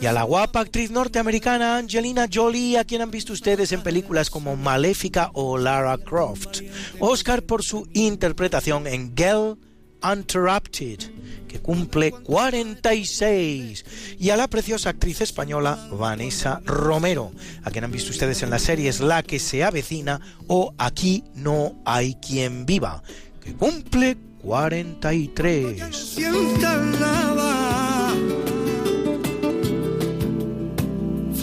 Y 0.05 0.06
a 0.06 0.12
la 0.12 0.24
guapa 0.24 0.60
actriz 0.60 0.90
norteamericana 0.90 1.78
Angelina 1.78 2.28
Jolie, 2.31 2.76
a 2.76 2.85
quien 2.85 3.01
han 3.01 3.10
visto 3.10 3.32
ustedes 3.32 3.72
en 3.72 3.82
películas 3.82 4.28
como 4.28 4.55
Maléfica 4.55 5.31
o 5.32 5.56
Lara 5.56 5.97
Croft. 5.97 6.60
Oscar 6.98 7.43
por 7.43 7.62
su 7.62 7.89
interpretación 7.94 8.86
en 8.86 9.16
Girl 9.16 9.56
Interrupted, 10.06 10.98
que 11.48 11.59
cumple 11.59 12.10
46. 12.10 14.16
Y 14.18 14.28
a 14.28 14.36
la 14.36 14.47
preciosa 14.47 14.90
actriz 14.90 15.22
española 15.22 15.89
Vanessa 15.90 16.60
Romero, 16.66 17.32
a 17.62 17.70
quien 17.70 17.85
han 17.85 17.90
visto 17.90 18.10
ustedes 18.10 18.43
en 18.43 18.51
las 18.51 18.60
series 18.60 19.01
La 19.01 19.22
que 19.22 19.39
se 19.39 19.64
avecina 19.64 20.20
o 20.48 20.74
Aquí 20.76 21.24
no 21.35 21.81
hay 21.86 22.16
quien 22.16 22.66
viva, 22.66 23.02
que 23.43 23.55
cumple 23.55 24.18
43. 24.43 25.97
sienta 25.97 26.76
nada. 26.76 27.94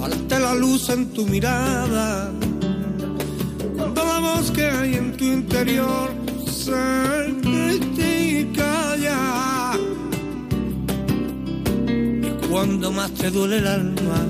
Falta 0.02 0.40
la 0.40 0.56
luz 0.56 0.90
en 0.90 1.14
tu 1.14 1.28
mirada. 1.28 2.32
Cuando 3.78 4.04
la 4.04 4.18
voz 4.20 4.50
que 4.50 4.66
hay 4.66 4.96
en 4.96 5.16
tu 5.16 5.26
interior 5.26 6.10
se 6.48 7.36
critica 7.40 8.96
ya. 8.98 9.74
Y 11.88 12.48
cuando 12.50 12.92
más 12.92 13.12
te 13.12 13.30
duele 13.30 13.60
el 13.60 13.68
alma. 13.68 14.26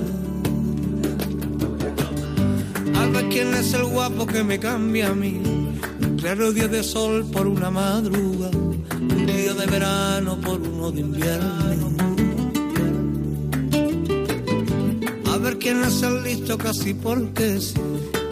Al 3.00 3.10
ver 3.12 3.28
quién 3.30 3.54
es 3.54 3.72
el 3.72 3.84
guapo 3.84 4.26
que 4.26 4.44
me 4.44 4.58
cambia 4.58 5.08
a 5.08 5.14
mí. 5.14 5.40
Un 6.02 6.16
claro 6.18 6.52
día 6.52 6.68
de 6.68 6.82
sol 6.82 7.24
por 7.32 7.46
una 7.46 7.70
madruga. 7.70 8.50
Un 8.50 9.24
día 9.24 9.54
de 9.54 9.66
verano 9.66 10.38
por 10.38 10.60
uno 10.60 10.92
de 10.92 11.00
invierno. 11.00 12.11
Quién 15.62 15.80
es 15.84 16.02
el 16.02 16.24
listo 16.24 16.58
casi 16.58 16.92
porque 16.92 17.60
sí. 17.60 17.74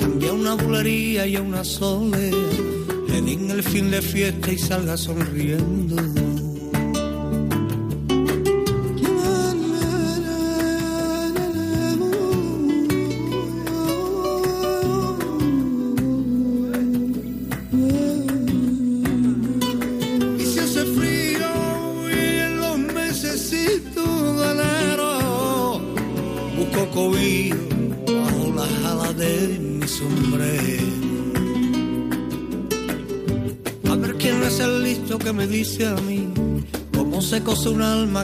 Cambia 0.00 0.32
una 0.32 0.54
bulería 0.54 1.28
y 1.28 1.36
a 1.36 1.42
una 1.42 1.62
soledad. 1.62 2.36
Le 3.06 3.22
den 3.22 3.48
el 3.52 3.62
fin 3.62 3.88
de 3.88 4.02
fiesta 4.02 4.50
y 4.50 4.58
salga 4.58 4.96
sonriendo. 4.96 6.19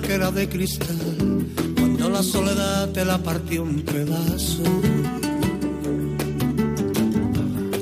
Que 0.01 0.15
era 0.15 0.31
de 0.31 0.49
cristal 0.49 0.97
cuando 1.77 2.11
la 2.11 2.23
soledad 2.23 2.91
te 2.91 3.05
la 3.05 3.19
partió 3.19 3.63
en 3.63 3.81
pedazos. 3.83 4.69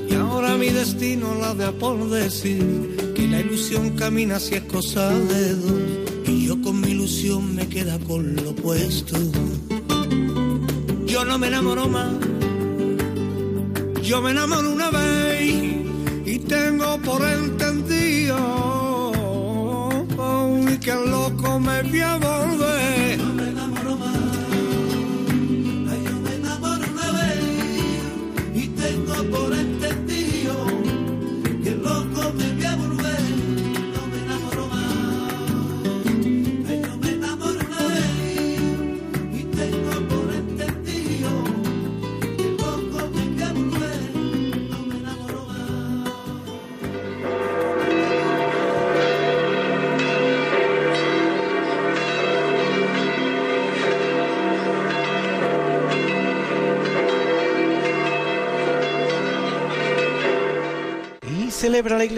Y 0.08 0.14
ahora 0.14 0.56
mi 0.56 0.68
destino 0.68 1.34
la 1.34 1.54
de 1.54 1.72
por 1.72 2.08
decir 2.10 3.12
que 3.16 3.26
la 3.26 3.40
ilusión 3.40 3.96
camina 3.96 4.38
si 4.38 4.54
es 4.54 4.62
cosa 4.62 5.10
de 5.10 5.54
dos 5.54 5.82
y 6.26 6.46
yo 6.46 6.60
con 6.62 6.80
mi 6.80 6.90
ilusión 6.90 7.54
me 7.54 7.68
queda 7.68 7.98
con 8.00 8.36
lo 8.36 8.50
opuesto. 8.50 9.16
Yo 11.06 11.24
no 11.24 11.38
me 11.38 11.48
enamoro 11.48 11.88
más, 11.88 12.12
yo 14.02 14.22
me 14.22 14.30
enamoro 14.30 14.73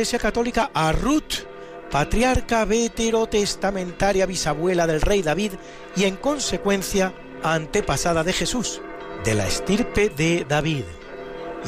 Iglesia 0.07 0.19
Católica 0.21 0.71
a 0.73 0.93
Ruth, 0.93 1.43
patriarca 1.91 2.65
veterotestamentaria 2.65 4.25
bisabuela 4.25 4.87
del 4.87 5.01
rey 5.01 5.21
David 5.21 5.55
y 5.97 6.05
en 6.05 6.15
consecuencia 6.15 7.13
antepasada 7.43 8.23
de 8.23 8.33
Jesús, 8.33 8.81
de 9.25 9.35
la 9.35 9.49
estirpe 9.49 10.11
de 10.11 10.47
David. 10.49 10.85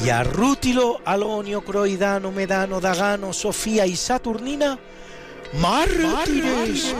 Y 0.05 0.11
a 0.11 0.23
Rútilo, 0.23 1.01
Alonio, 1.05 1.65
Croidano, 1.65 2.31
Medano, 2.31 2.81
Dagano, 2.81 3.33
Sofía 3.33 3.87
y 3.87 3.97
Saturnina, 3.97 4.79
mártires. 5.55 6.95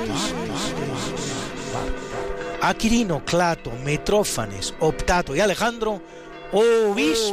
A 2.61 2.75
Clato, 3.25 3.71
Metrófanes, 3.85 4.75
Optato 4.81 5.37
y 5.37 5.41
Alejandro, 5.41 6.03
obis, 6.51 7.33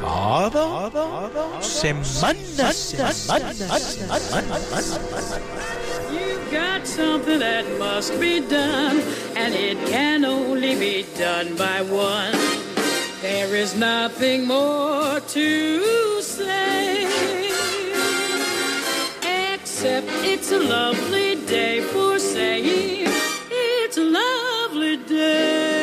cada 0.00 0.90
semana. 1.60 2.68
You've 6.12 6.50
got 6.50 6.86
something 6.86 7.38
that 7.38 7.64
must 7.78 8.18
be 8.20 8.40
done, 8.40 9.00
and 9.36 9.44
and 9.44 9.54
it 9.54 9.76
can 9.88 10.24
only 10.24 10.74
be 10.74 11.04
done 11.18 11.54
by 11.56 11.82
one. 11.82 12.32
There 13.20 13.54
is 13.54 13.76
nothing 13.76 14.46
more 14.46 15.20
to 15.20 16.22
say, 16.22 17.04
except 19.52 20.08
it's 20.32 20.50
a 20.50 20.60
lovely 20.60 21.36
day 21.46 21.82
for 21.82 22.18
saying 22.18 23.06
it's 23.50 23.98
a 23.98 24.04
lovely 24.04 24.96
day. 24.96 25.73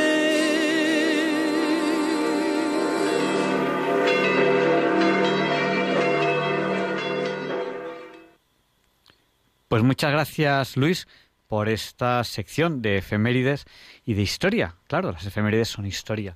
Pues 9.72 9.84
muchas 9.84 10.12
gracias, 10.12 10.76
Luis, 10.76 11.08
por 11.48 11.70
esta 11.70 12.26
sección 12.26 12.82
de 12.82 12.98
efemérides 12.98 13.64
y 14.04 14.16
de 14.16 14.22
historia. 14.22 14.76
Claro, 14.88 15.14
las 15.14 15.26
efemérides 15.26 15.70
son 15.70 15.86
historia. 15.86 16.36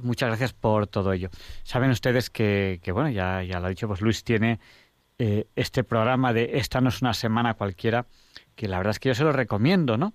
Muchas 0.00 0.30
gracias 0.30 0.54
por 0.54 0.86
todo 0.86 1.12
ello. 1.12 1.28
Saben 1.64 1.90
ustedes 1.90 2.30
que, 2.30 2.80
que 2.82 2.90
bueno, 2.90 3.10
ya, 3.10 3.42
ya 3.42 3.60
lo 3.60 3.66
ha 3.66 3.68
dicho, 3.68 3.88
pues 3.88 4.00
Luis 4.00 4.24
tiene 4.24 4.58
eh, 5.18 5.48
este 5.54 5.84
programa 5.84 6.32
de 6.32 6.52
Esta 6.54 6.80
no 6.80 6.88
es 6.88 7.02
una 7.02 7.12
semana 7.12 7.52
cualquiera, 7.52 8.06
que 8.56 8.68
la 8.68 8.78
verdad 8.78 8.92
es 8.92 9.00
que 9.00 9.10
yo 9.10 9.14
se 9.14 9.24
lo 9.24 9.32
recomiendo, 9.32 9.98
¿no? 9.98 10.14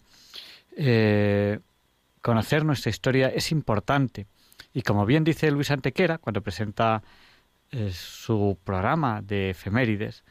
Eh, 0.75 1.59
conocer 2.23 2.65
nuestra 2.65 2.89
historia 2.89 3.27
es 3.27 3.51
importante. 3.51 4.25
Y 4.73 4.81
como 4.81 5.05
bien 5.05 5.23
dice 5.23 5.51
Luis 5.51 5.69
Antequera, 5.69 6.17
cuando 6.17 6.41
presenta 6.41 7.03
eh, 7.69 7.91
su 7.93 8.57
programa 8.63 9.21
de 9.21 9.51
efemérides, 9.51 10.23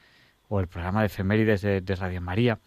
o 0.49 0.61
el 0.61 0.69
programa 0.69 1.01
de 1.01 1.07
efemérides 1.07 1.63
de, 1.63 1.97
Radio 1.97 2.21
María, 2.21 2.59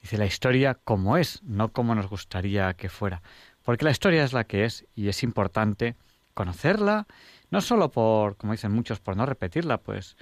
dice 0.00 0.18
la 0.18 0.26
historia 0.26 0.74
como 0.74 1.16
es, 1.16 1.42
no 1.42 1.72
como 1.72 1.94
nos 1.94 2.08
gustaría 2.08 2.74
que 2.74 2.88
fuera. 2.88 3.22
Porque 3.62 3.84
la 3.84 3.90
historia 3.90 4.24
es 4.24 4.32
la 4.32 4.44
que 4.44 4.64
es 4.64 4.86
y 4.94 5.08
es 5.08 5.22
importante 5.22 5.96
conocerla, 6.34 7.06
no 7.50 7.60
solo 7.60 7.90
por, 7.90 8.36
como 8.36 8.52
dicen 8.52 8.72
muchos, 8.72 9.00
por 9.00 9.16
no 9.16 9.26
repetirla, 9.26 9.78
pues 9.78 10.16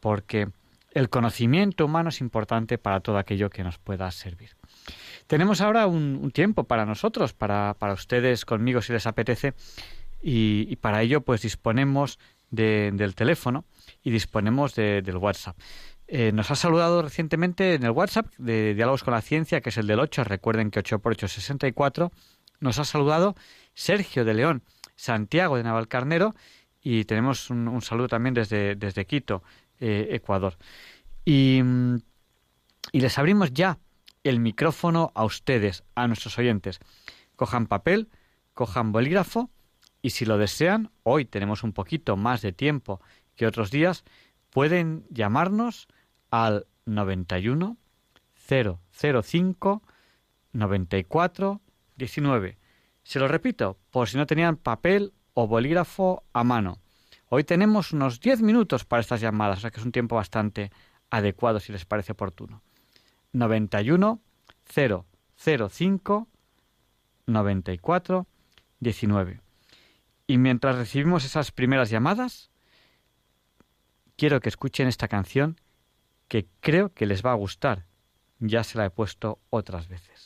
porque 0.00 0.48
el 0.92 1.10
conocimiento 1.10 1.84
humano 1.84 2.08
es 2.08 2.20
importante 2.20 2.78
para 2.78 3.00
todo 3.00 3.18
aquello 3.18 3.50
que 3.50 3.64
nos 3.64 3.78
pueda 3.78 4.10
servir. 4.10 4.50
Tenemos 5.26 5.60
ahora 5.60 5.86
un, 5.86 6.30
tiempo 6.30 6.64
para 6.64 6.86
nosotros, 6.86 7.34
para, 7.34 7.74
para, 7.78 7.92
ustedes 7.92 8.44
conmigo 8.44 8.80
si 8.80 8.92
les 8.92 9.06
apetece, 9.06 9.54
y, 10.20 10.76
para 10.76 11.02
ello 11.02 11.20
pues 11.20 11.42
disponemos 11.42 12.18
de, 12.50 12.90
del 12.94 13.14
teléfono 13.14 13.64
y 14.02 14.10
disponemos 14.10 14.74
de, 14.74 15.02
del 15.02 15.16
WhatsApp. 15.18 15.56
Eh, 16.10 16.32
nos 16.32 16.50
ha 16.50 16.56
saludado 16.56 17.02
recientemente 17.02 17.74
en 17.74 17.82
el 17.82 17.90
WhatsApp 17.90 18.32
de 18.38 18.74
Diálogos 18.74 19.04
con 19.04 19.12
la 19.12 19.20
Ciencia, 19.20 19.60
que 19.60 19.68
es 19.68 19.76
el 19.76 19.86
del 19.86 20.00
8, 20.00 20.24
recuerden 20.24 20.70
que 20.70 20.78
8 20.78 21.00
por 21.00 21.12
8 21.12 21.26
es 21.26 21.32
64, 21.32 22.10
nos 22.60 22.78
ha 22.78 22.84
saludado 22.84 23.34
Sergio 23.74 24.24
de 24.24 24.32
León, 24.32 24.62
Santiago 24.96 25.58
de 25.58 25.64
Navalcarnero 25.64 26.34
y 26.80 27.04
tenemos 27.04 27.50
un, 27.50 27.82
saludo 27.82 28.08
también 28.08 28.32
desde, 28.32 28.74
desde 28.74 29.04
Quito, 29.04 29.42
eh, 29.80 30.08
Ecuador. 30.12 30.56
Y, 31.26 31.60
y 32.92 33.00
les 33.00 33.18
abrimos 33.18 33.52
ya 33.52 33.78
el 34.24 34.40
micrófono 34.40 35.12
a 35.14 35.26
ustedes, 35.26 35.84
a 35.94 36.08
nuestros 36.08 36.38
oyentes. 36.38 36.80
Cojan 37.36 37.66
papel, 37.66 38.08
cojan 38.54 38.92
bolígrafo 38.92 39.50
y 40.00 40.10
si 40.10 40.24
lo 40.24 40.38
desean, 40.38 40.90
hoy 41.02 41.26
tenemos 41.26 41.62
un 41.64 41.74
poquito 41.74 42.16
más 42.16 42.40
de 42.40 42.52
tiempo 42.52 43.02
que 43.36 43.46
otros 43.46 43.70
días, 43.70 44.04
pueden 44.50 45.04
llamarnos 45.10 45.86
al 46.30 46.66
91 46.86 47.76
005 48.48 49.82
94 50.52 51.60
19. 51.96 52.58
Se 53.02 53.18
lo 53.18 53.28
repito, 53.28 53.78
por 53.90 54.08
si 54.08 54.16
no 54.16 54.26
tenían 54.26 54.56
papel 54.56 55.12
o 55.34 55.46
bolígrafo 55.46 56.24
a 56.32 56.44
mano. 56.44 56.78
Hoy 57.28 57.44
tenemos 57.44 57.92
unos 57.92 58.20
10 58.20 58.42
minutos 58.42 58.84
para 58.84 59.00
estas 59.00 59.20
llamadas, 59.20 59.58
o 59.58 59.60
sea 59.62 59.70
que 59.70 59.80
es 59.80 59.86
un 59.86 59.92
tiempo 59.92 60.16
bastante 60.16 60.70
adecuado 61.10 61.60
si 61.60 61.72
les 61.72 61.84
parece 61.84 62.12
oportuno. 62.12 62.62
91 63.32 64.20
005 65.36 66.28
94 67.26 68.26
19. 68.80 69.40
Y 70.26 70.38
mientras 70.38 70.76
recibimos 70.76 71.24
esas 71.24 71.52
primeras 71.52 71.90
llamadas, 71.90 72.50
quiero 74.16 74.40
que 74.40 74.48
escuchen 74.48 74.88
esta 74.88 75.08
canción 75.08 75.58
que 76.28 76.46
creo 76.60 76.92
que 76.92 77.06
les 77.06 77.24
va 77.24 77.32
a 77.32 77.40
gustar. 77.42 77.86
Ya 78.38 78.62
se 78.62 78.78
la 78.78 78.84
he 78.84 78.90
puesto 78.90 79.40
otras 79.50 79.88
veces. 79.88 80.17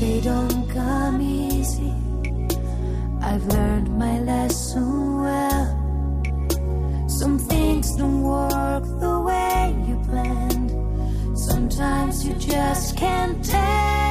They 0.00 0.20
don't 0.20 0.68
come 0.68 1.20
easy. 1.22 1.94
I've 3.22 3.44
learned 3.46 3.98
my 3.98 4.20
lesson 4.20 5.22
well. 5.22 7.08
Some 7.08 7.38
things 7.38 7.96
don't 7.96 8.22
work 8.22 8.84
the 9.00 9.20
way 9.20 9.74
you 9.88 9.96
planned. 10.08 11.38
Sometimes 11.38 12.26
you 12.26 12.34
just 12.34 12.96
can't 12.96 13.42
tell. 13.44 14.05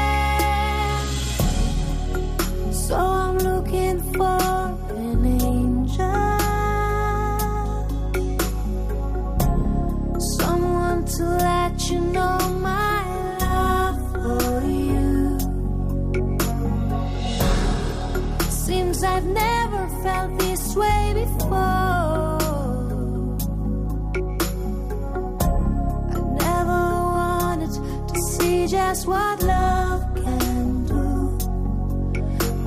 Just 28.95 29.07
what 29.07 29.43
love 29.43 30.03
can 30.15 30.85
do. 30.85 31.37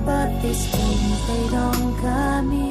But 0.05 0.43
these 0.43 0.67
things, 0.69 1.27
they 1.27 1.49
don't 1.57 2.01
come 2.03 2.53
easy. 2.53 2.68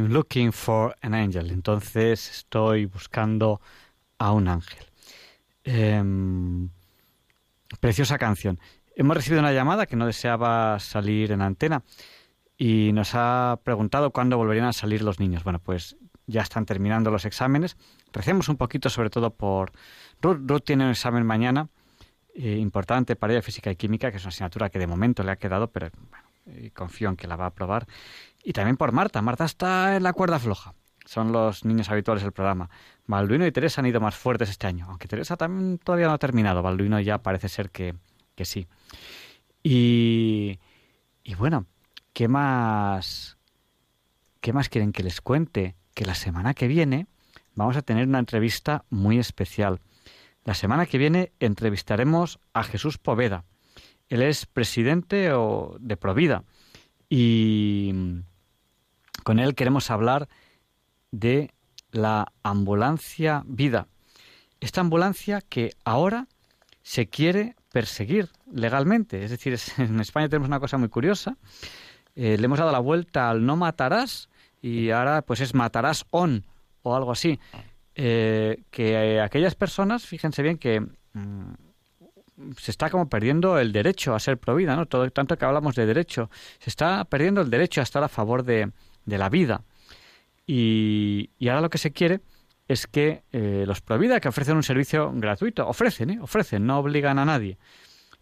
I'm 0.00 0.08
looking 0.08 0.50
for 0.50 0.96
an 1.02 1.12
angel. 1.12 1.50
Entonces, 1.50 2.30
estoy 2.30 2.86
buscando 2.86 3.60
a 4.16 4.32
un 4.32 4.48
ángel. 4.48 4.86
Em, 5.62 6.70
preciosa 7.80 8.16
canción. 8.16 8.58
Hemos 8.96 9.14
recibido 9.14 9.40
una 9.40 9.52
llamada 9.52 9.84
que 9.84 9.96
no 9.96 10.06
deseaba 10.06 10.78
salir 10.78 11.32
en 11.32 11.42
antena 11.42 11.82
y 12.56 12.92
nos 12.94 13.10
ha 13.12 13.60
preguntado 13.62 14.10
cuándo 14.10 14.38
volverían 14.38 14.68
a 14.68 14.72
salir 14.72 15.02
los 15.02 15.20
niños. 15.20 15.44
Bueno, 15.44 15.58
pues 15.58 15.98
ya 16.26 16.40
están 16.40 16.64
terminando 16.64 17.10
los 17.10 17.26
exámenes. 17.26 17.76
Recemos 18.10 18.48
un 18.48 18.56
poquito, 18.56 18.88
sobre 18.88 19.10
todo 19.10 19.34
por 19.34 19.72
Ruth. 20.22 20.38
Ruth 20.46 20.62
tiene 20.64 20.84
un 20.84 20.92
examen 20.92 21.26
mañana 21.26 21.68
eh, 22.34 22.56
importante 22.56 23.16
para 23.16 23.34
ella, 23.34 23.42
física 23.42 23.70
y 23.70 23.76
química, 23.76 24.10
que 24.10 24.16
es 24.16 24.22
una 24.22 24.30
asignatura 24.30 24.70
que 24.70 24.78
de 24.78 24.86
momento 24.86 25.22
le 25.22 25.32
ha 25.32 25.36
quedado, 25.36 25.70
pero 25.70 25.90
eh, 26.46 26.70
confío 26.74 27.10
en 27.10 27.16
que 27.16 27.28
la 27.28 27.36
va 27.36 27.44
a 27.44 27.48
aprobar. 27.48 27.86
Y 28.42 28.52
también 28.52 28.76
por 28.76 28.92
Marta. 28.92 29.20
Marta 29.22 29.44
está 29.44 29.96
en 29.96 30.02
la 30.02 30.12
cuerda 30.12 30.38
floja. 30.38 30.74
Son 31.04 31.32
los 31.32 31.64
niños 31.64 31.90
habituales 31.90 32.22
del 32.22 32.32
programa. 32.32 32.70
Balduino 33.06 33.46
y 33.46 33.52
Teresa 33.52 33.80
han 33.80 33.86
ido 33.86 34.00
más 34.00 34.14
fuertes 34.14 34.48
este 34.50 34.66
año, 34.66 34.86
aunque 34.88 35.08
Teresa 35.08 35.36
también 35.36 35.78
todavía 35.78 36.06
no 36.06 36.12
ha 36.12 36.18
terminado. 36.18 36.62
Balduino 36.62 37.00
ya 37.00 37.18
parece 37.18 37.48
ser 37.48 37.70
que, 37.70 37.94
que 38.34 38.44
sí. 38.44 38.66
Y, 39.62 40.58
y 41.24 41.34
bueno, 41.34 41.66
¿qué 42.12 42.28
más, 42.28 43.38
¿qué 44.40 44.52
más 44.52 44.68
quieren 44.68 44.92
que 44.92 45.02
les 45.02 45.20
cuente? 45.20 45.74
Que 45.94 46.04
la 46.06 46.14
semana 46.14 46.54
que 46.54 46.68
viene 46.68 47.06
vamos 47.54 47.76
a 47.76 47.82
tener 47.82 48.06
una 48.06 48.20
entrevista 48.20 48.84
muy 48.90 49.18
especial. 49.18 49.80
La 50.44 50.54
semana 50.54 50.86
que 50.86 50.96
viene 50.98 51.32
entrevistaremos 51.40 52.38
a 52.54 52.62
Jesús 52.62 52.96
Poveda. 52.98 53.44
Él 54.08 54.22
es 54.22 54.46
presidente 54.46 55.32
o- 55.32 55.76
de 55.80 55.96
Provida 55.96 56.44
y 57.08 57.92
con 59.22 59.38
él 59.38 59.54
queremos 59.54 59.90
hablar 59.90 60.28
de 61.10 61.52
la 61.92 62.32
ambulancia 62.42 63.42
vida. 63.46 63.86
Esta 64.60 64.80
ambulancia 64.80 65.40
que 65.40 65.72
ahora 65.84 66.26
se 66.82 67.08
quiere 67.08 67.56
perseguir 67.72 68.28
legalmente. 68.52 69.24
Es 69.24 69.30
decir, 69.30 69.58
en 69.78 70.00
España 70.00 70.28
tenemos 70.28 70.48
una 70.48 70.60
cosa 70.60 70.78
muy 70.78 70.88
curiosa. 70.88 71.36
Eh, 72.14 72.36
le 72.38 72.44
hemos 72.44 72.58
dado 72.58 72.72
la 72.72 72.80
vuelta 72.80 73.30
al 73.30 73.44
no 73.44 73.56
matarás 73.56 74.28
y 74.60 74.90
ahora 74.90 75.22
pues 75.22 75.40
es 75.40 75.54
matarás 75.54 76.04
on 76.10 76.44
o 76.82 76.94
algo 76.94 77.12
así. 77.12 77.38
Eh, 77.94 78.62
que 78.70 78.92
eh, 78.92 79.20
aquellas 79.20 79.54
personas, 79.54 80.06
fíjense 80.06 80.42
bien 80.42 80.58
que 80.58 80.80
mm, 80.80 81.52
se 82.56 82.70
está 82.70 82.90
como 82.90 83.08
perdiendo 83.08 83.58
el 83.58 83.72
derecho 83.72 84.14
a 84.14 84.20
ser 84.20 84.38
provida, 84.38 84.76
¿no? 84.76 84.86
Todo 84.86 85.08
tanto 85.10 85.36
que 85.36 85.44
hablamos 85.44 85.74
de 85.74 85.86
derecho, 85.86 86.30
se 86.58 86.70
está 86.70 87.04
perdiendo 87.04 87.40
el 87.40 87.50
derecho 87.50 87.80
a 87.80 87.84
estar 87.84 88.02
a 88.02 88.08
favor 88.08 88.42
de, 88.44 88.70
de 89.04 89.18
la 89.18 89.28
vida. 89.28 89.62
Y, 90.46 91.30
y 91.38 91.48
ahora 91.48 91.60
lo 91.60 91.70
que 91.70 91.78
se 91.78 91.92
quiere 91.92 92.20
es 92.68 92.86
que 92.86 93.22
eh, 93.32 93.64
los 93.66 93.80
provida 93.80 94.20
que 94.20 94.28
ofrecen 94.28 94.56
un 94.56 94.62
servicio 94.62 95.10
gratuito, 95.14 95.66
ofrecen, 95.66 96.10
¿eh? 96.10 96.18
ofrecen, 96.20 96.66
no 96.66 96.78
obligan 96.78 97.18
a 97.18 97.24
nadie, 97.24 97.58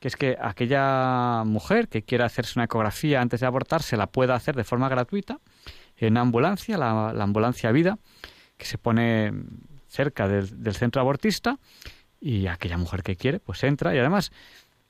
que 0.00 0.08
es 0.08 0.16
que 0.16 0.38
aquella 0.40 1.42
mujer 1.44 1.88
que 1.88 2.02
quiera 2.02 2.24
hacerse 2.24 2.58
una 2.58 2.64
ecografía 2.64 3.20
antes 3.20 3.40
de 3.40 3.46
abortar 3.46 3.82
se 3.82 3.96
la 3.96 4.06
pueda 4.06 4.34
hacer 4.34 4.56
de 4.56 4.64
forma 4.64 4.88
gratuita 4.88 5.38
en 5.98 6.16
ambulancia, 6.16 6.78
la, 6.78 7.12
la 7.12 7.24
ambulancia 7.24 7.72
vida, 7.72 7.98
que 8.56 8.64
se 8.64 8.78
pone 8.78 9.32
cerca 9.88 10.28
del, 10.28 10.62
del 10.62 10.74
centro 10.74 11.00
abortista 11.00 11.58
y 12.20 12.46
aquella 12.46 12.78
mujer 12.78 13.02
que 13.02 13.16
quiere 13.16 13.40
pues 13.40 13.62
entra 13.64 13.94
y 13.94 13.98
además 13.98 14.32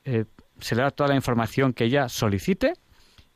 eh, 0.04 0.24
se 0.60 0.74
le 0.74 0.82
da 0.82 0.90
toda 0.90 1.08
la 1.08 1.16
información 1.16 1.72
que 1.72 1.84
ella 1.84 2.08
solicite 2.08 2.74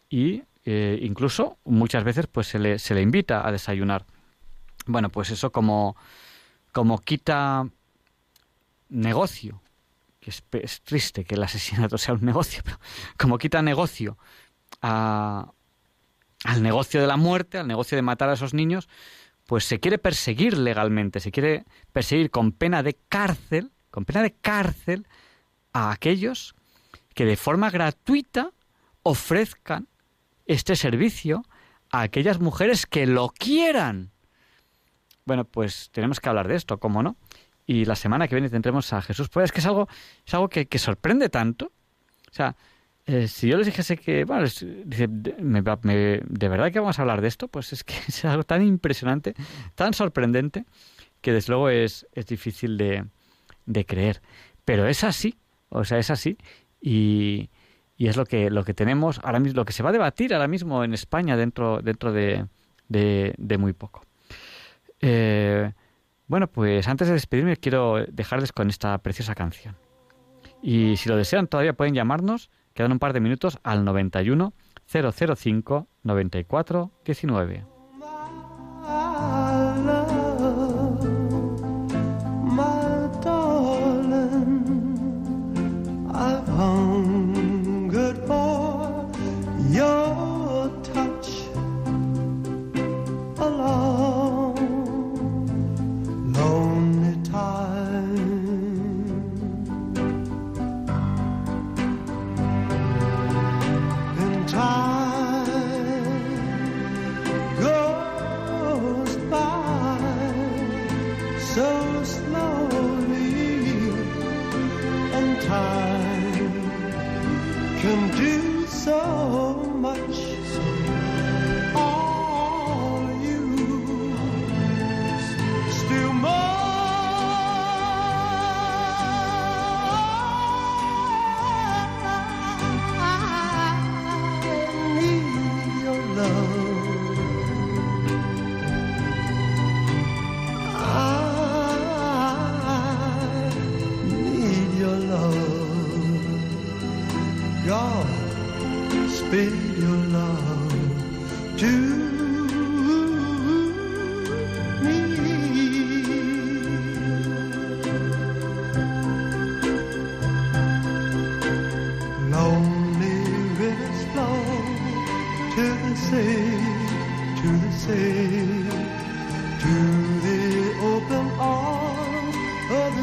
y 0.09 0.43
eh, 0.65 0.99
incluso 1.03 1.59
muchas 1.65 2.05
veces 2.05 2.27
pues 2.27 2.47
se 2.47 2.59
le, 2.59 2.79
se 2.79 2.95
le 2.95 3.03
invita 3.03 3.47
a 3.47 3.53
desayunar. 3.53 4.05
Bueno, 4.87 5.11
pues 5.11 5.31
eso 5.31 5.51
como, 5.51 5.97
como 6.73 6.99
quita 6.99 7.69
negocio, 8.89 9.61
que 10.21 10.31
es, 10.31 10.43
es 10.53 10.83
triste 10.83 11.25
que 11.25 11.35
el 11.35 11.43
asesinato 11.43 11.99
sea 11.99 12.15
un 12.15 12.25
negocio, 12.25 12.63
pero 12.65 12.79
como 13.19 13.39
quita 13.39 13.63
negocio 13.63 14.19
a, 14.81 15.53
al 16.45 16.63
negocio 16.63 17.01
de 17.01 17.07
la 17.07 17.17
muerte, 17.17 17.59
al 17.59 17.69
negocio 17.69 17.97
de 17.97 18.03
matar 18.03 18.29
a 18.29 18.35
esos 18.35 18.55
niños, 18.55 18.89
pues 19.47 19.65
se 19.65 19.81
quiere 19.81 19.99
perseguir 19.99 20.57
legalmente, 20.57 21.21
se 21.21 21.33
quiere 21.33 21.65
perseguir 21.93 22.31
con 22.31 22.53
pena 22.53 22.83
de 22.83 22.97
cárcel, 23.09 23.71
con 23.91 24.05
pena 24.05 24.23
de 24.23 24.33
cárcel 24.33 25.07
a 25.73 25.91
aquellos 25.91 26.55
que 27.15 27.25
de 27.25 27.37
forma 27.37 27.71
gratuita 27.71 28.53
ofrezcan 29.03 29.89
este 30.53 30.77
servicio 30.77 31.45
a 31.91 32.03
aquellas 32.03 32.41
mujeres 32.41 32.87
que 32.87 33.07
lo 33.07 33.29
quieran. 33.29 34.11
Bueno, 35.25 35.45
pues 35.45 35.91
tenemos 35.93 36.21
que 36.21 36.29
hablar 36.29 36.49
de 36.49 36.57
esto, 36.57 36.79
¿cómo 36.79 37.03
no? 37.03 37.17
Y 37.67 37.85
la 37.85 37.95
semana 37.95 38.27
que 38.27 38.35
viene 38.35 38.51
tendremos 38.51 38.93
a 38.93 39.01
Jesús 39.03 39.29
Pues 39.29 39.45
es 39.45 39.53
que 39.53 39.61
es 39.61 39.67
algo, 39.67 39.89
es 40.27 40.35
algo 40.35 40.49
que, 40.49 40.67
sorprende 40.79 41.29
tanto. 41.29 41.67
O 42.31 42.35
sea, 42.35 42.57
eh, 43.07 43.29
si 43.29 43.49
yo 43.49 43.57
les 43.57 43.67
dijese 43.67 43.97
que, 43.97 44.25
bueno, 44.25 44.45
dice, 44.45 45.07
¿de 45.09 46.49
verdad 46.49 46.73
que 46.73 46.81
vamos 46.81 46.99
a 46.99 47.03
hablar 47.03 47.21
de 47.21 47.29
esto? 47.29 47.49
Pues 47.49 47.73
es 47.73 47.85
que 47.85 47.95
es 48.09 48.25
algo 48.25 48.43
tan 48.43 48.67
impresionante, 48.67 49.35
tan 49.75 49.95
sorprendente, 49.95 50.65
que 51.21 51.33
desde 51.33 51.53
luego 51.53 51.69
es, 51.69 52.07
es 52.13 52.27
difícil 52.27 52.77
de, 52.77 53.05
de 53.67 53.87
creer. 53.87 54.23
Pero 54.65 54.87
es 54.87 55.05
así, 55.05 55.39
o 55.69 55.85
sea, 55.85 55.99
es 55.99 56.11
así. 56.11 56.37
Y, 56.81 57.49
y 57.97 58.09
es 58.09 58.17
lo 58.17 58.25
que, 58.25 58.51
lo 58.51 58.65
que 58.65 58.75
tenemos 58.75 59.21
ahora 59.23 59.39
mismo, 59.39 59.59
lo 59.59 59.65
que 59.65 59.73
se 59.73 59.83
va 59.83 59.91
a 59.91 59.93
debatir 59.93 60.35
ahora 60.35 60.49
mismo 60.49 60.85
en 60.85 60.95
España 60.95 61.37
dentro, 61.37 61.83
dentro 61.83 62.13
de, 62.13 62.47
de, 62.89 63.59
muy 63.59 63.73
poco. 63.73 64.03
Eh, 65.01 65.73
bueno, 66.27 66.47
pues 66.47 66.89
antes 66.89 67.09
de 67.09 67.15
despedirme 67.15 67.57
quiero 67.57 68.05
dejarles 68.07 68.53
con 68.53 68.69
esta 68.69 68.99
preciosa 68.99 69.35
canción. 69.35 69.77
Y 70.63 70.97
si 70.97 71.09
lo 71.09 71.17
desean, 71.17 71.49
todavía 71.49 71.73
pueden 71.75 71.95
llamarnos, 71.95 72.51
quedan 72.75 72.93
un 72.93 72.99
par 72.99 73.13
de 73.13 73.21
minutos, 73.21 73.59
al 73.63 73.85
91 73.85 74.53
005 74.87 75.89
94 76.03 76.91
19. 77.05 77.72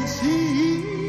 To 0.06 0.99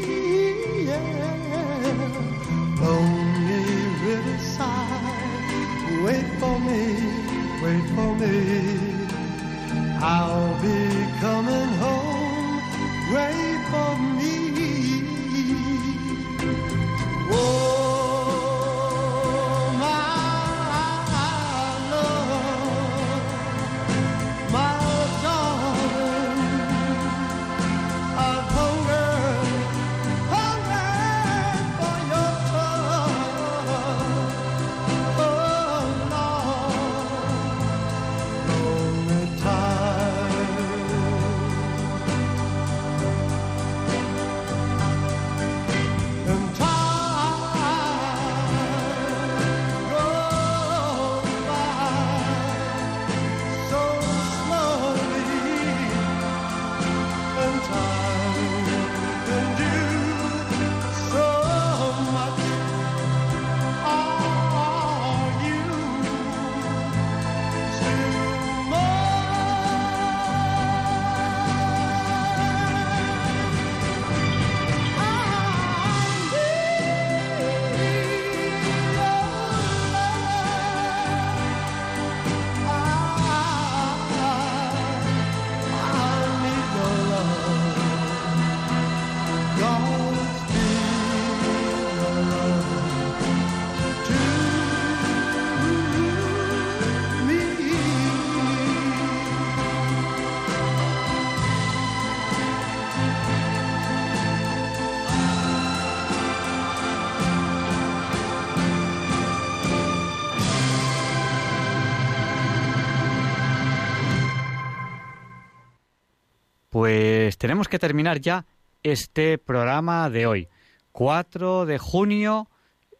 tenemos 117.42 117.66
que 117.66 117.80
terminar 117.80 118.20
ya 118.20 118.46
este 118.84 119.36
programa 119.36 120.08
de 120.10 120.26
hoy, 120.28 120.48
4 120.92 121.66
de 121.66 121.76
junio 121.76 122.48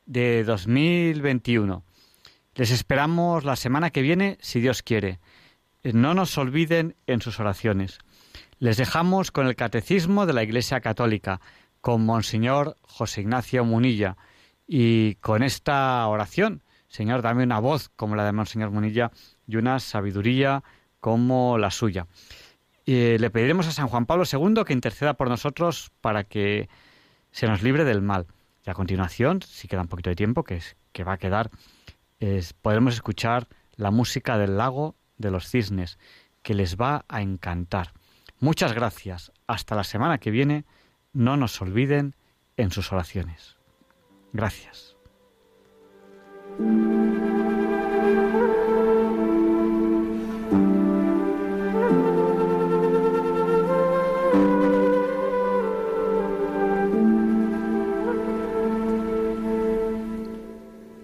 de 0.05 0.43
2021. 0.43 1.85
Les 2.57 2.73
esperamos 2.73 3.45
la 3.45 3.55
semana 3.55 3.91
que 3.91 4.03
viene, 4.03 4.39
si 4.41 4.61
Dios 4.61 4.83
quiere. 4.83 5.21
No 5.85 6.15
nos 6.15 6.37
olviden 6.39 6.97
en 7.07 7.21
sus 7.21 7.39
oraciones. 7.39 8.01
Les 8.59 8.79
dejamos 8.79 9.31
con 9.31 9.47
el 9.47 9.55
Catecismo 9.55 10.27
de 10.27 10.33
la 10.33 10.43
Iglesia 10.43 10.81
Católica, 10.81 11.41
con 11.81 12.05
Monseñor 12.05 12.77
José 12.83 13.21
Ignacio 13.21 13.65
Munilla. 13.65 14.17
Y 14.67 15.15
con 15.21 15.45
esta 15.45 16.05
oración, 16.09 16.65
Señor, 16.89 17.23
dame 17.23 17.45
una 17.45 17.61
voz 17.61 17.91
como 17.95 18.17
la 18.17 18.25
de 18.25 18.33
Monseñor 18.33 18.73
Munilla 18.73 19.13
y 19.47 19.55
una 19.55 19.79
sabiduría 19.79 20.65
como 20.99 21.59
la 21.59 21.71
suya. 21.71 22.09
Y 22.85 23.19
le 23.19 23.31
pediremos 23.31 23.69
a 23.69 23.73
San 23.73 23.89
Juan 23.89 24.07
Pablo 24.07 24.25
II 24.31 24.65
que 24.67 24.73
interceda 24.73 25.15
por 25.15 25.29
nosotros 25.29 25.93
para 26.01 26.25
que 26.25 26.69
se 27.31 27.47
nos 27.47 27.63
libre 27.63 27.85
del 27.85 28.03
mal. 28.03 28.27
Y 28.67 28.71
a 28.71 28.75
continuación, 28.75 29.43
si 29.43 29.69
queda 29.69 29.83
un 29.83 29.89
poquito 29.89 30.11
de 30.11 30.17
tiempo, 30.17 30.45
que, 30.45 30.57
es, 30.57 30.77
que 30.93 31.05
va 31.05 31.15
a 31.15 31.19
quedar, 31.19 31.51
es, 32.21 32.53
podremos 32.53 32.95
escuchar 32.95 33.49
la 33.77 33.91
música 33.91 34.39
del 34.39 34.57
lago 34.57 34.97
de 35.19 35.31
los 35.31 35.49
cisnes, 35.49 35.99
que 36.43 36.55
les 36.55 36.77
va 36.77 37.05
a 37.09 37.23
encantar. 37.23 37.93
Muchas 38.41 38.73
gracias. 38.73 39.33
Hasta 39.47 39.77
la 39.77 39.85
semana 39.85 40.19
que 40.19 40.31
viene. 40.31 40.65
No 41.13 41.37
nos 41.37 41.61
olviden 41.61 42.17
en 42.57 42.71
sus 42.71 42.93
oraciones. 42.93 43.57
Gracias. 44.33 44.97